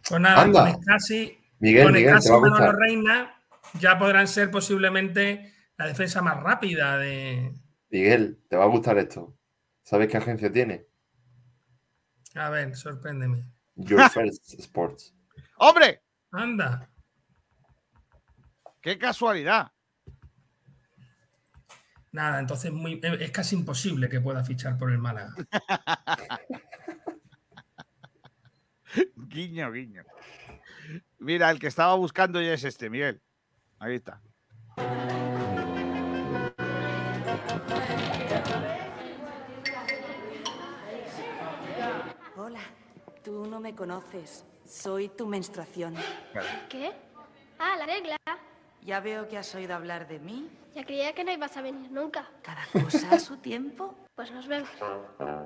Pues 0.08 0.20
nada, 0.20 0.42
Anda. 0.42 0.60
con 0.72 0.80
Escasi, 0.80 1.38
Miguel, 1.60 1.84
con 1.84 1.92
Miguel, 1.92 2.14
va 2.14 2.18
a 2.18 2.20
y 2.38 2.50
Manolo. 2.50 2.78
Reina 2.78 3.37
ya 3.74 3.98
podrán 3.98 4.28
ser 4.28 4.50
posiblemente 4.50 5.54
la 5.76 5.86
defensa 5.86 6.22
más 6.22 6.42
rápida 6.42 6.98
de. 6.98 7.52
Miguel, 7.90 8.42
te 8.48 8.56
va 8.56 8.64
a 8.64 8.68
gustar 8.68 8.98
esto. 8.98 9.36
¿Sabes 9.82 10.08
qué 10.08 10.18
agencia 10.18 10.52
tiene? 10.52 10.86
A 12.34 12.50
ver, 12.50 12.76
sorpréndeme. 12.76 13.50
Your 13.76 14.00
First 14.10 14.54
Sports. 14.58 15.14
¡Hombre! 15.56 16.02
Anda. 16.30 16.90
¡Qué 18.80 18.98
casualidad! 18.98 19.72
Nada, 22.12 22.40
entonces 22.40 22.72
muy, 22.72 23.00
es 23.02 23.30
casi 23.30 23.54
imposible 23.54 24.08
que 24.08 24.20
pueda 24.20 24.42
fichar 24.42 24.78
por 24.78 24.90
el 24.90 24.98
Málaga. 24.98 25.34
guiño, 29.16 29.70
guiño. 29.70 30.04
Mira, 31.18 31.50
el 31.50 31.58
que 31.58 31.66
estaba 31.66 31.94
buscando 31.94 32.40
ya 32.40 32.54
es 32.54 32.64
este, 32.64 32.88
Miguel. 32.88 33.22
Ahí 33.80 33.94
está. 33.94 34.20
Hola, 42.36 42.60
tú 43.24 43.46
no 43.46 43.60
me 43.60 43.74
conoces. 43.74 44.44
Soy 44.64 45.08
tu 45.08 45.26
menstruación. 45.26 45.94
¿Qué? 46.68 46.92
Ah, 47.58 47.76
la 47.78 47.86
regla. 47.86 48.16
Ya 48.82 49.00
veo 49.00 49.28
que 49.28 49.38
has 49.38 49.54
oído 49.54 49.74
hablar 49.74 50.08
de 50.08 50.18
mí. 50.18 50.50
Ya 50.74 50.84
creía 50.84 51.14
que 51.14 51.24
no 51.24 51.32
ibas 51.32 51.56
a 51.56 51.62
venir 51.62 51.90
nunca. 51.90 52.28
Cada 52.42 52.64
cosa 52.72 53.10
a 53.12 53.18
su 53.18 53.36
tiempo. 53.36 53.94
Pues 54.14 54.32
nos 54.32 54.48
vemos. 54.48 54.70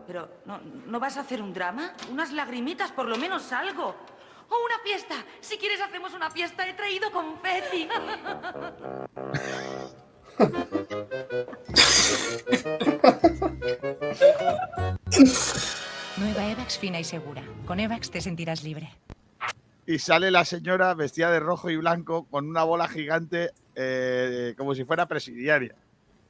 Pero, 0.07 0.29
¿no, 0.47 0.59
¿no 0.59 1.01
vas 1.01 1.17
a 1.19 1.21
hacer 1.21 1.43
un 1.43 1.53
drama? 1.53 1.93
Unas 2.11 2.33
lagrimitas, 2.33 2.93
por 2.93 3.07
lo 3.07 3.17
menos 3.17 3.53
algo. 3.53 3.95
¡O 4.53 4.65
una 4.67 4.79
fiesta! 4.85 5.15
Si 5.41 5.57
quieres 5.57 5.81
hacemos 5.81 6.13
una 6.13 6.31
fiesta. 6.31 6.69
He 6.69 6.75
traído 6.75 7.11
confeti. 7.11 7.89
Nueva 16.17 16.51
Evax 16.51 16.79
fina 16.79 17.01
y 17.01 17.05
segura. 17.05 17.43
Con 17.67 17.81
Evax 17.81 18.11
te 18.11 18.21
sentirás 18.21 18.63
libre. 18.63 18.91
Y 19.87 19.99
sale 19.99 20.31
la 20.31 20.45
señora 20.45 20.95
vestida 20.95 21.31
de 21.31 21.41
rojo 21.41 21.71
y 21.71 21.77
blanco 21.77 22.27
con 22.31 22.49
una 22.49 22.63
bola 22.63 22.89
gigante 22.89 23.51
eh, 23.75 24.55
como 24.57 24.75
si 24.75 24.85
fuera 24.85 25.07
presidiaria. 25.07 25.75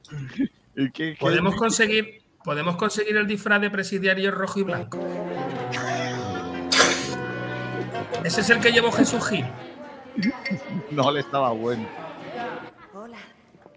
¿Y 0.75 0.91
qué- 0.91 1.13
qué- 1.13 1.17
Podemos 1.19 1.55
conseguir, 1.55 2.21
podemos 2.43 2.75
conseguir 2.77 3.15
el 3.17 3.27
disfraz 3.27 3.61
de 3.61 3.69
presidiario 3.69 4.31
rojo 4.31 4.59
y 4.59 4.63
blanco. 4.63 4.99
Ese 8.23 8.41
es 8.41 8.49
el 8.49 8.59
que 8.59 8.71
llevó 8.71 8.91
Jesús 8.91 9.27
Gil. 9.27 9.45
No 10.91 11.11
le 11.11 11.21
estaba 11.21 11.51
bueno. 11.51 11.87
Hola, 12.93 13.17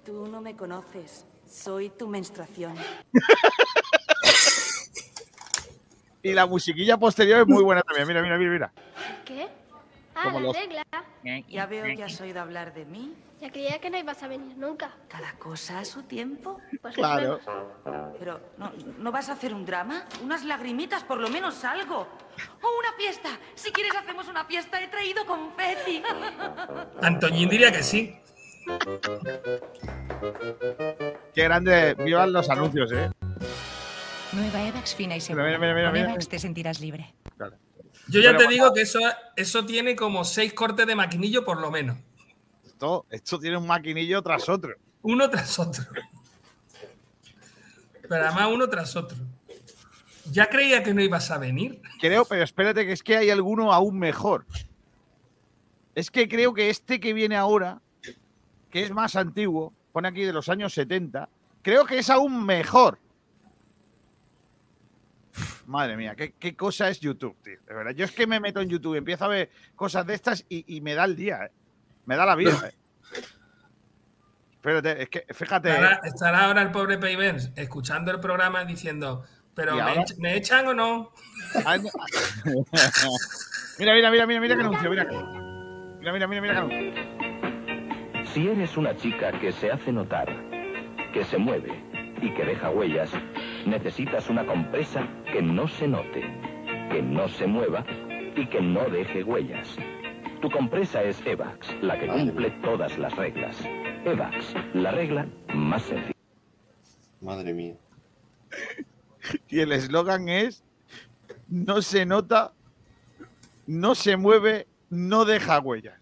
tú 0.05 0.27
no 0.27 0.41
me 0.41 0.55
conoces. 0.55 1.25
Soy 1.49 1.91
tu 1.91 2.09
menstruación. 2.09 2.75
Y 6.27 6.33
la 6.33 6.45
musiquilla 6.45 6.97
posterior 6.97 7.43
es 7.43 7.47
muy 7.47 7.63
buena 7.63 7.83
también. 7.83 8.09
Mira, 8.09 8.21
mira, 8.21 8.37
mira, 8.37 8.51
mira. 8.51 8.73
¿Qué? 9.25 9.47
Ah, 10.17 10.31
la 10.33 10.41
los- 10.41 10.57
regla. 10.57 10.83
Ya 11.49 11.67
veo 11.67 11.85
que 11.97 12.03
has 12.05 12.21
oído 12.21 12.41
hablar 12.41 12.73
de 12.75 12.85
mí. 12.87 13.13
Ya 13.41 13.51
creía 13.51 13.79
que 13.79 13.91
no 13.91 13.99
ibas 13.99 14.23
a 14.23 14.29
venir 14.29 14.57
nunca. 14.57 14.91
Cada 15.09 15.33
cosa 15.35 15.81
a 15.81 15.85
su 15.85 16.03
tiempo. 16.05 16.59
Pues 16.81 16.95
Claro. 16.95 17.39
Pero, 18.19 18.41
¿no, 18.57 18.73
¿no 18.99 19.13
vas 19.13 19.29
a 19.29 19.33
hacer 19.35 19.53
un 19.53 19.67
drama? 19.67 20.05
Unas 20.23 20.43
lagrimitas, 20.45 21.05
por 21.05 21.19
lo 21.19 21.29
menos 21.29 21.63
algo. 21.65 22.09
¡O 22.63 22.79
una 22.79 22.93
fiesta! 22.97 23.29
Si 23.55 23.71
quieres 23.73 23.95
hacemos 23.95 24.27
una 24.29 24.45
fiesta. 24.47 24.81
He 24.81 24.89
traído 24.89 25.27
confeti. 25.27 26.03
Antoñín 27.03 27.51
diría 27.51 27.71
que 27.71 27.83
sí. 27.83 28.17
Qué 31.35 31.43
grande. 31.45 31.95
Vivan 31.95 32.33
los 32.33 32.49
anuncios, 32.49 32.91
¿eh? 32.93 33.11
Nueva 34.33 34.63
Evax 34.67 34.95
fina 34.95 35.17
y 35.17 35.21
segura. 35.21 35.45
Mira, 35.47 35.59
mira, 35.59 35.75
mira, 35.75 35.87
Con 35.89 35.93
mira. 35.95 36.11
Evax 36.11 36.29
te 36.29 36.39
sentirás 36.39 36.81
libre. 36.81 37.13
Yo 38.09 38.21
ya 38.21 38.31
te 38.31 38.45
bueno. 38.45 38.51
digo 38.51 38.73
que 38.75 38.83
eso, 38.83 39.01
eso 39.35 39.67
tiene 39.67 39.97
como 39.97 40.25
seis 40.25 40.53
cortes 40.55 40.87
de 40.87 40.95
maquinillo 40.95 41.45
por 41.45 41.61
lo 41.61 41.71
menos. 41.71 41.97
Esto, 42.65 43.07
esto 43.11 43.39
tiene 43.39 43.57
un 43.57 43.67
maquinillo 43.67 44.23
tras 44.23 44.49
otro. 44.49 44.75
Uno 45.03 45.29
tras 45.31 45.59
otro. 45.59 45.85
Pero 48.09 48.25
además 48.27 48.49
uno 48.53 48.69
tras 48.69 48.95
otro. 48.97 49.17
Ya 50.31 50.49
creía 50.49 50.83
que 50.83 50.93
no 50.93 51.03
ibas 51.03 51.31
a 51.31 51.39
venir. 51.39 51.81
Creo, 52.01 52.25
pero 52.25 52.43
espérate 52.43 52.85
que 52.85 52.93
es 52.93 53.03
que 53.03 53.17
hay 53.17 53.31
alguno 53.31 53.73
aún 53.73 53.99
mejor. 53.99 54.45
Es 55.95 56.11
que 56.11 56.29
creo 56.29 56.53
que 56.53 56.69
este 56.69 57.01
que 57.01 57.13
viene 57.13 57.37
ahora, 57.37 57.81
que 58.71 58.83
es 58.83 58.91
más 58.91 59.17
antiguo, 59.17 59.73
pone 59.93 60.09
aquí 60.09 60.23
de 60.23 60.33
los 60.33 60.49
años 60.49 60.75
70, 60.75 61.29
creo 61.63 61.87
que 61.87 61.99
es 61.99 62.11
aún 62.11 62.45
mejor. 62.45 62.99
Madre 65.67 65.97
mía, 65.97 66.15
qué, 66.15 66.33
qué 66.39 66.55
cosa 66.57 66.89
es 66.89 67.01
YouTube, 67.01 67.37
tío. 67.43 67.59
De 67.67 67.75
verdad, 67.75 67.91
yo 67.93 68.05
es 68.05 68.13
que 68.13 68.27
me 68.27 68.39
meto 68.41 68.61
en 68.61 68.69
YouTube 68.69 68.95
y 68.95 68.99
empiezo 68.99 69.25
a 69.25 69.29
ver 69.29 69.51
cosas 69.75 70.07
de 70.07 70.15
estas 70.15 70.45
y, 70.49 70.77
y 70.77 70.81
me 70.81 70.95
da 70.95 71.05
el 71.05 71.17
día, 71.17 71.45
¿eh? 71.47 71.51
me 72.07 72.17
da 72.17 72.25
la 72.25 72.37
vida. 72.37 72.53
¿eh? 72.69 72.75
Espérate, 74.53 75.03
es 75.03 75.09
que 75.09 75.27
fíjate. 75.33 75.69
Estará, 75.71 76.01
estará 76.05 76.45
ahora 76.47 76.63
el 76.63 76.71
pobre 76.71 76.99
Payvens 76.99 77.51
escuchando 77.57 78.11
el 78.11 78.21
programa 78.21 78.65
diciendo, 78.65 79.25
¿pero 79.55 79.75
¿Y 79.79 79.83
me, 79.83 79.95
ech- 79.97 80.17
me 80.19 80.37
echan 80.37 80.67
o 80.69 80.75
no? 80.75 81.13
Mira, 83.79 83.93
mira, 83.95 84.11
mira, 84.11 84.27
mira, 84.27 84.41
mira 84.41 84.55
qué 84.57 84.61
anuncio, 84.63 84.89
mira. 84.91 85.05
Mira, 85.05 86.13
mira, 86.13 86.27
mira, 86.27 86.41
mira 86.41 86.55
qué 86.55 86.59
anuncio. 86.61 88.27
Si 88.33 88.49
eres 88.49 88.77
una 88.77 88.97
chica 88.97 89.33
que 89.39 89.53
se 89.53 89.71
hace 89.71 89.93
notar, 89.93 90.29
que 91.13 91.25
se 91.25 91.37
mueve 91.39 91.73
y 92.23 92.33
que 92.35 92.45
deja 92.45 92.71
huellas, 92.71 93.11
necesitas 93.67 94.31
una 94.31 94.47
compresa 94.47 95.07
que 95.33 95.43
no 95.43 95.67
se 95.69 95.89
note, 95.89 96.23
que 96.91 97.03
no 97.03 97.29
se 97.29 97.47
mueva 97.47 97.85
y 98.37 98.47
que 98.49 98.61
no 98.61 98.89
deje 98.89 99.25
huellas. 99.25 99.77
Tu 100.41 100.51
compresa 100.51 101.03
es 101.03 101.21
Evax, 101.27 101.75
la 101.83 101.99
que 101.99 102.07
cumple 102.07 102.51
todas 102.63 102.97
las 102.99 103.15
reglas. 103.17 103.57
Evax, 104.05 104.55
la 104.75 104.91
regla 104.93 105.27
más 105.55 105.83
sencilla. 105.83 106.13
Madre 107.21 107.53
mía. 107.53 107.75
Y 109.49 109.59
el 109.59 109.73
eslogan 109.73 110.29
es: 110.29 110.63
no 111.49 111.83
se 111.83 112.07
nota, 112.07 112.53
no 113.67 113.97
se 113.97 114.17
mueve, 114.17 114.69
no 114.89 115.25
deja 115.25 115.59
huellas. 115.59 116.01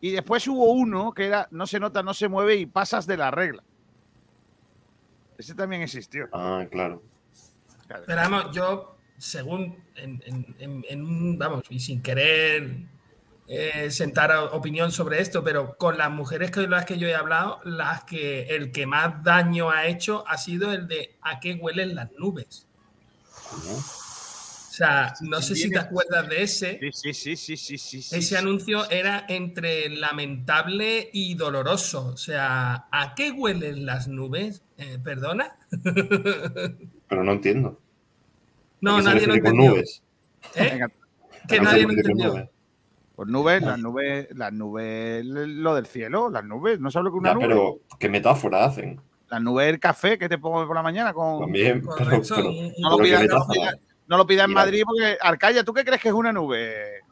Y 0.00 0.12
después 0.12 0.46
hubo 0.46 0.70
uno 0.74 1.10
que 1.10 1.26
era: 1.26 1.48
no 1.50 1.66
se 1.66 1.80
nota, 1.80 2.04
no 2.04 2.14
se 2.14 2.28
mueve 2.28 2.54
y 2.54 2.66
pasas 2.66 3.04
de 3.08 3.16
la 3.16 3.32
regla. 3.32 3.64
Ese 5.38 5.54
también 5.54 5.82
existió. 5.82 6.28
Ah, 6.32 6.66
claro. 6.70 7.02
Pero 7.88 8.16
vamos, 8.16 8.54
yo, 8.54 8.96
según, 9.16 9.82
en, 9.96 10.22
en- 10.58 10.84
en- 10.88 11.38
vamos, 11.38 11.62
y 11.70 11.80
sin 11.80 12.02
querer 12.02 12.80
eh, 13.46 13.90
sentar 13.90 14.30
opinión 14.52 14.92
sobre 14.92 15.22
esto, 15.22 15.42
pero 15.42 15.76
con 15.78 15.96
las 15.96 16.10
mujeres 16.10 16.50
con 16.50 16.68
las 16.68 16.84
que 16.84 16.98
yo 16.98 17.08
he 17.08 17.14
hablado, 17.14 17.60
las 17.64 18.04
que 18.04 18.42
el 18.54 18.72
que 18.72 18.84
más 18.86 19.22
daño 19.24 19.70
ha 19.70 19.86
hecho 19.86 20.22
ha 20.28 20.36
sido 20.36 20.72
el 20.72 20.86
de 20.86 21.16
a 21.22 21.40
qué 21.40 21.54
huelen 21.54 21.94
las 21.94 22.10
nubes. 22.18 22.66
O 23.52 23.80
sea, 24.78 25.14
no 25.22 25.42
sé 25.42 25.54
si 25.56 25.70
te 25.70 25.78
acuerdas 25.78 26.28
de 26.28 26.42
ese. 26.42 26.78
Sí, 26.92 27.12
sí, 27.12 27.36
sí, 27.36 27.56
sí, 27.56 27.78
sí, 27.78 28.02
sí. 28.02 28.16
Ese 28.16 28.36
anuncio 28.38 28.88
era 28.90 29.24
entre 29.28 29.88
lamentable 29.90 31.10
y 31.12 31.34
doloroso. 31.34 32.06
O 32.06 32.16
sea, 32.16 32.86
¿a 32.90 33.14
qué 33.14 33.30
huelen 33.32 33.84
las 33.86 34.08
nubes? 34.08 34.62
Eh, 34.78 34.98
¿Perdona? 35.02 35.56
Pero 37.08 37.24
no 37.24 37.32
entiendo. 37.32 37.78
No, 38.80 38.96
¿A 38.96 38.96
qué 38.98 39.02
se 39.02 39.08
nadie 39.08 39.26
lo 39.26 39.32
con 39.32 39.36
entendió. 39.38 39.70
nubes? 39.70 40.02
¿Eh? 40.54 40.78
Que 40.78 40.82
¿A 40.84 40.88
qué 41.48 41.56
se 41.56 41.62
nadie 41.62 41.82
lo 41.82 41.88
con 41.88 41.98
entendió. 41.98 42.28
nubes? 42.32 42.48
Pues 43.16 43.28
nubes, 43.28 43.62
las 43.62 43.78
nubes, 43.80 44.28
las 44.36 44.52
nubes, 44.52 45.24
lo 45.26 45.74
del 45.74 45.86
cielo, 45.86 46.30
las 46.30 46.44
nubes. 46.44 46.78
¿No 46.78 46.90
sabes 46.90 47.04
lo 47.06 47.10
que 47.10 47.16
es 47.16 47.20
una 47.20 47.30
Ya, 47.30 47.34
nube? 47.34 47.48
pero 47.48 47.78
¿qué 47.98 48.08
metáfora 48.08 48.64
hacen? 48.64 49.00
La 49.28 49.40
nube 49.40 49.66
del 49.66 49.80
café 49.80 50.16
que 50.18 50.28
te 50.28 50.38
pongo 50.38 50.64
por 50.66 50.76
la 50.76 50.82
mañana 50.82 51.12
con. 51.12 51.40
También, 51.40 51.82
pero, 51.98 52.22
No 52.78 52.90
lo 52.90 52.98
pidas- 53.02 53.26
no 54.08 54.16
lo 54.16 54.26
pidas 54.26 54.46
en. 54.46 54.54
Madrid 54.54 54.82
porque. 54.84 55.16
Arcaya, 55.20 55.62
¿tú 55.64 55.72
qué 55.72 55.84
crees 55.84 56.00
que 56.02 56.08
es 56.08 56.14
una 56.14 56.32
nube? 56.32 57.02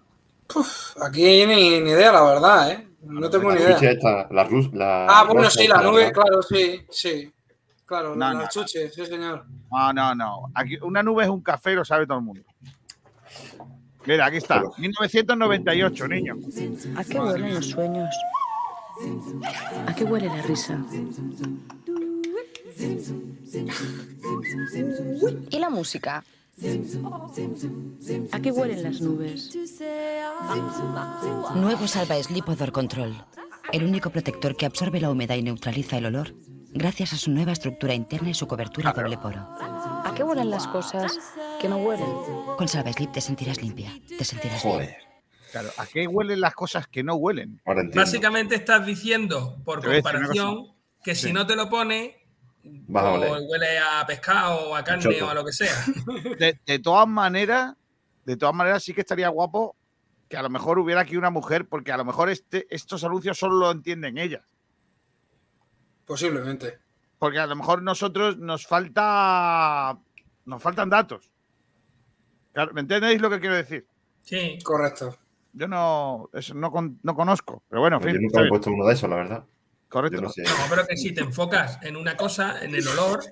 Aquí 1.03 1.47
ni, 1.47 1.81
ni 1.81 1.91
idea, 1.91 2.13
la 2.13 2.23
verdad, 2.23 2.71
¿eh? 2.73 2.89
No 3.03 3.31
tengo 3.31 3.53
ni 3.53 3.61
idea. 3.61 3.75
chuche 3.75 3.93
esta, 3.93 4.27
la 4.31 4.45
rus, 4.45 4.73
la 4.73 5.07
Ah, 5.09 5.25
bueno, 5.25 5.49
sí, 5.51 5.69
la 5.69 5.81
nube, 5.83 6.11
claro, 6.13 6.43
sí, 6.43 6.85
sí. 6.91 7.33
Claro, 7.85 8.17
No, 8.17 8.33
la 8.33 8.41
no. 8.43 8.49
chuche, 8.49 8.91
sí, 8.91 9.07
señor. 9.07 9.45
No, 9.71 9.93
no, 9.93 10.15
no. 10.15 10.51
Aquí, 10.55 10.77
una 10.83 11.03
nube 11.03 11.23
es 11.25 11.29
un 11.31 11.41
café, 11.41 11.73
lo 11.75 11.85
sabe 11.85 12.07
todo 12.07 12.19
el 12.19 12.25
mundo. 12.25 12.43
Mira, 14.07 14.27
aquí 14.27 14.37
está. 14.39 14.63
1998, 14.79 16.09
niño. 16.09 16.37
¿A 16.97 17.05
qué 17.05 17.19
huelen 17.19 17.55
los 17.55 17.67
sueños? 17.67 18.09
¿A 19.87 19.95
qué 19.95 20.05
huele 20.05 20.27
la 20.29 20.43
risa? 20.43 20.79
¿Y 25.51 25.59
la 25.59 25.71
música? 25.71 26.25
¿A 28.33 28.41
qué 28.41 28.51
huelen 28.51 28.83
las 28.83 29.01
nubes? 29.03 29.55
Nuevo 31.55 31.87
Salva 31.87 32.23
Slip 32.23 32.49
Odor 32.49 32.73
Control. 32.73 33.15
El 33.73 33.85
único 33.85 34.09
protector 34.09 34.57
que 34.57 34.65
absorbe 34.65 35.01
la 35.01 35.11
humedad 35.11 35.37
y 35.37 35.43
neutraliza 35.43 35.99
el 35.99 36.07
olor 36.07 36.35
gracias 36.73 37.13
a 37.13 37.17
su 37.17 37.31
nueva 37.31 37.53
estructura 37.53 37.93
interna 37.93 38.31
y 38.31 38.35
su 38.35 38.47
cobertura 38.47 38.93
doble 38.93 39.19
poro. 39.19 39.47
¿A 39.61 40.15
qué 40.17 40.23
huelen 40.23 40.49
las 40.49 40.67
cosas 40.69 41.19
que 41.61 41.69
no 41.69 41.77
huelen? 41.77 42.09
Con 42.57 42.69
Salva 42.69 42.93
Slip 42.93 43.13
te 43.13 43.21
sentirás 43.21 43.61
limpia, 43.61 43.93
te 44.17 44.25
sentirás 44.25 44.63
Joder. 44.63 44.87
bien. 44.87 45.01
Claro, 45.53 45.69
¿a 45.77 45.87
qué 45.87 46.07
huelen 46.07 46.41
las 46.41 46.55
cosas 46.55 46.87
que 46.89 47.03
no 47.03 47.17
huelen? 47.17 47.61
Básicamente 47.95 48.55
estás 48.55 48.87
diciendo, 48.87 49.59
por 49.63 49.85
comparación, 49.85 50.75
que 51.05 51.15
si 51.15 51.35
no 51.35 51.47
te 51.47 51.55
lo 51.55 51.69
pone, 51.69 52.26
o 52.93 52.99
oler. 53.15 53.33
huele 53.49 53.79
a 53.79 54.05
pescado, 54.07 54.71
o 54.71 54.77
a 54.77 54.83
carne, 54.85 55.23
o 55.23 55.29
a 55.31 55.35
lo 55.35 55.45
que 55.45 55.53
sea. 55.53 55.75
De, 56.39 56.59
de 56.65 56.79
todas 56.79 57.07
maneras, 57.09 57.75
de 58.25 58.37
todas 58.37 58.55
maneras 58.55 58.83
sí 58.83 58.93
que 58.95 59.01
estaría 59.03 59.29
guapo 59.29 59.77
que 60.29 60.37
a 60.37 60.43
lo 60.43 60.51
mejor 60.51 60.79
hubiera 60.79 61.03
aquí 61.03 61.17
una 61.17 61.31
mujer, 61.31 61.69
porque 61.69 61.93
a 61.93 61.97
lo 61.97 62.05
mejor 62.05 62.29
este, 62.31 62.67
estos 62.69 63.05
anuncios 63.05 63.39
solo 63.39 63.57
lo 63.57 63.71
entienden 63.71 64.19
ellas. 64.19 64.43
Posiblemente. 66.05 66.79
Porque 67.19 67.39
a 67.39 67.47
lo 67.47 67.57
mejor 67.57 67.83
nosotros 67.83 68.37
nos 68.39 68.67
falta. 68.67 69.99
Nos 70.45 70.63
faltan 70.63 70.89
datos. 70.91 71.31
¿Me 72.73 72.81
entendéis 72.83 73.21
lo 73.21 73.29
que 73.31 73.41
quiero 73.41 73.57
decir? 73.57 73.87
Sí. 74.23 74.59
Correcto. 74.65 75.17
Yo 75.53 75.67
no, 75.69 76.29
eso 76.33 76.55
no, 76.55 76.71
con- 76.71 76.99
no 77.03 77.15
conozco, 77.15 77.63
pero 77.69 77.81
bueno, 77.81 77.97
en 77.97 78.03
Yo 78.03 78.09
fin. 78.11 78.15
nunca 78.23 78.27
está 78.27 78.41
me 78.41 78.47
he 78.47 78.51
puesto 78.51 78.71
uno 78.71 78.87
de 78.87 78.93
esos, 78.95 79.09
la 79.09 79.17
verdad. 79.17 79.45
Correcto. 79.97 80.21
No 80.21 80.29
sé. 80.29 80.43
No, 80.43 80.51
pero 80.69 80.87
que 80.87 80.95
si 80.95 81.15
te 81.15 81.23
enfocas 81.23 81.79
en 81.81 81.97
una 81.97 82.19
cosa, 82.19 82.63
en 82.63 82.75
el 82.75 82.87
olor, 82.87 83.25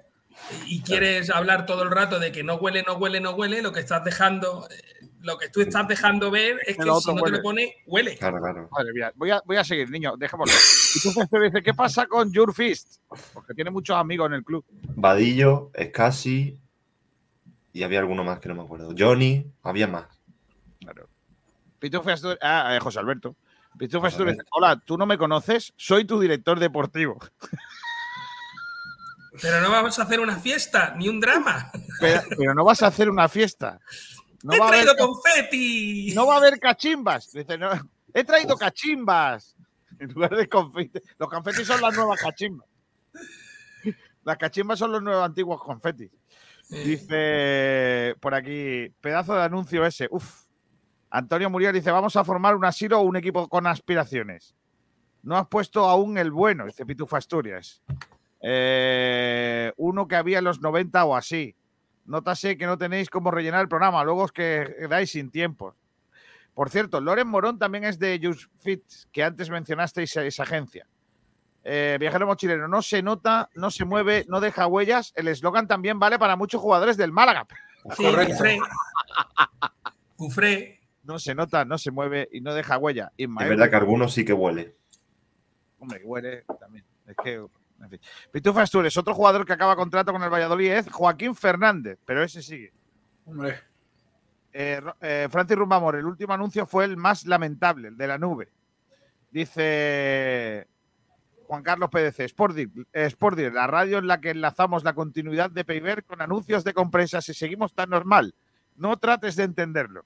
y 0.65 0.81
quieres 0.81 1.29
hablar 1.29 1.67
todo 1.67 1.83
el 1.83 1.91
rato 1.91 2.19
de 2.19 2.33
que 2.33 2.43
no 2.43 2.55
huele, 2.55 2.83
no 2.87 2.95
huele, 2.95 3.21
no 3.21 3.33
huele, 3.33 3.61
lo 3.61 3.71
que 3.71 3.81
estás 3.81 4.03
dejando, 4.03 4.67
eh, 4.71 5.07
lo 5.21 5.37
que 5.37 5.51
tú 5.51 5.61
estás 5.61 5.87
dejando 5.87 6.31
ver 6.31 6.59
es 6.67 6.79
que 6.79 6.83
si 6.85 6.89
no 6.89 7.23
te 7.23 7.31
lo 7.33 7.43
pone, 7.43 7.83
huele. 7.85 8.17
Claro, 8.17 8.39
claro. 8.41 8.71
Madre 8.73 8.95
mía, 8.95 9.13
voy 9.15 9.31
a, 9.31 9.43
voy 9.45 9.59
a 9.59 9.65
seguir, 9.65 9.91
niño, 9.91 10.17
dejémoslo. 10.17 10.55
Y 10.95 11.01
tú 11.01 11.13
te 11.31 11.41
dice, 11.41 11.63
¿qué 11.63 11.75
pasa 11.75 12.07
con 12.07 12.33
Your 12.33 12.55
Fist? 12.55 12.97
Porque 13.35 13.53
tiene 13.53 13.71
muchos 13.71 13.99
amigos 13.99 14.29
en 14.29 14.33
el 14.33 14.43
club. 14.43 14.65
Vadillo, 14.97 15.71
Scassi 15.79 16.59
y 17.75 17.83
había 17.83 17.99
alguno 17.99 18.25
más 18.25 18.41
que 18.41 18.49
no 18.49 18.55
me 18.55 18.63
acuerdo. 18.63 18.95
Johnny, 18.99 19.53
había 19.63 19.87
más. 19.87 20.07
Pitufo 21.79 22.09
Asturias, 22.09 22.39
ah, 22.41 22.75
eh, 22.75 22.81
José 22.81 23.01
Alberto. 23.01 23.37
Pitufo 23.79 24.01
José 24.03 24.15
Asturias, 24.15 24.35
Alberto. 24.35 24.51
hola, 24.53 24.81
tú 24.85 24.97
no 24.99 25.07
me 25.07 25.19
conoces, 25.19 25.73
soy 25.77 26.05
tu 26.05 26.21
director 26.21 26.59
deportivo. 26.61 27.19
Pero 29.43 29.61
no 29.61 29.71
vamos 29.71 29.99
a 29.99 30.03
hacer 30.05 30.21
una 30.21 30.37
fiesta, 30.37 30.95
ni 30.97 31.09
un 31.09 31.19
drama. 31.21 31.71
Pero, 32.01 32.23
pero 32.39 32.55
no 32.55 32.65
vas 32.65 32.83
a 32.83 32.87
hacer 32.87 33.11
una 33.11 33.29
fiesta. 33.29 33.81
No 34.45 34.53
¡He 34.55 34.59
va 34.61 34.67
a 34.67 34.69
haber 34.69 34.85
traído 34.85 34.97
ca- 34.97 35.05
confeti! 35.07 36.13
No 36.15 36.27
va 36.27 36.35
a 36.35 36.37
haber 36.37 36.61
cachimbas. 36.61 37.33
Dice, 37.33 37.59
no, 37.59 37.71
he 38.13 38.23
traído 38.25 38.57
cachimbas. 38.57 39.57
En 39.99 40.13
lugar 40.13 40.37
de 40.37 40.49
confeti. 40.49 41.01
Los 41.19 41.29
confetis 41.29 41.67
son 41.67 41.81
las 41.81 41.95
nuevas 41.97 42.21
cachimbas. 42.21 42.69
Las 44.25 44.37
cachimbas 44.39 44.79
son 44.79 44.93
los 44.93 45.03
nuevos 45.03 45.25
antiguos 45.25 45.61
confetis. 45.63 46.11
Dice 46.69 48.15
por 48.21 48.35
aquí, 48.35 48.89
pedazo 49.01 49.35
de 49.35 49.43
anuncio 49.43 49.85
ese. 49.85 50.09
Uf. 50.11 50.44
Antonio 51.15 51.49
Muriel 51.49 51.73
dice, 51.73 51.93
vamos 51.93 52.17
a 52.17 52.25
formar 52.25 52.57
un 52.57 52.65
asilo 52.65 52.99
o 52.99 53.03
un 53.03 53.15
equipo 53.15 53.49
con 53.49 53.69
aspiraciones. 53.69 54.57
No 55.23 55.37
has 55.37 55.47
puesto 55.47 55.85
aún 55.85 56.19
el 56.19 56.33
bueno, 56.33 56.67
dice 56.67 56.85
Pitufo 56.85 57.15
Asturias. 57.15 57.83
Eh, 58.43 59.73
uno 59.77 60.09
que 60.09 60.17
había 60.17 60.39
en 60.39 60.45
los 60.45 60.61
90 60.61 61.05
o 61.05 61.15
así. 61.15 61.55
Nótase 62.05 62.59
que 62.59 62.67
no 62.67 62.77
tenéis 62.79 63.11
cómo 63.11 63.31
rellenar 63.31 63.61
el 63.61 63.69
programa, 63.69 64.03
luego 64.03 64.25
os 64.25 64.33
quedáis 64.33 65.13
sin 65.13 65.31
tiempo. 65.31 65.77
Por 66.53 66.69
cierto, 66.69 67.01
Loren 67.01 67.29
Morón 67.29 67.61
también 67.61 67.85
es 67.85 68.01
de 68.01 68.21
Just 68.21 68.51
Fit, 68.59 68.83
que 69.13 69.23
antes 69.23 69.51
mencionasteis 69.51 70.17
esa 70.17 70.43
agencia. 70.43 70.85
Eh, 71.63 71.97
viajero 72.01 72.27
mochilero, 72.27 72.67
no 72.67 72.83
se 72.83 73.03
nota, 73.03 73.51
no 73.55 73.71
se 73.71 73.85
mueve, 73.85 74.27
no 74.29 74.41
deja 74.41 74.67
huellas. 74.67 75.13
El 75.15 75.29
eslogan 75.29 75.69
también 75.69 76.01
vale 76.01 76.19
para 76.19 76.35
muchos 76.35 76.61
jugadores 76.61 76.97
del 76.97 77.13
Málaga. 77.13 77.47
Sí. 77.97 78.05
Cufré. 80.17 80.84
No 81.05 81.19
se 81.19 81.35
nota, 81.35 81.65
no 81.65 81.79
se 81.79 81.91
mueve 81.91 82.29
y 82.33 82.41
no 82.41 82.55
deja 82.55 82.79
huella. 82.79 83.13
Es 83.17 83.29
verdad 83.29 83.71
que 83.71 83.77
algunos 83.77 84.13
sí 84.13 84.25
que 84.25 84.33
huele. 84.33 84.77
Hombre, 85.79 86.01
que 86.01 86.07
huele 86.07 86.45
también. 86.59 86.85
Es 87.07 87.17
que, 87.23 87.35
en 87.35 87.91
fin. 87.91 88.59
Astures, 88.59 88.97
otro 88.97 89.15
jugador 89.15 89.45
que 89.45 89.53
acaba 89.53 89.77
contrato 89.77 90.13
con 90.13 90.23
el 90.23 90.31
Valladolid 90.31 90.73
es 90.73 90.91
Joaquín 90.91 91.35
Fernández, 91.35 91.99
pero 92.05 92.23
ese 92.23 92.43
sigue. 92.43 92.73
Hombre. 93.27 93.61
Eh, 94.53 94.81
eh, 95.01 95.29
Francis 95.31 95.57
Rumbamor, 95.57 95.97
el 95.97 96.07
último 96.07 96.33
anuncio 96.33 96.65
fue 96.65 96.85
el 96.85 96.97
más 96.97 97.27
lamentable, 97.27 97.89
el 97.89 97.97
de 97.97 98.07
la 98.07 98.19
nube. 98.19 98.53
Dice 99.31 100.69
Juan 101.49 101.63
Carlos 101.63 101.91
PDC, 101.91 102.29
Sportdir, 102.29 102.71
eh, 102.93 103.51
la 103.53 103.67
radio 103.67 103.99
en 103.99 104.07
la 104.07 104.21
que 104.21 104.31
enlazamos 104.31 104.85
la 104.85 104.95
continuidad 104.95 105.51
de 105.51 105.65
Peiber 105.65 106.05
con 106.05 106.23
anuncios 106.23 106.63
de 106.65 106.73
compresas 106.73 107.29
y 107.29 107.35
seguimos 107.35 107.75
tan 107.75 107.91
normal. 107.91 108.35
No 108.77 108.97
trates 108.97 109.37
de 109.37 109.43
entenderlo. 109.43 110.05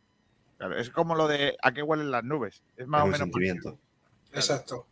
Claro, 0.59 0.76
es 0.76 0.90
como 0.90 1.14
lo 1.14 1.26
de 1.28 1.56
a 1.62 1.72
qué 1.72 1.82
huelen 1.82 2.10
las 2.10 2.24
nubes. 2.24 2.62
Es 2.76 2.86
más 2.86 3.01
Es 3.01 3.02
o 3.02 3.06
un 3.06 3.10
menos. 3.12 3.18
sentimiento. 3.26 3.78
Exacto. 4.32 4.86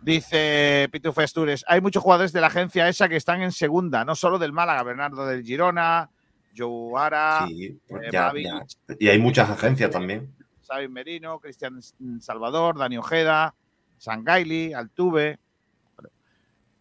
Dice 0.00 0.88
Pitufo 0.90 1.20
Astures, 1.20 1.64
hay 1.68 1.80
muchos 1.80 2.02
jugadores 2.02 2.32
de 2.32 2.40
la 2.40 2.48
agencia 2.48 2.88
esa 2.88 3.08
que 3.08 3.16
están 3.16 3.40
en 3.42 3.52
segunda, 3.52 4.04
no 4.04 4.14
solo 4.16 4.38
del 4.38 4.52
Málaga, 4.52 4.82
Bernardo 4.82 5.24
del 5.26 5.44
Girona, 5.44 6.10
Joe 6.56 6.92
Ara, 7.00 7.46
Sí, 7.48 7.78
pues 7.88 8.02
eh, 8.04 8.08
ya, 8.12 8.26
Mavi, 8.26 8.44
ya. 8.44 8.64
Y 8.98 9.08
hay 9.08 9.18
muchas 9.18 9.48
agencias 9.48 9.90
también. 9.90 10.34
Xavi 10.66 10.88
Merino, 10.88 11.38
Cristian 11.38 11.80
Salvador, 12.20 12.78
Dani 12.78 12.98
Ojeda, 12.98 13.54
Sangaili, 13.98 14.74
Altuve. 14.74 15.38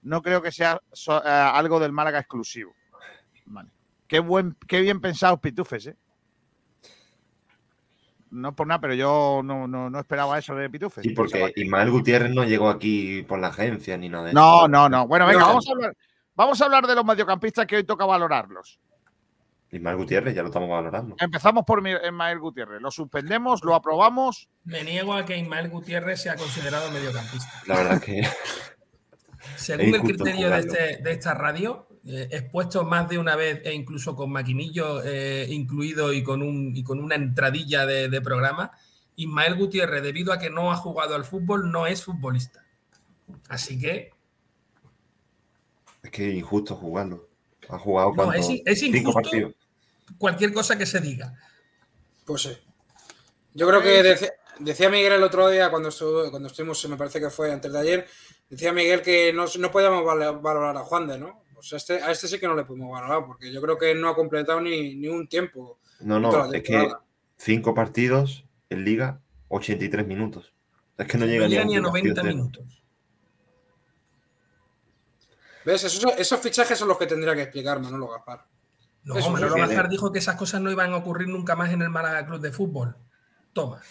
No 0.01 0.21
creo 0.23 0.41
que 0.41 0.51
sea 0.51 0.81
so- 0.91 1.23
eh, 1.23 1.29
algo 1.29 1.79
del 1.79 1.91
Málaga 1.91 2.19
exclusivo. 2.19 2.73
Vale. 3.45 3.69
Qué, 4.07 4.19
buen, 4.19 4.55
qué 4.67 4.81
bien 4.81 4.99
pensados 4.99 5.39
Pitufes, 5.39 5.87
¿eh? 5.87 5.95
No 8.31 8.55
por 8.55 8.65
nada, 8.65 8.79
pero 8.79 8.93
yo 8.93 9.41
no, 9.43 9.67
no- 9.67 9.89
no 9.89 9.99
esperaba 9.99 10.39
eso 10.39 10.55
de 10.55 10.69
Pitufes. 10.69 11.03
Sí, 11.03 11.09
porque 11.11 11.51
Ismael 11.55 11.91
Gutiérrez 11.91 12.31
no 12.33 12.43
llegó 12.45 12.69
aquí 12.69 13.23
por 13.23 13.39
la 13.39 13.47
agencia 13.47 13.97
ni 13.97 14.07
nada 14.09 14.25
de 14.25 14.33
No, 14.33 14.59
eso. 14.59 14.67
no, 14.69 14.87
no. 14.89 15.05
Bueno, 15.07 15.25
venga, 15.27 15.43
vamos 15.45 15.67
a 15.67 15.71
hablar, 15.73 15.97
vamos 16.35 16.61
a 16.61 16.65
hablar 16.65 16.87
de 16.87 16.95
los 16.95 17.03
mediocampistas 17.05 17.65
que 17.67 17.75
hoy 17.75 17.83
toca 17.83 18.05
valorarlos. 18.05 18.79
Ismael 19.73 19.95
Gutiérrez 19.97 20.33
ya 20.35 20.41
lo 20.41 20.47
estamos 20.49 20.69
valorando. 20.69 21.15
Empezamos 21.19 21.63
por 21.65 21.81
Ismael 21.87 22.39
Gutiérrez. 22.39 22.81
Lo 22.81 22.91
suspendemos, 22.91 23.63
lo 23.63 23.73
aprobamos. 23.75 24.49
Me 24.65 24.83
niego 24.83 25.13
a 25.13 25.23
que 25.25 25.37
Ismael 25.37 25.69
Gutiérrez 25.69 26.21
sea 26.21 26.35
considerado 26.35 26.89
mediocampista. 26.91 27.49
La 27.67 27.75
verdad 27.77 27.93
es 27.95 28.01
que 28.01 28.27
Según 29.55 29.95
el 29.95 30.01
criterio 30.01 30.49
de, 30.49 30.59
este- 30.59 30.97
de 31.01 31.11
esta 31.11 31.33
radio, 31.33 31.87
eh, 32.05 32.27
expuesto 32.31 32.83
más 32.83 33.07
de 33.09 33.17
una 33.17 33.35
vez 33.35 33.61
e 33.63 33.73
incluso 33.73 34.15
con 34.15 34.31
maquinillo 34.31 35.03
eh, 35.03 35.45
incluido 35.49 36.11
y 36.13 36.23
con, 36.23 36.41
un, 36.41 36.75
y 36.75 36.83
con 36.83 36.99
una 36.99 37.15
entradilla 37.15 37.85
de, 37.85 38.09
de 38.09 38.21
programa, 38.21 38.71
Ismael 39.15 39.55
Gutiérrez, 39.55 40.01
debido 40.01 40.33
a 40.33 40.39
que 40.39 40.49
no 40.49 40.71
ha 40.71 40.75
jugado 40.77 41.15
al 41.15 41.25
fútbol, 41.25 41.71
no 41.71 41.85
es 41.87 42.03
futbolista. 42.03 42.65
Así 43.49 43.79
que 43.79 44.11
es 46.03 46.11
que 46.11 46.29
es 46.29 46.35
injusto 46.35 46.75
jugarlo. 46.75 47.27
Ha 47.69 47.77
jugado 47.77 48.13
No, 48.15 48.33
es 48.33 48.49
injusto. 48.83 49.13
partidos. 49.13 49.53
cualquier 50.17 50.51
cosa 50.53 50.77
que 50.77 50.85
se 50.85 50.99
diga. 50.99 51.33
Pues 52.25 52.41
sí. 52.41 52.57
Yo 53.53 53.67
creo 53.67 53.81
que 53.81 54.01
decía, 54.03 54.31
decía 54.59 54.89
Miguel 54.89 55.13
el 55.13 55.23
otro 55.23 55.49
día, 55.49 55.69
cuando, 55.69 55.89
estuvo- 55.89 56.29
cuando 56.31 56.47
estuvimos, 56.47 56.83
me 56.89 56.97
parece 56.97 57.19
que 57.19 57.29
fue 57.29 57.51
antes 57.51 57.71
de 57.71 57.79
ayer, 57.79 58.07
decía 58.49 58.73
Miguel 58.73 59.01
que 59.01 59.31
no, 59.33 59.45
no 59.59 59.71
podíamos 59.71 60.03
valorar 60.05 60.75
a 60.77 60.79
Juan 60.81 61.07
de, 61.07 61.19
¿no? 61.19 61.43
Pues 61.61 61.73
a 61.73 61.77
este, 61.77 62.01
a 62.01 62.09
este 62.11 62.27
sí 62.27 62.39
que 62.39 62.47
no 62.47 62.55
le 62.55 62.65
podemos 62.65 62.91
valorar, 62.91 63.23
porque 63.27 63.53
yo 63.53 63.61
creo 63.61 63.77
que 63.77 63.93
no 63.93 64.09
ha 64.09 64.15
completado 64.15 64.59
ni, 64.59 64.95
ni 64.95 65.07
un 65.07 65.27
tiempo. 65.27 65.77
No, 65.99 66.19
no, 66.19 66.51
es 66.51 66.63
que 66.63 66.91
cinco 67.37 67.75
partidos 67.75 68.45
en 68.71 68.83
liga, 68.83 69.21
83 69.49 70.07
minutos. 70.07 70.55
Es 70.97 71.05
que 71.05 71.19
no 71.19 71.25
No 71.25 71.31
llega, 71.31 71.47
llega 71.47 71.65
ni 71.65 71.75
a 71.75 71.79
un 71.79 71.85
partido 71.85 72.15
90 72.15 72.21
entero. 72.21 72.35
minutos. 72.35 72.83
¿Ves? 75.65 75.83
Esos, 75.83 76.03
esos 76.17 76.39
fichajes 76.39 76.79
son 76.79 76.87
los 76.87 76.97
que 76.97 77.05
tendría 77.05 77.35
que 77.35 77.43
explicar 77.43 77.79
Manolo 77.79 78.07
Gaspar. 78.09 78.43
No, 79.03 79.15
Eso 79.15 79.29
Manolo. 79.29 79.55
Gaspar 79.55 79.87
dijo 79.87 80.11
que 80.11 80.17
esas 80.17 80.35
cosas 80.35 80.61
no 80.61 80.71
iban 80.71 80.91
a 80.93 80.97
ocurrir 80.97 81.27
nunca 81.27 81.55
más 81.55 81.71
en 81.71 81.83
el 81.83 81.89
Málaga 81.91 82.25
Club 82.25 82.41
de 82.41 82.51
Fútbol. 82.51 82.95
Toma. 83.53 83.81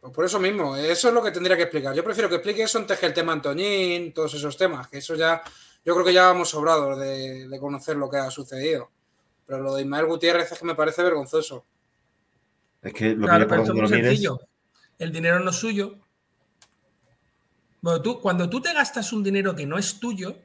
Pues 0.00 0.12
por 0.14 0.24
eso 0.24 0.40
mismo, 0.40 0.76
eso 0.76 1.08
es 1.08 1.14
lo 1.14 1.22
que 1.22 1.30
tendría 1.30 1.56
que 1.56 1.64
explicar. 1.64 1.94
Yo 1.94 2.02
prefiero 2.02 2.28
que 2.28 2.36
explique 2.36 2.62
eso 2.62 2.78
antes 2.78 2.98
que 2.98 3.06
el 3.06 3.12
tema 3.14 3.32
Antoñín, 3.32 4.12
todos 4.14 4.32
esos 4.34 4.56
temas, 4.56 4.88
que 4.88 4.98
eso 4.98 5.14
ya, 5.14 5.42
yo 5.84 5.92
creo 5.94 6.06
que 6.06 6.12
ya 6.14 6.24
vamos 6.26 6.48
sobrados 6.48 6.98
de, 6.98 7.46
de 7.48 7.58
conocer 7.58 7.96
lo 7.96 8.08
que 8.08 8.16
ha 8.16 8.30
sucedido. 8.30 8.90
Pero 9.46 9.60
lo 9.62 9.74
de 9.74 9.82
Ismael 9.82 10.06
Gutiérrez 10.06 10.50
es 10.52 10.58
que 10.58 10.64
me 10.64 10.74
parece 10.74 11.02
vergonzoso. 11.02 11.66
Es 12.82 12.94
que 12.94 13.14
lo 13.14 13.26
Claro, 13.26 13.46
pero 13.46 13.62
esto 13.62 13.74
es 13.74 13.78
muy 13.80 13.88
sencillo. 14.06 14.40
El 14.98 15.12
dinero 15.12 15.38
no 15.40 15.50
es 15.50 15.56
suyo. 15.56 15.98
Bueno, 17.82 18.00
tú, 18.02 18.20
cuando 18.20 18.48
tú 18.48 18.60
te 18.60 18.72
gastas 18.72 19.12
un 19.12 19.22
dinero 19.22 19.54
que 19.54 19.66
no 19.66 19.78
es 19.78 19.98
tuyo, 20.00 20.36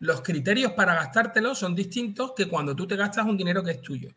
los 0.00 0.22
criterios 0.22 0.72
para 0.72 0.94
gastártelo 0.94 1.54
son 1.54 1.74
distintos 1.74 2.32
que 2.36 2.48
cuando 2.48 2.74
tú 2.74 2.86
te 2.86 2.96
gastas 2.96 3.26
un 3.26 3.36
dinero 3.36 3.62
que 3.62 3.72
es 3.72 3.80
tuyo. 3.82 4.10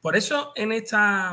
Por 0.00 0.16
eso 0.16 0.52
en 0.56 0.72
esta, 0.72 1.32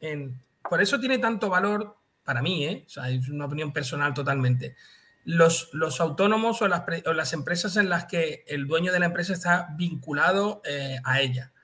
en- 0.00 0.40
por 0.68 0.80
eso 0.82 0.98
tiene 0.98 1.18
tanto 1.18 1.48
valor 1.48 1.96
para 2.28 2.42
mí, 2.42 2.62
¿eh? 2.66 2.84
O 2.86 2.90
sea, 2.90 3.08
es 3.08 3.30
una 3.30 3.46
opinión 3.46 3.72
personal 3.72 4.12
totalmente. 4.12 4.76
Los, 5.24 5.70
los 5.72 5.98
autónomos 5.98 6.60
o 6.60 6.68
las, 6.68 6.82
o 7.06 7.14
las 7.14 7.32
empresas 7.32 7.78
en 7.78 7.88
las 7.88 8.04
que 8.04 8.44
el 8.46 8.66
dueño 8.66 8.92
de 8.92 9.00
la 9.00 9.06
empresa 9.06 9.32
está 9.32 9.68
vinculado 9.78 10.60
eh, 10.66 10.98
a 11.04 11.22
ella. 11.22 11.54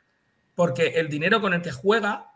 Porque 0.55 0.95
el 0.95 1.11
dinero 1.11 1.43
con 1.43 1.53
el 1.53 1.61
que 1.61 1.71
juega, 1.71 2.31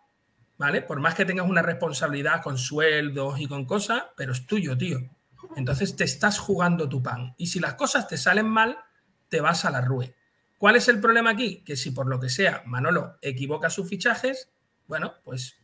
¿vale? 0.59 0.83
Por 0.83 1.01
más 1.01 1.15
que 1.15 1.25
tengas 1.25 1.49
una 1.49 1.63
responsabilidad 1.63 2.43
con 2.43 2.59
sueldos 2.59 3.41
y 3.41 3.47
con 3.47 3.65
cosas, 3.65 4.03
pero 4.15 4.33
es 4.33 4.47
tuyo, 4.47 4.77
tío. 4.77 4.99
Entonces 5.57 5.97
te 5.97 6.05
estás 6.05 6.39
jugando 6.39 6.87
tu 6.87 7.03
pan. 7.03 7.35
Y 7.39 7.47
si 7.47 7.61
las 7.61 7.77
cosas 7.77 8.09
te 8.09 8.19
salen 8.19 8.47
mal, 8.47 8.77
te 9.31 9.41
vas 9.41 9.65
a 9.65 9.71
la 9.71 9.81
rue. 9.81 10.15
¿Cuál 10.59 10.77
es 10.77 10.87
el 10.89 11.01
problema 11.01 11.31
aquí? 11.31 11.65
Que 11.65 11.77
si 11.77 11.93
por 11.93 12.09
lo 12.09 12.21
que 12.21 12.29
sea 12.29 12.63
Manolo 12.67 13.17
equivoca 13.23 13.71
sus 13.71 13.89
fichajes, 13.89 14.51
bueno, 14.87 15.15
pues 15.25 15.57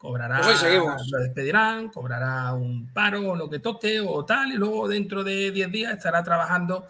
cobrará, 0.00 0.40
Pues 0.40 0.62
lo 1.10 1.18
despedirán, 1.18 1.90
cobrará 1.90 2.54
un 2.54 2.88
paro 2.90 3.32
o 3.32 3.36
lo 3.36 3.50
que 3.50 3.58
toque 3.58 4.00
o 4.00 4.24
tal, 4.24 4.50
y 4.50 4.56
luego 4.56 4.88
dentro 4.88 5.22
de 5.22 5.50
10 5.50 5.70
días 5.70 5.92
estará 5.92 6.24
trabajando 6.24 6.86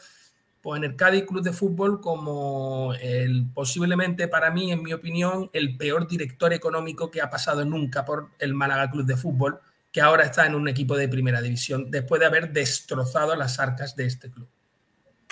pues, 0.62 0.78
en 0.78 0.84
el 0.84 0.94
Cádiz 0.94 1.24
Club 1.24 1.42
de 1.42 1.52
Fútbol 1.52 2.00
como 2.00 2.94
el 3.00 3.46
posiblemente 3.52 4.28
para 4.28 4.52
mí, 4.52 4.70
en 4.70 4.84
mi 4.84 4.92
opinión, 4.92 5.50
el 5.52 5.76
peor 5.76 6.06
director 6.06 6.52
económico 6.52 7.10
que 7.10 7.20
ha 7.20 7.28
pasado 7.28 7.64
nunca 7.64 8.04
por 8.04 8.28
el 8.38 8.54
Málaga 8.54 8.88
Club 8.88 9.06
de 9.06 9.16
Fútbol, 9.16 9.58
que 9.90 10.00
ahora 10.00 10.22
está 10.22 10.46
en 10.46 10.54
un 10.54 10.68
equipo 10.68 10.96
de 10.96 11.08
primera 11.08 11.42
división, 11.42 11.90
después 11.90 12.20
de 12.20 12.26
haber 12.26 12.52
destrozado 12.52 13.34
las 13.34 13.58
arcas 13.58 13.96
de 13.96 14.06
este 14.06 14.30
club. 14.30 14.46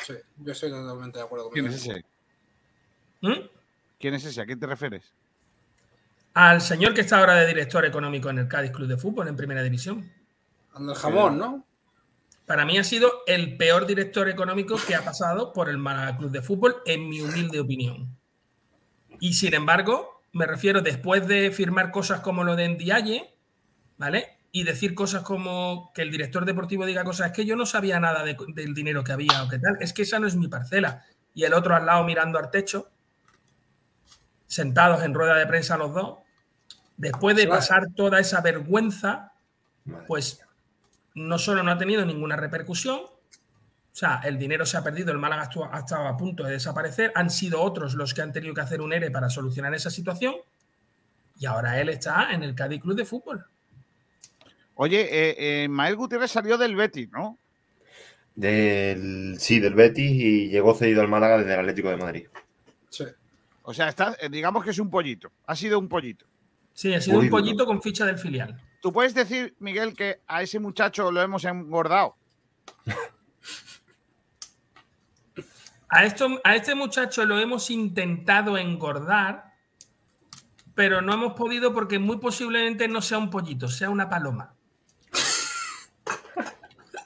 Sí, 0.05 0.15
yo 0.39 0.51
estoy 0.51 0.71
totalmente 0.71 1.19
de 1.19 1.25
acuerdo 1.25 1.45
con 1.45 1.53
¿Quién 1.53 1.67
es 1.67 1.77
ese? 1.77 2.05
¿Mm? 3.21 3.47
¿Quién 4.01 4.15
es 4.15 4.25
ese? 4.25 4.41
¿A 4.41 4.47
quién 4.47 4.59
te 4.59 4.67
refieres? 4.67 5.05
Al 6.41 6.61
señor 6.61 6.95
que 6.95 7.01
está 7.01 7.19
ahora 7.19 7.35
de 7.35 7.49
director 7.49 7.85
económico 7.85 8.31
en 8.31 8.39
el 8.39 8.47
Cádiz 8.47 8.71
Club 8.71 8.87
de 8.87 8.97
Fútbol 8.97 9.27
en 9.27 9.35
primera 9.35 9.61
división. 9.61 10.09
Anda 10.73 10.93
el 10.93 10.99
jamón, 11.01 11.37
¿no? 11.37 11.67
Para 12.47 12.65
mí 12.65 12.79
ha 12.79 12.85
sido 12.85 13.11
el 13.27 13.57
peor 13.57 13.87
director 13.89 14.29
económico 14.29 14.77
que 14.87 14.95
ha 14.95 15.05
pasado 15.05 15.53
por 15.53 15.69
el 15.69 15.79
Málaga 15.79 16.17
Club 16.17 16.31
de 16.31 16.41
Fútbol, 16.41 16.77
en 16.87 17.09
mi 17.09 17.21
humilde 17.21 17.59
opinión. 17.59 18.17
Y 19.19 19.33
sin 19.33 19.53
embargo, 19.53 20.23
me 20.33 20.47
refiero 20.47 20.81
después 20.81 21.27
de 21.27 21.51
firmar 21.51 21.91
cosas 21.91 22.21
como 22.21 22.45
lo 22.45 22.55
de 22.55 22.69
Ndiaye, 22.69 23.35
¿vale? 23.97 24.39
Y 24.53 24.63
decir 24.63 24.95
cosas 24.95 25.25
como 25.25 25.91
que 25.93 26.03
el 26.03 26.13
director 26.13 26.45
deportivo 26.45 26.87
diga 26.87 27.03
cosas, 27.03 27.27
es 27.27 27.33
que 27.33 27.47
yo 27.47 27.57
no 27.57 27.67
sabía 27.67 27.99
nada 27.99 28.23
de- 28.23 28.37
del 28.55 28.75
dinero 28.75 29.03
que 29.03 29.11
había 29.11 29.43
o 29.43 29.49
qué 29.49 29.59
tal, 29.59 29.77
es 29.81 29.93
que 29.93 30.03
esa 30.03 30.21
no 30.21 30.29
es 30.29 30.37
mi 30.37 30.47
parcela. 30.47 31.05
Y 31.35 31.43
el 31.43 31.53
otro 31.53 31.75
al 31.75 31.85
lado 31.85 32.05
mirando 32.05 32.39
al 32.39 32.49
techo, 32.53 32.93
sentados 34.47 35.03
en 35.03 35.15
rueda 35.15 35.35
de 35.35 35.45
prensa 35.49 35.77
los 35.77 35.93
dos, 35.93 36.19
después 36.99 37.35
de 37.35 37.47
Claro. 37.47 37.59
pasar 37.59 37.83
toda 37.97 38.21
esa 38.21 38.43
vergüenza, 38.43 39.33
pues 40.07 40.41
no 41.15 41.39
solo 41.39 41.63
no 41.63 41.71
ha 41.71 41.79
tenido 41.79 42.05
ninguna 42.05 42.37
repercusión, 42.37 43.01
o 43.01 43.97
sea, 43.99 44.21
el 44.25 44.39
dinero 44.39 44.67
se 44.67 44.77
ha 44.77 44.85
perdido, 44.85 45.11
el 45.11 45.19
Málaga 45.19 45.49
ha 45.73 45.79
estado 45.79 46.07
a 46.07 46.17
punto 46.17 46.45
de 46.45 46.53
desaparecer, 46.53 47.11
han 47.15 47.31
sido 47.31 47.63
otros 47.63 47.95
los 47.95 48.15
que 48.15 48.21
han 48.23 48.33
tenido 48.33 48.55
que 48.55 48.61
hacer 48.61 48.81
un 48.81 48.93
ERE 48.93 49.11
para 49.11 49.31
solucionar 49.31 49.75
esa 49.75 49.91
situación, 49.91 50.35
y 51.41 51.47
ahora 51.47 51.81
él 51.81 51.89
está 51.89 52.33
en 52.33 52.43
el 52.43 52.55
Cádiz 52.55 52.83
Club 52.83 52.97
de 52.97 53.05
Fútbol. 53.05 53.45
Oye, 54.75 55.01
eh, 55.11 55.65
eh, 55.65 55.69
Mael 55.69 55.97
Gutiérrez 55.97 56.31
salió 56.31 56.57
del 56.59 56.77
Betis, 56.77 57.11
¿no? 57.11 57.39
Del, 58.37 59.37
sí, 59.41 59.59
del 59.59 59.75
Betis 59.75 60.13
y 60.13 60.49
llegó 60.49 60.75
cedido 60.75 61.01
al 61.01 61.09
Málaga 61.09 61.39
desde 61.39 61.55
el 61.55 61.61
Atlético 61.61 61.91
de 61.91 61.97
Madrid. 61.97 62.27
Sí. 62.89 63.05
O 63.63 63.75
sea, 63.75 63.89
está, 63.89 64.17
eh, 64.21 64.29
digamos 64.29 64.63
que 64.63 64.71
es 64.71 64.79
un 64.79 64.89
pollito. 64.89 65.33
Ha 65.47 65.57
sido 65.57 65.79
un 65.81 65.89
pollito. 65.89 66.25
Sí, 66.79 66.95
ha 66.95 67.01
sido 67.01 67.19
un 67.19 67.25
Uy, 67.25 67.31
pollito 67.31 67.67
con 67.67 67.83
ficha 67.83 68.07
del 68.07 68.19
filial. 68.19 68.57
¿Tú 68.81 68.93
puedes 68.93 69.13
decir, 69.13 69.57
Miguel, 69.59 69.95
que 69.95 70.21
a 70.29 70.43
ese 70.43 70.61
muchacho 70.61 71.11
lo 71.11 71.21
hemos 71.21 71.45
engordado? 71.45 72.15
A, 75.89 76.05
esto, 76.05 76.41
a 76.45 76.55
este 76.55 76.77
muchacho 76.77 77.25
lo 77.25 77.37
hemos 77.41 77.69
intentado 77.73 78.57
engordar, 78.57 79.55
pero 80.77 81.03
no 81.03 81.15
hemos 81.15 81.33
podido 81.33 81.75
porque 81.75 81.99
muy 81.99 82.19
posiblemente 82.19 82.87
no 82.87 83.03
sea 83.03 83.19
un 83.19 83.31
pollito, 83.31 83.67
sea 83.67 83.91
una 83.91 84.09
paloma. 84.09 84.55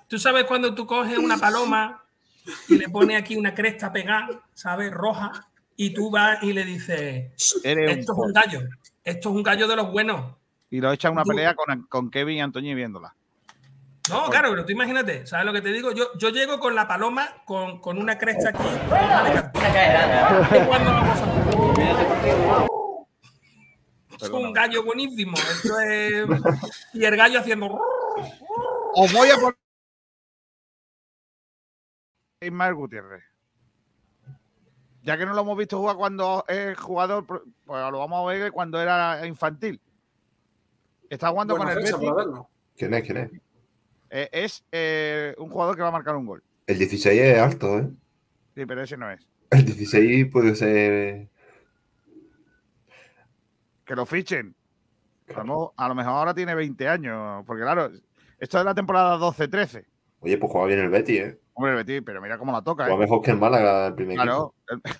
Tú 0.06 0.18
sabes 0.18 0.44
cuando 0.44 0.74
tú 0.74 0.86
coges 0.86 1.16
una 1.16 1.38
paloma 1.38 2.04
y 2.68 2.76
le 2.76 2.90
pones 2.90 3.18
aquí 3.18 3.36
una 3.36 3.54
cresta 3.54 3.90
pegada, 3.90 4.42
¿sabes? 4.52 4.92
Roja, 4.92 5.48
y 5.76 5.94
tú 5.94 6.10
vas 6.10 6.42
y 6.42 6.52
le 6.52 6.66
dices, 6.66 7.32
esto 7.38 7.62
es 7.64 8.08
un 8.18 8.32
gallo, 8.34 8.60
esto 9.04 9.28
es 9.30 9.34
un 9.34 9.42
gallo 9.42 9.66
de 9.68 9.76
los 9.76 9.90
buenos. 9.90 10.36
Y 10.70 10.80
lo 10.80 10.92
echa 10.92 11.10
una 11.10 11.22
Tú- 11.22 11.28
pelea 11.28 11.54
con, 11.54 11.82
con 11.82 12.10
Kevin 12.10 12.38
y 12.38 12.40
Antoñi 12.40 12.74
viéndola. 12.74 13.14
No, 14.10 14.28
claro, 14.30 14.50
pero 14.50 14.64
tú 14.64 14.72
imagínate, 14.72 15.26
¿sabes 15.26 15.46
lo 15.46 15.52
que 15.52 15.62
te 15.62 15.68
digo? 15.72 15.92
Yo, 15.92 16.06
yo 16.18 16.30
llego 16.30 16.58
con 16.58 16.74
la 16.74 16.88
paloma 16.88 17.42
con, 17.44 17.80
con 17.80 17.98
una 17.98 18.18
cresta 18.18 18.48
aquí. 18.48 18.64
Es 24.20 24.28
un 24.28 24.52
gallo 24.52 24.84
buenísimo. 24.84 25.36
Esto 25.36 25.80
es... 25.80 26.26
Y 26.94 27.04
el 27.04 27.16
gallo 27.16 27.40
haciendo. 27.40 27.80
Os 28.94 29.12
voy 29.12 29.30
a 29.30 29.34
poner. 29.36 29.56
Ismael 32.40 32.74
Gutiérrez. 32.74 33.22
Ya 35.02 35.18
que 35.18 35.26
no 35.26 35.34
lo 35.34 35.40
hemos 35.40 35.58
visto 35.58 35.78
jugar 35.78 35.96
cuando 35.96 36.44
es 36.48 36.78
jugador, 36.78 37.26
pues 37.26 37.42
lo 37.66 37.98
vamos 37.98 38.22
a 38.22 38.32
ver 38.32 38.52
cuando 38.52 38.80
era 38.80 39.26
infantil. 39.26 39.80
Está 41.10 41.30
jugando 41.30 41.56
Buena 41.56 41.74
con 41.74 41.82
el 41.82 41.92
Betis. 41.92 42.46
¿Quién 42.76 42.94
es? 42.94 43.02
¿Quién 43.02 43.16
es? 43.18 43.30
Eh, 44.10 44.28
es 44.32 44.64
eh, 44.70 45.34
un 45.38 45.50
jugador 45.50 45.74
que 45.74 45.82
va 45.82 45.88
a 45.88 45.92
marcar 45.92 46.14
un 46.16 46.26
gol. 46.26 46.42
El 46.66 46.78
16 46.78 47.20
es 47.20 47.38
alto, 47.38 47.78
¿eh? 47.78 47.88
Sí, 48.54 48.64
pero 48.66 48.82
ese 48.82 48.96
no 48.96 49.10
es. 49.10 49.26
El 49.50 49.64
16 49.64 50.30
puede 50.30 50.54
ser. 50.54 51.28
Que 53.84 53.96
lo 53.96 54.06
fichen. 54.06 54.54
A 55.34 55.44
lo, 55.44 55.74
a 55.76 55.88
lo 55.88 55.94
mejor 55.94 56.12
ahora 56.12 56.34
tiene 56.34 56.54
20 56.54 56.88
años. 56.88 57.44
Porque 57.46 57.62
claro, 57.62 57.90
esto 58.38 58.58
es 58.58 58.64
la 58.64 58.74
temporada 58.74 59.18
12-13. 59.18 59.84
Oye, 60.20 60.38
pues 60.38 60.52
juega 60.52 60.66
bien 60.68 60.80
el 60.80 60.90
Betis, 60.90 61.20
¿eh? 61.20 61.41
Hombre, 61.54 61.72
el 61.72 61.76
Betis, 61.78 62.02
pero 62.04 62.20
mira 62.22 62.38
cómo 62.38 62.52
la 62.52 62.62
toca. 62.62 62.84
Juega 62.84 62.96
¿eh? 62.96 63.00
mejor 63.00 63.22
que 63.22 63.30
el 63.30 63.38
Málaga, 63.38 63.86
el 63.88 63.94
primer 63.94 64.16
Claro. 64.16 64.54
equipo. 64.68 64.90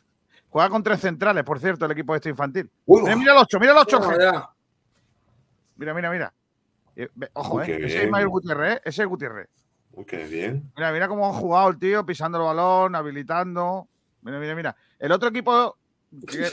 Juega 0.51 0.69
con 0.69 0.83
tres 0.83 1.01
centrales, 1.01 1.45
por 1.45 1.59
cierto, 1.59 1.87
el 1.87 1.93
equipo 1.93 2.15
este 2.15 2.29
infantil. 2.29 2.71
Uy, 2.85 3.03
mira, 3.03 3.17
mira 3.17 3.33
el 3.33 3.39
8, 3.39 3.59
mira 3.59 3.73
el 3.73 3.79
8. 3.79 3.99
Toma 4.01 4.19
ya. 4.19 4.51
Mira, 5.77 5.95
mira, 5.95 6.11
mira. 6.11 6.33
Eh, 6.95 7.09
Ojo, 7.33 7.57
Uy, 7.57 7.63
eh. 7.63 7.67
qué 7.67 7.87
Ese 7.87 7.99
es. 7.99 8.05
Ismael 8.05 8.29
Gutiérrez, 8.29 8.77
¿eh? 8.77 8.81
Ese 8.85 9.03
es 9.03 9.09
Gutiérrez. 9.09 9.49
Uy, 9.93 10.05
qué 10.05 10.25
bien. 10.27 10.71
Mira, 10.77 10.93
mira 10.93 11.09
cómo 11.09 11.27
ha 11.27 11.33
jugado 11.33 11.71
el 11.71 11.79
tío, 11.79 12.05
pisando 12.05 12.37
el 12.39 12.45
balón, 12.45 12.95
habilitando. 12.95 13.89
Mira, 14.21 14.39
mira, 14.39 14.55
mira. 14.55 14.77
El 14.99 15.11
otro 15.13 15.31
equipo, 15.31 15.79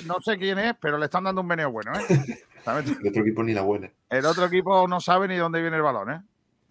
no 0.05 0.21
sé 0.21 0.37
quién 0.37 0.59
es, 0.59 0.75
pero 0.79 0.97
le 0.97 1.05
están 1.05 1.25
dando 1.25 1.41
un 1.41 1.47
veneno 1.49 1.69
bueno, 1.71 1.91
¿eh? 1.93 1.99
El 2.65 3.07
otro 3.07 3.21
equipo 3.21 3.41
ni 3.43 3.53
la 3.53 3.61
buena. 3.61 3.89
El 4.09 4.25
otro 4.25 4.45
equipo 4.45 4.87
no 4.87 4.99
sabe 4.99 5.27
ni 5.27 5.37
dónde 5.37 5.59
viene 5.61 5.77
el 5.77 5.81
balón, 5.81 6.11
¿eh? 6.11 6.21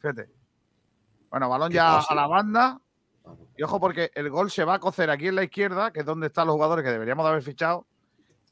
Fíjate. 0.00 0.28
Bueno, 1.30 1.48
balón 1.48 1.70
¿Qué 1.70 1.76
ya 1.76 1.96
pasa? 1.96 2.12
a 2.12 2.16
la 2.16 2.26
banda. 2.26 2.80
Y 3.56 3.62
ojo, 3.62 3.80
porque 3.80 4.10
el 4.14 4.30
gol 4.30 4.50
se 4.50 4.64
va 4.64 4.74
a 4.74 4.78
cocer 4.78 5.10
aquí 5.10 5.28
en 5.28 5.34
la 5.34 5.44
izquierda, 5.44 5.92
que 5.92 6.00
es 6.00 6.06
donde 6.06 6.28
están 6.28 6.46
los 6.46 6.54
jugadores 6.54 6.84
que 6.84 6.92
deberíamos 6.92 7.24
de 7.24 7.30
haber 7.30 7.42
fichado. 7.42 7.86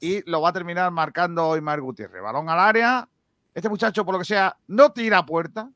Y 0.01 0.29
lo 0.29 0.41
va 0.41 0.51
a 0.51 0.53
terminar 0.53 0.91
marcando 0.91 1.57
Ismael 1.57 1.81
Gutiérrez. 1.81 2.23
Balón 2.23 2.49
al 2.49 2.59
área. 2.59 3.09
Este 3.55 3.69
muchacho, 3.69 4.05
por 4.05 4.15
lo 4.15 4.19
que 4.19 4.27
sea, 4.27 4.57
no 4.67 4.93
tira 4.93 5.19
a 5.19 5.27
puerta. 5.27 5.71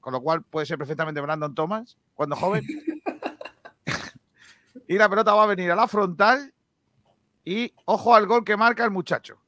Con 0.00 0.12
lo 0.12 0.20
cual 0.20 0.42
puede 0.42 0.66
ser 0.66 0.78
perfectamente 0.78 1.20
Brandon 1.20 1.54
Thomas, 1.54 1.96
cuando 2.14 2.36
joven. 2.36 2.66
y 4.88 4.98
la 4.98 5.08
pelota 5.08 5.34
va 5.34 5.44
a 5.44 5.46
venir 5.46 5.70
a 5.70 5.76
la 5.76 5.86
frontal. 5.86 6.52
Y 7.44 7.72
ojo 7.84 8.14
al 8.14 8.26
gol 8.26 8.44
que 8.44 8.56
marca 8.56 8.84
el 8.84 8.90
muchacho. 8.90 9.38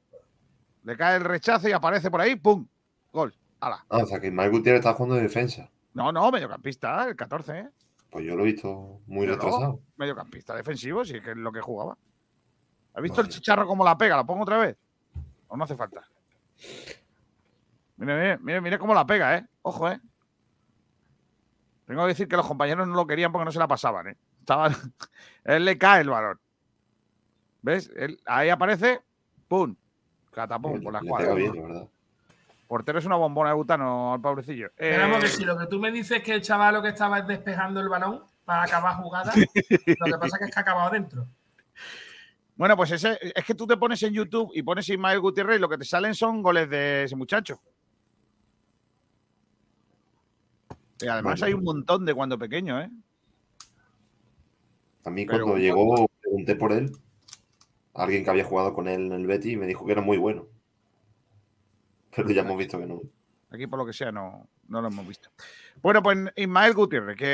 Le 0.85 0.97
cae 0.97 1.17
el 1.17 1.25
rechazo 1.25 1.69
y 1.69 1.73
aparece 1.73 2.11
por 2.11 2.21
ahí. 2.21 2.37
¡Pum! 2.37 2.67
Gol. 3.13 3.35
Ah, 3.61 3.83
o 3.89 4.07
sea 4.07 4.21
que 4.21 4.29
Ismael 4.29 4.51
Gutiérrez 4.51 4.81
está 4.81 4.93
jugando 4.93 5.17
de 5.17 5.23
defensa. 5.23 5.69
No, 5.95 6.13
no, 6.13 6.31
mediocampista, 6.31 7.09
el 7.09 7.17
14, 7.17 7.59
¿eh? 7.59 7.69
Pues 8.17 8.25
yo 8.29 8.35
lo 8.35 8.45
he 8.45 8.47
visto 8.47 9.03
muy 9.09 9.27
retrasado. 9.27 9.79
mediocampista 9.99 10.55
defensivo, 10.57 11.05
sí, 11.05 11.21
que 11.21 11.33
es 11.33 11.37
lo 11.37 11.53
que 11.53 11.61
jugaba. 11.61 11.99
¿Has 12.95 13.03
visto 13.03 13.21
el 13.21 13.29
chicharro 13.29 13.67
cómo 13.67 13.85
la 13.85 13.99
pega? 13.99 14.17
¿La 14.17 14.25
pongo 14.25 14.45
otra 14.45 14.57
vez? 14.57 14.79
¿O 15.49 15.55
no 15.55 15.65
hace 15.65 15.77
falta? 15.77 16.03
Mire, 17.99 18.15
mire, 18.15 18.39
mire, 18.39 18.61
mire 18.63 18.79
cómo 18.79 18.95
la 18.95 19.07
pega, 19.07 19.37
¿eh? 19.37 19.47
Ojo, 19.61 19.91
¿eh? 19.91 20.01
Tengo 21.85 22.01
que 22.05 22.09
decir 22.09 22.27
que 22.27 22.39
los 22.39 22.47
compañeros 22.47 22.89
no 22.89 22.95
lo 22.95 23.07
querían 23.07 23.33
porque 23.33 23.45
no 23.45 23.53
se 23.53 23.59
la 23.59 23.69
pasaban, 23.69 24.09
¿eh? 24.09 24.17
Estaban... 24.41 24.73
Él 25.45 25.67
le 25.67 25.77
cae 25.77 26.01
el 26.01 26.09
balón. 26.09 26.41
¿Ves? 27.61 27.93
Él- 27.97 28.19
ahí 28.25 28.49
aparece, 28.49 29.03
¡pum! 29.47 29.77
Catapum, 30.31 30.83
por 30.83 30.95
la 30.95 31.35
bien, 31.35 31.53
verdad. 31.53 31.87
Portero 32.67 32.99
es 32.99 33.05
una 33.05 33.17
bombona 33.17 33.51
de 33.51 33.57
butano 33.57 34.15
al 34.15 34.21
pobrecillo. 34.21 34.67
Eh, 34.77 34.91
Esperamos 34.91 35.21
que 35.21 35.29
si 35.29 35.45
lo 35.45 35.57
que 35.57 35.67
tú 35.67 35.79
me 35.79 35.93
dices 35.93 36.19
es 36.19 36.23
que 36.23 36.35
el 36.35 36.43
chaval 36.43 36.75
lo 36.75 36.83
que 36.83 36.89
estaba 36.89 37.19
es 37.19 37.27
despejando 37.27 37.81
el 37.81 37.89
balón, 37.89 38.23
para 38.45 38.63
acabar 38.63 38.97
jugada. 38.97 39.33
Lo 39.99 40.07
que 40.07 40.19
pasa 40.19 40.37
es 40.37 40.39
que 40.39 40.45
es 40.45 40.51
que 40.53 40.59
ha 40.59 40.63
acabado 40.63 40.91
dentro. 40.91 41.27
Bueno, 42.55 42.77
pues 42.77 42.93
ese, 42.93 43.19
es 43.35 43.45
que 43.45 43.55
tú 43.55 43.67
te 43.67 43.77
pones 43.77 44.03
en 44.05 44.15
YouTube 44.15 44.51
y 44.55 44.63
pones 44.63 44.89
Ismael 44.89 45.21
Gutiérrez 45.21 45.59
y 45.59 45.61
lo 45.61 45.69
que 45.69 45.77
te 45.77 45.85
salen 45.85 46.15
son 46.15 46.43
goles 46.43 46.71
de 46.71 47.03
ese 47.05 47.17
muchacho. 47.17 47.61
Y 51.01 51.09
además 51.09 51.41
Bueno. 51.41 51.47
hay 51.47 51.53
un 51.55 51.65
montón 51.65 52.07
de 52.07 52.15
cuando 52.15 52.39
pequeño, 52.39 52.81
¿eh? 52.81 52.91
A 55.05 55.11
mí 55.11 55.27
cuando 55.27 55.59
llegó, 55.59 56.09
pregunté 56.21 56.57
por 56.57 56.73
él, 56.73 56.93
alguien 57.95 58.25
que 58.25 58.31
había 58.31 58.45
jugado 58.45 58.73
con 58.73 58.89
él 58.89 59.07
en 59.07 59.13
el 59.13 59.27
Betty 59.27 59.53
y 59.53 59.57
me 59.57 59.67
dijo 59.67 59.85
que 59.85 59.93
era 59.93 60.01
muy 60.03 60.17
bueno. 60.17 60.47
Pero 62.17 62.31
ya 62.31 62.43
hemos 62.43 62.59
visto 62.59 62.79
que 62.79 62.87
no. 62.87 63.01
Aquí, 63.51 63.67
por 63.67 63.79
lo 63.79 63.87
que 63.87 63.93
sea, 63.93 64.11
no, 64.11 64.49
no 64.69 64.81
lo 64.83 64.89
hemos 64.89 65.07
visto. 65.07 65.31
Bueno, 65.83 66.03
pues 66.03 66.19
Ismael 66.35 66.75
Gutiérrez, 66.75 67.17
que, 67.17 67.29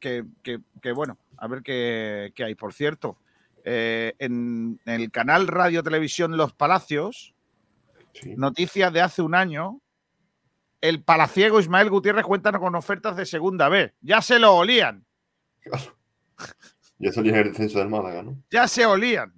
que, 0.00 0.24
que- 0.42 0.60
que 0.80 0.92
bueno, 0.92 1.18
a 1.36 1.46
ver 1.48 1.62
qué, 1.62 2.32
qué 2.34 2.44
hay. 2.44 2.54
Por 2.54 2.72
cierto, 2.72 3.18
eh, 3.64 4.14
en 4.18 4.80
el 4.86 5.10
canal 5.10 5.48
Radio 5.48 5.82
Televisión 5.82 6.36
Los 6.36 6.52
Palacios, 6.54 7.34
noticias 8.36 8.92
de 8.92 9.00
hace 9.02 9.20
un 9.22 9.34
año, 9.34 9.80
el 10.80 11.02
palaciego 11.02 11.60
Ismael 11.60 11.90
Gutiérrez 11.90 12.24
cuenta 12.24 12.52
con 12.52 12.74
ofertas 12.74 13.16
de 13.16 13.26
segunda 13.26 13.68
B. 13.68 13.92
Ya 14.00 14.22
se 14.22 14.38
lo 14.38 14.54
olían, 14.54 15.04
Yo 16.98 17.12
salí 17.12 17.28
en 17.30 17.36
el 17.36 17.44
descenso 17.50 17.78
del 17.80 17.88
Málaga, 17.88 18.22
¿no? 18.22 18.36
ya 18.50 18.68
se 18.68 18.86
olían. 18.86 19.35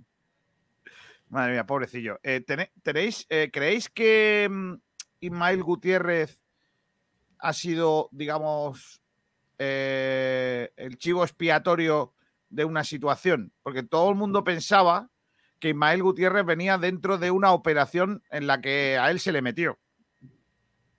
Madre 1.30 1.52
mía, 1.52 1.66
pobrecillo. 1.66 2.18
Eh, 2.22 2.44
tenéis, 2.82 3.26
eh, 3.28 3.50
¿Creéis 3.52 3.88
que 3.90 4.48
mm, 4.50 4.74
Ismael 5.20 5.62
Gutiérrez 5.62 6.42
ha 7.38 7.52
sido, 7.52 8.08
digamos, 8.12 9.02
eh, 9.58 10.70
el 10.76 10.96
chivo 10.96 11.24
expiatorio 11.24 12.14
de 12.48 12.64
una 12.64 12.82
situación? 12.82 13.52
Porque 13.62 13.82
todo 13.82 14.08
el 14.10 14.16
mundo 14.16 14.42
pensaba 14.42 15.10
que 15.58 15.70
Ismael 15.70 16.02
Gutiérrez 16.02 16.46
venía 16.46 16.78
dentro 16.78 17.18
de 17.18 17.30
una 17.30 17.52
operación 17.52 18.22
en 18.30 18.46
la 18.46 18.60
que 18.60 18.96
a 18.98 19.10
él 19.10 19.20
se 19.20 19.32
le 19.32 19.42
metió. 19.42 19.78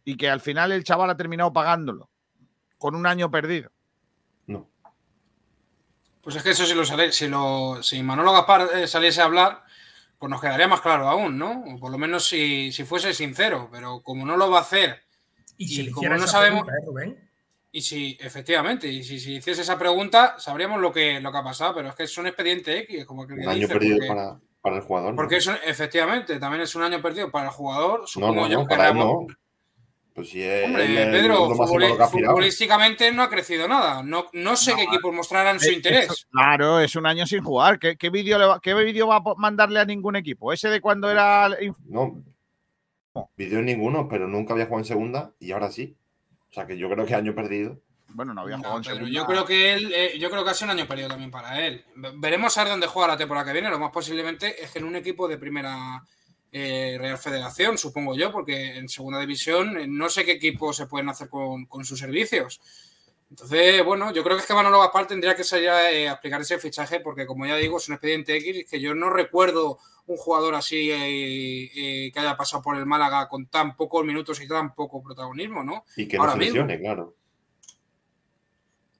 Y 0.05 0.15
que 0.15 0.29
al 0.29 0.41
final 0.41 0.71
el 0.71 0.83
chaval 0.83 1.09
ha 1.09 1.17
terminado 1.17 1.53
pagándolo. 1.53 2.09
Con 2.77 2.95
un 2.95 3.05
año 3.05 3.29
perdido. 3.29 3.71
Pues 6.21 6.35
es 6.35 6.43
que 6.43 6.51
eso 6.51 6.65
si 6.65 6.75
lo 6.75 6.85
sale, 6.85 7.11
si 7.11 7.27
lo, 7.27 7.81
si 7.81 8.03
Manolo 8.03 8.33
Gaspar 8.33 8.69
eh, 8.75 8.87
saliese 8.87 9.21
a 9.21 9.25
hablar, 9.25 9.63
pues 10.19 10.29
nos 10.29 10.41
quedaría 10.41 10.67
más 10.67 10.81
claro 10.81 11.07
aún, 11.07 11.37
¿no? 11.39 11.63
O 11.73 11.79
por 11.79 11.91
lo 11.91 11.97
menos 11.97 12.27
si, 12.27 12.71
si 12.71 12.83
fuese 12.83 13.13
sincero, 13.13 13.69
pero 13.71 14.01
como 14.03 14.25
no 14.25 14.37
lo 14.37 14.51
va 14.51 14.59
a 14.59 14.61
hacer 14.61 15.01
Y 15.57 15.67
si 15.67 15.83
le 15.83 15.91
como 15.91 16.09
no 16.09 16.27
sabemos, 16.27 16.65
pregunta, 16.65 16.83
¿eh, 16.83 16.85
Rubén? 16.85 17.29
y 17.71 17.81
si 17.81 18.17
efectivamente, 18.19 18.87
y 18.87 19.03
si, 19.03 19.19
si 19.19 19.35
hiciese 19.35 19.61
esa 19.61 19.79
pregunta, 19.79 20.35
sabríamos 20.39 20.81
lo 20.81 20.91
que, 20.91 21.19
lo 21.21 21.31
que 21.31 21.37
ha 21.37 21.43
pasado, 21.43 21.73
pero 21.75 21.89
es 21.89 21.95
que 21.95 22.03
es 22.03 22.17
un 22.17 22.27
expediente 22.27 22.77
X, 22.79 23.05
como 23.05 23.25
que 23.25 23.33
Un 23.33 23.47
año 23.47 23.53
dice, 23.61 23.67
perdido 23.73 23.95
porque, 23.97 24.07
para, 24.07 24.39
para 24.61 24.75
el 24.77 24.81
jugador. 24.81 25.11
¿no? 25.11 25.15
porque 25.15 25.37
es 25.37 25.47
un- 25.47 25.57
efectivamente 25.65 26.37
también 26.39 26.63
es 26.63 26.75
un 26.75 26.83
año 26.83 27.01
perdido 27.01 27.31
para 27.31 27.45
el 27.45 27.51
jugador, 27.51 28.01
no, 28.01 28.07
supongo 28.07 28.41
no, 28.41 28.47
yo 28.49 28.59
no, 28.63 28.67
para 28.67 28.89
él 28.89 28.95
no. 28.95 29.27
Pues 30.13 30.29
si 30.29 30.41
es 30.43 30.65
Hombre, 30.65 30.83
es 31.01 31.07
Pedro, 31.09 31.49
futbolísticamente 32.09 33.11
no 33.11 33.23
ha 33.23 33.29
crecido 33.29 33.67
nada. 33.67 34.03
No, 34.03 34.25
no 34.33 34.55
sé 34.57 34.75
qué 34.75 34.83
equipos 34.83 35.13
mostrarán 35.13 35.59
su 35.59 35.69
Eh, 35.69 35.73
interés. 35.73 36.27
claro, 36.31 36.79
es 36.79 36.95
un 36.95 37.05
año 37.05 37.25
sin 37.25 37.43
jugar. 37.43 37.79
¿Qué, 37.79 37.95
qué 37.95 38.09
vídeo 38.09 38.37
va, 38.39 38.59
qué 38.59 38.73
vídeo 38.73 39.07
va 39.07 39.17
a 39.17 39.23
mandarle 39.37 39.79
a 39.79 39.85
ningún 39.85 40.15
equipo? 40.15 40.51
¿Ese 40.51 40.69
de 40.69 40.81
cuando 40.81 41.09
era 41.09 41.47
inf- 41.59 41.75
No, 41.85 42.21
vídeo 43.37 43.61
ninguno, 43.61 44.07
pero 44.09 44.27
nunca 44.27 44.53
había 44.53 44.65
jugado 44.65 44.81
en 44.81 44.85
segunda 44.87 45.31
y 45.39 45.51
ahora 45.51 45.71
sí. 45.71 45.95
O 46.49 46.53
sea 46.53 46.65
que 46.65 46.77
yo 46.77 46.89
creo 46.89 47.05
que 47.05 47.15
año 47.15 47.33
perdido. 47.35 47.79
Bueno, 48.09 48.33
no 48.33 48.41
había 48.41 48.57
No, 48.57 48.63
jugado 48.63 48.77
en 48.77 48.83
pero 48.83 48.95
segunda. 48.97 49.15
yo 49.19 49.25
creo 49.25 49.45
que 49.45 49.73
él, 49.73 49.93
eh, 49.95 50.17
yo 50.19 50.29
creo 50.31 50.43
que 50.43 50.49
ha 50.49 50.53
sido 50.55 50.71
un 50.73 50.79
año 50.79 50.87
perdido 50.87 51.09
también 51.09 51.29
para 51.31 51.65
él. 51.65 51.85
Ve- 51.95 52.11
Veremos 52.15 52.57
a 52.57 52.63
ver 52.63 52.71
dónde 52.71 52.87
juega 52.87 53.07
la 53.09 53.17
temporada 53.17 53.45
que 53.45 53.53
viene. 53.53 53.69
Lo 53.69 53.79
más 53.79 53.91
posiblemente 53.91 54.61
es 54.63 54.71
que 54.71 54.79
en 54.79 54.85
un 54.85 54.95
equipo 54.95 55.27
de 55.27 55.37
primera 55.37 56.03
eh, 56.51 56.97
Real 56.99 57.17
Federación, 57.17 57.77
supongo 57.77 58.15
yo, 58.15 58.31
porque 58.31 58.77
en 58.77 58.89
segunda 58.89 59.19
división 59.19 59.77
eh, 59.77 59.87
no 59.87 60.09
sé 60.09 60.25
qué 60.25 60.33
equipos 60.33 60.77
se 60.77 60.87
pueden 60.87 61.09
hacer 61.09 61.29
con, 61.29 61.65
con 61.65 61.85
sus 61.85 61.99
servicios. 61.99 62.59
Entonces, 63.29 63.85
bueno, 63.85 64.11
yo 64.11 64.23
creo 64.23 64.35
que 64.35 64.41
es 64.41 64.47
que 64.47 64.55
Manolo 64.55 64.79
Gaspar 64.79 65.05
tendría 65.05 65.35
que 65.35 65.43
salir 65.43 65.69
a, 65.69 65.91
eh, 65.91 66.09
a 66.09 66.13
explicar 66.13 66.41
ese 66.41 66.57
fichaje, 66.57 66.99
porque 66.99 67.27
como 67.27 67.45
ya 67.45 67.55
digo, 67.57 67.77
es 67.77 67.87
un 67.87 67.93
expediente 67.93 68.35
X 68.37 68.65
que 68.69 68.79
yo 68.79 68.95
no 68.95 69.11
recuerdo 69.11 69.77
un 70.07 70.17
jugador 70.17 70.55
así 70.55 70.89
eh, 70.89 71.69
eh, 71.75 72.11
que 72.11 72.19
haya 72.19 72.35
pasado 72.35 72.63
por 72.63 72.75
el 72.75 72.87
Málaga 72.87 73.27
con 73.29 73.45
tan 73.45 73.75
pocos 73.75 74.03
minutos 74.03 74.41
y 74.41 74.47
tan 74.47 74.73
poco 74.73 75.03
protagonismo, 75.03 75.63
¿no? 75.63 75.85
Y 75.95 76.07
que 76.07 76.17
no 76.17 76.23
mismo. 76.23 76.37
lesione, 76.39 76.79
claro. 76.79 77.13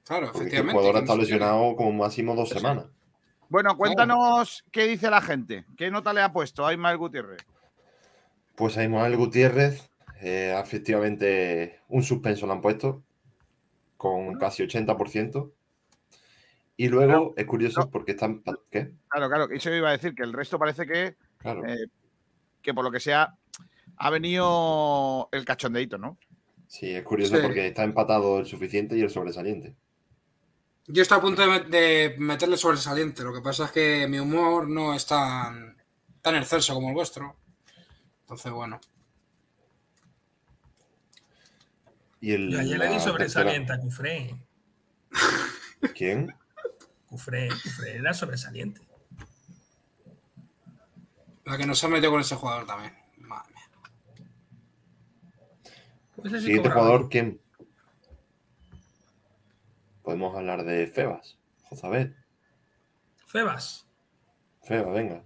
Claro, 0.04 0.26
Porque 0.32 0.50
que 0.50 0.56
el 0.56 0.62
efectivamente. 0.62 0.72
jugador 0.72 0.96
ha 0.96 1.00
estado 1.00 1.18
lesionado 1.18 1.76
como 1.76 1.92
máximo 1.92 2.36
dos 2.36 2.48
semanas. 2.48 2.86
Bueno, 3.50 3.76
cuéntanos 3.76 4.64
qué 4.70 4.86
dice 4.86 5.10
la 5.10 5.20
gente. 5.20 5.64
¿Qué 5.76 5.90
nota 5.90 6.12
le 6.12 6.22
ha 6.22 6.30
puesto 6.30 6.64
a 6.64 6.72
Ismael 6.72 6.96
Gutiérrez? 6.98 7.44
Pues 8.54 8.78
a 8.78 8.84
Ismael 8.84 9.16
Gutiérrez, 9.16 9.90
eh, 10.20 10.56
efectivamente, 10.56 11.80
un 11.88 12.04
suspenso 12.04 12.46
le 12.46 12.52
han 12.52 12.60
puesto 12.60 13.02
con 13.96 14.38
casi 14.38 14.62
80%. 14.62 15.50
Y 16.76 16.88
luego 16.88 17.34
es 17.36 17.44
curioso 17.44 17.90
porque 17.90 18.12
están. 18.12 18.42
¿Qué? 18.70 18.92
Claro, 19.08 19.28
claro, 19.28 19.48
eso 19.50 19.74
iba 19.74 19.88
a 19.88 19.92
decir, 19.92 20.14
que 20.14 20.22
el 20.22 20.32
resto 20.32 20.56
parece 20.58 20.86
que, 20.86 21.16
Claro. 21.38 21.66
eh, 21.66 21.86
que 22.62 22.72
por 22.72 22.84
lo 22.84 22.90
que 22.92 23.00
sea, 23.00 23.34
ha 23.96 24.10
venido 24.10 25.28
el 25.32 25.44
cachondeito, 25.44 25.98
¿no? 25.98 26.16
Sí, 26.68 26.88
es 26.94 27.02
curioso 27.02 27.34
Sí. 27.36 27.42
porque 27.42 27.66
está 27.66 27.82
empatado 27.82 28.38
el 28.38 28.46
suficiente 28.46 28.96
y 28.96 29.00
el 29.02 29.10
sobresaliente. 29.10 29.74
Yo 30.92 31.02
estoy 31.02 31.18
a 31.18 31.20
punto 31.20 31.42
de, 31.42 31.48
met- 31.48 31.66
de 31.68 32.14
meterle 32.18 32.56
sobresaliente. 32.56 33.22
Lo 33.22 33.32
que 33.32 33.40
pasa 33.40 33.66
es 33.66 33.70
que 33.72 34.06
mi 34.08 34.18
humor 34.18 34.68
no 34.68 34.94
es 34.94 35.06
tan, 35.06 35.76
tan 36.22 36.36
excelso 36.36 36.74
como 36.74 36.88
el 36.88 36.94
vuestro. 36.94 37.36
Entonces, 38.22 38.50
bueno. 38.52 38.80
Y 42.20 42.32
el, 42.32 42.58
ayer 42.58 42.78
le 42.78 42.88
di 42.88 43.00
sobresaliente 43.00 43.72
a 43.72 43.78
Cufré. 43.78 44.36
¿Quién? 45.94 46.34
Cufré, 47.08 47.48
Cufré 47.48 47.96
era 47.96 48.12
sobresaliente. 48.14 48.80
La 51.44 51.56
que 51.56 51.66
nos 51.66 51.82
ha 51.82 51.88
metido 51.88 52.12
con 52.12 52.20
ese 52.20 52.36
jugador 52.36 52.66
también. 52.66 52.94
Madre 53.18 53.52
mía. 53.54 53.64
Pues 56.16 56.32
Siguiente 56.42 56.68
cobraba. 56.68 56.80
jugador, 56.86 57.08
¿quién? 57.08 57.40
Podemos 60.02 60.36
hablar 60.36 60.64
de 60.64 60.86
Febas. 60.86 61.38
Jozabel. 61.62 62.16
Febas. 63.26 63.86
Febas, 64.62 64.94
venga. 64.94 65.24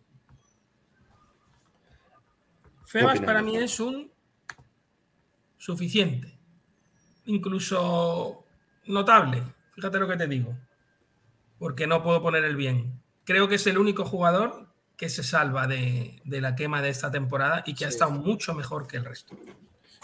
Febas 2.84 3.20
para 3.20 3.42
mí 3.42 3.56
es 3.56 3.80
un 3.80 4.12
suficiente. 5.56 6.38
Incluso 7.26 8.44
notable. 8.86 9.42
Fíjate 9.74 9.98
lo 9.98 10.06
que 10.06 10.16
te 10.16 10.28
digo. 10.28 10.56
Porque 11.58 11.86
no 11.86 12.02
puedo 12.02 12.22
poner 12.22 12.44
el 12.44 12.56
bien. 12.56 13.00
Creo 13.24 13.48
que 13.48 13.54
es 13.54 13.66
el 13.66 13.78
único 13.78 14.04
jugador 14.04 14.68
que 14.96 15.08
se 15.08 15.22
salva 15.22 15.66
de, 15.66 16.20
de 16.24 16.40
la 16.40 16.54
quema 16.54 16.82
de 16.82 16.90
esta 16.90 17.10
temporada 17.10 17.64
y 17.66 17.74
que 17.74 17.84
ha 17.84 17.88
estado 17.88 18.10
mucho 18.10 18.54
mejor 18.54 18.86
que 18.86 18.98
el 18.98 19.04
resto. 19.04 19.36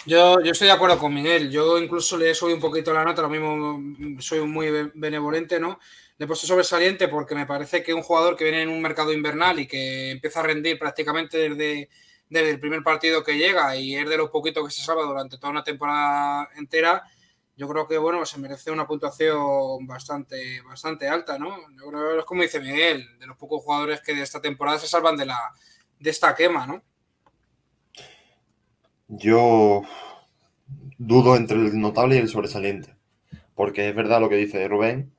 Yo, 0.07 0.39
estoy 0.41 0.69
de 0.69 0.73
acuerdo 0.73 0.99
con 0.99 1.13
Miguel. 1.15 1.51
Yo 1.51 1.79
incluso 1.79 2.17
le 2.17 2.31
he 2.31 2.35
subido 2.35 2.57
un 2.57 2.63
poquito 2.63 2.93
la 2.93 3.05
nota. 3.05 3.23
Lo 3.23 3.29
mismo 3.29 3.79
mm, 3.79 4.19
soy 4.21 4.41
muy 4.41 4.71
be- 4.71 4.91
benevolente, 4.95 5.61
¿no? 5.61 5.79
Le 6.19 6.25
he 6.25 6.27
puesto 6.27 6.47
sobresaliente 6.47 7.09
porque 7.09 7.35
me 7.35 7.47
parece 7.47 7.83
que 7.83 7.95
un 7.95 8.03
jugador 8.03 8.37
que 8.37 8.45
viene 8.45 8.63
en 8.63 8.69
un 8.71 8.81
mercado 8.83 9.13
invernal 9.13 9.59
y 9.61 9.67
que 9.67 10.11
empieza 10.11 10.41
a 10.41 10.43
rendir 10.45 10.79
prácticamente 10.79 11.39
desde, 11.51 11.89
desde 12.29 12.51
el 12.51 12.61
primer 12.61 12.83
partido 12.83 13.23
que 13.25 13.37
llega 13.39 13.77
y 13.77 13.97
es 13.97 14.09
de 14.09 14.17
los 14.17 14.31
poquitos 14.31 14.65
que 14.67 14.71
se 14.75 14.83
salva 14.83 15.03
durante 15.05 15.37
toda 15.39 15.51
una 15.51 15.65
temporada 15.65 16.49
entera, 16.57 17.03
yo 17.57 17.69
creo 17.69 17.87
que 17.87 17.99
bueno, 17.99 18.25
se 18.27 18.39
merece 18.39 18.71
una 18.71 18.87
puntuación 18.87 19.87
bastante, 19.87 20.61
bastante 20.63 21.09
alta, 21.09 21.39
¿no? 21.39 21.57
Yo 21.77 21.89
creo 21.91 22.13
que 22.15 22.19
es 22.21 22.25
como 22.25 22.43
dice 22.43 22.61
Miguel, 22.61 23.19
de 23.19 23.27
los 23.27 23.37
pocos 23.37 23.63
jugadores 23.63 24.01
que 24.03 24.15
de 24.15 24.23
esta 24.23 24.41
temporada 24.41 24.79
se 24.79 24.89
salvan 24.89 25.17
de 25.17 25.27
la 25.27 25.39
de 25.99 26.11
esta 26.11 26.35
quema, 26.35 26.67
¿no? 26.67 26.83
Yo 29.13 29.83
dudo 30.99 31.35
entre 31.35 31.57
el 31.57 31.81
notable 31.81 32.15
y 32.15 32.19
el 32.19 32.29
sobresaliente. 32.29 32.95
Porque 33.57 33.89
es 33.89 33.95
verdad 33.95 34.21
lo 34.21 34.29
que 34.29 34.37
dice 34.37 34.69
Rubén, 34.69 35.13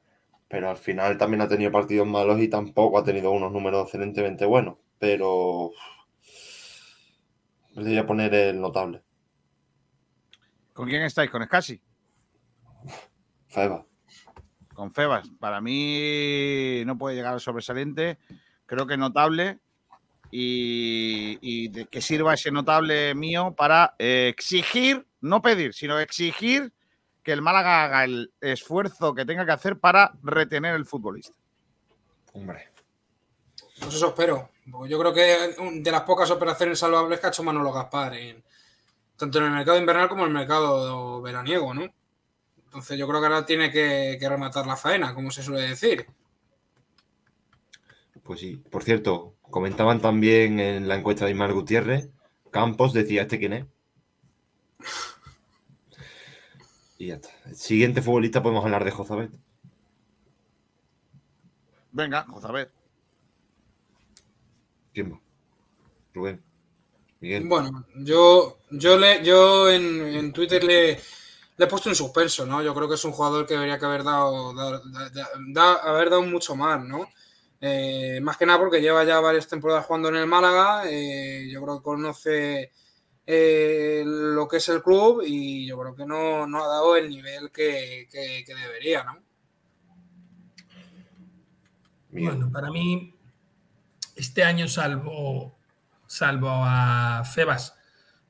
pero 0.47 0.69
al 0.69 0.77
final 0.77 1.17
también 1.17 1.41
ha 1.41 1.49
tenido 1.49 1.71
partidos 1.71 2.07
malos 2.07 2.39
y 2.39 2.47
tampoco 2.47 2.97
ha 2.97 3.03
tenido 3.03 3.31
unos 3.31 3.51
números 3.51 3.83
excelentemente 3.83 4.45
buenos. 4.45 4.77
Pero 4.97 5.71
le 7.75 7.83
voy 7.83 7.97
a 7.97 8.07
poner 8.07 8.33
el 8.33 8.61
notable. 8.61 9.03
¿Con 10.71 10.87
quién 10.87 11.03
estáis? 11.03 11.29
¿Con 11.29 11.43
Scassi? 11.43 11.81
Feba. 13.49 13.85
Con 14.73 14.93
Febas. 14.93 15.29
Para 15.37 15.59
mí 15.59 16.83
no 16.85 16.97
puede 16.97 17.17
llegar 17.17 17.33
al 17.33 17.41
sobresaliente. 17.41 18.17
Creo 18.65 18.87
que 18.87 18.95
notable. 18.95 19.59
Y, 20.31 21.37
y 21.41 21.67
de 21.67 21.87
que 21.87 22.01
sirva 22.01 22.33
ese 22.33 22.51
notable 22.51 23.13
mío 23.13 23.53
para 23.55 23.95
eh, 23.99 24.29
exigir, 24.29 25.05
no 25.19 25.41
pedir, 25.41 25.73
sino 25.73 25.99
exigir 25.99 26.71
que 27.21 27.33
el 27.33 27.41
Málaga 27.41 27.83
haga 27.83 28.03
el 28.05 28.31
esfuerzo 28.39 29.13
que 29.13 29.25
tenga 29.25 29.45
que 29.45 29.51
hacer 29.51 29.77
para 29.77 30.13
retener 30.23 30.73
el 30.75 30.85
futbolista. 30.85 31.35
Hombre. 32.33 32.69
Pues 33.79 33.93
eso 33.95 34.07
espero. 34.07 34.49
Porque 34.71 34.89
yo 34.89 34.99
creo 34.99 35.13
que 35.13 35.55
de 35.81 35.91
las 35.91 36.01
pocas 36.03 36.31
operaciones 36.31 36.79
salvables 36.79 37.19
que 37.19 37.25
ha 37.25 37.29
hecho 37.29 37.43
Manolo 37.43 37.73
Gaspar, 37.73 38.13
en- 38.13 38.43
tanto 39.17 39.37
en 39.39 39.45
el 39.45 39.51
mercado 39.51 39.77
invernal 39.77 40.07
como 40.07 40.23
en 40.23 40.29
el 40.29 40.33
mercado 40.33 41.21
veraniego, 41.21 41.73
¿no? 41.73 41.87
Entonces 42.65 42.97
yo 42.97 43.07
creo 43.07 43.19
que 43.19 43.27
ahora 43.27 43.45
tiene 43.45 43.69
que, 43.69 44.17
que 44.19 44.29
rematar 44.29 44.65
la 44.65 44.77
faena, 44.77 45.13
como 45.13 45.29
se 45.29 45.43
suele 45.43 45.67
decir. 45.67 46.07
Pues 48.23 48.39
sí. 48.39 48.55
Por 48.69 48.83
cierto, 48.83 49.35
comentaban 49.51 50.01
también 50.01 50.59
en 50.59 50.87
la 50.87 50.95
encuesta 50.95 51.25
de 51.25 51.31
Ismael 51.31 51.53
Gutiérrez, 51.53 52.09
Campos 52.49 52.93
decía, 52.93 53.21
¿este 53.23 53.37
quién 53.37 53.53
es? 53.53 53.65
Y 56.97 57.07
ya 57.07 57.15
está. 57.15 57.29
El 57.45 57.55
siguiente 57.55 58.01
futbolista 58.01 58.41
podemos 58.43 58.63
hablar 58.63 58.83
de 58.83 58.91
Jozabet. 58.91 59.31
Venga, 61.91 62.25
ver. 62.51 62.71
¿Quién 64.93 65.13
va? 65.13 65.19
Rubén. 66.13 66.41
Miguel. 67.19 67.47
Bueno, 67.47 67.85
yo, 67.95 68.57
yo, 68.71 68.97
le, 68.97 69.23
yo 69.23 69.69
en, 69.69 70.01
en 70.07 70.33
Twitter 70.33 70.63
le, 70.63 70.93
le 71.57 71.65
he 71.65 71.67
puesto 71.67 71.89
un 71.89 71.95
suspenso, 71.95 72.45
¿no? 72.45 72.61
Yo 72.63 72.73
creo 72.73 72.87
que 72.89 72.95
es 72.95 73.05
un 73.05 73.11
jugador 73.11 73.45
que 73.45 73.53
debería 73.53 73.77
que 73.79 73.85
haber 73.85 74.03
dado, 74.03 74.53
dar- 74.53 74.81
da- 74.91 75.09
da- 75.09 75.29
da- 75.53 75.89
haber 75.89 76.09
dado 76.09 76.23
mucho 76.23 76.55
más, 76.55 76.83
¿no? 76.83 77.07
Eh, 77.61 78.19
más 78.21 78.37
que 78.37 78.45
nada 78.45 78.59
porque 78.59 78.81
lleva 78.81 79.03
ya 79.03 79.19
varias 79.19 79.47
temporadas 79.47 79.85
jugando 79.85 80.09
en 80.09 80.15
el 80.17 80.25
Málaga, 80.27 80.83
eh, 80.89 81.47
yo 81.51 81.61
creo 81.61 81.77
que 81.77 81.83
conoce 81.83 82.71
eh, 83.25 84.03
lo 84.05 84.47
que 84.47 84.57
es 84.57 84.69
el 84.69 84.81
club 84.81 85.21
y 85.25 85.67
yo 85.67 85.79
creo 85.79 85.95
que 85.95 86.05
no, 86.05 86.47
no 86.47 86.63
ha 86.63 86.67
dado 86.67 86.95
el 86.97 87.09
nivel 87.09 87.51
que, 87.51 88.07
que- 88.11 88.43
que 88.45 88.55
debería, 88.55 89.03
¿no? 89.03 89.19
Bueno, 92.09 92.51
para 92.51 92.69
mí, 92.71 93.13
este 94.15 94.43
año 94.43 94.67
salvo, 94.67 95.55
salvo 96.07 96.49
a 96.51 97.23
Febas, 97.25 97.75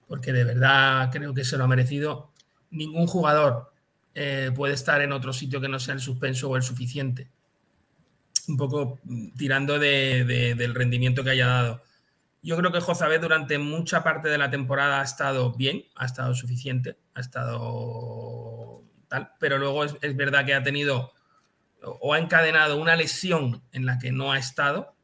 porque 0.08 0.32
de 0.34 0.44
verdad 0.44 1.10
creo 1.12 1.34
que 1.34 1.44
se 1.44 1.58
lo 1.58 1.64
ha 1.64 1.68
merecido, 1.68 2.32
ningún 2.70 3.08
jugador 3.08 3.74
eh, 4.14 4.52
puede 4.56 4.74
estar 4.74 5.02
en 5.02 5.14
otro 5.14 5.34
sitio 5.34 5.62
que 5.62 5.70
no 5.70 5.80
sea 5.80 5.96
el 5.96 6.02
suspenso 6.02 6.50
o 6.50 6.56
el 6.58 6.64
suficiente. 6.64 7.30
Un 8.48 8.58
poco 8.58 9.00
mm, 9.04 9.34
tirando 9.38 9.80
de- 9.80 10.24
de- 10.26 10.56
del 10.56 10.76
rendimiento 10.76 11.24
que 11.24 11.32
haya 11.32 11.48
dado. 11.48 11.84
Yo 12.44 12.58
creo 12.58 12.72
que 12.72 12.80
Jozabet 12.82 13.22
durante 13.22 13.58
mucha 13.60 14.04
parte 14.04 14.30
de 14.30 14.38
la 14.38 14.50
temporada 14.50 15.02
ha 15.02 15.04
estado 15.04 15.54
bien, 15.54 15.84
ha 15.96 16.06
estado 16.06 16.34
suficiente, 16.34 16.98
ha 17.14 17.20
estado 17.22 18.84
tal, 19.08 19.32
pero 19.40 19.58
luego 19.60 19.84
es, 19.86 20.16
verdad 20.16 20.46
que 20.46 20.54
ha 20.56 20.64
tenido 20.64 21.14
o 21.84 22.14
ha 22.14 22.20
encadenado 22.20 22.78
una 22.78 22.96
lesión 22.96 23.64
en 23.72 23.86
la 23.86 24.00
que 24.00 24.12
no 24.12 24.32
ha 24.32 24.38
estado, 24.40 24.96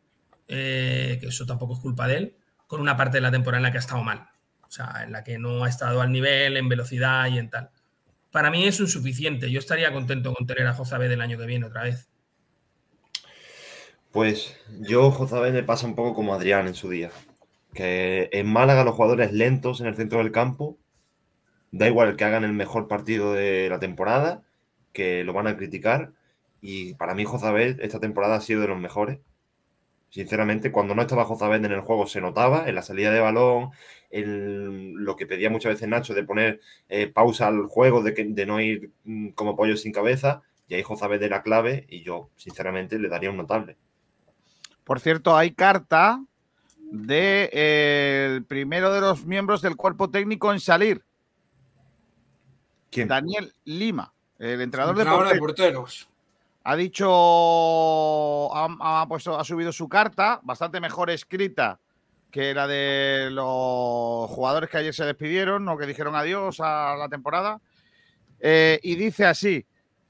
eh, 0.47 1.17
que 1.19 1.27
eso 1.27 1.45
tampoco 1.45 1.73
es 1.73 1.79
culpa 1.79 2.07
de 2.07 2.17
él, 2.17 2.35
con 2.67 2.81
una 2.81 2.95
parte 2.97 3.17
de 3.17 3.21
la 3.21 3.31
temporada 3.31 3.59
en 3.59 3.63
la 3.63 3.71
que 3.71 3.77
ha 3.77 3.81
estado 3.81 4.03
mal. 4.03 4.27
O 4.67 4.71
sea, 4.71 5.03
en 5.03 5.11
la 5.11 5.23
que 5.23 5.37
no 5.39 5.63
ha 5.63 5.69
estado 5.69 6.01
al 6.01 6.11
nivel, 6.11 6.57
en 6.57 6.69
velocidad 6.69 7.27
y 7.27 7.37
en 7.39 7.49
tal. 7.49 7.69
Para 8.31 8.51
mí 8.51 8.65
es 8.65 8.79
un 8.79 8.87
suficiente. 8.87 9.49
Yo 9.51 9.59
estaría 9.59 9.91
contento 9.93 10.33
con 10.33 10.45
tener 10.47 10.67
a 10.67 10.73
Jozabed 10.73 11.11
el 11.11 11.21
año 11.21 11.37
que 11.37 11.45
viene 11.45 11.65
otra 11.65 11.83
vez. 11.83 12.09
Pues 14.17 14.57
yo, 14.79 15.11
Jozabet, 15.11 15.53
me 15.53 15.61
pasa 15.61 15.85
un 15.85 15.93
poco 15.93 16.15
como 16.15 16.33
Adrián 16.33 16.65
en 16.65 16.73
su 16.73 16.89
día. 16.89 17.11
Que 17.75 18.29
en 18.31 18.51
Málaga 18.51 18.83
los 18.83 18.95
jugadores 18.95 19.31
lentos 19.31 19.79
en 19.79 19.85
el 19.85 19.95
centro 19.95 20.17
del 20.17 20.31
campo, 20.31 20.79
da 21.71 21.87
igual 21.87 22.15
que 22.15 22.23
hagan 22.23 22.43
el 22.43 22.53
mejor 22.53 22.87
partido 22.87 23.33
de 23.33 23.69
la 23.69 23.79
temporada, 23.79 24.41
que 24.91 25.23
lo 25.23 25.33
van 25.33 25.45
a 25.45 25.55
criticar. 25.55 26.13
Y 26.61 26.95
para 26.95 27.13
mí, 27.13 27.25
Jozabet, 27.25 27.79
esta 27.79 27.99
temporada 27.99 28.37
ha 28.37 28.41
sido 28.41 28.61
de 28.61 28.69
los 28.69 28.79
mejores. 28.79 29.19
Sinceramente, 30.09 30.71
cuando 30.71 30.95
no 30.95 31.03
estaba 31.03 31.25
Jozabet 31.25 31.63
en 31.63 31.73
el 31.73 31.81
juego 31.81 32.07
se 32.07 32.19
notaba, 32.19 32.67
en 32.67 32.73
la 32.73 32.81
salida 32.81 33.11
de 33.11 33.19
balón, 33.19 33.69
en 34.09 35.05
lo 35.05 35.15
que 35.15 35.27
pedía 35.27 35.51
muchas 35.51 35.73
veces 35.73 35.89
Nacho 35.89 36.15
de 36.15 36.23
poner 36.23 36.61
eh, 36.89 37.05
pausa 37.05 37.49
al 37.49 37.67
juego, 37.67 38.01
de, 38.01 38.15
que, 38.15 38.25
de 38.25 38.45
no 38.47 38.61
ir 38.61 38.91
mm, 39.03 39.29
como 39.31 39.55
pollo 39.55 39.77
sin 39.77 39.91
cabeza. 39.91 40.41
Y 40.67 40.73
ahí 40.73 40.81
Jozabet 40.81 41.21
era 41.21 41.43
clave 41.43 41.85
y 41.87 42.01
yo, 42.01 42.31
sinceramente, 42.35 42.97
le 42.97 43.09
daría 43.09 43.29
un 43.29 43.37
notable. 43.37 43.77
Por 44.87 45.01
cierto, 45.01 45.35
hay 45.35 45.51
carta 45.51 46.23
de 46.79 47.49
eh, 47.51 48.31
el 48.37 48.45
primero 48.45 48.93
de 48.93 49.01
los 49.01 49.25
miembros 49.25 49.61
del 49.61 49.75
cuerpo 49.75 50.09
técnico 50.09 50.53
en 50.53 50.61
salir. 50.61 51.03
¿Quién? 52.89 53.09
Daniel 53.09 53.53
Lima, 53.65 54.13
el 54.39 54.61
entrenador, 54.61 54.95
de 54.95 55.01
Entrenador 55.01 55.27
de 55.33 55.39
porteros. 55.39 55.73
porteros. 55.75 56.09
Ha 56.63 56.75
dicho, 56.77 58.55
ha, 58.55 59.01
ha 59.01 59.07
puesto, 59.09 59.37
ha 59.37 59.43
subido 59.43 59.73
su 59.73 59.89
carta, 59.89 60.39
bastante 60.43 60.79
mejor 60.79 61.09
escrita 61.09 61.81
que 62.31 62.53
la 62.53 62.65
de 62.65 63.27
los 63.29 64.29
jugadores 64.29 64.69
que 64.69 64.77
ayer 64.77 64.93
se 64.93 65.03
despidieron 65.03 65.67
o 65.67 65.77
que 65.77 65.85
dijeron 65.85 66.15
adiós 66.15 66.61
a 66.61 66.95
la 66.97 67.09
temporada. 67.09 67.59
Eh, 68.39 68.79
y 68.83 68.95
dice 68.95 69.25
así, 69.25 69.65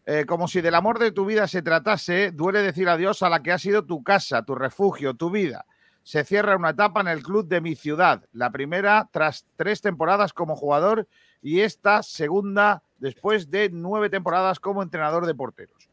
eh, 0.09 0.25
como 0.25 0.47
si 0.47 0.61
del 0.61 0.73
amor 0.73 0.99
de 0.99 1.11
tu 1.11 1.25
vida 1.25 1.49
se 1.49 1.61
tratase, 1.61 2.31
duele 2.31 2.61
decir 2.61 2.87
adiós 2.87 3.23
a 3.23 3.29
la 3.29 3.43
que 3.43 3.51
ha 3.51 3.59
sido 3.59 3.85
tu 3.85 4.03
casa, 4.03 4.45
tu 4.45 4.55
refugio, 4.55 5.15
tu 5.15 5.29
vida. 5.29 5.65
Se 6.03 6.23
cierra 6.23 6.55
una 6.55 6.69
etapa 6.69 7.01
en 7.01 7.09
el 7.09 7.21
club 7.21 7.45
de 7.49 7.59
mi 7.59 7.75
ciudad, 7.75 8.23
la 8.31 8.49
primera 8.49 9.09
tras 9.11 9.45
tres 9.57 9.81
temporadas 9.81 10.31
como 10.31 10.55
jugador 10.55 11.09
y 11.41 11.59
esta 11.59 12.03
segunda 12.03 12.83
después 12.99 13.49
de 13.49 13.69
nueve 13.69 14.09
temporadas 14.09 14.61
como 14.61 14.81
entrenador 14.81 15.25
de 15.25 15.35
porteros 15.35 15.89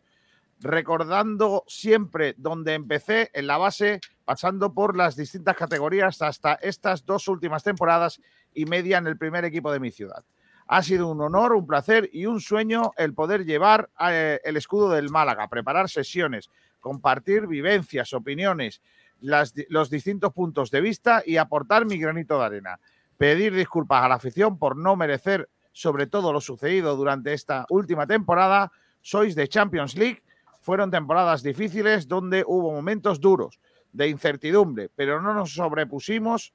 recordando 0.61 1.65
siempre 1.67 2.35
donde 2.39 2.75
empecé 2.75 3.31
en 3.35 3.49
la 3.49 3.59
base, 3.59 4.01
pasando 4.25 4.73
por 4.73 4.97
las 4.97 5.15
distintas 5.15 5.57
categorías 5.57 6.23
hasta 6.23 6.55
estas 6.55 7.05
dos 7.05 7.29
últimas 7.29 7.63
temporadas 7.63 8.21
y 8.55 8.65
media 8.65 8.99
en 8.99 9.07
el 9.07 9.19
primer 9.19 9.45
equipo 9.45 9.71
de 9.73 9.81
mi 9.81 9.91
ciudad. 9.91 10.25
Ha 10.67 10.83
sido 10.83 11.09
un 11.09 11.21
honor, 11.21 11.53
un 11.53 11.67
placer 11.67 12.09
y 12.13 12.27
un 12.27 12.41
sueño 12.41 12.93
el 12.97 13.15
poder 13.15 13.45
llevar 13.45 13.91
eh, 14.01 14.41
el 14.45 14.57
escudo 14.57 14.91
del 14.91 15.11
Málaga, 15.11 15.49
preparar 15.49 15.89
sesiones, 15.89 16.51
compartir 16.81 17.47
vivencias, 17.47 18.13
opiniones, 18.13 18.81
los 19.21 19.91
distintos 19.91 20.33
puntos 20.33 20.71
de 20.71 20.81
vista 20.81 21.23
y 21.25 21.37
aportar 21.37 21.87
mi 21.87 21.99
granito 21.99 22.39
de 22.39 22.45
arena. 22.45 22.81
Pedir 23.17 23.55
disculpas 23.55 24.05
a 24.05 24.09
la 24.09 24.17
afición 24.17 24.59
por 24.59 24.77
no 24.77 24.97
merecer 24.97 25.49
sobre 25.73 26.07
todo 26.07 26.33
lo 26.33 26.41
sucedido 26.41 26.97
durante 26.97 27.33
esta 27.33 27.67
última 27.69 28.07
temporada. 28.07 28.73
Sois 29.03 29.35
de 29.35 29.49
Champions 29.49 29.97
League 29.97 30.23
fueron 30.61 30.91
temporadas 30.91 31.43
difíciles 31.43 32.09
donde 32.09 32.45
hubo 32.47 32.73
momentos 32.73 33.21
duros 33.21 33.61
de 33.93 34.09
incertidumbre, 34.09 34.91
pero 34.95 35.21
no 35.21 35.35
nos 35.35 35.53
sobrepusimos, 35.55 36.55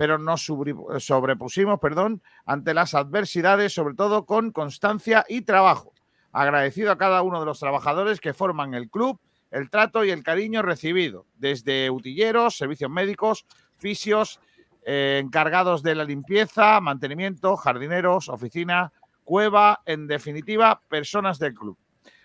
pero 0.00 0.16
nos 0.16 0.46
sobrepusimos, 0.46 1.78
perdón, 1.78 2.22
ante 2.46 2.72
las 2.72 2.94
adversidades, 2.94 3.74
sobre 3.74 3.94
todo 3.94 4.24
con 4.24 4.50
constancia 4.50 5.26
y 5.28 5.42
trabajo. 5.42 5.92
Agradecido 6.32 6.90
a 6.90 6.96
cada 6.96 7.20
uno 7.20 7.38
de 7.38 7.44
los 7.44 7.60
trabajadores 7.60 8.18
que 8.18 8.32
forman 8.32 8.72
el 8.72 8.88
club, 8.88 9.20
el 9.50 9.68
trato 9.68 10.02
y 10.02 10.10
el 10.10 10.22
cariño 10.22 10.62
recibido, 10.62 11.26
desde 11.36 11.90
utilleros, 11.90 12.56
servicios 12.56 12.90
médicos, 12.90 13.44
fisios, 13.76 14.40
eh, 14.86 15.20
encargados 15.22 15.82
de 15.82 15.94
la 15.94 16.04
limpieza, 16.04 16.80
mantenimiento, 16.80 17.54
jardineros, 17.58 18.30
oficina, 18.30 18.94
cueva, 19.22 19.82
en 19.84 20.06
definitiva, 20.06 20.80
personas 20.88 21.38
del 21.38 21.52
club. 21.52 21.76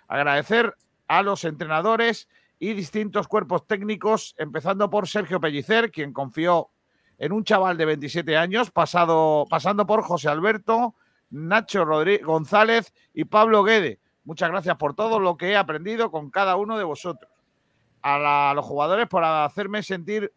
Agradecer 0.07 0.73
a 1.09 1.21
los 1.23 1.43
entrenadores 1.43 2.29
y 2.57 2.71
distintos 2.71 3.27
cuerpos 3.27 3.67
técnicos, 3.67 4.33
empezando 4.37 4.89
por 4.89 5.09
Sergio 5.09 5.41
Pellicer, 5.41 5.91
quien 5.91 6.13
confió 6.13 6.69
en 7.17 7.31
un 7.31 7.43
chaval 7.43 7.77
de 7.77 7.85
27 7.85 8.37
años, 8.37 8.71
pasado, 8.71 9.45
pasando 9.49 9.85
por 9.85 10.01
José 10.03 10.29
Alberto, 10.29 10.95
Nacho 11.29 11.85
Rodríguez 11.85 12.25
González 12.25 12.93
y 13.13 13.25
Pablo 13.25 13.63
Guede. 13.63 13.99
Muchas 14.23 14.49
gracias 14.49 14.75
por 14.77 14.95
todo 14.95 15.19
lo 15.19 15.37
que 15.37 15.51
he 15.51 15.57
aprendido 15.57 16.11
con 16.11 16.29
cada 16.29 16.55
uno 16.55 16.77
de 16.77 16.83
vosotros. 16.83 17.31
A, 18.01 18.51
a 18.51 18.53
los 18.53 18.65
jugadores 18.65 19.07
por 19.07 19.23
hacerme 19.23 19.81
sentir 19.83 20.31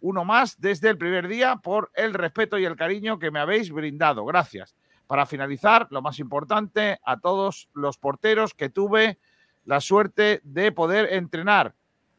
uno 0.00 0.24
más 0.24 0.60
desde 0.60 0.90
el 0.90 0.98
primer 0.98 1.28
día, 1.28 1.56
por 1.56 1.90
el 1.94 2.12
respeto 2.12 2.58
y 2.58 2.64
el 2.64 2.76
cariño 2.76 3.18
que 3.18 3.30
me 3.30 3.40
habéis 3.40 3.70
brindado. 3.70 4.24
Gracias. 4.24 4.74
Para 5.06 5.26
finalizar, 5.26 5.86
lo 5.90 6.02
más 6.02 6.18
importante, 6.18 6.98
a 7.04 7.18
todos 7.18 7.68
los 7.72 7.98
porteros 7.98 8.54
que 8.54 8.68
tuve 8.68 9.18
la 9.64 9.80
suerte 9.80 10.40
de 10.44 10.72
poder 10.72 11.12
entrenar, 11.12 11.74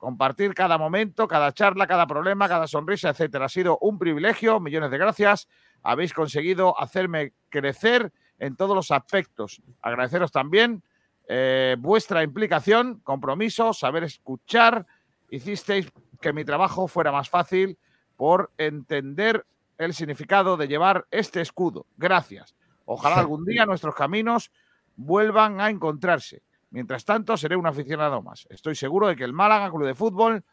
compartir 0.06 0.54
cada 0.54 0.78
momento, 0.78 1.28
cada 1.28 1.52
charla, 1.52 1.88
cada 1.88 2.06
problema, 2.06 2.48
cada 2.48 2.68
sonrisa, 2.68 3.10
etcétera. 3.10 3.46
Ha 3.46 3.50
sido 3.50 3.80
un 3.82 3.98
privilegio, 3.98 4.60
millones 4.60 4.92
de 4.92 5.00
gracias. 5.00 5.48
Habéis 5.82 6.14
conseguido 6.14 6.80
hacerme 6.80 7.34
crecer 7.50 8.14
en 8.38 8.56
todos 8.56 8.76
los 8.76 8.92
aspectos. 8.92 9.64
Agradeceros 9.82 10.32
también 10.32 10.84
eh, 11.28 11.76
vuestra 11.80 12.22
implicación, 12.22 13.00
compromiso, 13.00 13.74
saber 13.74 14.04
escuchar. 14.04 14.86
Hicisteis 15.32 15.92
que 16.22 16.34
mi 16.34 16.46
trabajo 16.46 16.88
fuera 16.88 17.12
más 17.12 17.28
fácil 17.28 17.80
por 18.16 18.52
entender 18.60 19.44
el 19.80 19.96
significado 19.96 20.56
de 20.56 20.68
llevar 20.68 21.08
este 21.10 21.42
escudo. 21.42 21.88
Gracias. 21.98 22.54
Ojalá 22.86 23.16
algún 23.16 23.44
día 23.44 23.66
nuestros 23.66 23.96
caminos 23.96 24.52
vuelvan 24.96 25.60
a 25.62 25.72
encontrarse. 25.72 26.44
Mientras 26.72 27.06
tanto, 27.06 27.38
seré 27.38 27.56
un 27.56 27.68
aficionado 27.68 28.22
más. 28.22 28.48
Estoy 28.50 28.76
seguro 28.76 29.08
de 29.08 29.16
que 29.16 29.24
el 29.24 29.34
Málaga 29.34 29.70
Club 29.70 29.86
de 29.86 29.96
Fútbol 29.96 30.44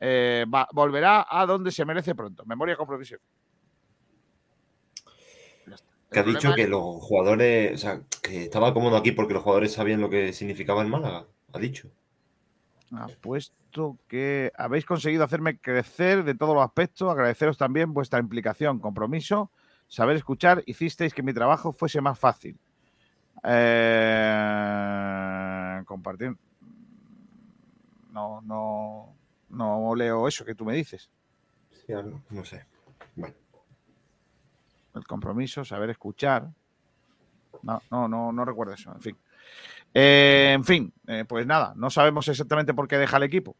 eh, 0.00 0.44
va- 0.52 0.68
volverá 0.72 1.26
a 1.28 1.44
donde 1.46 1.70
se 1.70 1.84
merece 1.84 2.14
pronto. 2.14 2.44
Memoria 2.46 2.76
compromiso. 2.76 3.16
Que 6.10 6.18
ha 6.18 6.22
dicho 6.24 6.52
que 6.54 6.62
es- 6.62 6.68
los 6.68 6.82
jugadores, 7.02 7.74
o 7.74 7.78
sea, 7.78 8.00
que 8.22 8.44
estaba 8.44 8.74
cómodo 8.74 8.96
aquí 8.96 9.12
porque 9.12 9.34
los 9.34 9.42
jugadores 9.44 9.72
sabían 9.72 10.00
lo 10.00 10.10
que 10.10 10.32
significaba 10.32 10.82
el 10.82 10.88
Málaga. 10.88 11.26
Ha 11.52 11.58
dicho. 11.58 11.88
Ha 12.92 13.06
puesto 13.20 13.96
que 14.08 14.50
habéis 14.56 14.84
conseguido 14.84 15.22
hacerme 15.22 15.58
crecer 15.60 16.24
de 16.24 16.34
todos 16.34 16.54
los 16.56 16.64
aspectos. 16.64 17.08
Agradeceros 17.08 17.56
también 17.56 17.92
vuestra 17.94 18.18
implicación, 18.18 18.80
compromiso, 18.80 19.52
saber 19.86 20.16
escuchar. 20.16 20.64
Hicisteis 20.66 21.14
que 21.14 21.22
mi 21.22 21.32
trabajo 21.32 21.72
fuese 21.72 22.00
más 22.00 22.18
fácil. 22.18 22.58
Eh, 23.44 25.19
compartir. 25.90 26.36
No, 28.12 28.40
no, 28.42 29.16
no 29.48 29.94
leo 29.96 30.28
eso 30.28 30.44
que 30.44 30.54
tú 30.54 30.64
me 30.64 30.74
dices. 30.74 31.10
Sí, 31.84 31.92
algo, 31.92 32.22
no 32.30 32.44
sé. 32.44 32.64
Bueno. 33.16 33.34
El 34.94 35.04
compromiso, 35.04 35.64
saber 35.64 35.90
escuchar. 35.90 36.48
No, 37.62 37.82
no, 37.90 38.06
no, 38.06 38.32
no 38.32 38.44
recuerdo 38.44 38.72
eso. 38.72 38.92
En 38.92 39.00
fin. 39.00 39.18
Eh, 39.92 40.52
en 40.54 40.64
fin, 40.64 40.92
eh, 41.08 41.24
pues 41.28 41.44
nada, 41.44 41.72
no 41.74 41.90
sabemos 41.90 42.28
exactamente 42.28 42.72
por 42.72 42.86
qué 42.86 42.96
deja 42.96 43.16
el 43.16 43.24
equipo. 43.24 43.56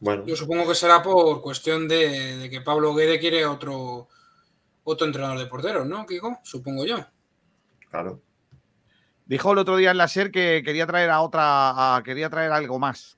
Bueno, 0.00 0.26
Yo 0.26 0.36
supongo 0.36 0.68
que 0.68 0.74
será 0.74 1.02
por 1.02 1.40
cuestión 1.40 1.88
de, 1.88 2.36
de 2.36 2.50
que 2.50 2.60
Pablo 2.60 2.94
Guede 2.94 3.18
quiere 3.18 3.46
otro, 3.46 4.08
otro 4.84 5.06
entrenador 5.06 5.38
de 5.38 5.46
porteros, 5.46 5.86
¿no, 5.86 6.04
Kiko? 6.04 6.40
Supongo 6.42 6.84
yo. 6.84 6.98
claro. 7.88 8.20
Dijo 9.30 9.52
el 9.52 9.58
otro 9.58 9.76
día 9.76 9.92
en 9.92 9.96
la 9.96 10.08
SER 10.08 10.32
que 10.32 10.60
quería 10.64 10.88
traer 10.88 11.08
a 11.08 11.20
otra, 11.20 11.94
a- 11.96 12.02
quería 12.02 12.28
traer 12.28 12.50
algo 12.50 12.80
más. 12.80 13.16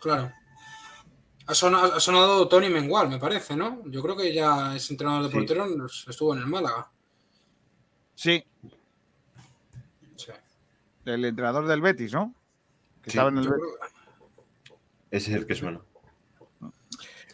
Claro. 0.00 0.32
Ha 1.46 1.54
sonado, 1.54 1.94
ha 1.94 2.00
sonado 2.00 2.48
Tony 2.48 2.70
Mengual, 2.70 3.10
me 3.10 3.18
parece, 3.18 3.54
¿no? 3.54 3.82
Yo 3.84 4.00
creo 4.02 4.16
que 4.16 4.32
ya 4.32 4.74
es 4.74 4.90
entrenador 4.90 5.24
de 5.24 5.28
Sí. 5.28 5.34
porteros, 5.36 6.06
estuvo 6.08 6.34
en 6.34 6.40
el 6.40 6.46
Málaga. 6.46 6.88
Sí. 8.14 8.42
El 11.04 11.24
entrenador 11.26 11.66
del 11.66 11.82
Betis, 11.82 12.14
¿no? 12.14 12.34
Que 13.02 13.10
Sí. 13.10 13.18
estaba 13.18 13.28
en 13.28 13.38
el 13.38 13.48
Betis. 13.50 13.62
creo- 13.62 14.78
Ese 15.10 15.30
es 15.32 15.36
el 15.36 15.46
que 15.46 15.54
suena. 15.54 15.80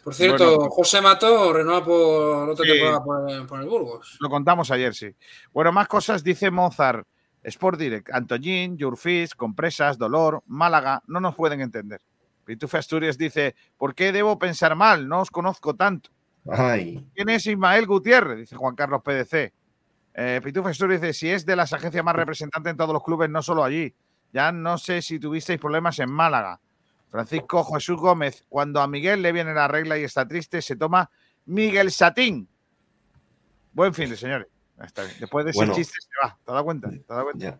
Por 0.03 0.13
cierto, 0.13 0.55
Bueno. 0.57 0.69
José 0.71 0.99
Mato 1.01 1.53
renueva 1.53 1.85
por 1.85 2.49
otra 2.49 2.65
Sí. 2.65 2.71
temporada 2.73 3.01
por, 3.01 3.29
el- 3.31 3.45
por 3.45 3.61
el 3.61 3.69
Burgos. 3.69 4.17
Lo 4.19 4.29
contamos 4.29 4.69
ayer, 4.71 4.93
sí. 4.93 5.15
Bueno, 5.53 5.71
más 5.71 5.87
cosas 5.87 6.21
dice 6.21 6.51
Mozart. 6.51 7.07
Sport 7.49 7.79
Direct, 7.79 8.09
Antoñín, 8.11 8.77
Jurfis, 8.79 9.35
Compresas, 9.35 9.97
Dolor, 9.97 10.43
Málaga, 10.47 11.03
no 11.07 11.19
nos 11.19 11.35
pueden 11.35 11.61
entender. 11.61 12.01
Pitufe 12.45 12.77
Asturias 12.77 13.17
dice, 13.17 13.55
¿por 13.77 13.93
qué 13.93 14.11
debo 14.11 14.39
pensar 14.39 14.75
mal? 14.75 15.07
No 15.07 15.21
os 15.21 15.29
conozco 15.29 15.75
tanto. 15.75 16.09
Ay, 16.49 17.05
¿Quién 17.13 17.29
es 17.29 17.45
Ismael 17.45 17.85
Gutiérrez? 17.85 18.39
Dice 18.39 18.55
Juan 18.55 18.75
Carlos 18.75 19.01
PDC. 19.03 19.53
Eh, 20.15 20.41
Pitufe 20.43 20.69
Asturias 20.69 21.01
dice, 21.01 21.13
si 21.13 21.29
es 21.29 21.45
de 21.45 21.55
las 21.55 21.73
agencias 21.73 22.03
más 22.03 22.15
representantes 22.15 22.71
en 22.71 22.77
todos 22.77 22.93
los 22.93 23.03
clubes, 23.03 23.29
no 23.29 23.41
solo 23.41 23.63
allí. 23.63 23.93
Ya 24.33 24.51
no 24.51 24.77
sé 24.77 25.01
si 25.01 25.19
tuvisteis 25.19 25.59
problemas 25.59 25.99
en 25.99 26.11
Málaga. 26.11 26.59
Francisco 27.09 27.63
Jesús 27.63 27.97
Gómez, 27.97 28.45
cuando 28.49 28.81
a 28.81 28.87
Miguel 28.87 29.21
le 29.21 29.31
viene 29.31 29.53
la 29.53 29.67
regla 29.67 29.97
y 29.97 30.03
está 30.03 30.27
triste, 30.27 30.61
se 30.61 30.75
toma 30.75 31.09
Miguel 31.45 31.91
Satín. 31.91 32.47
Buen 33.73 33.93
fin 33.93 34.09
de 34.09 34.17
señores. 34.17 34.47
Está 34.85 35.03
bien. 35.03 35.15
Después 35.19 35.45
de 35.45 35.51
ese 35.51 35.57
Bueno. 35.59 35.73
chiste 35.75 35.93
se 36.01 36.09
va. 36.23 36.29
¿Te 36.35 36.51
has 36.51 36.53
dado 36.53 36.63
cuenta? 36.65 36.89
¿Te 36.89 37.03
dado 37.07 37.23
cuenta? 37.25 37.59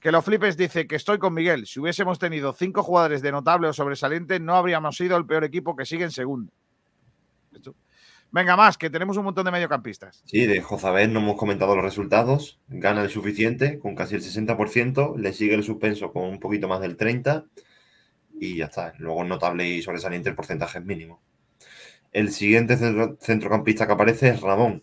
Que 0.00 0.12
lo 0.12 0.20
flipes 0.22 0.56
dice 0.56 0.86
que 0.86 0.96
estoy 0.96 1.18
con 1.18 1.32
Miguel. 1.34 1.66
Si 1.66 1.80
hubiésemos 1.80 2.18
tenido 2.18 2.52
cinco 2.52 2.82
jugadores 2.82 3.22
de 3.22 3.32
notable 3.32 3.68
o 3.68 3.72
sobresaliente, 3.72 4.38
no 4.40 4.54
habríamos 4.56 4.96
sido 4.96 5.16
el 5.16 5.24
peor 5.26 5.44
equipo 5.44 5.74
que 5.76 5.86
sigue 5.86 6.04
en 6.04 6.10
segundo. 6.10 6.52
Esto. 7.52 7.74
Venga, 8.30 8.56
más, 8.56 8.76
que 8.76 8.90
tenemos 8.90 9.16
un 9.16 9.24
montón 9.24 9.44
de 9.44 9.52
mediocampistas. 9.52 10.22
Sí, 10.26 10.44
de 10.46 10.60
Jozabel 10.60 11.12
no 11.12 11.20
hemos 11.20 11.36
comentado 11.36 11.74
los 11.76 11.84
resultados. 11.84 12.58
Gana 12.68 13.02
el 13.02 13.08
suficiente 13.10 13.78
con 13.78 13.94
casi 13.94 14.16
el 14.16 14.22
60%. 14.22 15.16
Le 15.16 15.32
sigue 15.32 15.54
el 15.54 15.62
suspenso 15.62 16.12
con 16.12 16.24
un 16.24 16.40
poquito 16.40 16.66
más 16.68 16.80
del 16.80 16.96
30%. 16.96 17.46
Y 18.40 18.56
ya 18.56 18.64
está. 18.66 18.92
Luego 18.98 19.22
notable 19.24 19.66
y 19.68 19.82
sobresaliente 19.82 20.28
el 20.28 20.34
porcentaje 20.34 20.78
es 20.80 20.84
mínimo. 20.84 21.22
El 22.10 22.32
siguiente 22.32 22.76
centro- 22.76 23.16
centrocampista 23.20 23.86
que 23.86 23.92
aparece 23.92 24.28
es 24.30 24.40
Ramón. 24.40 24.82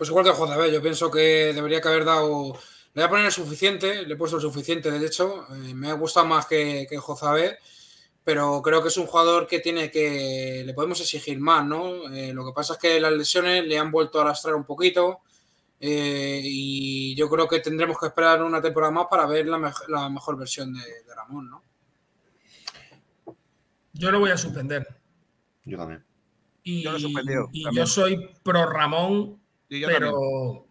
Pues 0.00 0.08
igual 0.08 0.24
que 0.24 0.30
JB, 0.32 0.72
yo 0.72 0.80
pienso 0.80 1.10
que 1.10 1.52
debería 1.52 1.82
que 1.82 1.88
haber 1.88 2.06
dado. 2.06 2.54
Le 2.94 3.02
voy 3.02 3.04
a 3.04 3.08
poner 3.10 3.26
el 3.26 3.32
suficiente, 3.32 4.06
le 4.06 4.14
he 4.14 4.16
puesto 4.16 4.36
el 4.38 4.42
suficiente, 4.42 4.90
de 4.90 5.06
hecho. 5.06 5.44
eh, 5.54 5.74
me 5.74 5.90
ha 5.90 5.92
gustado 5.92 6.24
más 6.24 6.46
que, 6.46 6.86
que 6.88 6.96
Jozabé, 6.96 7.58
pero 8.24 8.62
creo 8.62 8.80
que 8.80 8.88
es 8.88 8.96
un 8.96 9.04
jugador 9.06 9.46
que 9.46 9.58
tiene 9.60 9.90
que. 9.90 10.62
Le 10.64 10.72
podemos 10.72 10.98
exigir 11.02 11.38
más, 11.38 11.66
¿no? 11.66 12.10
Eh, 12.14 12.32
lo 12.32 12.46
que 12.46 12.52
pasa 12.54 12.72
es 12.72 12.78
que 12.78 12.98
las 12.98 13.12
lesiones 13.12 13.66
le 13.66 13.78
han 13.78 13.90
vuelto 13.90 14.18
a 14.18 14.22
arrastrar 14.22 14.54
un 14.54 14.64
poquito. 14.64 15.20
eh, 15.80 16.40
y 16.42 17.14
yo 17.14 17.28
creo 17.28 17.46
que 17.46 17.60
tendremos 17.60 17.98
que 18.00 18.06
esperar 18.06 18.42
una 18.42 18.62
temporada 18.62 18.90
más 18.92 19.06
para 19.10 19.26
ver 19.26 19.46
la, 19.48 19.58
mej- 19.58 19.86
la 19.88 20.08
mejor 20.08 20.38
versión 20.38 20.72
de, 20.72 20.80
de 20.80 21.14
Ramón, 21.14 21.50
¿no? 21.50 21.62
Yo 23.92 24.10
lo 24.10 24.18
voy 24.20 24.30
a 24.30 24.36
suspender. 24.38 24.86
Yo 25.64 25.76
también. 25.76 26.04
Y, 26.62 26.82
Yo 26.82 26.90
lo 26.92 26.96
he 26.96 27.00
suspendido, 27.00 27.48
y 27.52 27.64
también. 27.64 27.82
yo 27.84 27.86
soy 27.90 28.30
pro 28.42 28.66
Ramón, 28.66 29.39
yo 29.78 29.86
pero 29.86 30.66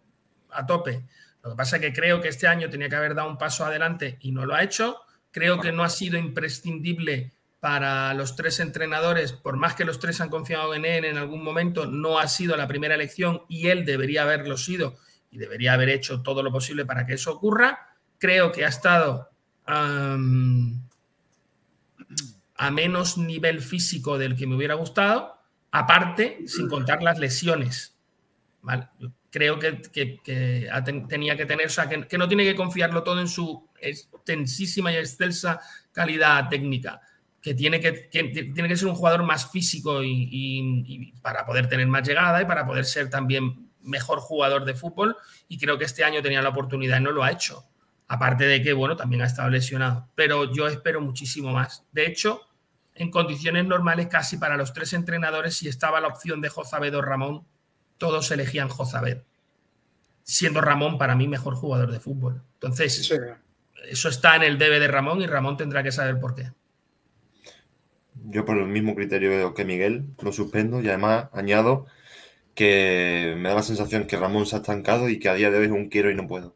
a 0.50 0.66
tope. 0.66 1.04
Lo 1.42 1.50
que 1.50 1.56
pasa 1.56 1.76
es 1.76 1.82
que 1.82 1.92
creo 1.92 2.20
que 2.20 2.28
este 2.28 2.46
año 2.46 2.68
tenía 2.68 2.88
que 2.88 2.96
haber 2.96 3.14
dado 3.14 3.30
un 3.30 3.38
paso 3.38 3.64
adelante 3.64 4.18
y 4.20 4.32
no 4.32 4.44
lo 4.44 4.54
ha 4.54 4.62
hecho. 4.62 4.98
Creo 5.30 5.60
que 5.60 5.72
no 5.72 5.84
ha 5.84 5.88
sido 5.88 6.18
imprescindible 6.18 7.32
para 7.60 8.12
los 8.14 8.36
tres 8.36 8.58
entrenadores, 8.58 9.32
por 9.32 9.56
más 9.56 9.74
que 9.74 9.84
los 9.84 10.00
tres 10.00 10.20
han 10.20 10.30
confiado 10.30 10.74
en 10.74 10.86
él 10.86 11.04
en 11.04 11.18
algún 11.18 11.44
momento, 11.44 11.86
no 11.86 12.18
ha 12.18 12.26
sido 12.26 12.56
la 12.56 12.66
primera 12.66 12.94
elección 12.94 13.42
y 13.48 13.68
él 13.68 13.84
debería 13.84 14.22
haberlo 14.22 14.56
sido 14.56 14.96
y 15.30 15.36
debería 15.38 15.74
haber 15.74 15.90
hecho 15.90 16.22
todo 16.22 16.42
lo 16.42 16.50
posible 16.50 16.86
para 16.86 17.06
que 17.06 17.12
eso 17.14 17.32
ocurra. 17.32 17.96
Creo 18.18 18.50
que 18.50 18.64
ha 18.64 18.68
estado 18.68 19.30
a 19.66 20.16
menos 22.70 23.18
nivel 23.18 23.60
físico 23.60 24.18
del 24.18 24.36
que 24.36 24.46
me 24.46 24.56
hubiera 24.56 24.74
gustado, 24.74 25.38
aparte, 25.70 26.38
sin 26.46 26.68
contar 26.68 27.02
las 27.02 27.18
lesiones. 27.18 27.99
Creo 29.30 29.58
que, 29.58 29.80
tenía 31.08 31.36
que 31.36 31.46
tener, 31.46 31.66
o 31.66 31.70
sea, 31.70 31.88
que, 31.88 32.18
no 32.18 32.28
tiene 32.28 32.44
que 32.44 32.54
confiarlo 32.54 33.02
todo 33.02 33.20
en 33.20 33.28
su 33.28 33.68
extensísima 33.80 34.92
y 34.92 34.96
excelsa 34.96 35.60
calidad 35.92 36.48
técnica, 36.48 37.00
que 37.40 37.54
tiene 37.54 37.80
que, 37.80 37.92
tiene 37.92 38.68
que 38.68 38.76
ser 38.76 38.88
un 38.88 38.94
jugador 38.94 39.22
más 39.22 39.50
físico 39.50 40.02
y, 40.02 41.14
para 41.22 41.46
poder 41.46 41.68
tener 41.68 41.86
más 41.86 42.06
llegada 42.06 42.42
y 42.42 42.44
para 42.44 42.66
poder 42.66 42.84
ser 42.84 43.08
también 43.08 43.70
mejor 43.82 44.18
jugador 44.20 44.64
de 44.64 44.74
fútbol. 44.74 45.16
Y 45.48 45.58
creo 45.58 45.78
que 45.78 45.84
este 45.84 46.04
año 46.04 46.22
tenía 46.22 46.42
la 46.42 46.50
oportunidad 46.50 46.98
y 46.98 47.02
no 47.02 47.12
lo 47.12 47.22
ha 47.22 47.30
hecho. 47.30 47.64
Aparte 48.08 48.44
de 48.44 48.60
que, 48.60 48.72
bueno, 48.72 48.96
también 48.96 49.22
ha 49.22 49.26
estado 49.26 49.48
lesionado. 49.48 50.08
Pero 50.16 50.52
yo 50.52 50.66
espero 50.66 51.00
muchísimo 51.00 51.52
más. 51.52 51.86
De 51.92 52.06
hecho, 52.06 52.42
en 52.94 53.10
condiciones 53.10 53.64
normales, 53.64 54.08
casi 54.08 54.36
para 54.36 54.56
los 54.56 54.72
tres 54.72 54.92
entrenadores, 54.92 55.56
si 55.56 55.68
estaba 55.68 56.00
la 56.00 56.08
opción 56.08 56.40
de 56.40 56.48
Jozabed 56.48 56.94
o 56.96 57.00
Ramón, 57.00 57.46
todos 58.00 58.30
elegían 58.30 58.68
Jozabed. 58.68 59.18
Siendo 60.24 60.60
Ramón 60.60 60.96
para 60.96 61.14
mí 61.14 61.28
mejor 61.28 61.54
jugador 61.54 61.92
de 61.92 62.00
fútbol. 62.00 62.42
Entonces, 62.54 63.12
eso 63.88 64.08
está 64.08 64.36
en 64.36 64.42
el 64.42 64.58
debe 64.58 64.80
de 64.80 64.88
Ramón 64.88 65.20
y 65.20 65.26
Ramón 65.26 65.56
tendrá 65.56 65.82
que 65.82 65.92
saber 65.92 66.18
por 66.18 66.34
qué. 66.34 66.50
Yo 68.24 68.44
por 68.44 68.58
el 68.58 68.66
mismo 68.66 68.94
criterio 68.94 69.54
que 69.54 69.64
Miguel 69.64 70.06
lo 70.20 70.32
suspendo 70.32 70.80
y 70.80 70.88
además 70.88 71.28
añado 71.32 71.86
que 72.54 73.34
me 73.38 73.50
da 73.50 73.56
la 73.56 73.62
sensación 73.62 74.06
que 74.06 74.16
Ramón 74.16 74.46
se 74.46 74.56
ha 74.56 74.60
estancado 74.60 75.08
y 75.08 75.18
que 75.18 75.28
a 75.28 75.34
día 75.34 75.50
de 75.50 75.58
hoy 75.58 75.66
es 75.66 75.70
un 75.70 75.88
quiero 75.88 76.10
y 76.10 76.14
no 76.14 76.26
puedo. 76.26 76.54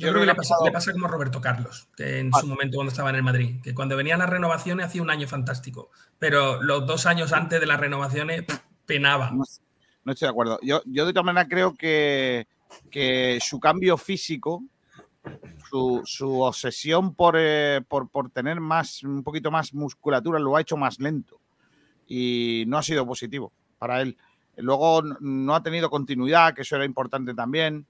Yo, 0.00 0.08
creo 0.10 0.22
que 0.22 0.26
le 0.26 0.34
pasa, 0.34 0.54
le 0.64 0.72
pasa 0.72 0.92
como 0.92 1.06
a 1.06 1.10
Roberto 1.10 1.40
Carlos, 1.40 1.88
que 1.94 2.20
en 2.20 2.32
su 2.32 2.46
momento 2.46 2.76
cuando 2.76 2.90
estaba 2.90 3.10
en 3.10 3.16
el 3.16 3.22
Madrid, 3.22 3.60
que 3.62 3.74
cuando 3.74 3.96
venían 3.96 4.18
las 4.18 4.30
renovaciones 4.30 4.86
hacía 4.86 5.02
un 5.02 5.10
año 5.10 5.28
fantástico, 5.28 5.90
pero 6.18 6.62
los 6.62 6.86
dos 6.86 7.04
años 7.04 7.32
antes 7.32 7.60
de 7.60 7.66
las 7.66 7.78
renovaciones 7.78 8.44
penaba. 8.86 9.30
No, 9.30 9.44
no 10.04 10.12
estoy 10.12 10.26
de 10.26 10.30
acuerdo. 10.30 10.58
Yo, 10.62 10.80
yo 10.86 11.04
de 11.04 11.12
todas 11.12 11.26
maneras 11.26 11.48
creo 11.50 11.74
que, 11.74 12.48
que 12.90 13.38
su 13.42 13.60
cambio 13.60 13.98
físico, 13.98 14.64
su, 15.68 16.00
su 16.04 16.40
obsesión 16.40 17.14
por, 17.14 17.36
eh, 17.38 17.82
por, 17.86 18.08
por 18.08 18.30
tener 18.30 18.58
más, 18.58 19.02
un 19.02 19.22
poquito 19.22 19.50
más 19.50 19.74
musculatura, 19.74 20.38
lo 20.38 20.56
ha 20.56 20.62
hecho 20.62 20.76
más 20.76 20.98
lento. 20.98 21.40
Y 22.06 22.64
no 22.66 22.78
ha 22.78 22.82
sido 22.82 23.06
positivo 23.06 23.52
para 23.78 24.00
él. 24.00 24.16
Luego 24.56 25.02
no 25.20 25.54
ha 25.54 25.62
tenido 25.62 25.90
continuidad, 25.90 26.54
que 26.54 26.62
eso 26.62 26.76
era 26.76 26.84
importante 26.84 27.34
también. 27.34 27.86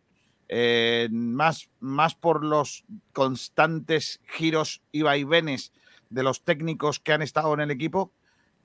Eh, 0.53 1.09
más, 1.13 1.71
más 1.79 2.17
por 2.17 2.45
los 2.45 2.85
constantes 3.13 4.21
giros 4.27 4.83
y 4.91 5.03
vaivenes 5.03 5.73
de 6.09 6.25
los 6.25 6.43
técnicos 6.43 6.99
que 6.99 7.13
han 7.13 7.23
estado 7.23 7.55
en 7.55 7.61
el 7.61 7.71
equipo 7.71 8.13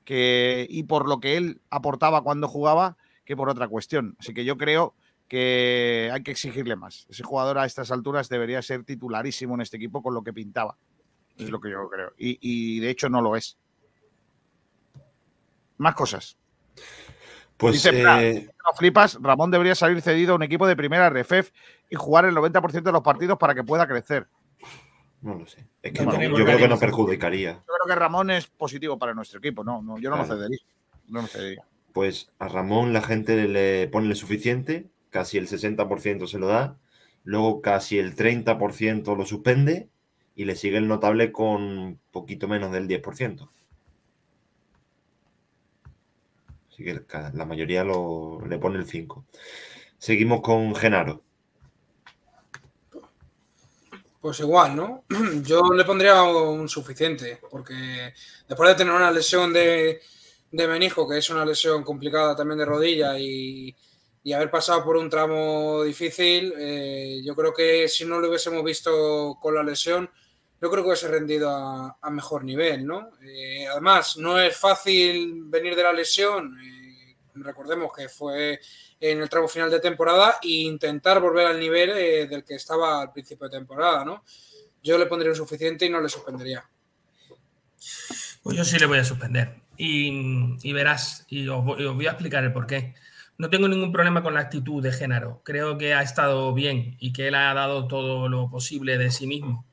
que, 0.03 0.65
y 0.67 0.81
por 0.83 1.07
lo 1.07 1.19
que 1.19 1.37
él 1.37 1.61
aportaba 1.69 2.23
cuando 2.23 2.47
jugaba 2.47 2.97
que 3.23 3.37
por 3.37 3.49
otra 3.49 3.67
cuestión. 3.67 4.15
Así 4.19 4.33
que 4.33 4.45
yo 4.45 4.57
creo 4.57 4.95
que 5.27 6.09
hay 6.11 6.23
que 6.23 6.31
exigirle 6.31 6.75
más. 6.75 7.05
Ese 7.07 7.21
jugador 7.21 7.59
a 7.59 7.67
estas 7.67 7.91
alturas 7.91 8.29
debería 8.29 8.63
ser 8.63 8.83
titularísimo 8.83 9.53
en 9.53 9.61
este 9.61 9.77
equipo 9.77 10.01
con 10.01 10.15
lo 10.15 10.23
que 10.23 10.33
pintaba. 10.33 10.75
Es 11.37 11.51
lo 11.51 11.61
que 11.61 11.69
yo 11.69 11.87
creo. 11.87 12.13
Y, 12.17 12.39
y 12.41 12.79
de 12.79 12.89
hecho 12.89 13.09
no 13.09 13.21
lo 13.21 13.35
es. 13.35 13.59
Más 15.77 15.93
cosas. 15.93 16.35
Pues 17.57 17.73
Dice 17.75 17.89
eh, 17.91 18.49
no 18.65 18.73
flipas, 18.77 19.17
Ramón 19.21 19.49
debería 19.49 19.75
salir 19.75 20.01
cedido 20.01 20.33
a 20.33 20.35
un 20.35 20.43
equipo 20.43 20.67
de 20.67 20.75
primera 20.75 21.09
RFEF 21.09 21.51
y 21.89 21.95
jugar 21.95 22.25
el 22.25 22.35
90% 22.35 22.83
de 22.83 22.91
los 22.91 23.01
partidos 23.01 23.37
para 23.37 23.55
que 23.55 23.63
pueda 23.63 23.87
crecer. 23.87 24.27
no 25.21 25.35
lo 25.35 25.47
sé. 25.47 25.65
Es 25.81 25.93
que 25.93 26.05
No 26.05 26.21
yo 26.21 26.45
creo 26.45 26.57
que 26.57 26.67
no 26.67 26.77
perjudicaría. 26.77 27.53
Yo 27.53 27.63
creo 27.65 27.87
que 27.87 27.95
Ramón 27.95 28.29
es 28.29 28.47
positivo 28.47 28.99
para 28.99 29.13
nuestro 29.13 29.39
equipo. 29.39 29.63
No, 29.63 29.81
no 29.81 29.97
yo 29.99 30.09
no 30.09 30.17
lo 30.17 30.25
cedería. 30.25 30.59
No 31.07 31.21
lo 31.21 31.27
cedería. 31.27 31.63
Pues 31.93 32.29
a 32.39 32.49
Ramón 32.49 32.91
la 32.91 33.01
gente 33.01 33.47
le 33.47 33.87
pone 33.87 34.09
el 34.09 34.15
suficiente, 34.17 34.89
casi 35.09 35.37
el 35.37 35.47
60% 35.47 36.27
se 36.27 36.39
lo 36.39 36.47
da, 36.47 36.77
luego 37.23 37.61
casi 37.61 37.99
el 37.99 38.17
30% 38.17 39.15
lo 39.15 39.25
suspende 39.25 39.87
y 40.35 40.43
le 40.43 40.57
sigue 40.57 40.77
el 40.77 40.89
notable 40.89 41.31
con 41.31 41.99
poquito 42.11 42.49
menos 42.49 42.73
del 42.73 42.89
10%. 42.89 43.47
Así 46.75 46.83
que 46.83 47.05
la 47.33 47.45
mayoría 47.45 47.85
lo, 47.85 48.45
le 48.45 48.57
pone 48.57 48.77
el 48.77 48.85
5. 48.85 49.25
Seguimos 49.97 50.41
con 50.41 50.75
Genaro. 50.75 51.23
Pues 54.19 54.41
igual, 54.41 54.75
¿no? 54.75 55.05
Yo 55.43 55.61
le 55.73 55.85
pondría 55.85 56.21
un 56.23 56.67
suficiente, 56.67 57.39
porque 57.49 58.13
después 58.45 58.69
de 58.71 58.75
tener 58.75 58.93
una 58.93 59.09
lesión 59.09 59.53
de, 59.53 60.01
de 60.51 60.67
menisco, 60.67 61.07
que 61.07 61.19
es 61.19 61.29
una 61.29 61.45
lesión 61.45 61.81
complicada 61.81 62.35
también 62.35 62.59
de 62.59 62.65
rodilla, 62.65 63.17
y, 63.17 63.73
y 64.21 64.33
haber 64.33 64.51
pasado 64.51 64.83
por 64.83 64.97
un 64.97 65.09
tramo 65.09 65.81
difícil, 65.81 66.53
eh, 66.57 67.21
yo 67.23 67.33
creo 67.35 67.53
que 67.53 67.87
si 67.87 68.03
no 68.03 68.19
lo 68.19 68.27
hubiésemos 68.27 68.65
visto 68.65 69.37
con 69.39 69.55
la 69.55 69.63
lesión, 69.63 70.09
yo 70.65 70.71
creo 70.71 70.81
que 70.83 70.87
hubiese 70.89 71.07
rendido 71.07 71.47
a, 71.47 72.09
mejor 72.09 72.43
nivel, 72.43 72.87
¿no? 72.87 73.11
Eh, 73.21 73.67
además, 73.67 74.17
no 74.17 74.39
es 74.39 74.57
fácil 74.57 75.43
venir 75.45 75.75
de 75.75 75.83
la 75.83 75.93
lesión. 75.93 76.57
eh, 76.59 77.15
recordemos 77.35 77.91
que 77.95 78.09
fue 78.09 78.59
en 78.99 79.21
el 79.21 79.29
tramo 79.29 79.47
final 79.47 79.69
de 79.69 79.79
temporada 79.79 80.39
e 80.41 80.47
intentar 80.65 81.21
volver 81.21 81.45
al 81.45 81.59
nivel 81.59 81.91
eh, 81.91 82.25
del 82.25 82.43
que 82.43 82.55
estaba 82.55 82.99
al 83.01 83.11
principio 83.11 83.47
de 83.47 83.57
temporada, 83.59 84.03
¿no? 84.03 84.23
Yo 84.81 84.97
le 84.97 85.05
pondría 85.05 85.29
un 85.31 85.37
suficiente 85.37 85.85
y 85.85 85.89
no 85.91 86.01
le 86.01 86.09
suspendería. 86.09 86.67
Pues 88.41 88.57
yo 88.57 88.65
sí 88.65 88.79
le 88.79 88.87
voy 88.87 88.97
a 88.97 89.03
suspender. 89.05 89.57
Y, 89.77 90.57
y 90.67 90.73
verás, 90.73 91.25
y 91.29 91.47
os, 91.47 91.63
voy- 91.63 91.85
os 91.85 91.95
voy 91.95 92.07
a 92.07 92.11
explicar 92.11 92.43
el 92.43 92.53
porqué. 92.53 92.95
No 93.37 93.51
tengo 93.51 93.67
ningún 93.67 93.91
problema 93.91 94.23
con 94.23 94.33
la 94.33 94.39
actitud 94.39 94.81
de 94.81 94.91
Génaro. 94.91 95.41
Creo 95.43 95.77
que 95.77 95.93
ha 95.93 96.01
estado 96.01 96.51
bien 96.55 96.95
y 96.99 97.13
que 97.13 97.27
él 97.27 97.35
ha 97.35 97.53
dado 97.53 97.87
todo 97.87 98.29
lo 98.29 98.49
posible 98.49 98.97
de 98.97 99.11
sí 99.11 99.27
mismo. 99.27 99.63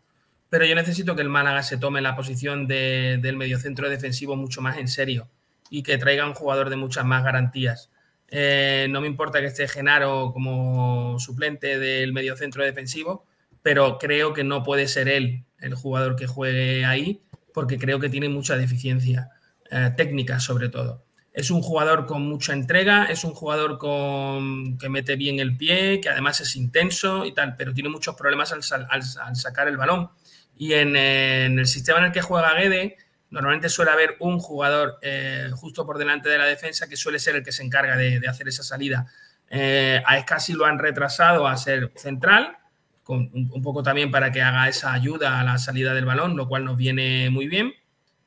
Pero 0.52 0.66
yo 0.66 0.74
necesito 0.74 1.16
que 1.16 1.22
el 1.22 1.30
Málaga 1.30 1.62
se 1.62 1.78
tome 1.78 2.02
la 2.02 2.14
posición 2.14 2.66
de- 2.66 3.18
del 3.22 3.38
mediocentro 3.38 3.88
defensivo 3.88 4.36
mucho 4.36 4.60
más 4.60 4.76
en 4.76 4.86
serio 4.86 5.30
y 5.70 5.82
que 5.82 5.96
traiga 5.96 6.26
un 6.26 6.34
jugador 6.34 6.68
de 6.68 6.76
muchas 6.76 7.06
más 7.06 7.24
garantías. 7.24 7.90
Eh, 8.28 8.86
no 8.90 9.00
me 9.00 9.06
importa 9.06 9.40
que 9.40 9.46
esté 9.46 9.66
Genaro 9.66 10.30
como 10.34 11.18
suplente 11.18 11.78
del 11.78 12.12
mediocentro 12.12 12.62
defensivo, 12.64 13.24
pero 13.62 13.96
creo 13.96 14.34
que 14.34 14.44
no 14.44 14.62
puede 14.62 14.88
ser 14.88 15.08
él 15.08 15.46
el 15.58 15.74
jugador 15.74 16.16
que 16.16 16.26
juegue 16.26 16.84
ahí 16.84 17.22
porque 17.54 17.78
creo 17.78 17.98
que 17.98 18.10
tiene 18.10 18.28
mucha 18.28 18.58
deficiencia 18.58 19.30
eh, 19.70 19.90
técnica 19.96 20.38
sobre 20.38 20.68
todo. 20.68 21.06
Es 21.32 21.50
un 21.50 21.62
jugador 21.62 22.04
con 22.04 22.28
mucha 22.28 22.52
entrega, 22.52 23.06
es 23.06 23.24
un 23.24 23.32
jugador 23.32 23.78
con, 23.78 24.76
que 24.76 24.90
mete 24.90 25.16
bien 25.16 25.40
el 25.40 25.56
pie, 25.56 25.98
que 26.02 26.10
además 26.10 26.40
es 26.42 26.56
intenso 26.56 27.24
y 27.24 27.32
tal, 27.32 27.56
pero 27.56 27.72
tiene 27.72 27.88
muchos 27.88 28.14
problemas 28.16 28.52
al, 28.52 28.60
al 28.90 29.34
sacar 29.36 29.66
el 29.66 29.78
balón. 29.78 30.10
Y 30.56 30.74
en, 30.74 30.96
el 30.96 31.66
sistema 31.66 31.98
en 31.98 32.04
el 32.06 32.12
que 32.12 32.22
juega 32.22 32.54
Guede, 32.54 32.96
normalmente 33.30 33.68
suele 33.68 33.90
haber 33.90 34.16
un 34.20 34.38
jugador 34.38 34.98
eh, 35.02 35.50
justo 35.54 35.86
por 35.86 35.98
delante 35.98 36.28
de 36.28 36.38
la 36.38 36.44
defensa 36.44 36.88
que 36.88 36.96
suele 36.96 37.18
ser 37.18 37.36
el 37.36 37.42
que 37.42 37.52
se 37.52 37.62
encarga 37.62 37.96
de, 37.96 38.20
hacer 38.28 38.48
esa 38.48 38.62
salida. 38.62 39.06
Eh, 39.48 40.02
a 40.06 40.18
Escasi 40.18 40.52
lo 40.52 40.64
han 40.64 40.78
retrasado 40.78 41.46
a 41.46 41.56
ser 41.56 41.92
central, 41.96 42.56
con 43.02 43.30
un, 43.32 43.50
un 43.52 43.62
poco 43.62 43.82
también 43.82 44.10
para 44.10 44.30
que 44.30 44.42
haga 44.42 44.68
esa 44.68 44.92
ayuda 44.92 45.40
a 45.40 45.44
la 45.44 45.58
salida 45.58 45.94
del 45.94 46.04
balón, 46.04 46.36
lo 46.36 46.48
cual 46.48 46.64
nos 46.64 46.76
viene 46.76 47.30
muy 47.30 47.48
bien, 47.48 47.72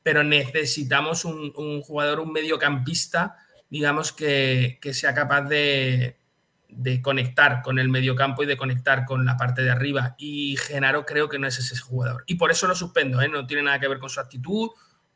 pero 0.02 0.22
necesitamos 0.22 1.24
un, 1.24 1.52
un 1.56 1.80
jugador, 1.82 2.20
un 2.20 2.32
mediocampista, 2.32 3.36
digamos, 3.68 4.12
que, 4.12 4.78
que 4.80 4.94
sea 4.94 5.14
capaz 5.14 5.42
de, 5.42 6.16
de 6.76 7.00
conectar 7.00 7.62
con 7.62 7.78
el 7.78 7.88
mediocampo 7.88 8.42
y 8.42 8.46
de 8.46 8.56
conectar 8.56 9.04
con 9.06 9.24
la 9.24 9.36
parte 9.36 9.62
de 9.62 9.70
arriba. 9.70 10.14
Y 10.18 10.56
Genaro 10.58 11.06
creo 11.06 11.28
que 11.28 11.38
no 11.38 11.46
es 11.46 11.58
ese 11.58 11.76
jugador. 11.80 12.22
Y 12.26 12.34
por 12.36 12.50
eso 12.50 12.66
lo 12.68 12.74
suspendo, 12.74 13.20
¿eh? 13.22 13.28
no 13.28 13.46
tiene 13.46 13.62
nada 13.62 13.78
que 13.80 13.88
ver 13.88 13.98
con 13.98 14.10
su 14.10 14.20
actitud 14.20 14.68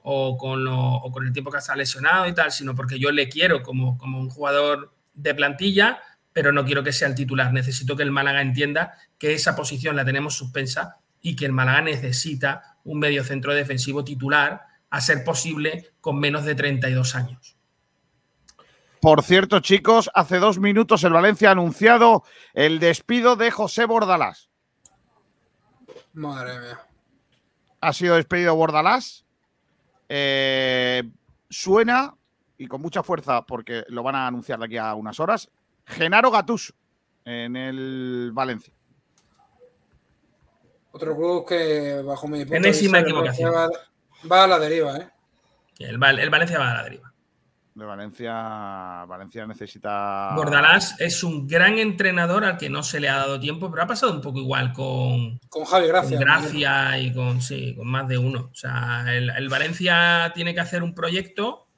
o 0.03 0.37
con, 0.39 0.65
lo- 0.65 0.95
o 0.95 1.13
con 1.13 1.27
el 1.27 1.33
tiempo 1.33 1.51
que 1.51 1.59
está 1.59 1.77
lesionado 1.77 2.27
y 2.27 2.33
tal, 2.35 2.51
sino 2.51 2.75
porque 2.75 2.99
yo 2.99 3.11
le 3.13 3.29
quiero 3.29 3.63
como, 3.63 3.99
como 3.99 4.19
un 4.19 4.31
jugador 4.31 4.95
de 5.13 5.35
plantilla, 5.35 5.99
pero 6.33 6.53
no 6.53 6.65
quiero 6.65 6.83
que 6.83 6.93
sea 6.93 7.09
el 7.09 7.15
titular. 7.15 7.53
Necesito 7.53 7.95
que 7.97 8.05
el 8.05 8.11
Málaga 8.11 8.41
entienda 8.41 8.95
que 9.19 9.35
esa 9.35 9.55
posición 9.55 9.97
la 9.97 10.05
tenemos 10.05 10.35
suspensa 10.35 10.97
y 11.21 11.37
que 11.37 11.45
el 11.45 11.53
Málaga 11.53 11.83
necesita 11.83 12.79
un 12.85 12.99
mediocentro 13.01 13.53
defensivo 13.53 14.03
titular, 14.05 14.63
a 14.89 15.01
ser 15.03 15.23
posible 15.23 15.93
con 16.01 16.19
menos 16.19 16.45
de 16.47 16.55
32 16.55 17.15
años. 17.15 17.57
Por 19.01 19.23
cierto, 19.23 19.61
chicos, 19.61 20.11
hace 20.15 20.39
dos 20.39 20.59
minutos 20.59 21.03
el 21.05 21.13
Valencia 21.13 21.49
ha 21.49 21.53
anunciado 21.53 22.23
el 22.53 22.81
despido 22.81 23.35
de 23.37 23.51
José 23.51 23.87
Bordalás. 23.87 24.51
Madre 26.13 26.59
mía. 26.59 26.81
Ha 27.81 27.93
sido 27.95 28.17
despedido 28.17 28.55
Bordalás. 28.55 29.25
Eh, 30.09 31.03
suena, 31.49 32.15
y 32.59 32.67
con 32.67 32.83
mucha 32.83 33.03
fuerza, 33.03 33.43
porque 33.47 33.85
lo 33.89 34.03
van 34.03 34.17
a 34.17 34.27
anunciar 34.27 34.59
de 34.59 34.67
aquí 34.67 34.77
a 34.77 34.95
unas 34.95 35.19
horas, 35.19 35.51
Genaro 35.87 36.31
Gattuso 36.31 36.75
en 37.25 37.57
el 37.57 38.31
Valencia. 38.35 38.75
Otro 40.93 41.17
club 41.17 41.47
que, 41.47 42.03
bajo 42.05 42.29
mi 42.29 42.41
punto 42.41 42.57
Enésima 42.57 42.99
de 42.99 43.05
vista, 43.05 43.19
equivocación. 43.19 43.53
va, 43.55 43.71
va 44.31 44.45
a 44.45 44.47
la 44.47 44.59
deriva, 44.59 44.97
¿eh? 44.99 45.09
El 45.79 45.99
Valencia 45.99 46.59
va 46.59 46.73
a 46.73 46.75
la 46.75 46.83
deriva. 46.83 47.10
De 47.73 47.85
Valencia, 47.85 48.33
Valencia 49.07 49.47
necesita. 49.47 50.33
Bordalás 50.35 51.01
es 51.01 51.23
un 51.23 51.47
gran 51.47 51.79
entrenador 51.79 52.45
al 52.45 52.59
que 52.59 52.69
no 52.69 52.83
se 52.83 52.99
le 52.99 53.09
ha 53.09 53.17
dado 53.17 53.39
tiempo, 53.39 53.71
pero 53.71 53.85
ha 53.85 53.87
pasado 53.87 54.13
un 54.13 54.21
poco 54.21 54.39
igual 54.41 54.73
con, 54.73 55.39
Con 55.49 55.65
Javi 55.65 55.87
Gracia. 55.87 56.17
con 56.17 56.25
Gracia 56.27 56.99
y 56.99 57.13
con, 57.15 57.41
sí, 57.41 57.75
con 57.77 57.87
más 57.87 58.09
de 58.09 58.19
uno. 58.19 58.51
O 58.53 58.55
sea, 58.55 59.05
el, 59.15 59.31
el 59.31 59.49
Valencia 59.49 60.33
tiene 60.35 60.53
que 60.53 60.61
hacer 60.61 60.83
un 60.83 60.95
proyecto, 60.95 61.69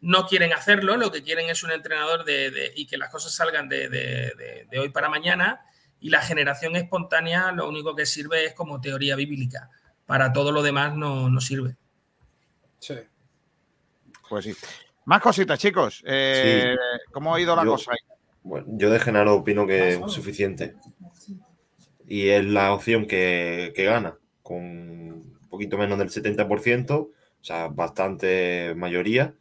no 0.00 0.26
quieren 0.26 0.52
hacerlo, 0.52 0.96
lo 0.96 1.10
que 1.12 1.22
quieren 1.22 1.48
es 1.48 1.62
un 1.62 1.70
entrenador 1.70 2.24
de, 2.24 2.50
de- 2.50 2.72
y 2.74 2.86
que 2.86 2.98
las 2.98 3.10
cosas 3.10 3.32
salgan 3.32 3.68
de, 3.68 3.88
de- 3.88 4.32
de- 4.36 4.66
de 4.68 4.78
hoy 4.80 4.88
para 4.90 5.08
mañana. 5.08 5.60
Y 6.00 6.10
la 6.10 6.20
generación 6.20 6.76
espontánea 6.76 7.52
lo 7.52 7.68
único 7.68 7.94
que 7.96 8.06
sirve 8.06 8.44
es 8.44 8.54
como 8.54 8.80
teoría 8.80 9.16
bíblica. 9.16 9.70
Para 10.04 10.32
todo 10.32 10.52
lo 10.52 10.62
demás 10.62 10.94
no, 10.94 11.30
no 11.30 11.40
sirve. 11.40 11.76
Sí. 12.80 12.94
Pues 14.28 14.44
sí. 14.44 14.54
Más 15.08 15.22
cositas, 15.22 15.58
chicos. 15.58 16.02
Eh, 16.06 16.76
¿Cómo 17.10 17.34
ha 17.34 17.40
ido 17.40 17.56
la 17.56 17.64
Yo- 17.64 17.70
cosa 17.72 17.92
ahí? 17.92 17.98
Bueno, 18.42 18.66
yo 18.72 18.90
de 18.90 19.00
Genaro 19.00 19.36
opino 19.36 19.66
que 19.66 19.94
es 19.94 20.00
suficiente. 20.12 20.74
Y 22.06 22.28
es 22.28 22.44
la 22.44 22.74
opción 22.74 23.06
que, 23.06 23.72
que 23.74 23.84
gana, 23.84 24.18
con 24.42 24.58
un 24.58 25.48
poquito 25.48 25.78
menos 25.78 25.98
del 25.98 26.10
70%, 26.10 26.90
o 26.90 27.10
sea, 27.40 27.68
bastante 27.68 28.74
mayoría. 28.76 29.34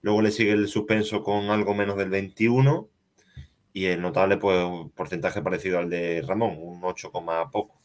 Luego 0.00 0.22
le 0.22 0.32
sigue 0.32 0.50
el 0.50 0.66
suspenso 0.66 1.22
con 1.22 1.50
algo 1.50 1.72
menos 1.72 1.96
del 1.96 2.10
21%. 2.10 2.88
Y 3.72 3.84
el 3.86 4.02
notable, 4.02 4.38
pues, 4.38 4.58
un 4.64 4.90
porcentaje 4.90 5.40
parecido 5.40 5.78
al 5.78 5.88
de 5.88 6.20
Ramón, 6.26 6.56
un 6.58 6.80
8, 6.82 7.12
coma 7.12 7.48
poco. 7.48 7.80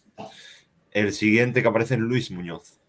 El 0.90 1.14
siguiente 1.14 1.62
que 1.62 1.68
aparece 1.68 1.94
es 1.94 2.00
Luis 2.00 2.32
Muñoz. 2.32 2.80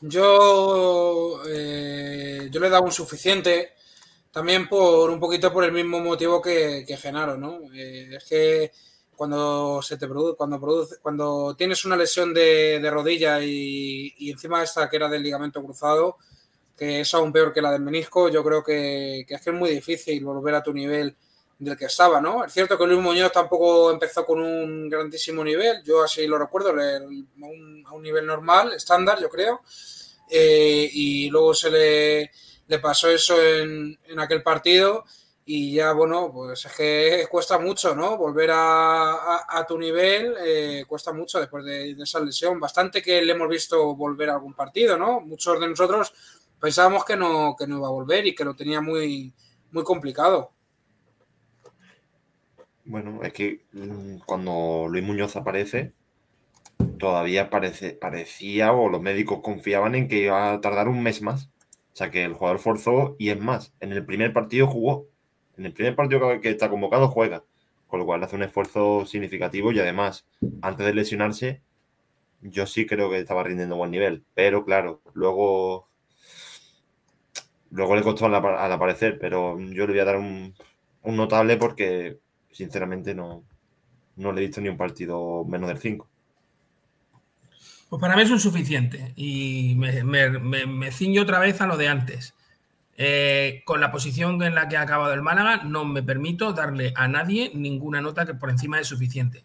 Yo, 0.00 1.40
eh, 1.48 2.48
yo 2.50 2.60
le 2.60 2.66
he 2.66 2.70
dado 2.70 2.84
un 2.84 2.92
suficiente 2.92 3.72
también 4.30 4.68
por 4.68 5.10
un 5.10 5.18
poquito 5.18 5.52
por 5.52 5.64
el 5.64 5.72
mismo 5.72 6.00
motivo 6.00 6.40
que, 6.40 6.84
que 6.86 6.96
Genaro, 6.96 7.36
¿no? 7.36 7.60
Eh, 7.74 8.16
es 8.16 8.24
que 8.24 8.72
cuando 9.16 9.82
se 9.82 9.96
te 9.96 10.06
produce, 10.06 10.36
cuando 10.36 10.60
produce, 10.60 10.96
cuando 11.02 11.56
tienes 11.56 11.84
una 11.84 11.96
lesión 11.96 12.32
de, 12.32 12.78
de 12.80 12.90
rodilla 12.90 13.40
y, 13.42 14.14
y 14.18 14.30
encima 14.30 14.62
esta 14.62 14.88
que 14.88 14.96
era 14.96 15.08
del 15.08 15.24
ligamento 15.24 15.62
cruzado, 15.64 16.18
que 16.76 17.00
es 17.00 17.12
aún 17.14 17.32
peor 17.32 17.52
que 17.52 17.60
la 17.60 17.72
del 17.72 17.82
menisco, 17.82 18.28
yo 18.28 18.44
creo 18.44 18.62
que, 18.62 19.24
que 19.26 19.34
es 19.34 19.42
que 19.42 19.50
es 19.50 19.56
muy 19.56 19.70
difícil 19.70 20.24
volver 20.24 20.54
a 20.54 20.62
tu 20.62 20.72
nivel 20.72 21.16
del 21.58 21.76
que 21.76 21.86
estaba, 21.86 22.20
¿no? 22.20 22.44
Es 22.44 22.52
cierto 22.52 22.78
que 22.78 22.86
Luis 22.86 23.00
Muñoz 23.00 23.32
tampoco 23.32 23.90
empezó 23.90 24.24
con 24.24 24.40
un 24.40 24.88
grandísimo 24.88 25.42
nivel, 25.42 25.82
yo 25.84 26.02
así 26.04 26.26
lo 26.26 26.38
recuerdo, 26.38 26.70
a 26.70 26.72
un, 26.72 27.84
un 27.90 28.02
nivel 28.02 28.26
normal, 28.26 28.72
estándar, 28.74 29.20
yo 29.20 29.28
creo, 29.28 29.60
Eh, 30.30 30.90
y 30.92 31.30
luego 31.30 31.54
se 31.54 31.70
le, 31.70 32.30
pasó 32.82 33.08
eso 33.08 33.34
en, 33.42 33.98
aquel 34.18 34.42
partido 34.42 35.04
y 35.44 35.74
ya, 35.74 35.92
bueno, 35.94 36.30
pues 36.32 36.66
es 36.66 36.72
que 36.76 37.26
cuesta 37.30 37.58
mucho, 37.58 37.94
¿no? 37.94 38.16
Volver 38.18 38.50
a 38.52 39.64
tu 39.66 39.78
nivel 39.78 40.34
eh, 40.38 40.84
cuesta 40.86 41.12
mucho 41.12 41.40
después 41.40 41.64
de, 41.64 41.94
de 41.94 42.02
esa 42.04 42.20
lesión. 42.20 42.60
Bastante 42.60 43.00
que 43.02 43.22
le 43.22 43.32
hemos 43.32 43.48
visto 43.48 43.94
volver 43.96 44.28
a 44.30 44.34
algún 44.34 44.54
partido, 44.54 44.98
¿no? 44.98 45.20
Muchos 45.20 45.58
de 45.58 45.68
nosotros 45.68 46.12
pensábamos 46.60 47.04
que 47.04 47.16
no, 47.16 47.56
que 47.58 47.66
no 47.66 47.78
iba 47.78 47.88
a 47.88 47.90
volver 47.90 48.26
y 48.26 48.34
que 48.34 48.44
lo 48.44 48.54
tenía 48.54 48.80
muy, 48.80 49.32
muy 49.70 49.84
complicado. 49.84 50.52
Bueno, 52.88 53.22
es 53.22 53.32
que 53.32 53.60
mm, 53.72 54.16
cuando 54.26 54.88
Luis 54.88 55.04
Muñoz 55.04 55.36
aparece, 55.36 55.92
todavía 56.98 57.50
parece, 57.50 57.92
parecía 57.92 58.72
o 58.72 58.88
los 58.88 59.00
médicos 59.00 59.40
confiaban 59.42 59.94
en 59.94 60.08
que 60.08 60.22
iba 60.24 60.52
a 60.52 60.60
tardar 60.60 60.88
un 60.88 61.02
mes 61.02 61.22
más. 61.22 61.50
O 61.92 61.96
sea 61.98 62.10
que 62.10 62.24
el 62.24 62.34
jugador 62.34 62.58
forzó 62.60 63.16
y 63.18 63.30
es 63.30 63.40
más, 63.40 63.72
en 63.80 63.92
el 63.92 64.04
primer 64.06 64.32
partido 64.32 64.66
jugó. 64.66 65.06
En 65.56 65.66
el 65.66 65.72
primer 65.72 65.96
partido 65.96 66.40
que- 66.40 66.50
está 66.50 66.70
convocado 66.70 67.08
juega. 67.08 67.44
Con 67.88 68.00
lo 68.00 68.06
cual 68.06 68.22
hace 68.22 68.36
un 68.36 68.42
esfuerzo 68.42 69.06
significativo 69.06 69.72
y 69.72 69.80
además, 69.80 70.26
antes 70.60 70.86
de 70.86 70.94
lesionarse, 70.94 71.62
yo 72.42 72.66
sí 72.66 72.86
creo 72.86 73.10
que 73.10 73.18
estaba 73.20 73.44
rindiendo 73.44 73.76
buen 73.76 73.90
nivel. 73.92 74.24
Pero 74.34 74.64
claro, 74.64 75.02
luego, 75.14 75.88
luego 77.70 77.96
le 77.96 78.02
costó 78.02 78.26
al 78.26 78.34
aparecer, 78.72 79.18
pero 79.18 79.58
yo 79.58 79.86
le 79.86 79.92
voy 79.92 79.98
a 80.00 80.04
dar 80.04 80.16
un, 80.16 80.54
un 81.02 81.16
notable 81.16 81.56
porque 81.56 82.18
sinceramente 82.58 83.14
no, 83.14 83.44
no 84.16 84.32
le 84.32 84.40
he 84.42 84.46
visto 84.46 84.60
ni 84.60 84.68
un 84.68 84.76
partido 84.76 85.44
menos 85.44 85.68
del 85.68 85.78
5. 85.78 86.08
Pues 87.88 88.00
para 88.00 88.16
mí 88.16 88.22
es 88.22 88.30
un 88.32 88.40
suficiente. 88.40 89.12
Y 89.14 89.74
me, 89.76 90.02
me- 90.02 90.66
me- 90.66 90.90
ciño 90.90 91.22
otra 91.22 91.38
vez 91.38 91.60
a 91.60 91.66
lo 91.68 91.76
de 91.76 91.86
antes. 91.88 92.34
Eh, 92.96 93.62
con 93.64 93.80
la 93.80 93.92
posición 93.92 94.42
en 94.42 94.56
la 94.56 94.68
que 94.68 94.76
ha 94.76 94.80
acabado 94.82 95.14
el 95.14 95.22
Málaga, 95.22 95.62
no 95.62 95.84
me 95.84 96.02
permito 96.02 96.52
darle 96.52 96.92
a 96.96 97.06
nadie 97.06 97.52
ninguna 97.54 98.00
nota 98.00 98.26
que 98.26 98.34
por 98.34 98.50
encima 98.50 98.80
es 98.80 98.88
suficiente. 98.88 99.44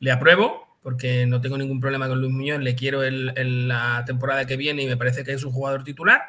Le 0.00 0.10
apruebo, 0.10 0.78
porque 0.82 1.26
no 1.26 1.42
tengo 1.42 1.58
ningún 1.58 1.78
problema 1.78 2.08
con 2.08 2.20
Luis 2.22 2.32
Muñoz, 2.32 2.60
le 2.60 2.74
quiero 2.74 3.02
el- 3.02 3.34
en 3.36 3.68
la 3.68 4.02
temporada 4.06 4.46
que 4.46 4.56
viene 4.56 4.82
y 4.82 4.86
me 4.86 4.96
parece 4.96 5.24
que 5.24 5.32
es 5.34 5.44
un 5.44 5.52
jugador 5.52 5.84
titular. 5.84 6.22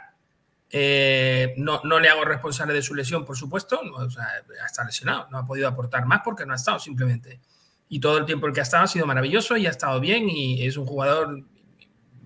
Eh, 0.69 1.53
no, 1.57 1.81
le 1.99 2.09
hago 2.09 2.25
responsable 2.25 2.73
de 2.73 2.81
su 2.81 2.93
lesión, 2.93 3.25
por 3.25 3.37
supuesto. 3.37 3.81
no, 3.83 3.95
o 3.95 4.07
está 4.65 4.83
lesionado, 4.83 5.27
no 5.29 5.37
ha 5.37 5.45
podido 5.45 5.67
aportar 5.67 6.05
más 6.05 6.21
porque 6.23 6.45
no 6.45 6.53
ha 6.53 6.57
estado 6.57 6.79
simplemente. 6.79 7.39
Y 7.89 7.99
todo 7.99 8.17
el 8.17 8.25
tiempo 8.25 8.47
el 8.47 8.53
que 8.53 8.59
ha 8.59 8.63
estado 8.63 8.83
ha 8.83 8.87
sido 8.87 9.05
maravilloso 9.05 9.55
y 9.55 9.65
ha 9.65 9.69
estado 9.69 9.99
bien 9.99 10.29
y 10.29 10.65
es 10.65 10.75
un 10.75 10.85
jugador, 10.85 11.43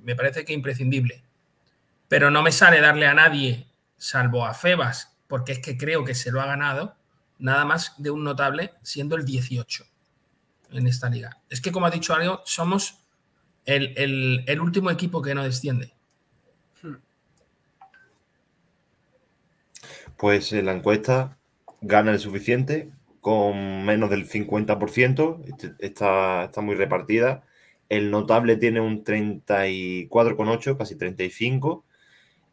me 0.04 0.16
parece 0.16 0.44
que 0.44 0.54
imprescindible. 0.54 1.24
Pero 2.08 2.32
no 2.32 2.42
me 2.42 2.52
sale 2.52 2.82
darle 2.82 3.06
a 3.06 3.14
nadie, 3.14 3.68
salvo 3.98 4.46
a 4.46 4.54
Febas, 4.54 5.18
porque 5.28 5.54
es 5.54 5.60
que 5.60 5.78
creo 5.78 6.04
que 6.04 6.16
se 6.16 6.32
lo 6.32 6.42
ha 6.42 6.46
ganado, 6.46 6.96
nada 7.38 7.64
más 7.64 7.94
de 7.98 8.10
un 8.10 8.24
notable 8.24 8.74
siendo 8.82 9.16
el 9.16 9.24
18 9.24 9.86
en 10.72 10.88
esta 10.88 11.10
liga. 11.10 11.42
Es 11.50 11.62
que, 11.62 11.72
como 11.72 11.86
ha 11.86 11.92
dicho 11.92 12.14
algo, 12.14 12.42
somos 12.46 12.98
el 13.66 14.60
último 14.60 14.90
equipo 14.90 15.22
que 15.22 15.36
no 15.36 15.44
desciende. 15.44 15.94
Pues 20.22 20.54
en 20.54 20.68
la 20.68 20.74
encuesta 20.74 21.40
gana 21.82 22.12
el 22.12 22.20
suficiente 22.20 22.92
con 23.22 23.84
menos 23.86 24.12
del 24.12 24.28
50%, 24.30 25.42
este- 25.48 25.74
está, 25.80 26.44
está 26.44 26.62
muy 26.62 26.76
repartida. 26.76 27.44
El 27.90 28.12
notable 28.12 28.56
tiene 28.58 28.82
un 28.82 29.04
34,8, 29.04 30.78
casi 30.78 30.96
35. 30.96 31.84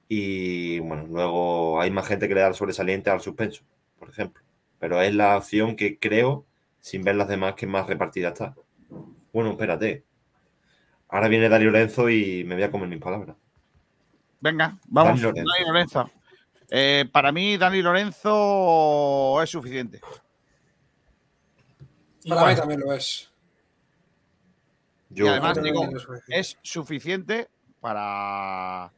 Y 0.08 0.78
bueno, 0.78 1.08
luego 1.08 1.78
hay 1.78 1.90
más 1.90 2.08
gente 2.08 2.26
que 2.26 2.34
le 2.34 2.40
da 2.40 2.48
el 2.48 2.54
sobresaliente 2.54 3.10
al 3.10 3.20
suspenso, 3.20 3.62
por 3.98 4.08
ejemplo. 4.08 4.42
Pero 4.78 5.02
es 5.02 5.14
la 5.14 5.36
opción 5.36 5.76
que 5.76 5.98
creo, 5.98 6.46
sin 6.80 7.04
ver 7.04 7.16
las 7.16 7.28
demás, 7.28 7.52
que 7.52 7.66
más 7.66 7.86
repartida 7.86 8.28
está. 8.28 8.54
Bueno, 9.30 9.50
espérate. 9.50 10.04
Ahora 11.10 11.28
viene 11.28 11.50
Dani 11.50 11.66
Lorenzo 11.66 12.08
y 12.08 12.44
me 12.44 12.54
voy 12.54 12.64
a 12.64 12.70
comer 12.70 12.88
mis 12.88 12.98
palabras. 12.98 13.36
Venga, 14.40 14.78
vamos. 14.88 15.20
Lorenzo. 15.20 15.52
Dani 15.52 15.66
Lorenzo. 15.66 16.10
Eh, 16.70 17.06
para 17.10 17.32
mí, 17.32 17.56
Dani 17.56 17.80
Lorenzo 17.82 19.40
es 19.42 19.50
suficiente. 19.50 20.00
Para 22.28 22.46
mí 22.50 22.56
también 22.56 22.80
lo 22.80 22.92
es. 22.92 23.30
y 25.14 25.26
además, 25.26 25.56
Yo- 25.56 25.62
digo, 25.62 25.80
también 25.80 25.94
lo 25.94 26.00
soy. 26.00 26.18
es 26.28 26.58
suficiente 26.62 27.48
para. 27.80 28.92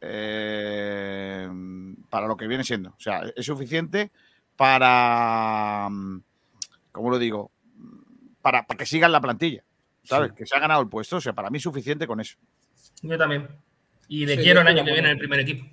eh, 0.00 1.48
para 2.10 2.26
lo 2.26 2.36
que 2.36 2.46
viene 2.48 2.64
siendo. 2.64 2.90
O 2.90 3.00
sea, 3.00 3.22
es 3.36 3.46
suficiente 3.46 4.10
para. 4.56 5.88
¿Cómo 6.92 7.10
lo 7.10 7.18
digo? 7.18 7.50
Para, 8.42 8.64
para 8.66 8.78
que 8.78 8.86
siga 8.86 9.06
en 9.06 9.12
la 9.12 9.20
plantilla. 9.20 9.62
¿Sabes? 10.02 10.30
Sí. 10.30 10.36
Que 10.38 10.46
se 10.46 10.56
ha 10.56 10.60
ganado 10.60 10.80
el 10.80 10.88
puesto. 10.88 11.16
O 11.16 11.20
sea, 11.20 11.32
para 11.34 11.50
mí 11.50 11.58
es 11.58 11.62
suficiente 11.62 12.06
con 12.06 12.18
eso. 12.20 12.36
Yo 13.02 13.16
también. 13.18 13.46
Y 14.08 14.24
le 14.26 14.36
Sí, 14.36 14.42
quiero 14.42 14.60
el 14.62 14.66
yo 14.66 14.70
año 14.72 14.84
que 14.84 14.92
viene 14.92 15.08
en 15.08 15.12
el 15.12 15.18
primer 15.18 15.40
equipo. 15.40 15.66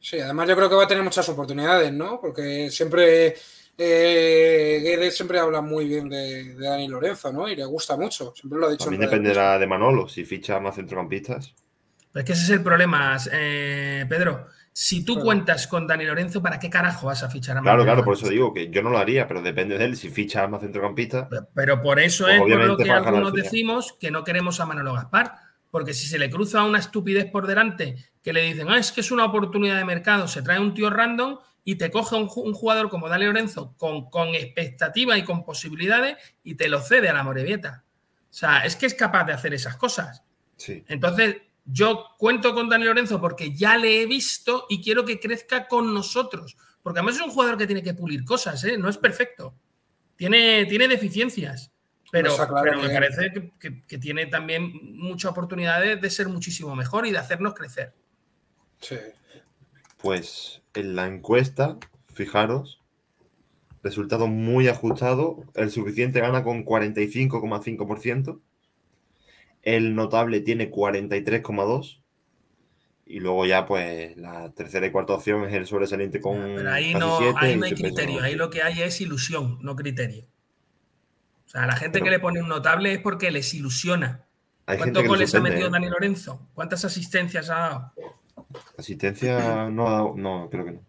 Sí, 0.00 0.20
además 0.20 0.48
yo 0.48 0.56
creo 0.56 0.68
que 0.68 0.74
va 0.76 0.84
a 0.84 0.88
tener 0.88 1.02
muchas 1.02 1.28
oportunidades, 1.28 1.92
¿no? 1.92 2.20
Porque 2.20 2.70
siempre 2.70 3.34
eh, 3.76 4.80
Guedes 4.82 5.16
siempre 5.16 5.38
habla 5.38 5.60
muy 5.60 5.86
bien 5.86 6.08
de, 6.08 6.54
de 6.54 6.68
Dani 6.68 6.88
Lorenzo, 6.88 7.32
¿no? 7.32 7.48
Y 7.48 7.56
le 7.56 7.64
gusta 7.64 7.96
mucho, 7.96 8.32
siempre 8.34 8.58
lo 8.58 8.66
ha 8.66 8.70
dicho. 8.70 8.84
También 8.84 9.02
dependerá 9.02 9.58
de 9.58 9.66
Manolo, 9.66 10.08
si 10.08 10.24
ficha 10.24 10.58
más 10.60 10.74
centrocampistas. 10.76 11.54
Pero 12.12 12.20
es 12.20 12.26
que 12.26 12.32
ese 12.32 12.42
es 12.44 12.50
el 12.50 12.62
problema, 12.62 13.16
eh, 13.32 14.04
Pedro. 14.08 14.46
Si 14.72 15.04
tú 15.04 15.14
Claro. 15.14 15.26
cuentas 15.26 15.66
con 15.66 15.86
Dani 15.86 16.04
Lorenzo, 16.04 16.40
¿para 16.40 16.58
qué 16.58 16.70
carajo 16.70 17.08
vas 17.08 17.22
a 17.24 17.28
fichar 17.30 17.56
a 17.58 17.60
Claro, 17.60 17.78
Manuel 17.78 17.86
claro, 17.86 18.04
por 18.04 18.14
eso 18.14 18.28
digo 18.28 18.54
que 18.54 18.70
yo 18.70 18.80
no 18.82 18.90
lo 18.90 18.98
haría, 18.98 19.26
pero 19.26 19.42
depende 19.42 19.76
de 19.76 19.84
él. 19.84 19.96
Si 19.96 20.08
ficha 20.08 20.46
más 20.46 20.60
centrocampistas. 20.60 21.28
Pero 21.54 21.80
por 21.80 21.98
eso 21.98 22.24
pues 22.24 22.34
es 22.34 22.40
por 22.40 22.48
lo 22.48 22.56
obviamente 22.56 22.84
que 22.84 22.90
algunos 22.92 23.32
decimos 23.32 23.96
que 23.98 24.10
no 24.12 24.22
queremos 24.22 24.60
a 24.60 24.66
Manolo 24.66 24.94
Gaspar. 24.94 25.34
Porque 25.70 25.92
si 25.92 26.06
se 26.06 26.18
le 26.18 26.30
cruza 26.30 26.62
una 26.64 26.78
estupidez 26.78 27.26
por 27.26 27.46
delante 27.46 27.96
que 28.28 28.32
le 28.34 28.42
dicen, 28.42 28.68
ah, 28.68 28.76
es 28.76 28.92
que 28.92 29.00
es 29.00 29.10
una 29.10 29.24
oportunidad 29.24 29.76
de 29.78 29.84
mercado, 29.86 30.28
se 30.28 30.42
trae 30.42 30.60
un 30.60 30.74
tío 30.74 30.90
random 30.90 31.38
y 31.64 31.76
te 31.76 31.90
coge 31.90 32.14
un, 32.16 32.28
ju- 32.28 32.42
un 32.44 32.52
jugador 32.52 32.90
como 32.90 33.08
Dani 33.08 33.24
Lorenzo 33.24 33.74
con, 33.78 34.10
con 34.10 34.34
expectativa 34.34 35.16
y 35.16 35.24
con 35.24 35.44
posibilidades 35.46 36.18
y 36.44 36.54
te 36.56 36.68
lo 36.68 36.80
cede 36.82 37.08
a 37.08 37.14
la 37.14 37.22
Morevieta. 37.22 37.84
O 38.30 38.34
sea, 38.34 38.58
es 38.66 38.76
que 38.76 38.84
es 38.84 38.92
capaz 38.92 39.24
de 39.24 39.32
hacer 39.32 39.54
esas 39.54 39.76
cosas. 39.78 40.22
Sí. 40.58 40.84
Entonces, 40.88 41.36
yo 41.64 42.04
cuento 42.18 42.52
con 42.52 42.68
Dani 42.68 42.84
Lorenzo 42.84 43.18
porque 43.18 43.54
ya 43.54 43.78
le 43.78 44.02
he 44.02 44.06
visto 44.06 44.66
y 44.68 44.82
quiero 44.82 45.06
que 45.06 45.18
crezca 45.18 45.66
con 45.66 45.94
nosotros. 45.94 46.54
Porque 46.82 46.98
además 47.00 47.16
es 47.16 47.22
un 47.22 47.30
jugador 47.30 47.56
que 47.56 47.66
tiene 47.66 47.82
que 47.82 47.94
pulir 47.94 48.24
cosas, 48.24 48.62
¿eh? 48.64 48.76
no 48.76 48.90
es 48.90 48.98
perfecto. 48.98 49.54
Tiene, 50.16 50.66
tiene 50.66 50.86
deficiencias. 50.86 51.72
Pero, 52.10 52.30
Está 52.30 52.48
claro 52.48 52.62
pero 52.64 52.82
me 52.82 52.88
parece 52.90 53.30
que, 53.32 53.52
que- 53.58 53.82
que 53.86 53.98
tiene 53.98 54.26
también 54.26 54.70
mucha 54.96 55.28
oportunidad 55.30 55.80
de, 55.80 55.96
de 55.96 56.10
ser 56.10 56.28
muchísimo 56.28 56.74
mejor 56.74 57.06
y 57.06 57.10
de 57.10 57.18
hacernos 57.18 57.52
crecer. 57.54 57.94
Sí. 58.80 58.96
Pues 59.98 60.62
en 60.74 60.96
la 60.96 61.06
encuesta, 61.06 61.78
fijaros, 62.12 62.82
resultado 63.82 64.26
muy 64.26 64.68
ajustado. 64.68 65.44
El 65.54 65.70
suficiente 65.70 66.20
gana 66.20 66.44
con 66.44 66.64
45,5%. 66.64 68.40
El 69.62 69.94
notable 69.94 70.40
tiene 70.40 70.70
43,2%. 70.70 72.00
Y 73.10 73.20
luego 73.20 73.46
ya, 73.46 73.64
pues, 73.64 74.16
la 74.18 74.52
tercera 74.52 74.86
y 74.86 74.90
cuarta 74.90 75.14
opción 75.14 75.46
es 75.46 75.54
el 75.54 75.66
sobresaliente 75.66 76.20
con 76.20 76.36
Pero 76.56 76.70
ahí 76.70 76.92
casi 76.92 77.06
no, 77.06 77.18
7 77.18 77.34
ahí 77.40 77.56
no 77.56 77.64
hay 77.64 77.72
criterio, 77.72 78.22
ahí 78.22 78.34
lo 78.34 78.50
que 78.50 78.62
hay 78.62 78.82
es 78.82 79.00
ilusión, 79.00 79.58
no 79.62 79.76
criterio. 79.76 80.24
O 81.46 81.48
sea, 81.48 81.64
la 81.64 81.74
gente 81.74 82.02
que 82.02 82.10
le 82.10 82.20
pone 82.20 82.42
un 82.42 82.48
notable 82.48 82.92
es 82.92 82.98
porque 82.98 83.30
les 83.30 83.54
ilusiona. 83.54 84.26
¿Cuántos 84.66 85.06
goles 85.06 85.34
ha 85.34 85.40
metido 85.40 85.68
¿eh? 85.68 85.70
Dani 85.70 85.88
Lorenzo? 85.88 86.46
¿Cuántas 86.52 86.84
asistencias 86.84 87.48
ha 87.48 87.54
dado? 87.54 87.92
Asistencia, 88.78 89.68
no, 89.70 89.86
ha 89.88 89.90
dado- 89.92 90.14
no, 90.16 90.48
creo 90.50 90.64
que 90.64 90.72
no. 90.72 90.80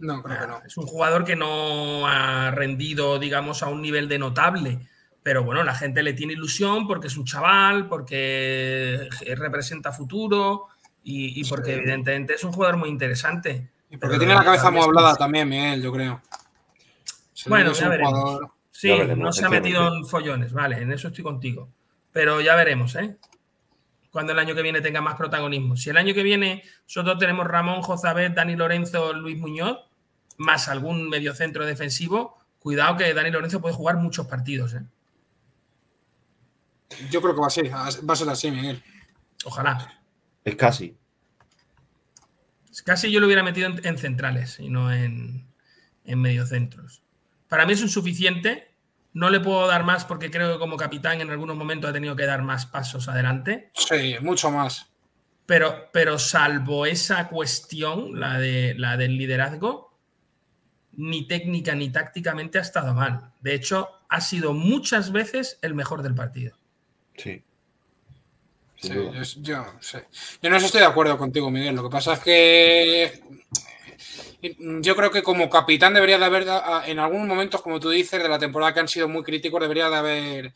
No, 0.00 0.22
creo 0.22 0.40
que 0.40 0.46
no. 0.46 0.62
Es 0.66 0.76
un 0.76 0.86
jugador 0.86 1.24
que 1.24 1.36
no 1.36 2.06
ha 2.06 2.50
rendido, 2.50 3.18
digamos, 3.18 3.62
a 3.62 3.68
un 3.68 3.82
nivel 3.82 4.08
de 4.08 4.18
notable. 4.18 4.78
Pero 5.22 5.44
bueno, 5.44 5.62
la 5.62 5.74
gente 5.74 6.02
le 6.02 6.14
tiene 6.14 6.32
ilusión 6.32 6.86
porque 6.86 7.08
es 7.08 7.16
un 7.18 7.26
chaval, 7.26 7.86
porque 7.88 9.08
representa 9.36 9.92
futuro 9.92 10.68
y, 11.04 11.38
y 11.40 11.44
porque 11.44 11.74
Sí. 11.74 11.78
evidentemente 11.80 12.34
es 12.34 12.44
un 12.44 12.52
jugador 12.52 12.78
muy 12.78 12.88
interesante. 12.88 13.68
Porque 13.90 13.98
Pero 14.06 14.18
tiene 14.18 14.34
la 14.34 14.44
cabeza 14.44 14.68
amueblada 14.68 15.12
que- 15.12 15.18
también, 15.18 15.48
Miguel, 15.48 15.82
yo 15.82 15.92
creo. 15.92 16.22
Se 17.34 17.48
Bueno, 17.50 17.72
ya 17.72 17.88
veremos. 17.88 18.12
jugador- 18.12 18.50
Sí, 18.70 18.88
Ya 18.88 18.94
veremos, 18.96 19.18
no 19.26 19.32
se 19.32 19.44
ha 19.44 19.50
metido 19.50 19.94
en 19.94 20.06
follones, 20.06 20.54
vale, 20.54 20.78
en 20.80 20.90
eso 20.92 21.08
estoy 21.08 21.22
contigo. 21.22 21.68
Pero 22.12 22.40
ya 22.40 22.54
veremos, 22.54 22.94
¿eh? 22.96 23.18
Cuando 24.10 24.32
el 24.32 24.38
año 24.38 24.54
que 24.54 24.62
viene 24.62 24.80
tenga 24.80 25.00
más 25.00 25.16
protagonismo. 25.16 25.76
Si 25.76 25.90
el 25.90 25.96
año 25.96 26.14
que 26.14 26.22
viene 26.22 26.62
nosotros 26.82 27.18
tenemos 27.18 27.46
Ramón, 27.46 27.82
Jozabet, 27.82 28.34
Dani 28.34 28.56
Lorenzo, 28.56 29.12
Luis 29.12 29.38
Muñoz, 29.38 29.78
más 30.36 30.68
algún 30.68 31.08
mediocentro 31.08 31.64
defensivo, 31.64 32.38
cuidado 32.58 32.96
que 32.96 33.14
Dani 33.14 33.30
Lorenzo 33.30 33.60
puede 33.60 33.74
jugar 33.74 33.96
muchos 33.96 34.26
partidos. 34.26 34.74
¿eh? 34.74 34.82
Yo 37.10 37.22
creo 37.22 37.34
que 37.34 37.40
va 37.40 37.46
a 37.46 37.50
ser, 37.50 37.72
va 37.72 38.12
a 38.12 38.16
ser 38.16 38.28
así, 38.28 38.50
Miguel. 38.50 38.82
Ojalá. 39.44 40.02
Es 40.44 40.56
casi. 40.56 40.96
Casi 42.84 43.10
yo 43.10 43.20
lo 43.20 43.26
hubiera 43.26 43.42
metido 43.42 43.68
en, 43.68 43.84
en 43.86 43.98
centrales 43.98 44.58
y 44.58 44.70
no 44.70 44.92
en, 44.92 45.46
en 46.04 46.20
mediocentros. 46.20 47.02
Para 47.48 47.66
mí 47.66 47.72
es 47.72 47.82
un 47.82 47.88
suficiente. 47.88 48.69
No 49.12 49.28
le 49.28 49.40
puedo 49.40 49.66
dar 49.66 49.84
más 49.84 50.04
porque 50.04 50.30
creo 50.30 50.52
que 50.52 50.58
como 50.58 50.76
capitán 50.76 51.20
en 51.20 51.30
algunos 51.30 51.56
momentos 51.56 51.90
ha 51.90 51.92
tenido 51.92 52.14
que 52.14 52.26
dar 52.26 52.42
más 52.42 52.66
pasos 52.66 53.08
adelante. 53.08 53.70
Sí, 53.74 54.16
mucho 54.20 54.50
más. 54.50 54.88
Pero, 55.46 55.88
pero 55.92 56.18
salvo 56.18 56.86
esa 56.86 57.26
cuestión, 57.28 58.20
la, 58.20 58.38
de, 58.38 58.74
la 58.76 58.96
del 58.96 59.18
liderazgo, 59.18 59.96
ni 60.92 61.26
técnica 61.26 61.74
ni 61.74 61.90
tácticamente 61.90 62.58
ha 62.58 62.62
estado 62.62 62.94
mal. 62.94 63.32
De 63.40 63.54
hecho, 63.54 63.88
ha 64.08 64.20
sido 64.20 64.52
muchas 64.52 65.10
veces 65.10 65.58
el 65.62 65.74
mejor 65.74 66.02
del 66.02 66.14
partido. 66.14 66.56
Sí. 67.16 67.42
Sí, 68.76 68.94
yo, 68.94 69.12
yo, 69.12 69.66
sí. 69.80 69.98
yo 70.40 70.50
no 70.50 70.56
estoy 70.56 70.80
de 70.80 70.86
acuerdo 70.86 71.18
contigo, 71.18 71.50
Miguel. 71.50 71.74
Lo 71.74 71.82
que 71.82 71.90
pasa 71.90 72.14
es 72.14 72.20
que 72.20 73.39
yo 74.42 74.96
creo 74.96 75.10
que 75.10 75.22
como 75.22 75.50
capitán 75.50 75.94
debería 75.94 76.18
de 76.18 76.24
haber, 76.24 76.46
en 76.86 76.98
algunos 76.98 77.28
momentos, 77.28 77.62
como 77.62 77.78
tú 77.78 77.90
dices, 77.90 78.22
de 78.22 78.28
la 78.28 78.38
temporada 78.38 78.72
que 78.72 78.80
han 78.80 78.88
sido 78.88 79.08
muy 79.08 79.22
críticos, 79.22 79.60
debería 79.60 79.90
de 79.90 79.96
haber, 79.96 80.54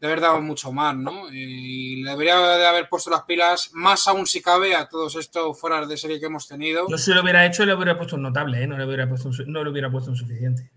de 0.00 0.06
haber 0.06 0.20
dado 0.20 0.40
mucho 0.40 0.72
más, 0.72 0.96
¿no? 0.96 1.30
Y 1.30 2.02
debería 2.02 2.38
de 2.38 2.66
haber 2.66 2.88
puesto 2.88 3.10
las 3.10 3.22
pilas, 3.22 3.70
más 3.72 4.06
aún 4.08 4.26
si 4.26 4.40
cabe, 4.40 4.74
a 4.74 4.88
todos 4.88 5.16
estos 5.16 5.58
fueras 5.60 5.88
de 5.88 5.96
serie 5.96 6.18
que 6.18 6.26
hemos 6.26 6.48
tenido. 6.48 6.86
Yo 6.88 6.98
si 6.98 7.12
lo 7.12 7.22
hubiera 7.22 7.44
hecho, 7.44 7.66
le 7.66 7.74
hubiera 7.74 7.96
puesto 7.96 8.16
un 8.16 8.22
notable, 8.22 8.62
¿eh? 8.62 8.66
no, 8.66 8.78
le 8.78 8.86
hubiera 8.86 9.08
puesto 9.08 9.28
un, 9.28 9.52
no 9.52 9.62
le 9.62 9.70
hubiera 9.70 9.90
puesto 9.90 10.10
un 10.10 10.16
suficiente. 10.16 10.70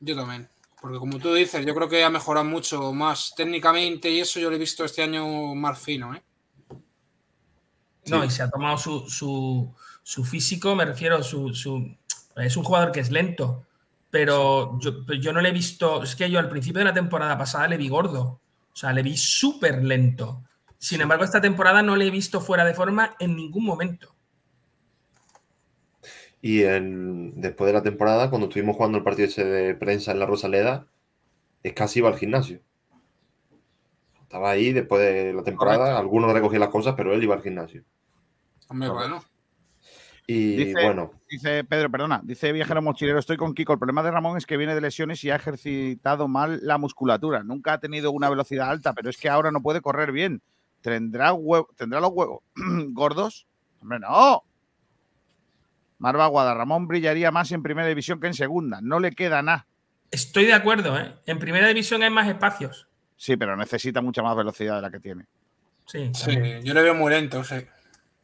Yo 0.00 0.16
también. 0.16 0.48
Porque 0.80 0.98
como 0.98 1.18
tú 1.18 1.34
dices, 1.34 1.66
yo 1.66 1.74
creo 1.74 1.88
que 1.88 2.04
ha 2.04 2.10
mejorado 2.10 2.46
mucho 2.46 2.92
más 2.92 3.34
técnicamente 3.36 4.08
y 4.10 4.20
eso 4.20 4.38
yo 4.38 4.48
lo 4.48 4.56
he 4.56 4.60
visto 4.60 4.84
este 4.84 5.02
año 5.02 5.54
más 5.54 5.78
fino, 5.78 6.14
¿eh? 6.14 6.22
No, 8.06 8.24
y 8.24 8.30
se 8.30 8.42
ha 8.42 8.48
tomado 8.48 8.78
su, 8.78 9.08
su, 9.08 9.74
su 10.08 10.24
físico, 10.24 10.74
me 10.74 10.86
refiero, 10.86 11.22
su, 11.22 11.52
su, 11.52 11.94
es 12.36 12.56
un 12.56 12.64
jugador 12.64 12.92
que 12.92 13.00
es 13.00 13.10
lento, 13.10 13.66
pero 14.08 14.78
yo, 14.80 15.04
yo, 15.04 15.34
no 15.34 15.42
le 15.42 15.50
he 15.50 15.52
visto, 15.52 16.02
es 16.02 16.16
que 16.16 16.30
yo 16.30 16.38
al 16.38 16.48
principio 16.48 16.78
de 16.78 16.86
la 16.86 16.94
temporada 16.94 17.36
pasada 17.36 17.68
le 17.68 17.76
vi 17.76 17.90
gordo, 17.90 18.40
o 18.72 18.76
sea, 18.76 18.94
le 18.94 19.02
vi 19.02 19.18
súper 19.18 19.84
lento. 19.84 20.44
Sin 20.78 21.02
embargo, 21.02 21.24
esta 21.24 21.42
temporada 21.42 21.82
no 21.82 21.94
le 21.94 22.06
he 22.06 22.10
visto 22.10 22.40
fuera 22.40 22.64
de 22.64 22.72
forma 22.72 23.16
en 23.18 23.36
ningún 23.36 23.66
momento. 23.66 24.14
Y 26.40 26.62
en, 26.62 27.38
después 27.38 27.66
de 27.66 27.74
la 27.74 27.82
temporada, 27.82 28.30
cuando 28.30 28.46
estuvimos 28.46 28.76
jugando 28.76 28.96
el 28.96 29.04
partido 29.04 29.28
ese 29.28 29.44
de 29.44 29.74
prensa 29.74 30.12
en 30.12 30.20
la 30.20 30.26
Rosaleda, 30.26 30.86
es 31.62 31.74
casi 31.74 31.98
iba 31.98 32.08
al 32.08 32.16
gimnasio. 32.16 32.62
Estaba 34.22 34.52
ahí 34.52 34.72
después 34.72 35.02
de 35.02 35.34
la 35.34 35.42
temporada, 35.42 35.76
Correcto. 35.76 35.98
algunos 35.98 36.32
recogían 36.32 36.60
las 36.60 36.70
cosas, 36.70 36.94
pero 36.96 37.12
él 37.12 37.22
iba 37.22 37.34
al 37.34 37.42
gimnasio. 37.42 37.84
Hombre, 38.68 38.88
bueno. 38.88 39.22
Y 40.30 40.56
Dice, 40.56 40.84
bueno, 40.84 41.10
dice 41.30 41.64
Pedro, 41.64 41.90
perdona, 41.90 42.20
dice 42.22 42.52
Viajero 42.52 42.82
Mochilero, 42.82 43.18
estoy 43.18 43.38
con 43.38 43.54
Kiko. 43.54 43.72
El 43.72 43.78
problema 43.78 44.02
de 44.02 44.10
Ramón 44.10 44.36
es 44.36 44.44
que 44.44 44.58
viene 44.58 44.74
de 44.74 44.80
lesiones 44.82 45.24
y 45.24 45.30
ha 45.30 45.36
ejercitado 45.36 46.28
mal 46.28 46.60
la 46.62 46.76
musculatura. 46.76 47.42
Nunca 47.42 47.72
ha 47.72 47.80
tenido 47.80 48.10
una 48.12 48.28
velocidad 48.28 48.68
alta, 48.68 48.92
pero 48.92 49.08
es 49.08 49.16
que 49.16 49.30
ahora 49.30 49.50
no 49.50 49.62
puede 49.62 49.80
correr 49.80 50.12
bien. 50.12 50.42
¿Tendrá, 50.82 51.32
hue- 51.32 51.66
¿tendrá 51.76 51.98
los 52.00 52.10
huevos 52.12 52.40
gordos? 52.92 53.46
Hombre, 53.80 54.00
no. 54.00 54.42
Marva 55.98 56.26
Guada, 56.26 56.52
Ramón 56.54 56.86
brillaría 56.86 57.30
más 57.30 57.50
en 57.52 57.62
primera 57.62 57.88
división 57.88 58.20
que 58.20 58.26
en 58.26 58.34
segunda. 58.34 58.80
No 58.82 59.00
le 59.00 59.12
queda 59.12 59.40
nada. 59.40 59.66
Estoy 60.10 60.44
de 60.44 60.52
acuerdo, 60.52 60.98
¿eh? 60.98 61.14
En 61.24 61.38
primera 61.38 61.66
división 61.68 62.02
hay 62.02 62.10
más 62.10 62.28
espacios. 62.28 62.86
Sí, 63.16 63.38
pero 63.38 63.56
necesita 63.56 64.02
mucha 64.02 64.22
más 64.22 64.36
velocidad 64.36 64.76
de 64.76 64.82
la 64.82 64.90
que 64.90 65.00
tiene. 65.00 65.24
Sí, 65.86 66.10
Sí, 66.14 66.36
yo 66.64 66.74
le 66.74 66.82
veo 66.82 66.94
muy 66.94 67.10
lento, 67.10 67.42
sí. 67.42 67.56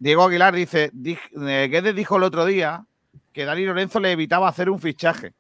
Diego 0.05 0.25
Aguilar 0.25 0.55
dice, 0.55 0.93
"Dij- 0.93 1.49
eh, 1.49 1.67
Guedes 1.69 1.97
dijo 1.97 2.19
el 2.19 2.25
otro 2.25 2.45
día 2.45 2.85
que 3.33 3.47
Dani 3.47 3.65
Lorenzo 3.65 4.01
le 4.01 4.13
evitaba 4.13 4.47
hacer 4.47 4.69
un 4.69 4.79
fichaje. 4.79 5.33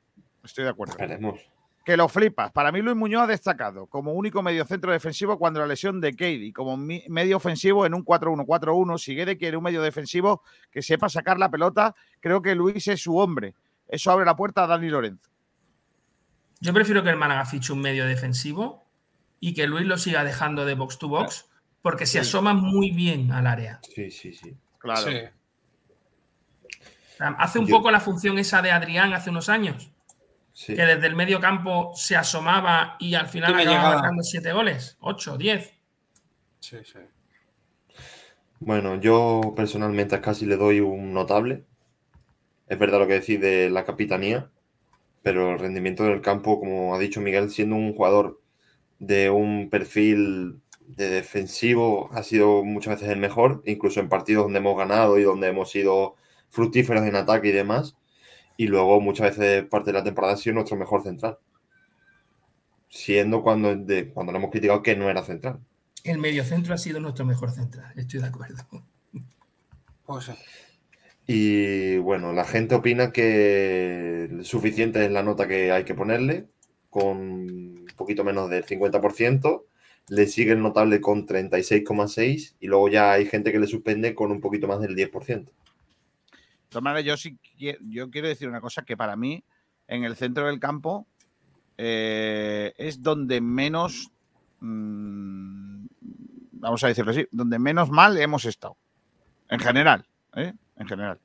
Estoy 0.42 0.64
de 0.64 0.70
acuerdo. 0.70 0.92
esperemos. 0.94 1.38
Que 1.84 1.98
lo 1.98 2.08
flipas. 2.08 2.50
Para 2.50 2.72
mí 2.72 2.80
Luis 2.80 2.96
Muñoz 2.96 3.24
ha 3.24 3.26
destacado 3.26 3.86
como 3.88 4.14
único 4.14 4.42
mediocentro 4.42 4.90
defensivo 4.90 5.38
cuando 5.38 5.60
la 5.60 5.66
lesión 5.66 6.00
de 6.00 6.16
Cady, 6.16 6.50
como 6.54 6.78
medio 6.78 7.36
ofensivo 7.36 7.84
en 7.84 7.92
un 7.92 8.02
4-1-4-1. 8.06 8.96
Si 8.96 9.14
Guedes 9.14 9.36
quiere 9.36 9.58
un 9.58 9.64
medio 9.64 9.82
defensivo 9.82 10.42
que 10.70 10.80
sepa 10.80 11.10
sacar 11.10 11.38
la 11.38 11.50
pelota, 11.50 11.94
creo 12.20 12.40
que 12.40 12.54
Luis 12.54 12.88
es 12.88 13.02
su 13.02 13.18
hombre. 13.18 13.54
Eso 13.86 14.10
abre 14.12 14.24
la 14.24 14.34
puerta 14.34 14.64
a 14.64 14.66
Dani 14.66 14.88
Lorenzo. 14.88 15.28
Yo 16.60 16.72
prefiero 16.72 17.02
que 17.02 17.10
el 17.10 17.16
Málaga 17.16 17.44
fiche 17.44 17.70
un 17.74 17.82
medio 17.82 18.06
defensivo 18.06 18.82
y 19.40 19.52
que 19.52 19.66
Luis 19.66 19.84
lo 19.84 19.98
siga 19.98 20.24
dejando 20.24 20.64
de 20.64 20.72
box 20.74 20.96
to 20.98 21.08
box 21.08 21.50
porque 21.84 22.06
se 22.06 22.12
Sí. 22.12 22.18
asoma 22.20 22.54
muy 22.54 22.92
bien 22.92 23.30
al 23.30 23.46
área. 23.46 23.78
Sí, 23.94 24.10
sí, 24.10 24.32
sí. 24.32 24.56
Claro. 24.78 25.02
Sí. 25.02 25.18
Hace 27.18 27.58
un 27.58 27.66
Yo- 27.66 27.76
poco 27.76 27.90
la 27.90 28.00
función 28.00 28.38
esa 28.38 28.62
de 28.62 28.70
Adrián 28.70 29.12
hace 29.12 29.28
unos 29.28 29.50
años, 29.50 29.90
Sí. 30.54 30.74
que 30.74 30.82
desde 30.86 31.06
el 31.06 31.14
medio 31.14 31.40
campo 31.40 31.92
se 31.94 32.16
asomaba 32.16 32.96
y 32.98 33.14
al 33.14 33.28
final 33.28 33.54
acababa 33.54 33.70
llegada. 33.70 33.94
marcando 33.96 34.22
siete 34.22 34.52
goles, 34.52 34.96
ocho, 35.00 35.36
diez. 35.36 35.74
Sí, 36.58 36.78
sí. 36.84 36.98
Bueno, 38.60 38.98
yo 38.98 39.52
personalmente 39.54 40.14
a 40.14 40.22
casi 40.22 40.46
le 40.46 40.56
doy 40.56 40.80
un 40.80 41.12
notable. 41.12 41.64
Es 42.66 42.78
verdad 42.78 42.98
lo 42.98 43.06
que 43.06 43.20
decís 43.20 43.38
de 43.38 43.68
la 43.68 43.84
capitanía, 43.84 44.50
pero 45.22 45.52
el 45.52 45.58
rendimiento 45.58 46.04
del 46.04 46.22
campo, 46.22 46.58
como 46.58 46.94
ha 46.94 46.98
dicho 46.98 47.20
Miguel, 47.20 47.50
siendo 47.50 47.76
un 47.76 47.94
jugador 47.94 48.40
de 48.98 49.28
un 49.28 49.68
perfil 49.68 50.62
de 50.86 51.08
defensivo, 51.08 52.08
ha 52.12 52.22
sido 52.22 52.64
muchas 52.64 52.96
veces 52.96 53.08
el 53.10 53.18
mejor, 53.18 53.62
incluso 53.66 54.00
en 54.00 54.08
partidos 54.08 54.44
donde 54.44 54.58
hemos 54.58 54.76
ganado 54.76 55.18
y 55.18 55.22
donde 55.22 55.48
hemos 55.48 55.70
sido 55.70 56.16
fructíferos 56.50 57.04
en 57.04 57.16
ataque 57.16 57.48
y 57.48 57.52
demás. 57.52 57.96
Y 58.56 58.68
luego 58.68 59.00
muchas 59.00 59.36
veces 59.36 59.64
parte 59.64 59.90
de 59.90 59.98
la 59.98 60.04
temporada 60.04 60.34
ha 60.34 60.36
sido 60.36 60.54
nuestro 60.54 60.76
mejor 60.76 61.02
central. 61.02 61.38
Siendo 62.88 63.42
cuando, 63.42 63.74
de, 63.74 64.10
cuando 64.10 64.32
lo 64.32 64.38
hemos 64.38 64.50
criticado 64.50 64.82
que 64.82 64.94
no 64.94 65.10
era 65.10 65.24
central. 65.24 65.58
El 66.04 66.18
mediocentro 66.18 66.74
ha 66.74 66.78
sido 66.78 67.00
nuestro 67.00 67.24
mejor 67.24 67.50
central, 67.50 67.92
estoy 67.96 68.20
de 68.20 68.26
acuerdo. 68.26 68.62
Pues 70.06 70.26
sí. 70.26 70.32
Y 71.26 71.96
bueno, 71.98 72.32
la 72.32 72.44
gente 72.44 72.74
opina 72.74 73.10
que 73.10 74.40
suficiente 74.42 75.04
es 75.04 75.10
la 75.10 75.22
nota 75.22 75.48
que 75.48 75.72
hay 75.72 75.84
que 75.84 75.94
ponerle, 75.94 76.46
con 76.90 77.16
un 77.16 77.86
poquito 77.96 78.24
menos 78.24 78.50
del 78.50 78.66
50%. 78.66 79.64
Le 80.08 80.26
sigue 80.26 80.52
el 80.52 80.60
notable 80.62 81.00
con 81.00 81.26
36,6% 81.26 82.56
y 82.60 82.66
luego 82.66 82.88
ya 82.88 83.12
hay 83.12 83.24
gente 83.26 83.52
que 83.52 83.58
le 83.58 83.66
suspende 83.66 84.14
con 84.14 84.30
un 84.30 84.40
poquito 84.40 84.66
más 84.68 84.80
del 84.80 84.94
10%. 84.94 85.44
De 85.44 85.50
todas 86.68 86.82
maneras, 86.82 87.04
yo 87.04 87.16
sí 87.16 87.38
yo 87.56 88.10
quiero 88.10 88.28
decir 88.28 88.48
una 88.48 88.60
cosa 88.60 88.82
que 88.82 88.96
para 88.96 89.16
mí, 89.16 89.42
en 89.86 90.04
el 90.04 90.16
centro 90.16 90.46
del 90.46 90.58
campo, 90.60 91.06
eh, 91.78 92.74
es 92.76 93.02
donde 93.02 93.40
menos, 93.40 94.10
mm, 94.60 95.86
vamos 96.52 96.84
a 96.84 96.88
decirlo 96.88 97.12
así, 97.12 97.26
donde 97.30 97.58
menos 97.58 97.90
mal 97.90 98.16
hemos 98.18 98.44
estado. 98.44 98.76
En 99.48 99.60
general, 99.60 100.06
¿eh? 100.36 100.52
En 100.76 100.86
general. 100.88 101.18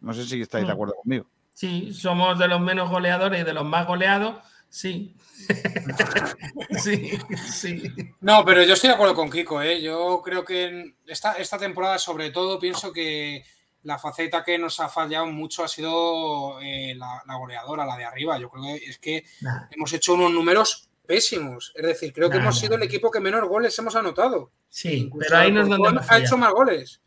No 0.00 0.12
sé 0.14 0.24
si 0.24 0.40
estáis 0.40 0.64
de 0.66 0.72
Mm. 0.72 0.74
acuerdo 0.74 0.94
conmigo. 1.02 1.26
Sí, 1.52 1.92
somos 1.92 2.38
de 2.38 2.46
los 2.46 2.60
menos 2.60 2.88
goleadores 2.88 3.40
y 3.40 3.44
de 3.44 3.52
los 3.52 3.64
más 3.64 3.86
goleados, 3.86 4.36
sí. 4.68 5.14
sí, 6.82 7.18
sí. 7.52 7.82
No, 8.20 8.44
pero 8.44 8.62
yo 8.64 8.74
estoy 8.74 8.88
de 8.88 8.94
acuerdo 8.94 9.14
con 9.14 9.30
Kiko, 9.30 9.62
¿eh? 9.62 9.80
Yo 9.82 10.20
creo 10.24 10.44
que 10.44 10.64
en 10.64 10.96
esta, 11.06 11.34
esta 11.34 11.58
temporada, 11.58 11.98
sobre 11.98 12.30
todo, 12.30 12.58
pienso 12.58 12.92
que 12.92 13.42
la 13.84 13.98
faceta 13.98 14.42
que 14.44 14.58
nos 14.58 14.80
ha 14.80 14.88
fallado 14.88 15.26
mucho 15.26 15.64
ha 15.64 15.68
sido 15.68 16.60
eh, 16.60 16.94
la, 16.96 17.22
la 17.26 17.36
goleadora, 17.36 17.86
la 17.86 17.96
de 17.96 18.04
arriba. 18.04 18.38
Yo 18.38 18.50
creo 18.50 18.64
que 18.64 18.74
es 18.84 18.98
que 18.98 19.24
Nah. 19.40 19.68
hemos 19.70 19.92
hecho 19.92 20.14
unos 20.14 20.32
números 20.32 20.88
pésimos. 21.06 21.72
Es 21.74 21.82
decir, 21.86 22.12
creo 22.12 22.28
que 22.28 22.36
hemos 22.36 22.54
nah, 22.56 22.60
sido 22.60 22.74
el 22.76 22.82
equipo 22.82 23.10
que 23.10 23.20
menos 23.20 23.48
goles 23.48 23.78
hemos 23.78 23.94
anotado. 23.96 24.50
Sí, 24.68 24.94
Incluso 24.94 25.26
pero 25.28 25.40
ahí 25.40 25.52
no 25.52 25.62
es 25.62 25.68
donde 25.68 25.88
hemos 25.88 26.02
ha 26.10 26.18
hecho 26.18 26.36
fallado. 26.36 26.38
más 26.38 26.52
goles. 26.52 27.00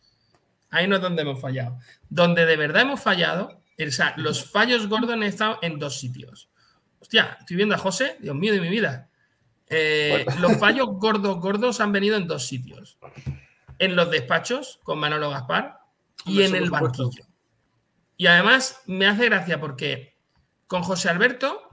Ahí 0.71 0.87
no 0.87 0.95
es 0.95 1.01
donde 1.01 1.21
hemos 1.21 1.39
fallado. 1.39 1.77
Donde 2.09 2.45
de 2.45 2.55
verdad 2.55 2.83
hemos 2.83 3.01
fallado, 3.01 3.61
o 3.77 3.91
sea, 3.91 4.13
los 4.17 4.49
fallos 4.49 4.87
gordos 4.87 5.11
han 5.11 5.23
estado 5.23 5.59
en 5.61 5.77
dos 5.77 5.99
sitios. 5.99 6.49
Hostia, 7.01 7.37
estoy 7.39 7.57
viendo 7.57 7.75
a 7.75 7.79
José, 7.79 8.15
Dios 8.19 8.35
mío 8.35 8.53
de 8.53 8.61
mi 8.61 8.69
vida. 8.69 9.09
Eh, 9.67 10.25
Los 10.39 10.57
fallos 10.57 10.87
gordos, 10.91 11.39
gordos 11.39 11.81
han 11.81 11.91
venido 11.91 12.15
en 12.15 12.27
dos 12.27 12.47
sitios. 12.47 12.97
En 13.79 13.95
los 13.95 14.11
despachos 14.11 14.79
con 14.83 14.99
Manolo 14.99 15.31
Gaspar 15.31 15.79
y 16.25 16.43
en 16.43 16.55
el 16.55 16.65
supuesto. 16.65 17.03
banquillo. 17.05 17.25
Y 18.15 18.27
además 18.27 18.81
me 18.85 19.07
hace 19.07 19.25
gracia 19.25 19.59
porque 19.59 20.15
con 20.67 20.83
José 20.83 21.09
Alberto 21.09 21.71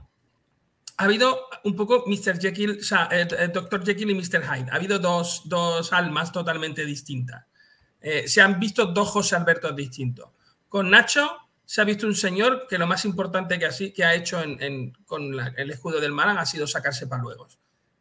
ha 0.97 1.03
habido 1.03 1.45
un 1.63 1.75
poco 1.75 2.03
Mr. 2.07 2.39
Jekyll, 2.39 2.79
o 2.79 2.83
sea, 2.83 3.07
eh, 3.11 3.27
eh, 3.37 3.47
Dr. 3.53 3.85
Jekyll 3.85 4.09
y 4.09 4.15
Mr. 4.15 4.43
Hyde. 4.43 4.71
Ha 4.71 4.75
habido 4.75 4.99
dos, 4.99 5.43
dos 5.45 5.93
almas 5.93 6.31
totalmente 6.31 6.83
distintas. 6.83 7.45
Eh, 8.01 8.27
se 8.27 8.41
han 8.41 8.59
visto 8.59 8.87
dos 8.87 9.07
José 9.09 9.35
Albertos 9.35 9.75
distintos. 9.75 10.29
Con 10.67 10.89
Nacho 10.89 11.37
se 11.71 11.81
ha 11.81 11.83
visto 11.83 12.07
un 12.07 12.15
señor 12.15 12.65
que 12.67 12.79
lo 12.79 12.87
más 12.87 13.05
importante 13.05 13.59
que, 13.59 13.67
así, 13.67 13.91
que 13.91 14.03
ha 14.03 14.15
hecho 14.15 14.41
en- 14.41 14.59
en- 14.59 14.93
con 15.05 15.35
la- 15.37 15.53
el 15.55 15.69
escudo 15.69 15.99
del 16.01 16.11
Málaga 16.11 16.41
ha 16.41 16.45
sido 16.47 16.65
sacarse 16.65 17.05
paluegos. 17.05 17.59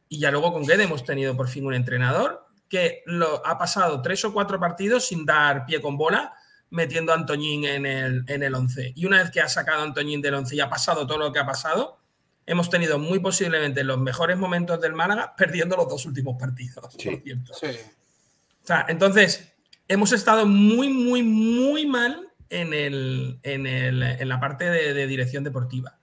Y 0.09 0.19
ya 0.21 0.31
luego 0.31 0.55
con 0.55 0.65
Guede 0.65 0.85
hemos 0.85 1.05
tenido 1.05 1.37
por 1.37 1.49
fin 1.51 1.67
un 1.67 1.75
entrenador 1.75 2.47
que 2.67 3.03
lo, 3.05 3.47
ha 3.47 3.59
pasado 3.59 4.01
tres 4.01 4.25
o 4.25 4.33
cuatro 4.33 4.59
partidos 4.59 5.09
sin 5.09 5.27
dar 5.27 5.67
pie 5.67 5.83
con 5.83 5.99
bola, 5.99 6.33
metiendo 6.71 7.13
a 7.13 7.17
Antoñín 7.17 7.67
en 7.67 7.85
el, 7.85 8.25
en 8.27 8.43
el 8.43 8.55
11. 8.55 8.95
Y 8.97 9.05
una 9.05 9.19
vez 9.23 9.31
que 9.31 9.43
ha 9.43 9.49
sacado 9.51 9.81
a 9.83 9.85
Antoñín 9.85 10.23
del 10.23 10.33
11 10.33 10.57
y 10.57 10.61
ha 10.61 10.71
pasado 10.71 11.07
todo 11.07 11.19
lo 11.19 11.31
que 11.31 11.39
ha 11.39 11.45
pasado, 11.47 11.99
hemos 12.47 12.71
tenido 12.71 12.99
muy 12.99 13.19
posiblemente 13.19 13.85
los 13.85 13.99
mejores 13.99 14.39
momentos 14.39 14.81
del 14.81 14.95
Málaga 14.95 15.35
perdiendo 15.37 15.77
los 15.77 15.91
dos 15.91 16.07
últimos 16.07 16.41
partidos, 16.41 16.85
por 16.95 17.23
cierto. 17.23 17.53
O 17.53 18.67
sea, 18.67 18.87
entonces, 18.89 19.53
hemos 19.87 20.13
estado 20.13 20.47
muy, 20.47 20.89
muy, 20.89 21.23
muy 21.23 21.85
mal 21.87 22.28
en, 22.51 22.73
el, 22.75 23.39
en, 23.43 23.67
el- 23.67 24.03
en 24.03 24.29
la 24.29 24.41
parte 24.41 24.65
de, 24.71 24.95
de 24.95 25.07
dirección 25.07 25.45
deportiva. 25.45 25.95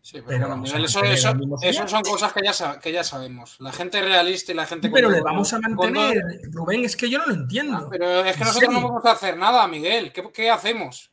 Sí, 0.00 0.20
pero, 0.26 0.48
vamos 0.50 0.70
a 0.74 0.78
eso, 0.78 1.02
eso- 1.02 1.88
son 1.88 2.02
cosas 2.02 2.32
que 2.34 2.42
ya, 2.44 2.78
que 2.78 2.92
ya 2.92 3.02
sabemos. 3.02 3.56
La 3.60 3.72
gente 3.72 4.02
realista 4.02 4.52
y 4.52 4.54
la 4.54 4.66
gente 4.66 4.90
Pero 4.90 5.08
le 5.08 5.22
vamos 5.22 5.50
a 5.54 5.58
mantener, 5.60 6.22
Rubén, 6.50 6.84
es 6.84 6.94
que 6.94 7.08
yo 7.08 7.18
no 7.18 7.26
lo 7.26 7.32
entiendo. 7.32 7.88
Pero 7.90 8.20
es 8.22 8.36
que 8.36 8.42
¿En 8.42 8.46
nosotros 8.48 8.68
no 8.70 8.74
serio? 8.80 8.88
podemos 8.92 9.06
hacer 9.06 9.36
nada, 9.38 9.66
Miguel. 9.66 10.12
¿Qué, 10.12 10.30
qué 10.30 10.50
hacemos? 10.50 11.10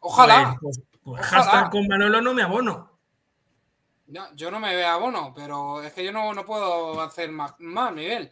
Ojalá. 0.00 0.56
Pues, 0.60 0.80
pues 1.04 1.20
Ojalá. 1.20 1.44
hashtag 1.44 1.70
con 1.70 1.86
Manolo 1.86 2.20
no 2.20 2.34
me 2.34 2.42
abono. 2.42 2.90
Yo 4.34 4.50
no 4.50 4.60
me 4.60 4.74
veo 4.74 4.88
abono, 4.88 5.32
pero 5.34 5.82
es 5.82 5.92
que 5.92 6.04
yo 6.04 6.12
no, 6.12 6.34
no 6.34 6.44
puedo 6.44 7.00
hacer 7.00 7.30
más, 7.30 7.54
más, 7.58 7.92
Miguel. 7.92 8.30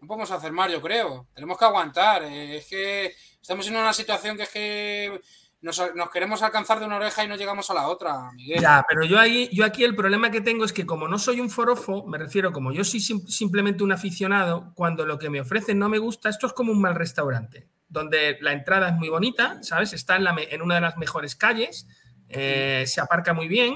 No 0.00 0.08
podemos 0.08 0.30
hacer 0.30 0.50
más, 0.50 0.70
yo 0.72 0.80
creo. 0.82 1.28
Tenemos 1.34 1.56
que 1.58 1.64
aguantar. 1.64 2.22
eh, 2.24 2.56
Es 2.56 2.66
que 2.66 3.14
estamos 3.42 3.66
en 3.66 3.76
una 3.76 3.92
situación 3.92 4.36
que 4.36 4.44
es 4.44 4.48
que 4.48 5.20
nos, 5.60 5.80
queremos 6.12 6.42
alcanzar 6.42 6.80
de 6.80 6.86
una 6.86 6.96
oreja 6.96 7.24
y 7.24 7.28
no 7.28 7.36
llegamos 7.36 7.70
a 7.70 7.74
la 7.74 7.88
otra, 7.88 8.32
Miguel. 8.32 8.60
Ya, 8.60 8.84
pero 8.88 9.04
yo 9.04 9.18
ahí, 9.18 9.48
yo 9.52 9.64
aquí 9.64 9.84
el 9.84 9.94
problema 9.94 10.30
que 10.30 10.40
tengo 10.40 10.64
es 10.64 10.72
que 10.72 10.86
como 10.86 11.06
no 11.06 11.18
soy 11.18 11.40
un 11.40 11.50
forofo, 11.50 12.04
me 12.06 12.18
refiero, 12.18 12.52
como 12.52 12.72
yo 12.72 12.82
soy 12.84 13.00
sim- 13.00 13.26
simplemente 13.28 13.84
un 13.84 13.92
aficionado, 13.92 14.72
cuando 14.74 15.06
lo 15.06 15.18
que 15.18 15.30
me 15.30 15.40
ofrecen 15.40 15.78
no 15.78 15.88
me 15.88 15.98
gusta, 15.98 16.28
esto 16.28 16.46
es 16.48 16.52
como 16.52 16.72
un 16.72 16.80
mal 16.80 16.94
restaurante, 16.96 17.68
donde 17.88 18.38
la 18.40 18.52
entrada 18.52 18.88
es 18.88 18.94
muy 18.94 19.08
bonita, 19.08 19.62
¿sabes? 19.62 19.92
Está 19.92 20.16
en 20.16 20.62
una 20.62 20.74
de 20.76 20.80
las 20.80 20.96
mejores 20.96 21.36
calles, 21.36 21.86
eh, 22.28 22.84
se 22.86 23.00
aparca 23.00 23.32
muy 23.32 23.46
bien, 23.46 23.74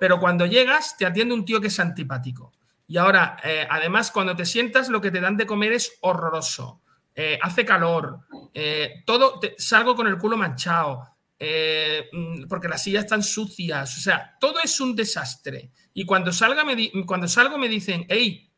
pero 0.00 0.18
cuando 0.18 0.46
llegas 0.46 0.96
te 0.96 1.06
atiende 1.06 1.34
un 1.34 1.44
tío 1.44 1.60
que 1.60 1.68
es 1.68 1.78
antipático. 1.78 2.52
Y 2.88 2.96
ahora, 2.96 3.36
eh, 3.44 3.66
además, 3.70 4.10
cuando 4.10 4.34
te 4.34 4.46
sientas, 4.46 4.88
lo 4.88 5.00
que 5.00 5.10
te 5.10 5.20
dan 5.20 5.36
de 5.36 5.46
comer 5.46 5.72
es 5.72 5.98
horroroso. 6.00 6.80
Eh, 7.20 7.36
hace 7.42 7.64
calor, 7.64 8.20
eh, 8.54 9.02
todo, 9.04 9.40
te- 9.40 9.56
salgo 9.58 9.96
con 9.96 10.06
el 10.06 10.18
culo 10.18 10.36
manchado, 10.36 11.02
eh, 11.36 12.08
mm, 12.12 12.44
porque 12.46 12.68
las 12.68 12.80
sillas 12.80 13.04
están 13.04 13.24
sucias, 13.24 13.98
o 13.98 14.00
sea, 14.00 14.36
todo 14.38 14.60
es 14.62 14.80
un 14.80 14.94
desastre. 14.94 15.72
Y 15.94 16.04
cuando, 16.06 16.30
salga 16.32 16.64
me 16.64 16.92
cuando 17.04 17.26
salgo 17.26 17.58
me 17.58 17.68
dicen, 17.68 18.06
hey, 18.08 18.52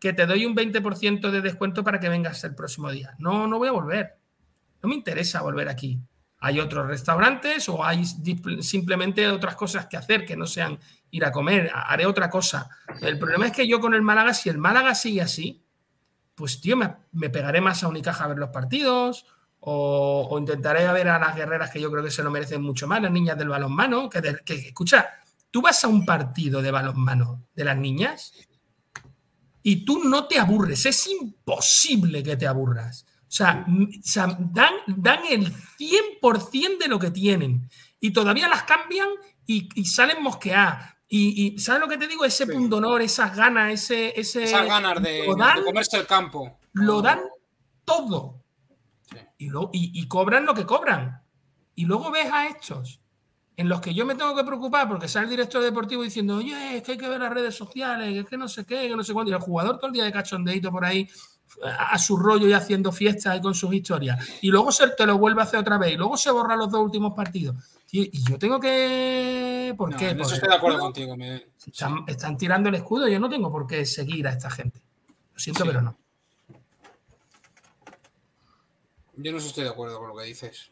que 0.00 0.14
te 0.14 0.24
doy 0.24 0.46
un 0.46 0.54
20% 0.54 1.30
de 1.30 1.42
descuento 1.42 1.84
para 1.84 2.00
que 2.00 2.08
vengas 2.08 2.42
el 2.44 2.54
próximo 2.54 2.90
día. 2.90 3.14
No, 3.18 3.46
no 3.46 3.58
voy 3.58 3.68
a 3.68 3.72
volver. 3.72 4.14
No 4.82 4.88
me 4.88 4.94
interesa 4.94 5.42
volver 5.42 5.68
aquí. 5.68 5.98
Hay 6.38 6.58
otros 6.60 6.86
restaurantes 6.86 7.68
o 7.68 7.84
hay 7.84 8.04
simplemente 8.60 9.26
otras 9.28 9.56
cosas 9.56 9.86
que 9.86 9.96
hacer 9.98 10.24
que 10.24 10.36
no 10.36 10.46
sean 10.46 10.78
ir 11.10 11.24
a 11.24 11.32
comer. 11.32 11.70
Ha- 11.74 11.92
Haré 11.92 12.06
otra 12.06 12.30
cosa. 12.30 12.68
El 13.02 13.18
problema 13.18 13.46
es 13.46 13.52
que 13.52 13.66
yo 13.68 13.78
con 13.80 13.92
el 13.94 14.02
Málaga, 14.02 14.32
si 14.32 14.48
el 14.48 14.56
Málaga 14.58 14.94
sigue 14.94 15.20
así, 15.22 15.65
pues 16.36 16.60
tío, 16.60 16.76
me, 16.76 17.30
pegaré 17.30 17.60
más 17.60 17.82
a 17.82 17.88
Unicaja 17.88 18.24
a 18.24 18.28
ver 18.28 18.38
los 18.38 18.50
partidos 18.50 19.26
o, 19.58 20.36
intentaré 20.38 20.86
ver 20.92 21.08
a 21.08 21.18
las 21.18 21.34
guerreras 21.34 21.70
que 21.70 21.80
yo 21.80 21.90
creo 21.90 22.04
que 22.04 22.10
se 22.10 22.22
lo 22.22 22.30
merecen 22.30 22.62
mucho 22.62 22.86
más, 22.86 23.02
las 23.02 23.10
niñas 23.10 23.36
del 23.36 23.48
balonmano, 23.48 24.08
que, 24.08 24.22
que 24.44 24.54
escucha, 24.54 25.08
tú 25.50 25.62
vas 25.62 25.82
a 25.82 25.88
un 25.88 26.04
partido 26.06 26.62
de 26.62 26.70
balonmano 26.70 27.42
de 27.54 27.64
las 27.64 27.76
niñas 27.76 28.32
y 29.62 29.84
tú 29.84 30.04
no 30.04 30.26
te 30.28 30.38
aburres, 30.38 30.86
es 30.86 31.08
imposible 31.08 32.22
que 32.22 32.36
te 32.36 32.46
aburras. 32.46 33.04
O 33.22 33.30
sea, 33.36 33.64
m- 33.66 33.86
o 33.86 34.02
sea, 34.02 34.28
dan, 34.38 34.74
dan 34.86 35.20
el 35.28 35.52
100% 35.78 36.78
de 36.78 36.88
lo 36.88 36.98
que 36.98 37.10
tienen 37.10 37.68
y 37.98 38.12
todavía 38.12 38.48
las 38.48 38.62
cambian 38.62 39.08
y, 39.46 39.68
y 39.74 39.84
salen 39.86 40.22
mosqueadas. 40.22 40.94
Y, 41.08 41.54
y, 41.54 41.58
¿sabes 41.58 41.80
lo 41.80 41.88
que 41.88 41.98
te 41.98 42.08
digo? 42.08 42.24
Ese 42.24 42.46
pundonor, 42.46 43.00
esas 43.00 43.36
ganas, 43.36 43.72
ese... 43.72 44.18
ese 44.18 44.42
Esas 44.44 44.66
ganas 44.66 45.00
de, 45.02 45.24
dan, 45.38 45.58
de 45.58 45.64
comerse 45.64 45.96
el 45.98 46.06
campo. 46.06 46.58
lo 46.72 47.00
dan 47.00 47.20
todo. 47.84 48.42
Y, 49.38 49.48
lo- 49.48 49.70
y- 49.72 49.92
y 50.00 50.08
cobran 50.08 50.44
lo 50.46 50.54
que 50.54 50.66
cobran. 50.66 51.22
Y 51.74 51.84
luego 51.84 52.10
ves 52.10 52.28
a 52.32 52.48
estos 52.48 53.00
en 53.58 53.68
los 53.68 53.80
que 53.80 53.94
yo 53.94 54.04
me 54.04 54.14
tengo 54.14 54.34
que 54.34 54.44
preocupar 54.44 54.88
porque 54.88 55.08
sale 55.08 55.24
el 55.24 55.30
director 55.30 55.62
deportivo 55.62 56.02
diciendo, 56.02 56.36
oye, 56.36 56.76
es 56.78 56.82
que 56.82 56.92
hay 56.92 56.98
que 56.98 57.08
ver 57.08 57.20
las 57.20 57.32
redes 57.32 57.54
sociales, 57.54 58.14
es 58.16 58.26
que 58.26 58.36
no 58.36 58.48
sé 58.48 58.66
qué, 58.66 58.88
que 58.88 58.96
no 58.96 59.02
sé 59.04 59.12
cuánto. 59.14 59.30
Y 59.30 59.34
el 59.34 59.40
jugador 59.40 59.76
todo 59.78 59.86
el 59.86 59.92
día 59.92 60.04
de 60.04 60.12
cachondeito 60.12 60.70
por 60.70 60.84
ahí 60.84 61.08
a 61.64 61.98
su 61.98 62.16
rollo 62.16 62.46
y 62.48 62.52
haciendo 62.52 62.92
fiestas 62.92 63.36
y 63.36 63.40
con 63.40 63.54
sus 63.54 63.72
historias. 63.72 64.38
Y 64.42 64.48
luego 64.48 64.70
se 64.72 64.88
te 64.88 65.06
lo 65.06 65.16
vuelve 65.18 65.40
a 65.40 65.44
hacer 65.44 65.60
otra 65.60 65.78
vez. 65.78 65.92
Y 65.92 65.96
luego 65.96 66.16
se 66.16 66.30
borra 66.30 66.54
los 66.56 66.70
dos 66.70 66.80
últimos 66.82 67.14
partidos. 67.14 67.56
Y, 67.90 68.18
y 68.18 68.24
yo 68.24 68.38
tengo 68.38 68.58
que... 68.60 69.72
¿Por 69.76 69.90
No, 69.92 69.96
qué? 69.96 70.10
en 70.10 70.20
eso 70.20 70.34
estoy 70.34 70.48
de 70.48 70.54
acuerdo 70.56 70.76
escudo. 70.78 70.92
contigo, 70.92 71.16
Miguel. 71.16 71.46
Están, 71.66 72.04
están 72.06 72.36
tirando 72.36 72.68
el 72.68 72.74
escudo. 72.74 73.08
Yo 73.08 73.18
no 73.20 73.28
tengo 73.28 73.50
por 73.50 73.66
qué 73.66 73.86
seguir 73.86 74.26
a 74.26 74.32
esta 74.32 74.50
gente. 74.50 74.80
Lo 75.32 75.38
siento, 75.38 75.62
Sí. 75.62 75.68
pero 75.68 75.82
no. 75.82 75.96
Yo 79.16 79.32
no 79.32 79.38
estoy 79.38 79.64
de 79.64 79.70
acuerdo 79.70 79.98
con 79.98 80.08
lo 80.08 80.16
que 80.16 80.24
dices. 80.24 80.70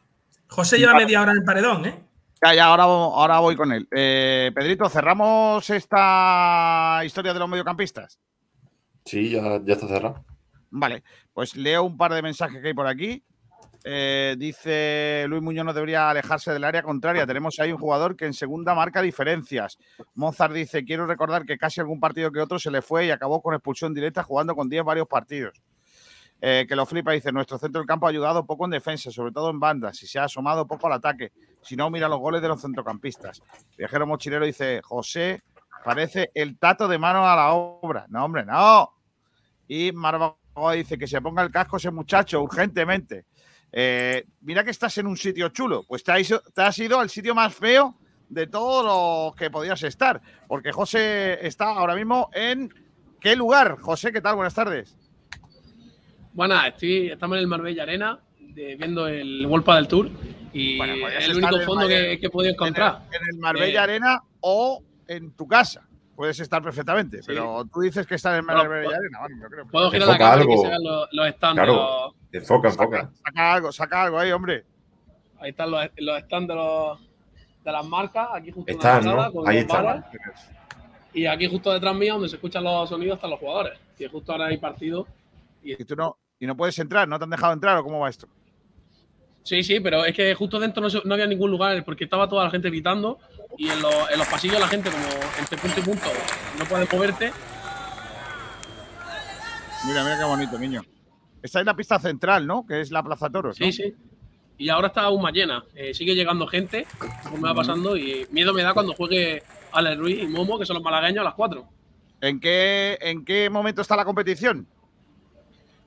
José 0.49 0.79
lleva 0.79 0.95
media 0.95 1.23
hora 1.23 1.33
en 1.33 1.39
el 1.39 1.45
paredón, 1.45 1.87
¿eh? 1.87 2.05
Ya, 2.45 2.55
ya, 2.55 2.65
ahora, 2.67 2.83
ahora 2.83 3.39
voy 3.39 3.57
con 3.57 3.73
él. 3.73 3.89
Eh, 3.91 4.53
Pedrito, 4.55 4.89
¿cerramos 4.91 5.69
esta 5.71 7.01
historia 7.05 7.33
de 7.33 7.39
los 7.39 7.49
mediocampistas? 7.49 8.19
Sí, 9.07 9.31
ya, 9.31 9.61
ya 9.65 9.75
está 9.75 9.89
cerrado. 9.89 10.23
Vale, 10.77 11.05
pues 11.33 11.55
leo 11.55 11.85
un 11.85 11.97
par 11.97 12.13
de 12.13 12.21
mensajes 12.21 12.61
que 12.61 12.69
hay 12.69 12.75
por 12.75 12.89
aquí. 12.89 13.23
Eh, 13.85 14.35
dice 14.37 15.25
Luis 15.29 15.41
Muñoz 15.41 15.65
no 15.65 15.73
debería 15.73 16.11
alejarse 16.11 16.53
del 16.53 16.65
área 16.65 16.83
contraria. 16.83 17.25
Tenemos 17.25 17.61
ahí 17.61 17.71
un 17.71 17.79
jugador 17.79 18.17
que 18.17 18.27
en 18.27 18.35
segunda 18.35 18.75
marca 18.75 19.01
diferencias. 19.01 19.79
Mozart 20.15 20.53
dice, 20.53 20.85
quiero 20.85 21.07
recordar 21.07 21.47
que 21.47 21.57
casi 21.59 21.81
algún 21.81 22.01
partido 22.01 22.33
que 22.33 22.41
otro 22.41 22.59
se 22.59 22.73
le 22.73 22.83
fue 22.83 23.07
y 23.07 23.13
acabó 23.13 23.41
con 23.41 23.55
expulsión 23.55 23.95
directa 23.95 24.25
jugando 24.25 24.57
con 24.57 24.69
10 24.69 24.83
varios 24.83 25.07
partidos. 25.07 25.63
Eh, 26.41 26.67
que 26.69 26.75
lo 26.75 26.87
flipa, 26.87 27.13
dice, 27.13 27.31
nuestro 27.31 27.57
centro 27.57 27.81
del 27.81 27.87
campo 27.87 28.07
ha 28.07 28.11
ayudado 28.11 28.45
poco 28.45 28.65
en 28.65 28.73
defensa, 28.73 29.13
sobre 29.13 29.31
todo 29.31 29.51
en 29.51 29.61
bandas, 29.61 30.03
y 30.03 30.09
se 30.09 30.19
ha 30.19 30.25
asomado 30.25 30.67
poco 30.67 30.89
al 30.89 30.95
ataque. 30.95 31.31
Si 31.63 31.77
no, 31.77 31.89
mira 31.89 32.09
los 32.09 32.19
goles 32.19 32.43
de 32.43 32.49
los 32.49 32.61
centrocampistas. 32.61 33.41
Viajero 33.79 34.09
Mochilero 34.09 34.45
dice, 34.45 34.81
José 34.83 35.45
parece 35.85 36.33
el 36.35 36.59
tato 36.59 36.89
de 36.89 36.99
mano 36.99 37.25
a 37.25 37.37
la 37.37 37.53
obra. 37.53 38.07
No, 38.09 38.25
hombre, 38.25 38.45
no. 38.45 38.91
Y 39.69 39.93
Marva 39.93 40.37
dice 40.75 40.97
que 40.99 41.07
se 41.07 41.21
ponga 41.21 41.43
el 41.43 41.51
casco 41.51 41.77
ese 41.77 41.91
muchacho 41.91 42.41
urgentemente. 42.43 43.27
Eh, 43.73 44.25
mira 44.43 44.63
que 44.63 44.71
estás 44.71 44.97
en 44.99 45.07
un 45.07 45.17
sitio 45.17 45.49
chulo. 45.49 45.83
Pues 45.87 46.05
te 46.05 46.13
has, 46.13 46.33
te 46.55 46.63
has 46.63 46.79
ido 46.79 47.01
al 47.01 47.11
sitio 47.11 47.35
más 47.35 47.55
feo 47.55 47.97
de 48.29 48.47
todos 48.47 48.85
los 48.85 49.35
que 49.37 49.51
podías 49.51 49.83
estar. 49.83 50.21
Porque 50.47 50.71
José 50.73 51.45
está 51.47 51.67
ahora 51.71 51.95
mismo 51.97 52.31
en. 52.33 52.73
¿Qué 53.21 53.35
lugar? 53.37 53.79
José, 53.81 54.13
¿qué 54.13 54.21
tal? 54.21 54.37
Buenas 54.37 54.55
tardes. 54.55 54.97
Bueno, 56.35 56.63
estoy, 56.67 57.09
estamos 57.11 57.37
en 57.37 57.41
el 57.43 57.47
Marbella 57.47 57.83
Arena 57.85 58.21
de- 58.39 58.77
viendo 58.77 59.07
el 59.09 59.47
Wolpa 59.47 59.77
del 59.77 59.89
Tour 59.89 60.11
y 60.53 60.81
es 60.81 61.29
el 61.29 61.37
único 61.39 61.57
el 61.57 61.63
fondo 61.65 61.89
que 61.89 62.13
he 62.21 62.31
podido 62.31 62.53
encontrar. 62.53 63.03
En 63.13 63.21
el 63.35 63.41
Marbella 63.41 63.81
Eh, 63.81 63.85
Arena 63.85 64.23
o 64.41 64.83
en 65.09 65.33
tu 65.33 65.47
casa. 65.49 65.89
Puedes 66.17 66.39
estar 66.39 66.63
perfectamente, 66.63 67.21
pero 67.27 67.65
tú 67.73 67.81
dices 67.81 68.07
que 68.07 68.15
estás 68.15 68.35
en 68.35 68.39
el 68.41 68.45
Bueno, 68.45 68.65
puedo- 68.65 68.89
Arena. 68.97 69.19
Bueno, 69.21 69.37
yo 69.43 69.49
creo 69.49 69.65
que- 69.65 69.71
Puedo 69.71 69.91
girar 69.91 70.09
la 70.09 70.19
cámara 70.19 70.45
y 70.45 70.47
que 70.47 70.59
se 70.59 70.69
vean 70.69 70.83
los, 70.85 71.09
los 71.13 71.29
stands. 71.31 71.55
Claro. 71.57 71.73
de 71.73 71.79
los- 71.79 72.15
Enfoca, 72.43 72.69
enfoca. 72.69 73.11
Saca 73.25 73.53
algo, 73.55 73.73
saca 73.73 74.03
algo 74.05 74.19
ahí, 74.19 74.31
hombre. 74.33 74.65
ahí 75.41 75.51
están 75.51 75.71
los, 75.71 75.85
los 75.99 76.21
stands 76.23 76.49
de, 76.49 76.55
los, 76.55 77.01
de 77.65 77.73
las 77.73 77.87
marcas. 77.87 78.29
Aquí 78.33 78.51
justo 78.53 78.71
Están, 78.73 79.05
la 79.05 79.27
¿no? 79.27 79.33
con 79.33 79.49
Ahí 79.49 79.59
están. 79.59 80.05
Y 81.13 81.27
aquí 81.27 81.47
justo 81.49 81.73
detrás 81.73 81.95
mío, 81.95 82.15
donde 82.15 82.29
se 82.29 82.37
escuchan 82.37 82.63
los 82.65 82.89
sonidos, 82.89 83.17
están 83.17 83.31
los 83.31 83.39
jugadores. 83.41 83.79
Que 83.99 84.09
justo 84.09 84.33
ahora 84.33 84.47
hay 84.47 84.57
partido. 84.59 85.07
Y 85.63 85.77
tú 85.85 85.95
no, 85.97 86.17
y 86.39 86.47
no 86.47 86.57
puedes 86.57 86.79
entrar, 86.79 87.07
¿no 87.09 87.19
te 87.19 87.25
han 87.25 87.31
dejado 87.31 87.53
entrar 87.53 87.77
o 87.79 87.85
cómo 87.85 88.01
va 88.01 88.09
esto? 88.09 88.27
Sí, 89.43 89.63
sí, 89.63 89.79
pero 89.81 90.05
es 90.05 90.15
que 90.15 90.35
justo 90.35 90.59
dentro 90.59 90.83
no, 90.83 90.89
no 91.05 91.15
había 91.15 91.27
ningún 91.27 91.51
lugar 91.51 91.85
porque 91.85 92.05
estaba 92.05 92.29
toda 92.29 92.45
la 92.45 92.51
gente 92.51 92.69
gritando 92.71 93.19
y 93.59 93.69
en, 93.69 93.81
los- 93.83 94.11
en 94.11 94.19
los 94.19 94.29
pasillos 94.29 94.61
la 94.61 94.69
gente 94.69 94.91
como 94.91 95.05
entre 95.39 95.59
punto 95.59 95.81
y 95.81 95.83
punto 95.83 96.07
no 96.59 96.65
puede 96.67 96.87
moverte. 96.93 97.33
Mira, 99.87 100.03
mira 100.03 100.19
qué 100.19 100.25
bonito, 100.25 100.59
niño. 100.59 100.83
Esta 101.43 101.61
es 101.61 101.67
la 101.67 101.77
pista 101.77 101.99
central, 101.99 102.47
¿no? 102.47 102.67
Que 102.67 102.81
es 102.81 102.91
la 102.91 103.03
Plaza 103.03 103.29
Toros. 103.29 103.61
¿no? 103.61 103.67
Sí, 103.67 103.73
sí. 103.73 103.95
Y 104.57 104.69
ahora 104.71 104.87
está 104.87 105.03
aún 105.03 105.21
más 105.21 105.33
llena. 105.33 105.65
Eh, 105.75 105.93
sigue 105.93 106.15
llegando 106.15 106.47
gente, 106.47 106.87
como 107.29 107.43
va 107.47 107.55
pasando, 107.55 107.97
y 107.97 108.27
miedo 108.31 108.55
me 108.55 108.63
da 108.63 108.73
cuando 108.73 108.95
juegue 108.95 109.43
Alex 109.73 109.99
Ruiz 109.99 110.23
y 110.23 110.27
Momo, 110.27 110.59
que 110.59 110.65
son 110.65 110.75
los 110.75 110.83
malagueños, 110.83 111.21
a 111.21 111.25
las 111.25 111.35
4. 111.35 111.69
¿En 112.23 112.41
qué, 112.41 112.97
¿En 113.03 113.25
qué 113.25 113.51
momento 113.51 113.83
está 113.83 113.97
la 113.97 114.05
competición? 114.05 114.67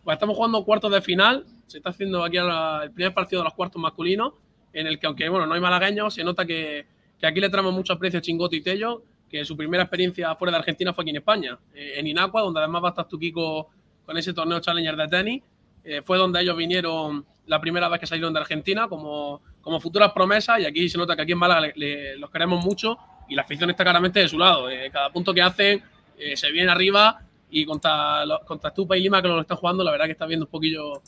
Pues 0.03 0.15
estamos 0.15 0.35
jugando 0.35 0.63
cuartos 0.63 0.91
de 0.91 1.01
final. 1.01 1.45
Se 1.65 1.77
está 1.77 1.89
haciendo 1.89 2.23
aquí 2.23 2.37
el 2.37 2.91
primer 2.91 3.13
partido 3.13 3.41
de 3.41 3.45
los 3.45 3.53
cuartos 3.53 3.81
masculinos. 3.81 4.33
en 4.73 4.85
el 4.85 4.99
que, 4.99 5.07
aunque 5.07 5.27
bueno, 5.27 5.47
no 5.47 5.55
hay 5.55 5.61
malagueños, 5.61 6.13
se 6.13 6.23
nota 6.23 6.45
que, 6.45 6.85
que 7.19 7.27
aquí 7.27 7.39
le 7.39 7.49
traemos 7.49 7.73
mucho 7.73 7.93
aprecio 7.93 8.19
a 8.19 8.21
Chingoto 8.21 8.55
y 8.55 8.61
Tello, 8.61 9.01
que 9.29 9.43
su 9.43 9.57
primera 9.57 9.83
experiencia 9.83 10.33
fuera 10.35 10.51
de 10.51 10.57
Argentina 10.59 10.93
fue 10.93 11.03
aquí 11.03 11.09
en 11.11 11.17
España, 11.17 11.57
eh, 11.73 11.93
en 11.97 12.07
Inacua, 12.07 12.41
donde 12.41 12.59
además 12.61 12.83
va 12.83 12.87
a 12.87 12.91
estar 12.91 13.07
tu 13.07 13.17
Kiko 13.19 13.69
con 14.05 14.17
ese 14.17 14.33
torneo 14.33 14.59
Challenger 14.59 14.95
de 14.95 15.07
tenis. 15.07 15.43
Eh, 15.83 16.01
fue 16.03 16.17
donde 16.17 16.41
ellos 16.41 16.55
vinieron 16.57 17.25
la 17.45 17.59
primera 17.61 17.87
vez 17.89 17.99
que 17.99 18.07
salieron 18.07 18.33
de 18.33 18.39
Argentina 18.41 18.87
como, 18.89 19.41
como 19.61 19.79
futuras 19.79 20.11
promesas 20.11 20.59
y 20.59 20.65
aquí 20.65 20.89
se 20.89 20.97
nota 20.97 21.15
que 21.15 21.21
aquí 21.21 21.31
en 21.31 21.37
Málaga 21.37 21.61
le- 21.61 21.73
le- 21.75 22.17
los 22.17 22.29
queremos 22.29 22.63
mucho 22.63 22.97
y 23.29 23.35
la 23.35 23.43
afición 23.43 23.69
está 23.69 23.83
claramente 23.83 24.19
de 24.19 24.27
su 24.27 24.37
lado. 24.37 24.69
Eh, 24.69 24.89
cada 24.91 25.09
punto 25.11 25.33
que 25.33 25.41
hacen 25.41 25.81
eh, 26.17 26.35
se 26.35 26.51
viene 26.51 26.71
arriba 26.71 27.21
y 27.49 27.65
contra, 27.65 28.25
lo- 28.25 28.39
contra 28.41 28.73
y 28.77 28.99
Lima 28.99 29.21
que 29.21 29.27
lo 29.29 29.39
están 29.39 29.55
jugando, 29.57 29.83
la 29.83 29.91
verdad 29.91 30.05
que 30.05 30.11
está 30.11 30.25
viendo 30.25 30.45
un 30.45 30.51
poquillo 30.51 31.01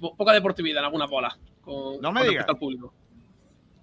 po- 0.00 0.14
poca 0.16 0.32
deportividad 0.32 0.78
en 0.78 0.84
algunas 0.86 1.10
bolas 1.10 1.38
con, 1.60 2.00
No 2.00 2.10
me 2.12 2.20
con 2.20 2.28
digas. 2.30 2.46
al 2.48 2.56
público. 2.58 2.92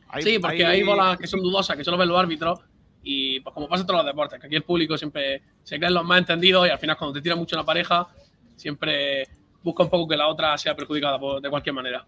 Hay- 0.09 0.23
sí, 0.23 0.39
porque 0.39 0.65
hay- 0.65 0.79
hay 0.79 0.83
bolas 0.83 1.17
que 1.17 1.27
son 1.27 1.41
dudosas, 1.41 1.75
que 1.75 1.83
solo 1.83 1.97
ven 1.97 2.07
los 2.09 2.19
árbitros 2.19 2.59
y 3.03 3.39
pues 3.41 3.53
como 3.53 3.67
pasa 3.67 3.81
en 3.81 3.87
todos 3.87 3.99
los 3.99 4.05
deportes, 4.05 4.39
que 4.39 4.47
aquí 4.47 4.55
el 4.55 4.63
público 4.63 4.97
siempre 4.97 5.41
se 5.63 5.77
creen 5.77 5.93
los 5.93 6.03
más 6.05 6.19
entendidos 6.19 6.67
y 6.67 6.69
al 6.71 6.79
final 6.79 6.97
cuando 6.97 7.13
te 7.13 7.21
tira 7.21 7.35
mucho 7.35 7.55
una 7.55 7.65
pareja 7.65 8.07
siempre 8.55 9.27
busca 9.63 9.83
un 9.83 9.89
poco 9.89 10.07
que 10.07 10.15
la 10.17 10.27
otra 10.27 10.57
sea 10.57 10.75
perjudicada 10.75 11.19
por- 11.19 11.41
de 11.41 11.49
cualquier 11.49 11.73
manera. 11.73 12.05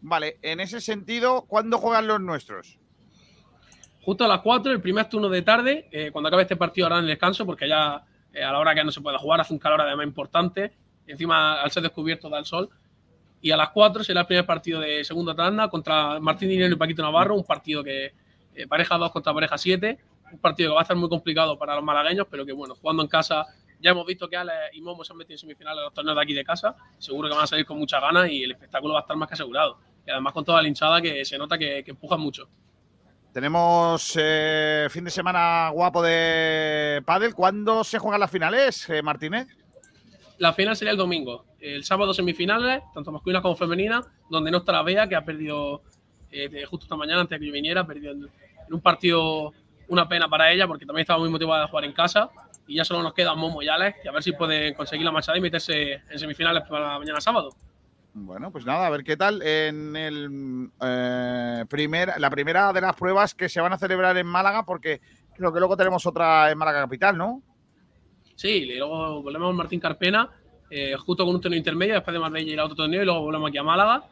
Vale, 0.00 0.38
en 0.42 0.60
ese 0.60 0.80
sentido, 0.80 1.42
¿cuándo 1.48 1.78
juegan 1.78 2.06
los 2.06 2.20
nuestros? 2.20 2.78
Justo 4.02 4.24
a 4.24 4.28
las 4.28 4.40
4, 4.40 4.70
el 4.72 4.80
primer 4.82 5.08
turno 5.08 5.28
de 5.30 5.42
tarde, 5.42 5.88
eh, 5.90 6.10
cuando 6.12 6.28
acabe 6.28 6.42
este 6.42 6.56
partido 6.56 6.86
harán 6.86 7.00
el 7.00 7.06
descanso, 7.06 7.46
porque 7.46 7.68
ya 7.68 8.04
eh, 8.32 8.42
a 8.42 8.52
la 8.52 8.58
hora 8.58 8.74
que 8.74 8.84
no 8.84 8.90
se 8.90 9.00
pueda 9.00 9.16
jugar 9.18 9.40
hace 9.40 9.52
un 9.52 9.58
calor 9.58 9.80
además 9.80 10.06
importante. 10.06 10.72
Encima, 11.06 11.60
al 11.62 11.70
ser 11.70 11.82
descubierto, 11.84 12.28
da 12.28 12.38
el 12.38 12.44
sol. 12.44 12.68
Y 13.44 13.50
a 13.50 13.58
las 13.58 13.68
4 13.68 14.02
será 14.02 14.22
el 14.22 14.26
primer 14.26 14.46
partido 14.46 14.80
de 14.80 15.04
segunda 15.04 15.34
tanda 15.34 15.68
contra 15.68 16.18
Martín 16.18 16.48
Dinero 16.48 16.72
y 16.72 16.78
Paquito 16.78 17.02
Navarro, 17.02 17.34
un 17.34 17.44
partido 17.44 17.84
que 17.84 18.14
eh, 18.54 18.66
pareja 18.66 18.96
2 18.96 19.12
contra 19.12 19.34
pareja 19.34 19.58
7, 19.58 19.98
un 20.32 20.38
partido 20.38 20.70
que 20.70 20.74
va 20.76 20.80
a 20.80 20.84
estar 20.84 20.96
muy 20.96 21.10
complicado 21.10 21.58
para 21.58 21.74
los 21.74 21.84
malagueños, 21.84 22.26
pero 22.30 22.46
que 22.46 22.54
bueno, 22.54 22.74
jugando 22.74 23.02
en 23.02 23.08
casa, 23.10 23.44
ya 23.80 23.90
hemos 23.90 24.06
visto 24.06 24.30
que 24.30 24.38
Ale 24.38 24.54
y 24.72 24.80
Momo 24.80 25.04
se 25.04 25.12
han 25.12 25.18
metido 25.18 25.34
en 25.34 25.40
semifinales 25.40 25.76
de 25.76 25.82
los 25.84 25.92
torneos 25.92 26.16
de 26.16 26.22
aquí 26.22 26.32
de 26.32 26.42
casa, 26.42 26.74
seguro 26.96 27.28
que 27.28 27.34
van 27.34 27.44
a 27.44 27.46
salir 27.46 27.66
con 27.66 27.76
muchas 27.76 28.00
ganas 28.00 28.30
y 28.30 28.44
el 28.44 28.52
espectáculo 28.52 28.94
va 28.94 29.00
a 29.00 29.02
estar 29.02 29.14
más 29.18 29.28
que 29.28 29.34
asegurado. 29.34 29.76
Y 30.06 30.10
además 30.10 30.32
con 30.32 30.46
toda 30.46 30.62
la 30.62 30.68
hinchada 30.68 31.02
que 31.02 31.22
se 31.26 31.36
nota 31.36 31.58
que, 31.58 31.84
que 31.84 31.90
empujan 31.90 32.20
mucho. 32.20 32.48
Tenemos 33.34 34.14
eh, 34.18 34.86
fin 34.88 35.04
de 35.04 35.10
semana 35.10 35.68
guapo 35.68 36.02
de 36.02 37.02
pádel. 37.04 37.34
¿Cuándo 37.34 37.84
se 37.84 37.98
juegan 37.98 38.20
las 38.20 38.30
finales, 38.30 38.88
eh, 38.88 39.02
Martínez? 39.02 39.48
La 40.44 40.52
final 40.52 40.76
sería 40.76 40.92
el 40.92 40.98
domingo. 40.98 41.46
El 41.58 41.84
sábado 41.84 42.12
semifinales, 42.12 42.82
tanto 42.92 43.10
masculina 43.10 43.40
como 43.40 43.56
femenina, 43.56 44.02
donde 44.28 44.50
no 44.50 44.58
está 44.58 44.72
la 44.72 44.82
Bea, 44.82 45.08
que 45.08 45.16
ha 45.16 45.24
perdido 45.24 45.80
eh, 46.30 46.66
justo 46.66 46.84
esta 46.84 46.96
mañana, 46.96 47.22
antes 47.22 47.30
de 47.30 47.40
que 47.40 47.46
yo 47.46 47.52
viniera, 47.54 47.80
ha 47.80 47.86
perdido 47.86 48.12
en, 48.12 48.24
en 48.24 48.74
un 48.74 48.82
partido 48.82 49.54
una 49.88 50.06
pena 50.06 50.28
para 50.28 50.52
ella, 50.52 50.66
porque 50.66 50.84
también 50.84 51.04
estaba 51.04 51.18
muy 51.18 51.30
motivada 51.30 51.62
de 51.62 51.68
jugar 51.68 51.86
en 51.86 51.94
casa. 51.94 52.28
Y 52.66 52.76
ya 52.76 52.84
solo 52.84 53.02
nos 53.02 53.14
quedan 53.14 53.38
Momo 53.38 53.62
y 53.62 53.68
a 53.68 53.78
ver 53.78 53.94
si 54.22 54.32
pueden 54.32 54.74
conseguir 54.74 55.06
la 55.06 55.12
machada 55.12 55.38
y 55.38 55.40
meterse 55.40 56.02
en 56.10 56.18
semifinales 56.18 56.64
para 56.68 56.98
mañana 56.98 57.22
sábado. 57.22 57.48
Bueno, 58.12 58.50
pues 58.50 58.66
nada, 58.66 58.86
a 58.86 58.90
ver 58.90 59.02
qué 59.02 59.16
tal 59.16 59.40
en 59.40 59.96
el 59.96 60.68
eh, 60.82 61.64
la 62.18 62.30
primera 62.30 62.72
de 62.74 62.80
las 62.82 62.96
pruebas 62.96 63.34
que 63.34 63.48
se 63.48 63.62
van 63.62 63.72
a 63.72 63.78
celebrar 63.78 64.14
en 64.18 64.26
Málaga, 64.26 64.66
porque 64.66 65.00
creo 65.34 65.54
que 65.54 65.58
luego 65.58 65.74
tenemos 65.74 66.04
otra 66.04 66.50
en 66.50 66.58
Málaga 66.58 66.82
Capital, 66.82 67.16
¿no? 67.16 67.42
Sí, 68.34 68.48
y 68.48 68.76
luego 68.76 69.22
volvemos 69.22 69.50
a 69.50 69.56
Martín 69.56 69.80
Carpena, 69.80 70.30
eh, 70.70 70.96
justo 70.96 71.24
con 71.24 71.34
un 71.36 71.40
torneo 71.40 71.58
intermedio, 71.58 71.94
después 71.94 72.12
de 72.12 72.20
Marbella 72.20 72.50
y 72.50 72.54
el 72.54 72.60
otro 72.60 72.76
torneo, 72.76 73.02
y 73.02 73.04
luego 73.04 73.20
volvemos 73.20 73.48
aquí 73.48 73.58
a 73.58 73.62
Málaga. 73.62 74.04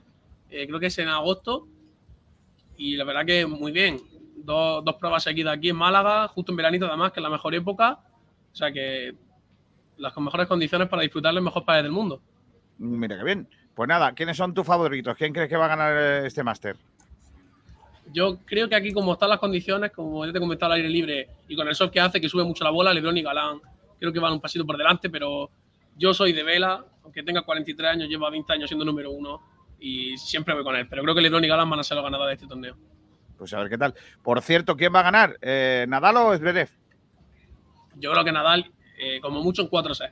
Eh, 0.51 0.67
creo 0.67 0.79
que 0.79 0.87
es 0.87 0.99
en 0.99 1.09
agosto. 1.09 1.67
Y 2.77 2.97
la 2.97 3.05
verdad 3.05 3.25
que 3.27 3.47
muy 3.47 3.73
bien. 3.73 4.01
Dos, 4.37 4.85
dos 4.85 4.97
pruebas 4.97 5.23
seguidas 5.23 5.57
aquí 5.57 5.69
en 5.69 5.77
Málaga, 5.77 6.29
justo 6.29 6.53
en 6.53 6.57
veranito 6.57 6.87
además, 6.87 7.13
que 7.13 7.21
es 7.21 7.23
la 7.23 7.31
mejor 7.31 7.55
época. 7.55 7.99
O 8.53 8.57
sea 8.57 8.73
que 8.73 9.15
las 9.99 10.13
con 10.13 10.25
mejores 10.25 10.47
condiciones 10.47 10.89
para 10.89 11.03
disfrutar 11.03 11.33
los 11.33 11.43
mejores 11.43 11.67
países 11.67 11.85
del 11.85 11.93
mundo. 11.93 12.21
Mira 12.79 13.17
qué 13.17 13.25
bien. 13.25 13.49
Pues 13.75 13.89
nada, 13.89 14.13
¿quiénes 14.13 14.37
son 14.37 14.53
tus 14.53 14.67
favoritos? 14.67 15.17
¿Quién 15.17 15.33
crees 15.33 15.49
que 15.49 15.57
va 15.57 15.67
a 15.67 15.69
ganar 15.69 15.97
eh, 15.97 16.27
este 16.27 16.43
máster? 16.43 16.77
Yo 18.13 18.39
creo 18.45 18.69
que 18.69 18.75
aquí, 18.75 18.93
como 18.93 19.15
están 19.15 19.31
las 19.31 19.39
condiciones, 19.39 19.93
como 19.93 20.27
ya 20.27 20.33
te 20.33 20.39
he 20.39 20.41
comentado 20.41 20.73
al 20.73 20.79
aire 20.79 20.91
libre 20.91 21.29
y 21.49 21.57
con 21.57 21.67
el 21.69 21.75
sol 21.75 21.91
que 21.91 22.01
hace, 22.01 22.21
que 22.21 22.29
sube 22.29 22.45
mucho 22.45 22.65
la 22.65 22.71
bola, 22.71 22.93
Lebron 22.93 23.17
y 23.17 23.23
Galán 23.23 23.61
creo 24.03 24.13
que 24.13 24.19
van 24.19 24.33
un 24.33 24.41
pasito 24.41 24.67
por 24.67 24.77
delante, 24.77 25.09
pero 25.09 25.49
yo 25.97 26.13
soy 26.13 26.33
de 26.33 26.43
Vela, 26.43 26.85
aunque 27.05 27.23
tenga 27.23 27.43
43 27.43 27.93
años, 27.93 28.09
lleva 28.09 28.31
20 28.31 28.53
años 28.53 28.69
siendo 28.69 28.85
número 28.85 29.13
uno 29.13 29.41
y 29.79 30.17
siempre 30.19 30.55
voy 30.55 30.65
con 30.65 30.75
él. 30.75 30.89
Pero 30.89 31.03
creo 31.05 31.15
que 31.15 31.21
Lebron 31.21 31.45
y 31.45 31.47
Galán 31.47 31.71
van 31.71 31.79
a 31.79 31.85
ser 31.85 31.95
los 31.95 32.05
ganadores 32.05 32.31
de 32.31 32.43
este 32.43 32.49
torneo. 32.49 32.77
Pues 33.39 33.55
a 33.55 33.61
ver 33.61 33.69
qué 33.69 33.79
tal. 33.79 33.95
Por 34.21 34.43
cierto, 34.43 34.77
¿quién 34.77 34.93
va 34.93 35.01
a 35.01 35.05
ganar? 35.05 35.39
Eh, 35.41 35.87
¿Nadal 35.89 36.17
o 36.17 36.37
Zverev? 36.37 36.69
Yo 37.95 38.11
creo 38.11 38.25
que 38.25 38.33
Nadal, 38.33 38.73
eh, 38.99 39.21
como 39.21 39.41
mucho 39.41 39.63
en 39.63 39.69
4-6. 39.69 40.11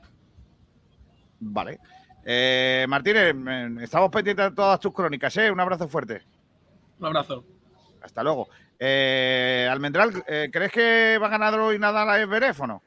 Vale. 1.41 1.79
Eh, 2.23 2.85
Martínez, 2.87 3.35
eh, 3.35 3.75
estamos 3.81 4.09
pendientes 4.09 4.51
de 4.51 4.55
todas 4.55 4.79
tus 4.79 4.93
crónicas, 4.93 5.35
¿eh? 5.35 5.51
Un 5.51 5.59
abrazo 5.59 5.89
fuerte. 5.89 6.21
Un 6.97 7.07
abrazo. 7.07 7.43
Hasta 8.01 8.23
luego. 8.23 8.47
Almendral, 8.79 10.23
¿crees 10.23 10.71
que 10.71 11.17
va 11.21 11.27
a 11.27 11.29
ganar 11.29 11.59
hoy 11.59 11.77
Nadal 11.77 12.09
a 12.09 12.25
Zverev 12.25 12.61
o 12.61 12.67
no? 12.67 12.83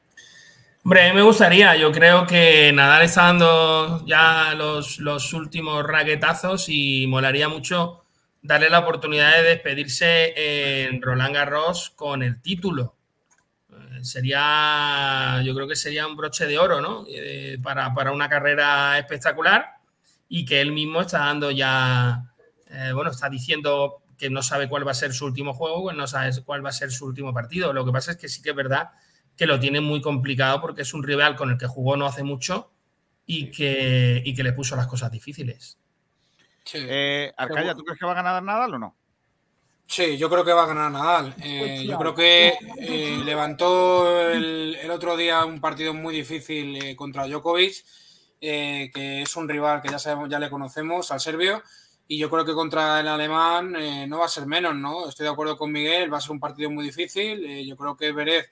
Hombre, 0.85 1.13
me 1.13 1.23
gustaría. 1.23 1.75
Yo 1.77 1.91
creo 1.91 2.27
que 2.27 2.71
Nadal 2.71 3.01
está 3.01 3.23
dando 3.23 4.05
ya 4.05 4.53
los, 4.55 4.99
los 4.99 5.33
últimos 5.33 5.83
raquetazos 5.83 6.69
y 6.69 7.07
molaría 7.07 7.49
mucho 7.49 8.03
darle 8.43 8.69
la 8.69 8.77
oportunidad 8.77 9.35
de 9.35 9.41
despedirse 9.41 10.83
en 10.85 11.01
Roland 11.01 11.33
Garros 11.33 11.89
con 11.95 12.21
el 12.21 12.39
título. 12.39 12.97
Eh, 13.71 14.03
Sería, 14.03 15.41
yo 15.43 15.55
creo 15.55 15.67
que 15.67 15.75
sería 15.75 16.05
un 16.05 16.15
broche 16.15 16.45
de 16.45 16.59
oro, 16.59 16.79
¿no? 16.79 17.03
Eh, 17.09 17.57
para, 17.63 17.91
para 17.95 18.11
una 18.11 18.29
carrera 18.29 18.99
espectacular 18.99 19.77
y 20.29 20.45
que 20.45 20.61
él 20.61 20.71
mismo 20.71 21.01
está 21.01 21.17
dando 21.17 21.49
ya, 21.49 22.31
eh, 22.69 22.91
bueno, 22.93 23.09
está 23.09 23.27
diciendo 23.27 24.03
que 24.19 24.29
no 24.29 24.43
sabe 24.43 24.69
cuál 24.69 24.85
va 24.87 24.91
a 24.91 24.93
ser 24.93 25.13
su 25.13 25.25
último 25.25 25.55
juego, 25.55 25.81
pues 25.81 25.97
no 25.97 26.05
sabe 26.05 26.29
cuál 26.45 26.63
va 26.63 26.69
a 26.69 26.73
ser 26.73 26.91
su 26.91 27.07
último 27.07 27.33
partido. 27.33 27.73
Lo 27.73 27.83
que 27.83 27.91
pasa 27.91 28.11
es 28.11 28.17
que 28.17 28.29
sí 28.29 28.43
que 28.43 28.51
es 28.51 28.55
verdad 28.55 28.91
que 29.37 29.45
lo 29.45 29.59
tiene 29.59 29.81
muy 29.81 30.01
complicado 30.01 30.61
porque 30.61 30.83
es 30.83 30.93
un 30.93 31.03
rival 31.03 31.35
con 31.35 31.51
el 31.51 31.57
que 31.57 31.67
jugó 31.67 31.97
no 31.97 32.05
hace 32.05 32.23
mucho 32.23 32.71
y 33.25 33.51
que, 33.51 34.21
y 34.23 34.33
que 34.33 34.43
le 34.43 34.53
puso 34.53 34.75
las 34.75 34.87
cosas 34.87 35.11
difíciles. 35.11 35.77
Eh, 36.73 37.31
Arcaya, 37.37 37.75
¿tú 37.75 37.83
crees 37.83 37.99
que 37.99 38.05
va 38.05 38.13
a 38.13 38.15
ganar 38.15 38.41
Nadal 38.41 38.73
o 38.73 38.79
no? 38.79 38.95
Sí, 39.87 40.17
yo 40.17 40.29
creo 40.29 40.43
que 40.43 40.53
va 40.53 40.63
a 40.63 40.67
ganar 40.67 40.91
Nadal. 40.91 41.35
Eh, 41.43 41.85
yo 41.87 41.97
creo 41.97 42.15
que 42.15 42.57
eh, 42.79 43.21
levantó 43.23 44.29
el, 44.31 44.75
el 44.81 44.89
otro 44.89 45.15
día 45.15 45.45
un 45.45 45.61
partido 45.61 45.93
muy 45.93 46.15
difícil 46.15 46.75
eh, 46.83 46.95
contra 46.95 47.27
Djokovic, 47.27 47.85
eh, 48.41 48.89
que 48.93 49.21
es 49.21 49.35
un 49.35 49.47
rival 49.47 49.81
que 49.81 49.89
ya 49.89 49.99
sabemos, 49.99 50.27
ya 50.29 50.39
le 50.39 50.49
conocemos, 50.49 51.11
al 51.11 51.19
serbio, 51.19 51.61
y 52.07 52.17
yo 52.17 52.29
creo 52.31 52.45
que 52.45 52.53
contra 52.53 52.99
el 52.99 53.07
alemán 53.07 53.75
eh, 53.75 54.07
no 54.07 54.19
va 54.19 54.25
a 54.25 54.29
ser 54.29 54.47
menos, 54.47 54.75
¿no? 54.75 55.07
Estoy 55.07 55.25
de 55.25 55.31
acuerdo 55.31 55.55
con 55.57 55.71
Miguel, 55.71 56.11
va 56.11 56.17
a 56.17 56.21
ser 56.21 56.31
un 56.31 56.39
partido 56.39 56.69
muy 56.71 56.85
difícil. 56.85 57.45
eh, 57.45 57.65
yo 57.65 57.77
creo 57.77 57.95
que 57.95 58.11
Berez 58.11 58.49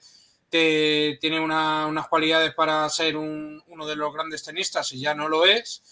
te- 0.48 1.18
tiene 1.20 1.40
una- 1.40 1.86
unas 1.86 2.08
cualidades 2.08 2.54
para 2.54 2.88
ser 2.88 3.16
un- 3.16 3.62
uno 3.66 3.86
de 3.86 3.96
los 3.96 4.12
grandes 4.12 4.42
tenistas 4.44 4.92
y 4.92 5.00
ya 5.00 5.14
no 5.14 5.28
lo 5.28 5.44
es. 5.46 5.82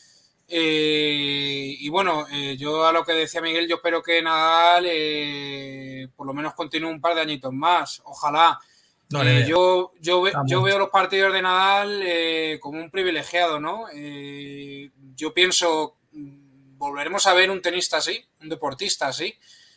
Eh, 0.48 1.76
y 1.78 1.88
bueno, 1.88 2.26
eh, 2.30 2.56
yo 2.58 2.84
a 2.86 2.92
lo 2.92 3.04
que 3.04 3.12
decía 3.12 3.40
Miguel, 3.40 3.66
yo 3.68 3.76
espero 3.76 4.02
que 4.02 4.20
Nadal 4.22 4.84
eh, 4.88 6.08
por 6.14 6.26
lo 6.26 6.34
menos 6.34 6.54
continúe 6.54 6.90
un 6.90 7.00
par 7.00 7.14
de 7.14 7.22
añitos 7.22 7.52
más. 7.52 8.02
Ojalá. 8.04 8.58
No 9.10 9.18
yo, 9.46 9.92
yo, 10.00 10.22
ve- 10.22 10.32
yo 10.46 10.62
veo 10.62 10.78
los 10.78 10.88
partidos 10.90 11.32
de 11.32 11.42
Nadal 11.42 12.00
eh, 12.04 12.58
como 12.60 12.80
un 12.80 12.90
privilegiado, 12.90 13.60
¿no? 13.60 13.86
Eh, 13.94 14.90
yo 15.16 15.34
pienso, 15.34 15.96
mm, 16.12 16.78
volveremos 16.78 17.26
a 17.26 17.34
ver 17.34 17.50
un 17.50 17.60
tenista 17.62 17.98
así, 17.98 18.24
un 18.40 18.48
deportista 18.48 19.08
así. 19.08 19.34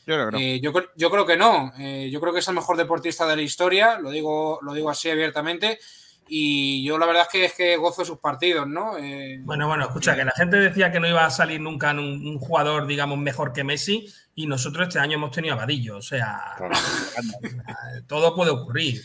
Yo 0.07 0.15
creo 0.15 0.26
que 0.27 0.32
no. 0.32 0.40
Eh, 0.40 0.60
yo, 0.61 0.72
cre- 0.73 0.90
yo 0.95 1.10
creo 1.10 1.26
que 1.26 1.38
no. 1.38 1.72
Eh, 1.80 2.10
yo 2.11 2.19
creo 2.22 2.32
que 2.34 2.40
es 2.40 2.48
el 2.48 2.56
mejor 2.56 2.77
deportista 2.77 3.26
de 3.26 3.36
la 3.36 3.41
historia, 3.41 3.99
lo 3.99 4.11
digo, 4.11 4.60
lo 4.61 4.73
digo 4.73 4.90
así 4.90 5.10
abiertamente. 5.10 5.80
Y 6.27 6.84
yo 6.84 6.98
la 6.98 7.06
verdad 7.06 7.23
es 7.23 7.30
que 7.30 7.45
es 7.45 7.53
que 7.53 7.77
gozo 7.77 8.03
sus 8.03 8.18
partidos, 8.18 8.68
¿no? 8.68 8.98
Eh, 8.98 9.40
Bueno, 9.44 9.68
bueno, 9.68 9.84
escucha, 9.86 10.15
que 10.15 10.26
la 10.26 10.32
gente 10.32 10.57
decía 10.57 10.91
que 10.91 10.99
no 10.99 11.07
iba 11.07 11.23
a 11.23 11.30
salir 11.30 11.61
nunca 11.61 11.91
un, 11.91 11.99
un 11.99 12.40
jugador, 12.40 12.88
digamos, 12.88 13.19
mejor 13.19 13.53
que 13.53 13.64
Messi, 13.64 14.07
y 14.34 14.48
nosotros 14.48 14.88
este 14.88 14.98
año 14.99 15.18
hemos 15.18 15.30
tenido 15.32 15.53
a 15.53 15.57
Vadillo, 15.57 15.98
o 15.98 16.02
sea, 16.02 16.56
todo 18.07 18.36
puede 18.36 18.52
ocurrir. 18.52 19.02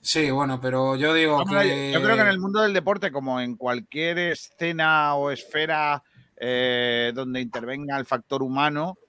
Sí, 0.00 0.30
bueno, 0.30 0.60
pero 0.60 0.96
yo 0.96 1.14
digo 1.14 1.44
que... 1.46 1.92
Yo 1.92 2.02
creo 2.02 2.14
que 2.16 2.22
en 2.22 2.28
el 2.28 2.38
mundo 2.40 2.60
del 2.60 2.74
deporte, 2.74 3.10
como 3.10 3.40
en 3.40 3.56
cualquier 3.56 4.18
escena 4.18 5.14
o 5.14 5.30
esfera 5.30 6.02
eh, 6.36 7.12
donde 7.14 7.40
intervenga 7.40 7.96
el 7.98 8.04
factor 8.04 8.42
humano, 8.42 8.96
eh, 8.96 9.03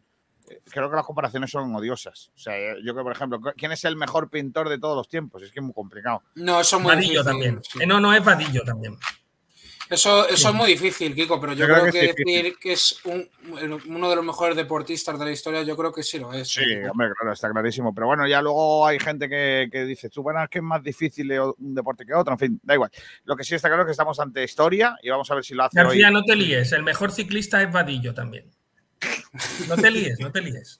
creo 0.69 0.89
que 0.89 0.95
las 0.95 1.05
comparaciones 1.05 1.51
son 1.51 1.73
odiosas. 1.75 2.31
O 2.35 2.37
sea, 2.39 2.53
yo 2.83 2.93
creo, 2.93 3.03
por 3.03 3.11
ejemplo, 3.13 3.39
¿quién 3.57 3.71
es 3.71 3.83
el 3.85 3.95
mejor 3.95 4.29
pintor 4.29 4.69
de 4.69 4.77
todos 4.79 4.95
los 4.95 5.07
tiempos? 5.07 5.41
Es 5.43 5.51
que 5.51 5.59
es 5.59 5.63
muy 5.65 5.73
complicado. 5.73 6.21
No, 6.35 6.59
eso 6.61 6.77
es 6.77 6.81
muy 6.83 6.93
Vadillo 6.95 7.09
difícil, 7.23 7.25
también. 7.25 7.59
sí. 7.63 7.79
Eh, 7.81 7.85
no, 7.87 7.99
no 7.99 8.13
es 8.13 8.23
Vadillo 8.23 8.61
también. 8.63 8.97
Eso, 9.87 10.27
eso 10.27 10.49
es 10.49 10.55
muy 10.55 10.65
difícil, 10.71 11.13
Kiko, 11.13 11.39
pero 11.39 11.53
yo, 11.53 11.59
Yo 11.59 11.65
creo 11.67 11.81
creo, 11.81 11.93
que 11.93 11.99
que, 12.15 12.23
decir 12.25 12.55
que 12.59 12.73
es 12.73 12.99
un- 13.05 13.29
uno 13.87 14.09
de 14.09 14.15
los 14.15 14.25
mejores 14.25 14.55
deportistas 14.57 15.19
de 15.19 15.25
la 15.25 15.31
historia, 15.31 15.61
yo 15.61 15.77
creo 15.77 15.91
que 15.93 16.01
sí 16.01 16.17
lo 16.17 16.33
es. 16.33 16.49
Sí, 16.49 16.63
hombre, 16.89 17.09
claro, 17.15 17.31
está 17.31 17.51
clarísimo. 17.51 17.93
Pero 17.93 18.07
bueno, 18.07 18.27
ya 18.27 18.41
luego 18.41 18.87
hay 18.87 18.97
gente 18.97 19.29
que, 19.29 19.69
que 19.71 19.85
dice, 19.85 20.09
tú, 20.09 20.23
bueno, 20.23 20.41
es 20.43 20.49
que 20.49 20.57
es 20.57 20.63
más 20.63 20.81
difícil 20.81 21.31
un 21.59 21.75
deporte 21.75 22.03
que 22.03 22.15
otro. 22.15 22.33
En 22.33 22.39
fin, 22.39 22.59
da 22.63 22.73
igual. 22.73 22.89
Lo 23.25 23.35
que 23.35 23.43
sí 23.43 23.53
está 23.53 23.67
claro 23.67 23.83
es 23.83 23.85
que 23.85 23.91
estamos 23.91 24.19
ante 24.19 24.43
historia 24.43 24.97
y 25.03 25.09
vamos 25.11 25.29
a 25.29 25.35
ver 25.35 25.45
si 25.45 25.53
lo 25.53 25.63
hace 25.65 25.77
García, 25.79 26.07
hoy. 26.07 26.13
no 26.13 26.23
te 26.23 26.35
líes. 26.35 26.71
El 26.71 26.81
mejor 26.81 27.11
ciclista 27.11 27.61
es 27.61 27.71
Vadillo 27.71 28.11
también. 28.15 28.49
No 29.67 29.75
te 29.75 29.91
líes, 29.91 30.19
no 30.19 30.31
te 30.31 30.41
líes. 30.41 30.79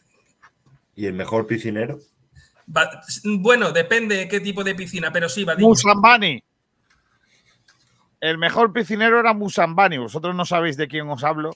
¿Y 0.96 1.06
el 1.06 1.14
mejor 1.14 1.46
piscinero? 1.48 2.00
Va- 2.76 2.90
Bueno, 3.40 3.72
depende 3.72 4.16
de 4.16 4.28
qué 4.28 4.40
tipo 4.40 4.64
de 4.64 4.76
piscina, 4.76 5.12
pero 5.12 5.28
sí, 5.30 5.44
Vadillo. 5.44 5.68
Musambani. 5.68 6.42
El 8.22 8.38
mejor 8.38 8.72
piscinero 8.74 9.20
era 9.20 9.34
Musambani. 9.34 9.98
Vosotros 9.98 10.34
no 10.36 10.46
sabéis 10.46 10.78
de 10.78 10.88
quién 10.88 11.08
os 11.10 11.24
hablo. 11.24 11.52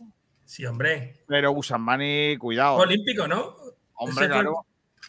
Sí, 0.45 0.65
hombre. 0.65 1.23
Pero 1.27 1.53
Musambani, 1.53 2.38
cuidado. 2.38 2.76
Fue 2.77 2.86
olímpico, 2.86 3.27
¿no? 3.27 3.56
Hombre, 3.95 4.11
Ese 4.11 4.19
fue- 4.19 4.27
claro. 4.27 4.65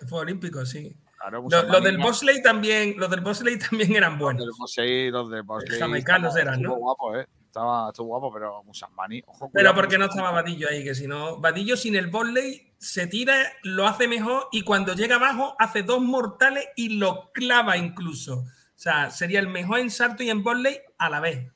Fue 0.08 0.20
olímpico, 0.20 0.64
sí. 0.64 0.96
Claro, 1.18 1.38
Lo, 1.38 1.42
Musambani 1.42 1.72
lo 1.72 1.80
del 1.84 1.98
bobsleigh 1.98 2.42
también, 2.42 2.94
los 2.96 3.10
del 3.10 3.20
bobsleigh 3.20 3.58
también 3.58 3.94
eran 3.96 4.18
buenos. 4.18 4.46
Los 4.46 4.56
Bosei, 4.56 5.10
los 5.10 5.30
de 5.30 5.42
Bosei, 5.42 5.78
jamaicanos 5.78 6.34
estaba- 6.36 6.52
eran, 6.52 6.62
¿no? 6.62 6.70
Estuvo 6.70 6.80
guapo, 6.84 7.16
¿eh? 7.18 7.26
Estaba, 7.50 7.88
estuvo 7.88 8.06
guapo, 8.06 8.32
pero 8.32 8.62
Musambani, 8.62 9.20
ojo. 9.26 9.50
Pero 9.52 9.70
cuidado 9.70 9.74
¿por 9.74 9.88
qué 9.88 9.96
con 9.96 10.00
no 10.06 10.06
estaba 10.06 10.30
Vadillo 10.30 10.68
ahí? 10.70 10.84
Que 10.84 10.94
si 10.94 11.08
no, 11.08 11.40
Vadillo 11.40 11.76
sin 11.76 11.96
el 11.96 12.06
volley 12.06 12.72
se 12.78 13.08
tira, 13.08 13.34
lo 13.64 13.88
hace 13.88 14.06
mejor 14.06 14.46
y 14.52 14.62
cuando 14.62 14.94
llega 14.94 15.16
abajo 15.16 15.56
hace 15.58 15.82
dos 15.82 16.00
mortales 16.00 16.64
y 16.76 16.90
lo 16.98 17.32
clava 17.32 17.76
incluso. 17.76 18.38
O 18.44 18.46
sea, 18.82 19.10
sería 19.10 19.40
el 19.40 19.48
mejor 19.48 19.80
en 19.80 19.90
salto 19.90 20.22
y 20.22 20.30
en 20.30 20.44
volley 20.44 20.78
a 20.96 21.10
la 21.10 21.18
vez. 21.18 21.50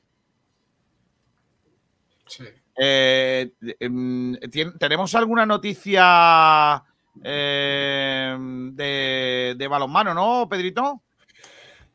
Eh, 2.77 3.53
em, 3.79 4.33
¿tien- 4.51 4.77
¿Tenemos 4.77 5.15
alguna 5.15 5.45
noticia 5.45 6.83
eh, 7.23 8.35
de, 8.73 9.55
de 9.57 9.67
balonmano, 9.69 10.13
no, 10.13 10.47
Pedrito? 10.49 11.03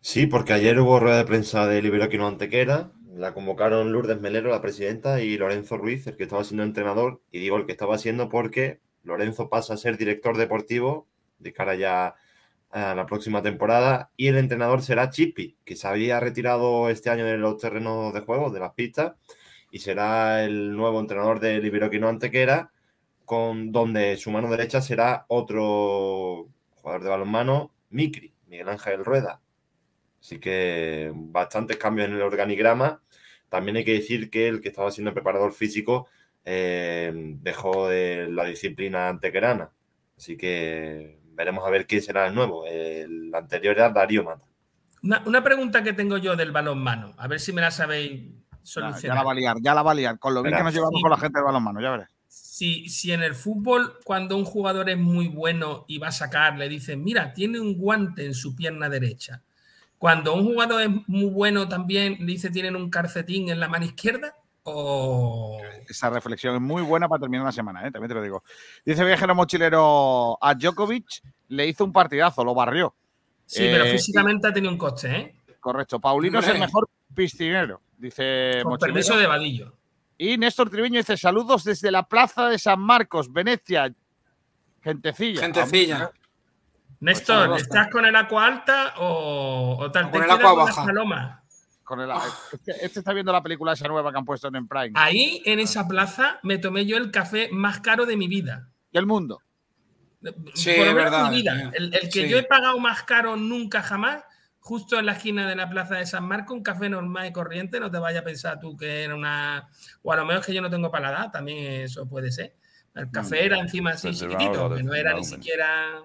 Sí, 0.01 0.27
porque 0.27 0.55
ayer 0.55 0.81
hubo 0.81 0.99
rueda 0.99 1.19
de 1.19 1.25
prensa 1.27 1.67
de 1.67 1.83
Liberoquino 1.83 2.27
Antequera. 2.27 2.91
La 3.15 3.35
convocaron 3.35 3.93
Lourdes 3.93 4.21
Melero, 4.21 4.51
la 4.51 4.63
presidenta, 4.63 5.21
y 5.21 5.37
Lorenzo 5.37 5.77
Ruiz, 5.77 6.07
el 6.07 6.17
que 6.17 6.23
estaba 6.23 6.45
siendo 6.45 6.63
entrenador. 6.63 7.21
Y 7.33 7.41
digo 7.41 7.57
el 7.57 7.67
que 7.67 7.73
estaba 7.73 7.99
siendo 7.99 8.29
porque 8.29 8.81
Lorenzo 9.03 9.49
pasa 9.49 9.75
a 9.75 9.77
ser 9.77 9.99
director 9.99 10.37
deportivo 10.37 11.09
de 11.39 11.53
cara 11.53 11.75
ya 11.75 12.15
a 12.71 12.95
la 12.95 13.07
próxima 13.07 13.43
temporada. 13.43 14.13
Y 14.17 14.29
el 14.29 14.39
entrenador 14.39 14.83
será 14.83 15.11
Chipi, 15.11 15.57
que 15.65 15.75
se 15.75 15.89
había 15.89 16.21
retirado 16.21 16.89
este 16.89 17.11
año 17.11 17.25
de 17.25 17.37
los 17.37 17.59
terrenos 17.59 18.15
de 18.15 18.21
juego, 18.21 18.51
de 18.51 18.61
las 18.61 18.75
pistas. 18.75 19.15
Y 19.73 19.81
será 19.81 20.45
el 20.45 20.77
nuevo 20.77 21.01
entrenador 21.01 21.41
de 21.41 21.61
Liberoquino 21.61 22.09
Antequera, 22.09 22.71
con, 23.25 23.73
donde 23.73 24.17
su 24.19 24.31
mano 24.31 24.51
derecha 24.51 24.81
será 24.81 25.25
otro 25.29 26.49
jugador 26.77 27.03
de 27.03 27.11
balonmano, 27.11 27.73
Micri, 27.91 28.33
Miguel 28.47 28.69
Ángel 28.69 29.05
Rueda. 29.05 29.41
Así 30.21 30.39
que 30.39 31.11
bastantes 31.15 31.77
cambios 31.77 32.09
en 32.09 32.15
el 32.15 32.23
organigrama. 32.23 33.01
También 33.49 33.77
hay 33.77 33.85
que 33.85 33.95
decir 33.95 34.31
que 34.31 34.49
el 34.49 34.61
que 34.61 34.69
estaba 34.69 34.91
siendo 34.91 35.13
preparador 35.15 35.53
físico 35.53 36.07
eh, 36.45 37.13
dejó 37.41 37.89
de 37.89 38.29
la 38.31 38.45
disciplina 38.45 39.09
antequerana. 39.09 39.71
Así 40.17 40.37
que 40.37 41.19
veremos 41.33 41.67
a 41.67 41.71
ver 41.71 41.87
quién 41.87 42.03
será 42.03 42.27
el 42.27 42.35
nuevo. 42.35 42.67
El 42.67 43.35
anterior 43.35 43.75
era 43.77 43.89
Darío 43.91 44.25
Mata. 44.25 44.45
Una, 45.03 45.23
una 45.27 45.43
pregunta 45.43 45.83
que 45.83 45.95
tengo 45.95 46.19
yo 46.19 46.37
del 46.37 46.53
balonmano, 46.53 47.15
a 47.17 47.27
ver 47.27 47.41
si 47.41 47.53
me 47.55 47.63
la 47.63 47.71
sabéis 47.71 48.23
solucionar. 48.63 49.01
ya 49.03 49.15
la 49.15 49.23
va 49.25 49.33
a 49.33 49.35
liar, 49.35 49.57
ya 49.63 49.75
la 49.75 49.83
va 49.83 49.93
a 49.93 49.95
liar. 49.95 50.19
Con 50.19 50.35
lo 50.35 50.43
bien 50.43 50.55
que 50.57 50.63
nos 50.63 50.75
llevamos 50.75 50.99
Sí. 50.99 51.03
con 51.03 51.11
la 51.11 51.17
gente 51.17 51.39
del 51.39 51.45
balonmano, 51.47 51.81
ya 51.81 51.91
verás. 51.91 52.11
Si, 52.29 52.87
si 52.91 53.11
en 53.13 53.23
el 53.23 53.35
fútbol, 53.35 53.99
cuando 54.05 54.37
un 54.37 54.45
jugador 54.45 54.91
es 54.91 54.99
muy 54.99 55.29
bueno 55.29 55.87
y 55.89 55.97
va 55.99 56.09
a 56.09 56.13
sacar, 56.13 56.59
le 56.59 56.69
dicen, 56.69 57.03
mira, 57.03 57.33
tiene 57.33 57.59
un 57.59 57.79
guante 57.79 58.27
en 58.27 58.35
su 58.35 58.55
pierna 58.55 58.91
derecha. 58.91 59.43
Cuando 60.01 60.33
un 60.33 60.47
jugador 60.47 60.81
es 60.81 60.89
muy 61.09 61.27
bueno 61.27 61.69
también, 61.69 62.17
le 62.21 62.25
dice, 62.25 62.49
tienen 62.49 62.75
un 62.75 62.89
calcetín 62.89 63.51
en 63.51 63.61
la 63.61 63.69
mano 63.69 63.85
izquierda. 63.85 64.35
O. 64.63 65.61
Esa 65.87 66.09
reflexión 66.09 66.55
es 66.55 66.61
muy 66.63 66.81
buena 66.81 67.07
para 67.07 67.21
terminar 67.21 67.45
la 67.45 67.53
semana, 67.53 67.87
¿eh? 67.87 67.91
también 67.91 68.09
te 68.09 68.15
lo 68.15 68.23
digo. 68.23 68.43
Dice 68.83 69.05
Viajero 69.05 69.35
Mochilero 69.35 70.39
a 70.43 70.55
Djokovic, 70.55 71.21
le 71.49 71.67
hizo 71.67 71.85
un 71.85 71.93
partidazo, 71.93 72.43
lo 72.43 72.55
barrió. 72.55 72.95
Sí, 73.45 73.69
pero 73.71 73.85
Eh, 73.85 73.91
físicamente 73.93 74.49
ha 74.49 74.55
tenido 74.55 74.73
un 74.73 74.79
coste, 74.79 75.15
¿eh? 75.15 75.35
Correcto. 75.61 76.01
Paulino 76.01 76.39
es 76.39 76.49
el 76.49 76.59
mejor 76.61 76.89
piscinero, 77.15 77.83
dice 77.99 78.61
Con 78.63 78.73
Mochilero. 78.73 78.95
permiso 78.95 79.19
de 79.19 79.27
Vadillo. 79.27 79.75
Y 80.17 80.39
Néstor 80.39 80.71
Triviño 80.71 80.97
dice: 80.97 81.19
Saludos 81.19 81.63
desde 81.65 81.91
la 81.91 82.05
plaza 82.09 82.49
de 82.49 82.59
San 82.59 82.81
Marcos, 82.81 83.31
Venecia. 83.31 83.93
Gentecilla. 84.83 85.43
Gentecilla. 85.43 86.11
Néstor, 87.01 87.49
Pues 87.49 87.63
¿estás 87.63 87.89
con 87.89 88.05
el 88.05 88.15
agua 88.15 88.47
alta 88.47 88.95
o, 88.99 89.77
o 89.81 89.91
tal? 89.91 90.07
¿Te 90.07 90.13
con 90.13 90.23
el 90.23 90.29
las 90.29 90.39
baja. 90.39 91.43
Con 91.83 92.01
el- 92.01 92.11
este, 92.53 92.85
este 92.85 92.99
está 93.01 93.13
viendo 93.13 93.33
la 93.33 93.43
película 93.43 93.73
esa 93.73 93.89
nueva 93.89 94.13
que 94.13 94.19
han 94.19 94.25
puesto 94.25 94.49
en 94.49 94.69
Prime. 94.69 94.93
Ahí, 94.95 95.43
en 95.45 95.59
esa 95.59 95.89
plaza, 95.89 96.39
me 96.43 96.59
tomé 96.59 96.87
yo 96.87 96.97
el 96.97 97.11
café 97.11 97.49
más 97.51 97.81
caro 97.81 98.07
de 98.07 98.17
mi 98.17 98.29
vida. 98.29 98.69
¿Del 98.93 99.07
mundo? 99.07 99.41
Sí, 100.55 100.73
Por 100.77 100.87
lo 100.87 100.95
menos 100.95 101.11
verdad, 101.11 101.31
mi 101.31 101.37
vida. 101.37 101.59
eh. 101.59 101.71
El, 101.75 101.95
el 101.95 102.01
que 102.11 102.25
Sí. 102.25 102.29
yo 102.29 102.39
he 102.39 102.43
pagado 102.45 102.79
más 102.79 103.03
caro 103.05 103.37
nunca 103.37 103.83
jamás, 103.83 104.23
justo 104.61 104.99
en 104.99 105.07
la 105.07 105.13
esquina 105.13 105.49
de 105.49 105.57
la 105.57 105.69
plaza 105.71 105.97
de 105.97 106.05
San 106.07 106.25
Marco, 106.29 106.53
un 106.55 106.63
café 106.63 106.89
normal 106.91 107.27
y 107.27 107.33
corriente, 107.33 107.81
no 107.81 107.91
te 107.91 107.99
vayas 107.99 108.21
a 108.21 108.25
pensar 108.25 108.61
tú 108.61 108.77
que 108.77 109.03
era 109.05 109.15
una... 109.17 109.67
O 110.03 110.13
a 110.13 110.17
lo 110.17 110.25
mejor 110.27 110.41
es 110.43 110.47
que 110.47 110.55
yo 110.55 110.61
no 110.63 110.69
tengo 110.71 110.91
paladar, 110.93 111.33
también 111.33 111.83
eso 111.83 112.07
puede 112.07 112.31
ser. 112.31 112.55
El 112.95 113.11
café 113.11 113.47
era 113.47 113.59
encima 113.59 113.93
así 113.93 114.13
chiquitito, 114.15 114.75
que 114.75 114.83
no 114.83 114.93
era 114.95 115.15
ni 115.15 115.25
siquiera... 115.25 116.03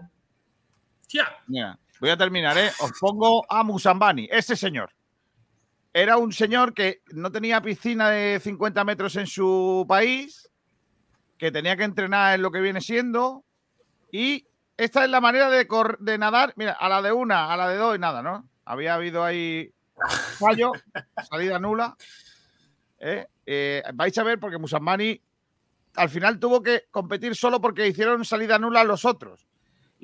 Voy 1.99 2.09
a 2.09 2.17
terminar, 2.17 2.57
¿eh? 2.57 2.71
Os 2.79 2.91
pongo 2.99 3.45
a 3.49 3.63
Musambani, 3.63 4.27
ese 4.31 4.55
señor. 4.55 4.91
Era 5.93 6.17
un 6.17 6.33
señor 6.33 6.73
que 6.73 7.01
no 7.13 7.31
tenía 7.31 7.61
piscina 7.61 8.09
de 8.09 8.39
50 8.41 8.83
metros 8.83 9.15
en 9.15 9.27
su 9.27 9.85
país, 9.87 10.49
que 11.37 11.51
tenía 11.51 11.77
que 11.77 11.83
entrenar 11.83 12.35
en 12.35 12.41
lo 12.41 12.51
que 12.51 12.59
viene 12.59 12.81
siendo, 12.81 13.45
y 14.11 14.45
esta 14.77 15.05
es 15.05 15.09
la 15.09 15.21
manera 15.21 15.49
de 15.49 16.17
nadar, 16.17 16.53
mira, 16.57 16.73
a 16.73 16.89
la 16.89 17.01
de 17.01 17.13
una, 17.13 17.51
a 17.51 17.57
la 17.57 17.69
de 17.69 17.77
dos 17.77 17.95
y 17.95 17.99
nada, 17.99 18.21
¿no? 18.21 18.49
Había 18.65 18.95
habido 18.95 19.23
ahí 19.23 19.71
fallo, 20.37 20.71
salida 21.29 21.59
nula. 21.59 21.95
¿eh? 22.99 23.27
Eh, 23.45 23.83
vais 23.93 24.17
a 24.17 24.23
ver 24.23 24.39
porque 24.39 24.57
Musambani 24.57 25.21
al 25.95 26.09
final 26.09 26.39
tuvo 26.39 26.61
que 26.61 26.85
competir 26.91 27.35
solo 27.35 27.61
porque 27.61 27.87
hicieron 27.87 28.25
salida 28.25 28.59
nula 28.59 28.83
los 28.83 29.05
otros. 29.05 29.47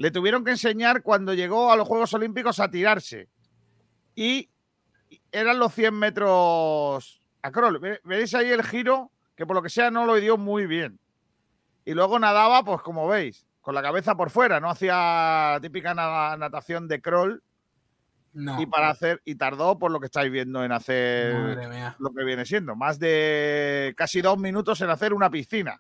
Le 0.02 0.12
tuvieron 0.12 0.44
que 0.44 0.52
enseñar 0.52 1.02
cuando 1.04 1.34
llegó 1.34 1.72
a 1.72 1.76
los 1.76 1.88
Juegos 1.88 2.14
Olímpicos 2.14 2.60
a 2.60 2.70
tirarse. 2.70 3.30
Y 4.16 4.50
eran 5.32 5.60
los 5.60 5.74
100 5.74 5.94
metros 5.94 7.22
a 7.42 7.52
crawl. 7.52 7.80
Ve- 7.80 8.02
¿Veis 8.04 8.34
ahí 8.36 8.48
el 8.50 8.64
giro? 8.64 9.12
Que 9.36 9.46
por 9.46 9.56
lo 9.56 9.62
que 9.62 9.70
sea 9.70 9.92
no 9.92 10.06
lo 10.06 10.16
dio 10.16 10.38
muy 10.38 10.66
bien. 10.66 11.00
Y 11.86 11.94
luego 11.94 12.20
nadaba, 12.20 12.64
pues 12.64 12.82
como 12.82 13.08
veis, 13.08 13.48
con 13.62 13.74
la 13.76 13.82
cabeza 13.82 14.16
por 14.16 14.30
fuera. 14.30 14.60
No 14.60 14.70
hacía 14.70 14.94
la 15.54 15.60
típica 15.62 15.94
na- 15.94 16.36
natación 16.38 16.88
de 16.88 17.02
crawl. 17.02 17.42
No. 18.34 18.62
Y 18.62 18.66
para 18.66 18.90
hacer, 18.90 19.22
y 19.26 19.36
tardó 19.36 19.78
por 19.78 19.92
lo 19.92 20.00
que 20.00 20.06
estáis 20.06 20.32
viendo 20.32 20.64
en 20.64 20.72
hacer 20.72 21.34
lo 22.00 22.12
que 22.14 22.24
viene 22.24 22.46
siendo. 22.46 22.76
Más 22.76 22.98
de 22.98 23.94
casi 23.98 24.22
dos 24.22 24.38
minutos 24.38 24.80
en 24.82 24.90
hacer 24.90 25.14
una 25.14 25.30
piscina 25.30 25.80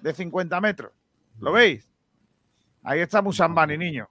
de 0.00 0.14
50 0.14 0.60
metros. 0.60 0.92
¿Lo 1.40 1.50
veis? 1.52 1.92
Ahí 2.88 3.00
está 3.00 3.20
Musambani, 3.20 3.76
niño. 3.76 4.08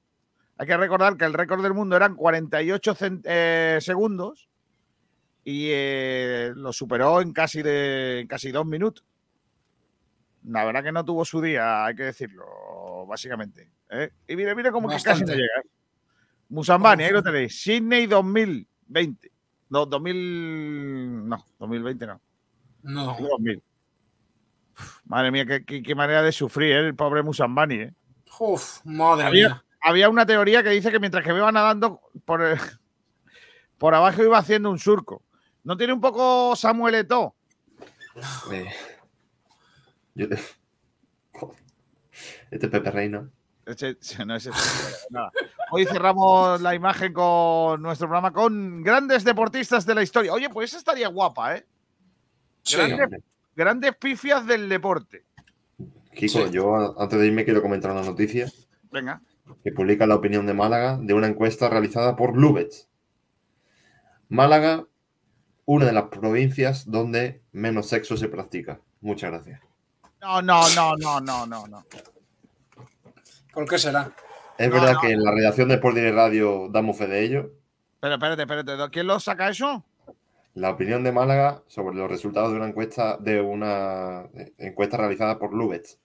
Hay 0.57 0.67
que 0.67 0.75
recordar 0.75 1.15
que 1.15 1.23
el 1.23 1.33
récord 1.33 1.63
del 1.63 1.73
mundo 1.73 1.95
eran 1.95 2.15
48 2.15 2.93
cen- 2.95 3.21
eh, 3.23 3.77
segundos 3.79 4.49
y 5.45 5.67
eh, 5.71 6.51
lo 6.55 6.73
superó 6.73 7.21
en 7.21 7.31
casi, 7.31 7.61
de, 7.61 8.19
en 8.21 8.27
casi 8.27 8.51
dos 8.51 8.65
minutos. 8.65 9.05
La 10.43 10.65
verdad 10.65 10.83
que 10.83 10.91
no 10.91 11.05
tuvo 11.05 11.23
su 11.23 11.39
día, 11.41 11.85
hay 11.85 11.95
que 11.95 12.03
decirlo, 12.03 13.05
básicamente. 13.07 13.71
¿eh? 13.89 14.11
Y 14.27 14.35
mire, 14.35 14.53
mire 14.55 14.71
cómo 14.71 14.89
que 14.89 14.95
casi 15.03 15.21
no 15.23 15.33
llega. 15.37 15.61
¿eh? 15.63 15.69
Musambani, 16.49 17.03
ahí 17.05 17.11
lo 17.13 17.23
tenéis. 17.23 17.61
Sydney 17.61 18.07
2020. 18.07 19.31
No, 19.69 19.85
2000. 19.85 21.27
No, 21.29 21.45
2020 21.59 22.07
no. 22.07 22.21
No. 22.83 23.15
2000. 23.19 23.63
Uf, 24.77 24.99
Madre 25.05 25.31
mía, 25.31 25.45
qué, 25.45 25.63
qué- 25.63 25.81
qué 25.81 25.95
manera 25.95 26.21
de 26.21 26.31
sufrir 26.33 26.71
¿eh? 26.73 26.87
el 26.87 26.95
pobre 26.95 27.23
Musambani. 27.23 27.75
¿eh? 27.75 27.93
Uf, 28.39 28.79
madre 28.85 29.25
Había, 29.27 29.47
mía. 29.49 29.63
había 29.81 30.09
una 30.09 30.25
teoría 30.25 30.61
que 30.63 30.69
dice 30.69 30.91
que 30.91 30.99
mientras 30.99 31.23
que 31.23 31.29
iba 31.31 31.51
nadando 31.51 32.01
por, 32.25 32.41
el- 32.41 32.59
por 33.77 33.93
abajo 33.95 34.23
iba 34.23 34.37
haciendo 34.37 34.69
un 34.69 34.79
surco. 34.79 35.21
¿No 35.63 35.75
tiene 35.77 35.93
un 35.93 36.01
poco 36.01 36.55
Samuel? 36.55 36.95
Eh, 36.95 37.05
yo- 40.15 40.27
Este 42.51 42.67
Pepe 42.69 42.91
Reina. 42.91 43.29
Ese- 43.65 43.97
no, 44.25 44.37
nada. 45.09 45.31
Hoy 45.71 45.85
cerramos 45.85 46.61
la 46.61 46.75
imagen 46.75 47.11
con 47.11 47.81
nuestro 47.81 48.07
programa 48.07 48.31
con 48.31 48.83
grandes 48.83 49.23
deportistas 49.23 49.85
de 49.87 49.95
la 49.95 50.03
historia. 50.03 50.31
Oye, 50.33 50.49
pues 50.49 50.69
esa 50.69 50.77
estaría 50.77 51.07
guapa, 51.07 51.55
¿eh? 51.57 51.65
Sí. 52.61 52.77
Grandes, 52.77 53.21
grandes 53.55 53.95
pifias 53.95 54.45
del 54.45 54.69
deporte. 54.69 55.25
Kiko, 56.15 56.47
yo 56.47 56.99
antes 56.99 57.19
de 57.19 57.27
irme 57.27 57.45
quiero 57.45 57.61
comentar 57.61 57.91
una 57.91 58.01
noticia 58.03 58.51
Venga. 58.91 59.21
que 59.63 59.71
publica 59.71 60.07
la 60.07 60.15
opinión 60.15 60.45
de 60.47 60.53
Málaga 60.53 60.97
de 60.99 61.13
una 61.13 61.27
encuesta 61.27 61.69
realizada 61.69 62.15
por 62.15 62.35
Lubetz. 62.35 62.87
Málaga, 64.29 64.85
una 65.65 65.85
de 65.85 65.91
las 65.93 66.05
provincias 66.05 66.89
donde 66.89 67.41
menos 67.51 67.87
sexo 67.89 68.17
se 68.17 68.27
practica. 68.27 68.79
Muchas 69.01 69.31
gracias. 69.31 69.61
No, 70.21 70.41
no, 70.41 70.61
no, 70.75 70.95
no, 70.97 71.19
no, 71.21 71.45
no, 71.45 71.67
no. 71.67 71.85
¿Por 73.53 73.67
qué 73.69 73.77
será? 73.77 74.11
Es 74.57 74.67
No, 74.69 74.73
verdad 74.75 74.93
no. 74.93 75.01
que 75.01 75.11
en 75.11 75.23
la 75.23 75.31
redacción 75.31 75.67
de 75.69 75.75
Sport 75.75 75.97
Radio 76.13 76.69
damos 76.71 76.97
fe 76.97 77.07
de 77.07 77.23
ello. 77.23 77.51
Pero 77.99 78.15
espérate, 78.15 78.41
espérate. 78.41 78.91
¿Quién 78.91 79.07
lo 79.07 79.19
saca 79.19 79.49
eso? 79.49 79.83
La 80.55 80.69
opinión 80.71 81.03
de 81.03 81.11
Málaga 81.11 81.61
sobre 81.67 81.95
los 81.97 82.09
resultados 82.09 82.51
de 82.51 82.57
una 82.57 82.67
encuesta 82.67 83.17
de 83.17 83.41
una 83.41 84.25
encuesta 84.57 84.97
realizada 84.97 85.37
por 85.37 85.53
Lubetz. 85.53 85.99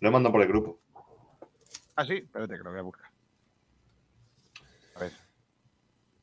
Lo 0.00 0.08
he 0.08 0.12
mandado 0.12 0.32
por 0.32 0.42
el 0.42 0.48
grupo. 0.48 0.80
Ah, 1.96 2.04
sí. 2.04 2.14
Espérate, 2.14 2.56
que 2.56 2.62
lo 2.62 2.70
voy 2.70 2.78
a 2.78 2.82
buscar. 2.82 3.10
A 4.96 5.00
ver. 5.00 5.12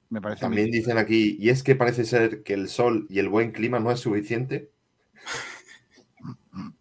Me 0.09 0.21
parece 0.21 0.41
También 0.41 0.71
dicen 0.71 0.97
aquí, 0.97 1.35
y 1.39 1.49
es 1.49 1.63
que 1.63 1.75
parece 1.75 2.05
ser 2.05 2.43
que 2.43 2.53
el 2.53 2.69
sol 2.69 3.07
y 3.09 3.19
el 3.19 3.27
buen 3.27 3.51
clima 3.51 3.79
no 3.79 3.91
es 3.91 3.99
suficiente. 3.99 4.71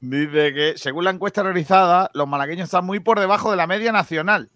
Dice 0.00 0.54
que, 0.54 0.74
según 0.76 1.04
la 1.04 1.10
encuesta 1.10 1.42
realizada, 1.42 2.10
los 2.14 2.28
malagueños 2.28 2.66
están 2.66 2.84
muy 2.84 3.00
por 3.00 3.18
debajo 3.18 3.50
de 3.50 3.56
la 3.56 3.66
media 3.66 3.90
nacional. 3.90 4.50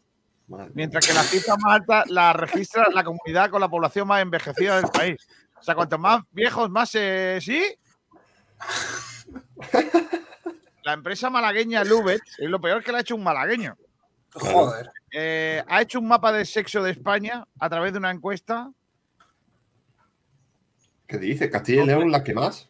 Mientras 0.74 1.06
que 1.06 1.14
la 1.14 1.22
cifra 1.22 1.54
más 1.56 1.74
alta 1.74 2.04
la 2.08 2.32
registra 2.32 2.88
la 2.92 3.04
comunidad 3.04 3.50
con 3.50 3.60
la 3.60 3.68
población 3.68 4.08
más 4.08 4.20
envejecida 4.20 4.76
del 4.76 4.90
país. 4.90 5.16
O 5.58 5.62
sea, 5.62 5.74
cuanto 5.74 5.98
más 5.98 6.22
viejos, 6.32 6.70
más 6.70 6.90
eh, 6.94 7.38
¿Sí? 7.40 7.64
La 10.90 10.94
empresa 10.94 11.30
malagueña 11.30 11.84
Lubet, 11.84 12.20
es 12.36 12.50
lo 12.50 12.60
peor 12.60 12.82
que 12.82 12.90
le 12.90 12.98
ha 12.98 13.00
hecho 13.02 13.14
un 13.14 13.22
malagueño. 13.22 13.76
Joder. 14.32 14.90
Eh, 15.12 15.62
ha 15.68 15.82
hecho 15.82 16.00
un 16.00 16.08
mapa 16.08 16.32
de 16.32 16.44
sexo 16.44 16.82
de 16.82 16.90
España 16.90 17.46
a 17.60 17.70
través 17.70 17.92
de 17.92 18.00
una 18.00 18.10
encuesta. 18.10 18.72
¿Qué 21.06 21.18
dice? 21.18 21.48
¿Castilla 21.48 21.84
y 21.84 21.86
León 21.86 22.10
la 22.10 22.24
que 22.24 22.34
más? 22.34 22.68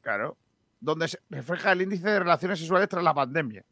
Claro. 0.00 0.36
Donde 0.80 1.06
se 1.06 1.20
refleja 1.30 1.70
el 1.70 1.82
índice 1.82 2.10
de 2.10 2.18
relaciones 2.18 2.58
sexuales 2.58 2.88
tras 2.88 3.04
la 3.04 3.14
pandemia. 3.14 3.64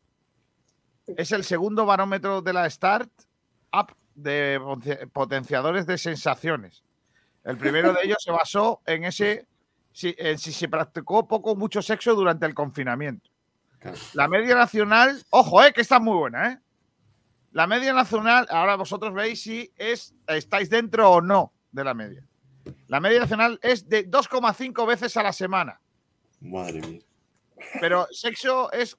Es 1.08 1.32
el 1.32 1.42
segundo 1.42 1.84
barómetro 1.84 2.42
de 2.42 2.52
la 2.52 2.70
Start 2.70 3.10
Up 3.72 3.96
de 4.14 4.60
potenciadores 5.12 5.86
de 5.86 5.98
sensaciones. 5.98 6.84
El 7.42 7.56
primero 7.56 7.92
de 7.94 8.02
ellos 8.04 8.18
se 8.20 8.30
basó 8.30 8.80
en 8.86 9.02
ese 9.02 9.48
si, 9.90 10.14
en 10.18 10.38
si 10.38 10.52
se 10.52 10.68
practicó 10.68 11.26
poco 11.26 11.50
o 11.50 11.56
mucho 11.56 11.82
sexo 11.82 12.14
durante 12.14 12.46
el 12.46 12.54
confinamiento. 12.54 13.28
La 14.14 14.28
media 14.28 14.54
nacional, 14.54 15.24
ojo, 15.30 15.62
eh, 15.64 15.72
que 15.72 15.80
está 15.80 15.98
muy 15.98 16.16
buena, 16.16 16.52
¿eh? 16.52 16.58
La 17.52 17.66
media 17.66 17.92
nacional, 17.92 18.46
ahora 18.50 18.76
vosotros 18.76 19.12
veis 19.12 19.42
si 19.42 19.72
es, 19.76 20.14
estáis 20.26 20.70
dentro 20.70 21.10
o 21.10 21.20
no 21.20 21.52
de 21.72 21.84
la 21.84 21.94
media. 21.94 22.24
La 22.86 23.00
media 23.00 23.20
nacional 23.20 23.58
es 23.62 23.88
de 23.88 24.08
2,5 24.08 24.86
veces 24.86 25.16
a 25.16 25.22
la 25.22 25.32
semana. 25.32 25.80
Madre 26.40 26.80
mía. 26.80 27.00
Pero 27.80 28.06
sexo 28.12 28.70
es 28.72 28.96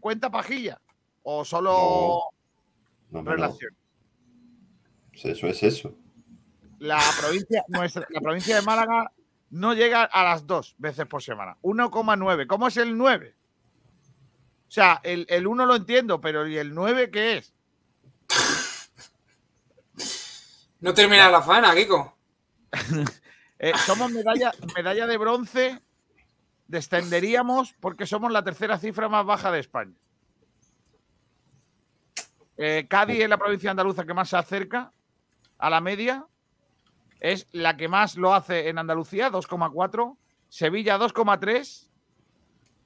cuenta 0.00 0.30
pajilla 0.30 0.80
o 1.22 1.44
solo 1.44 2.20
No, 3.10 3.22
relación. 3.22 3.76
Eso 5.12 5.46
es 5.46 5.62
eso. 5.62 5.94
La 6.78 7.00
provincia, 7.20 7.64
nuestra, 7.68 8.06
la 8.08 8.20
provincia 8.20 8.56
de 8.56 8.62
Málaga 8.62 9.12
no 9.50 9.74
llega 9.74 10.04
a 10.04 10.24
las 10.24 10.46
dos 10.46 10.74
veces 10.78 11.06
por 11.06 11.22
semana. 11.22 11.58
1,9. 11.62 12.46
¿Cómo 12.46 12.68
es 12.68 12.76
el 12.78 12.96
9? 12.96 13.34
O 14.70 14.72
sea, 14.72 15.00
el, 15.02 15.26
el 15.28 15.48
1 15.48 15.66
lo 15.66 15.74
entiendo, 15.74 16.20
pero 16.20 16.46
¿y 16.46 16.56
el 16.56 16.72
9 16.72 17.10
qué 17.10 17.38
es? 17.38 17.52
No 20.82 20.94
termina 20.94 21.28
la 21.28 21.42
faena, 21.42 21.74
Kiko. 21.74 22.16
Eh, 23.62 23.74
somos 23.84 24.10
medalla, 24.10 24.52
medalla 24.74 25.06
de 25.06 25.18
bronce. 25.18 25.82
Descenderíamos 26.66 27.74
porque 27.78 28.06
somos 28.06 28.32
la 28.32 28.42
tercera 28.42 28.78
cifra 28.78 29.10
más 29.10 29.26
baja 29.26 29.50
de 29.50 29.60
España. 29.60 29.92
Eh, 32.56 32.86
Cádiz 32.88 33.20
es 33.20 33.28
la 33.28 33.36
provincia 33.36 33.70
andaluza 33.70 34.06
que 34.06 34.14
más 34.14 34.30
se 34.30 34.38
acerca 34.38 34.94
a 35.58 35.68
la 35.68 35.82
media. 35.82 36.26
Es 37.20 37.48
la 37.52 37.76
que 37.76 37.88
más 37.88 38.16
lo 38.16 38.32
hace 38.32 38.70
en 38.70 38.78
Andalucía, 38.78 39.30
2,4. 39.30 40.16
Sevilla, 40.48 40.98
2,3. 40.98 41.89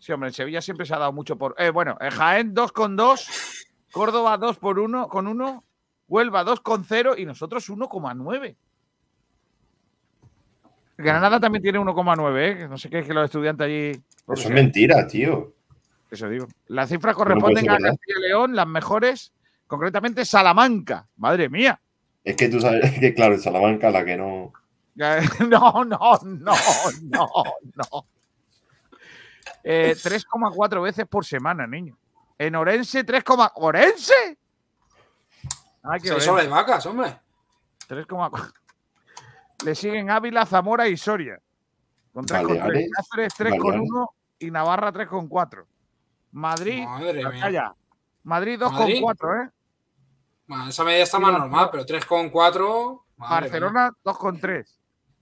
Sí, 0.04 0.12
hombre, 0.12 0.28
en 0.28 0.34
Sevilla 0.34 0.60
siempre 0.60 0.84
se 0.84 0.92
ha 0.92 0.98
dado 0.98 1.14
mucho 1.14 1.38
por. 1.38 1.54
eh, 1.56 1.70
bueno, 1.70 1.96
en 1.98 2.10
Jaén, 2.10 2.54
2,2. 2.54 3.64
Córdoba, 3.90 4.36
2 4.36 4.58
por 4.58 4.78
1, 4.78 5.08
con 5.08 5.26
1. 5.26 5.64
Huelva, 6.08 6.44
2,0. 6.44 7.14
Y 7.16 7.24
nosotros, 7.24 7.70
1,9. 7.70 8.54
Granada 10.98 11.40
también 11.40 11.62
tiene 11.62 11.78
1,9, 11.78 12.38
¿eh? 12.38 12.68
No 12.68 12.76
sé 12.76 12.90
qué 12.90 12.98
es 12.98 13.06
que 13.06 13.14
los 13.14 13.24
estudiantes 13.24 13.64
allí. 13.64 13.92
Eso 14.30 14.48
es 14.48 14.50
mentira, 14.50 15.06
tío. 15.06 15.54
Eso 16.10 16.28
digo. 16.28 16.48
Las 16.66 16.90
cifras 16.90 17.14
corresponden 17.14 17.64
ser 17.64 17.72
a. 17.72 17.78
Castilla 17.78 18.18
y 18.18 18.28
León, 18.28 18.54
las 18.54 18.66
mejores, 18.66 19.32
concretamente 19.66 20.26
Salamanca. 20.26 21.08
Madre 21.16 21.48
mía. 21.48 21.80
Es 22.22 22.36
que 22.36 22.50
tú 22.50 22.60
sabes 22.60 22.98
que, 23.00 23.14
claro, 23.14 23.36
en 23.36 23.40
Salamanca 23.40 23.90
la 23.90 24.04
que 24.04 24.18
no. 24.18 24.52
No, 25.48 25.82
no, 25.82 25.82
no, 25.86 26.18
no, 26.24 27.30
no. 27.74 28.06
Eh, 29.64 29.96
3,4 29.96 30.82
veces 30.82 31.06
por 31.08 31.24
semana, 31.24 31.66
niño. 31.66 31.96
En 32.36 32.54
Orense, 32.54 33.02
3, 33.02 33.24
¿Orense? 33.54 34.38
Ay, 35.82 36.00
qué 36.00 36.08
Se 36.08 36.20
son 36.20 36.34
Orense. 36.34 36.50
las 36.50 36.58
vacas, 36.60 36.86
hombre. 36.86 37.18
3,4. 37.88 38.52
Le 39.64 39.74
siguen 39.74 40.10
Ávila, 40.10 40.44
Zamora 40.44 40.86
y 40.86 40.96
Soria. 40.96 41.40
Con 42.12 42.26
3,3. 42.26 42.46
Baleares, 42.46 42.90
Cáceres 42.94 43.34
3,1 43.38 43.58
Baleares. 43.62 44.08
y 44.38 44.50
Navarra 44.50 44.92
3,4. 44.92 45.64
Madrid, 46.32 46.84
ah, 46.86 47.00
calla. 47.40 47.74
Madrid 48.24 48.58
Madrid. 48.58 49.00
2,4, 49.00 49.46
¿eh? 49.46 49.50
Bueno, 50.46 50.68
esa 50.68 50.84
medida 50.84 51.04
está 51.04 51.18
más 51.18 51.32
normal, 51.32 51.68
pero 51.70 51.86
3,4. 51.86 53.00
madre 53.16 53.48
Barcelona 53.48 53.90
2,3. 54.04 54.66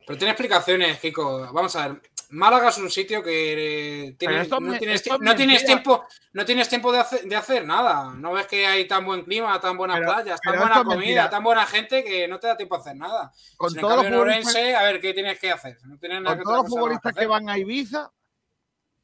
Pero 0.07 0.19
tiene 0.19 0.33
explicaciones, 0.33 0.99
Kiko. 0.99 1.53
Vamos 1.53 1.77
a 1.77 1.89
ver. 1.89 2.03
Málaga 2.33 2.71
es 2.71 2.79
un 2.79 2.91
sitio 2.91 3.23
que 3.23 4.09
eh, 4.09 4.13
tiene- 4.19 4.33
Pero 4.35 4.43
esto 4.43 4.61
no, 4.61 4.71
me- 4.73 4.79
tienes, 4.79 4.97
esto 5.03 5.15
es 5.17 5.21
no 5.21 5.35
tienes 5.37 5.61
mentira. 5.63 5.83
tiempo, 5.83 6.07
no 6.33 6.45
tienes 6.47 6.69
tiempo 6.69 6.91
de 6.93 6.99
hacer, 7.01 7.23
de 7.25 7.37
hacer 7.37 7.67
nada. 7.67 8.15
No 8.15 8.33
ves 8.33 8.47
que 8.47 8.67
hay 8.67 8.89
tan 8.89 9.05
buen 9.05 9.23
clima, 9.25 9.61
tan 9.61 9.77
buenas 9.77 9.99
Pero- 9.99 10.13
playas, 10.13 10.41
tan 10.41 10.59
buena 10.59 10.77
comida, 10.83 10.97
mentira. 10.97 11.31
tan 11.31 11.45
buena 11.45 11.67
gente 11.67 12.03
que 12.03 12.27
no 12.29 12.41
te 12.41 12.47
da 12.47 12.57
tiempo 12.57 12.75
a 12.77 12.79
hacer 12.79 12.97
nada. 12.97 13.33
Con 13.57 13.75
todos 13.75 13.97
los 13.97 14.07
en 14.07 14.15
Orense, 14.15 14.75
a 14.75 14.83
ver 14.85 15.01
qué 15.01 15.13
tienes 15.13 15.39
que 15.39 15.51
hacer. 15.53 15.77
No 15.85 15.99
tienes 15.99 16.23
nada 16.23 16.37
Con 16.37 16.39
que 16.39 16.45
todos 16.45 16.57
los 16.65 16.69
futbolistas 16.71 17.15
que 17.15 17.27
van 17.27 17.49
a 17.51 17.59
Ibiza, 17.59 18.11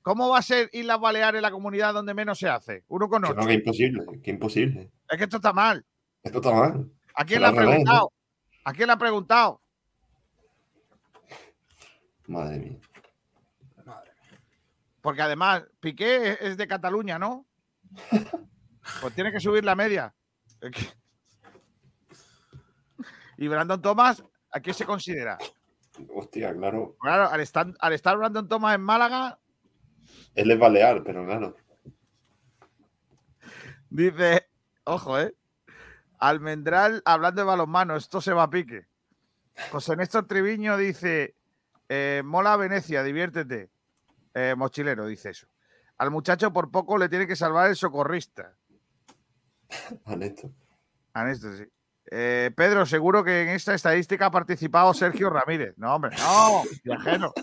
¿cómo 0.00 0.30
va 0.30 0.38
a 0.38 0.42
ser 0.42 0.70
Islas 0.72 0.98
Baleares 0.98 1.42
la 1.42 1.50
comunidad 1.50 1.92
donde 1.92 2.14
menos 2.14 2.38
se 2.38 2.48
hace? 2.48 2.84
Uno 2.88 3.10
con 3.10 3.20
no, 3.20 3.34
que 3.46 3.52
imposible, 3.52 4.04
que 4.22 4.30
imposible. 4.30 4.90
Es 5.08 5.18
que 5.18 5.24
esto 5.24 5.36
está 5.36 5.52
mal. 5.52 5.84
Esto 6.22 6.38
está 6.38 6.52
mal. 6.52 6.90
¿A 7.14 7.24
quién 7.26 7.42
le 7.42 7.48
ha 7.48 7.52
preguntado? 7.52 8.10
¿A 8.64 8.72
quién 8.72 8.86
le 8.86 8.92
ha 8.94 8.98
preguntado? 8.98 9.60
Madre 12.26 12.58
mía. 12.58 12.78
Porque 15.08 15.22
además, 15.22 15.62
Piqué 15.80 16.36
es- 16.38 16.58
de 16.58 16.68
Cataluña, 16.68 17.18
¿no? 17.18 17.46
Pues 19.00 19.14
tiene 19.14 19.32
que 19.32 19.40
subir 19.40 19.64
la 19.64 19.74
media. 19.74 20.14
Y 23.38 23.48
Brandon 23.48 23.80
Thomas, 23.80 24.22
¿a 24.52 24.60
qué 24.60 24.74
se 24.74 24.84
considera? 24.84 25.38
Hostia, 26.14 26.52
claro. 26.52 26.94
Claro, 27.00 27.30
al 27.30 27.40
estar, 27.40 27.72
al 27.80 27.92
estar 27.94 28.18
Brandon 28.18 28.46
Thomas 28.46 28.74
en 28.74 28.82
Málaga, 28.82 29.38
Él 30.34 30.50
es 30.50 30.58
balear, 30.58 31.02
pero 31.02 31.24
claro. 31.24 31.56
dice, 33.88 34.46
ojo, 34.84 35.18
¿eh? 35.18 35.34
Almendral, 36.18 37.00
hablando 37.06 37.40
de 37.40 37.46
balonmano, 37.46 37.96
esto 37.96 38.20
se 38.20 38.34
va 38.34 38.42
a 38.42 38.50
pique. 38.50 38.86
José 39.70 39.96
Néstor 39.96 40.26
Triviño 40.26 40.76
dice, 40.76 41.34
eh, 41.88 42.20
mola 42.26 42.58
Venecia, 42.58 43.02
diviértete. 43.02 43.70
Eh, 44.34 44.54
mochilero 44.56 45.06
dice 45.06 45.30
eso. 45.30 45.46
Al 45.98 46.10
muchacho 46.10 46.52
por 46.52 46.70
poco 46.70 46.96
le 46.96 47.08
tiene 47.08 47.26
que 47.26 47.36
salvar 47.36 47.68
el 47.68 47.76
socorrista. 47.76 48.54
A 50.04 50.16
Néstor. 50.16 50.50
A 51.12 51.24
Néstor, 51.24 51.56
sí. 51.56 51.64
Eh, 52.10 52.50
Pedro, 52.56 52.86
seguro 52.86 53.22
que 53.22 53.42
en 53.42 53.48
esta 53.48 53.74
estadística 53.74 54.26
ha 54.26 54.30
participado 54.30 54.94
Sergio 54.94 55.28
Ramírez. 55.28 55.74
No, 55.76 55.94
hombre, 55.94 56.16
no, 56.16 56.62
viajero. 56.82 57.34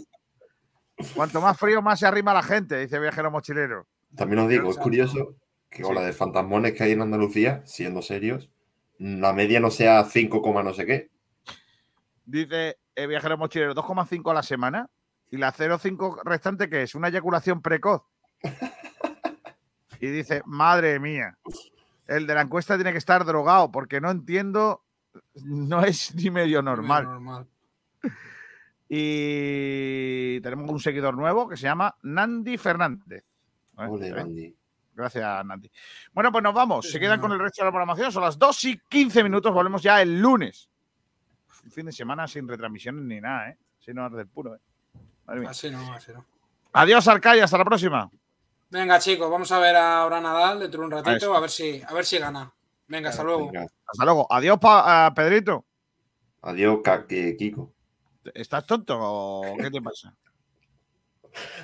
Cuanto 1.14 1.42
más 1.42 1.58
frío, 1.58 1.82
más 1.82 2.00
se 2.00 2.08
arrima 2.08 2.34
la 2.34 2.42
gente, 2.42 2.80
dice 2.80 3.00
viajero 3.00 3.30
mochilero. 3.30 3.88
También 4.16 4.40
os 4.40 4.50
digo, 4.50 4.72
es 4.72 4.78
curioso 4.78 5.36
que 5.70 5.84
con 5.84 5.94
la 5.94 6.02
de 6.02 6.14
fantasmones 6.14 6.74
que 6.74 6.84
hay 6.84 6.94
en 6.94 7.02
Andalucía, 7.02 7.62
siendo 7.66 8.02
serios, 8.02 8.50
la 8.98 9.34
media 9.34 9.60
no 9.60 9.70
sea 9.72 10.06
5, 10.06 10.42
coma 10.42 10.64
no 10.64 10.74
sé 10.74 10.86
qué. 10.86 11.12
Dice, 12.26 12.80
eh, 12.96 13.08
viajero 13.08 13.38
mochilero 13.38 13.76
2,5 13.76 14.32
a 14.32 14.34
la 14.34 14.44
semana 14.44 14.90
y 15.32 15.38
la 15.38 15.54
0,5 15.54 16.24
restante 16.24 16.70
que 16.70 16.84
es 16.84 16.96
una 16.96 17.10
eyaculación 17.10 17.62
precoz. 17.62 18.04
Y 20.00 20.08
dice, 20.08 20.42
madre 20.46 21.00
mía, 21.00 21.38
el 22.08 22.28
de 22.28 22.36
la 22.36 22.42
encuesta 22.42 22.76
tiene 22.76 22.92
que 22.92 22.98
estar 22.98 23.26
drogado 23.26 23.72
porque 23.72 24.02
no 24.02 24.12
entiendo, 24.12 24.84
no 25.44 25.84
es 25.84 26.14
ni 26.16 26.30
medio 26.30 26.62
normal. 26.62 27.06
Normal. 27.06 27.48
Y 28.88 30.40
tenemos 30.42 30.70
un 30.70 30.80
seguidor 30.80 31.16
nuevo 31.16 31.48
que 31.48 31.58
se 31.58 31.64
llama 31.64 31.96
Nandi 32.04 32.58
Fernández. 32.58 33.24
¿Eh? 33.78 33.88
Ole, 33.88 34.08
¿Eh? 34.08 34.12
Nandi. 34.12 34.56
Gracias, 34.94 35.46
Nandi. 35.46 35.70
Bueno, 36.14 36.32
pues 36.32 36.44
nos 36.44 36.54
vamos. 36.54 36.90
Se 36.90 37.00
quedan 37.00 37.20
con 37.20 37.32
el 37.32 37.40
resto 37.40 37.62
de 37.62 37.66
la 37.66 37.72
programación. 37.72 38.12
Son 38.12 38.24
las 38.24 38.38
2 38.38 38.64
y 38.66 38.80
15 38.88 39.24
minutos. 39.24 39.54
Volvemos 39.54 39.82
ya 39.82 40.02
el 40.02 40.22
lunes. 40.22 40.70
Un 41.66 41.72
fin 41.72 41.88
de 41.88 41.92
semana 41.92 42.28
sin 42.28 42.48
retransmisiones 42.48 43.04
ni 43.04 43.20
nada, 43.20 43.50
¿eh? 43.50 43.58
Sin 43.80 43.98
horas 43.98 44.14
del 44.14 44.28
puro, 44.28 44.56
¿eh? 44.56 44.60
Madre 45.26 45.42
mía. 45.42 45.50
Así 45.50 45.70
no, 45.72 45.94
así 45.94 46.12
no. 46.14 46.26
Adiós, 46.74 47.08
Arcaya. 47.08 47.44
Hasta 47.46 47.58
la 47.58 47.66
próxima. 47.66 48.10
Venga, 48.70 49.00
chicos, 49.00 49.30
vamos 49.30 49.52
a 49.52 49.60
ver 49.60 49.76
ahora 49.76 50.18
a 50.18 50.22
Nadal 50.22 50.60
dentro 50.60 50.82
de 50.82 50.86
un 50.88 50.92
ratito, 50.92 51.36
a 51.36 51.40
ver 51.40 51.50
si, 51.50 51.82
a 51.88 51.94
ver 51.94 52.06
si 52.06 52.18
gana. 52.18 52.52
Venga, 52.88 53.10
hasta 53.10 53.24
luego. 53.24 53.52
Hasta 53.88 54.06
luego. 54.06 54.28
Adiós, 54.32 54.58
pa- 54.60 55.06
a 55.08 55.14
Pedrito. 55.14 55.66
Adiós, 56.42 56.80
que- 57.08 57.36
Kiko. 57.38 57.74
¿Estás 58.34 58.66
tonto 58.66 58.98
o 59.00 59.56
qué 59.58 59.70
te 59.72 59.82
pasa? 59.82 60.14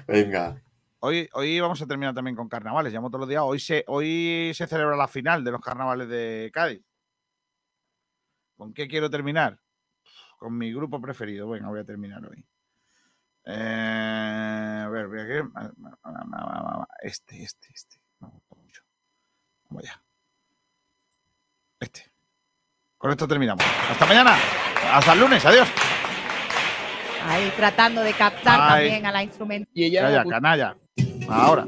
Venga. 0.07 0.61
Hoy, 0.99 1.27
hoy 1.33 1.59
vamos 1.59 1.81
a 1.81 1.87
terminar 1.87 2.13
también 2.13 2.35
con 2.35 2.47
carnavales. 2.47 2.93
Llamo 2.93 3.09
todos 3.09 3.21
los 3.21 3.29
días. 3.29 3.41
Hoy 3.43 3.59
se, 3.59 3.83
hoy 3.87 4.51
se 4.53 4.67
celebra 4.67 4.95
la 4.95 5.07
final 5.07 5.43
de 5.43 5.51
los 5.51 5.61
carnavales 5.61 6.07
de 6.07 6.51
Cádiz. 6.53 6.81
¿Con 8.57 8.73
qué 8.73 8.87
quiero 8.87 9.09
terminar? 9.09 9.59
Con 10.37 10.55
mi 10.57 10.71
grupo 10.71 11.01
preferido. 11.01 11.49
Venga, 11.49 11.67
voy 11.69 11.79
a 11.79 11.83
terminar 11.85 12.23
hoy. 12.25 12.45
Eh, 13.45 14.83
a 14.85 14.89
ver, 14.89 15.07
voy 15.07 15.19
a 15.19 15.25
que- 15.27 15.43
Este, 17.03 17.43
este, 17.43 17.69
este. 17.73 17.97
Me 18.19 18.27
gusta 18.27 18.55
mucho. 18.55 18.83
Vamos 19.69 19.83
allá. 19.83 20.01
Este. 21.79 22.11
Con 22.97 23.11
esto 23.11 23.27
terminamos. 23.27 23.65
Hasta 23.89 24.05
mañana. 24.05 24.35
Hasta 24.93 25.13
el 25.13 25.19
lunes. 25.19 25.43
Adiós. 25.45 25.67
Ahí 27.25 27.51
tratando 27.55 28.01
de 28.01 28.13
captar 28.13 28.59
Ay. 28.61 28.85
también 28.85 29.05
a 29.05 29.11
la 29.11 29.23
instrumento. 29.23 29.69
Calla, 29.73 30.23
canalla. 30.25 30.75
Ahora. 31.29 31.65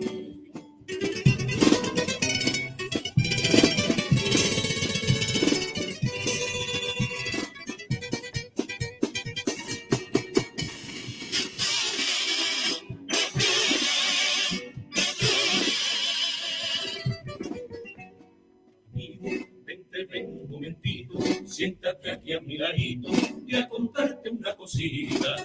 Y 23.48 23.56
a 23.56 23.70
contarte 23.70 24.30
una 24.30 24.56
cosita. 24.56 25.36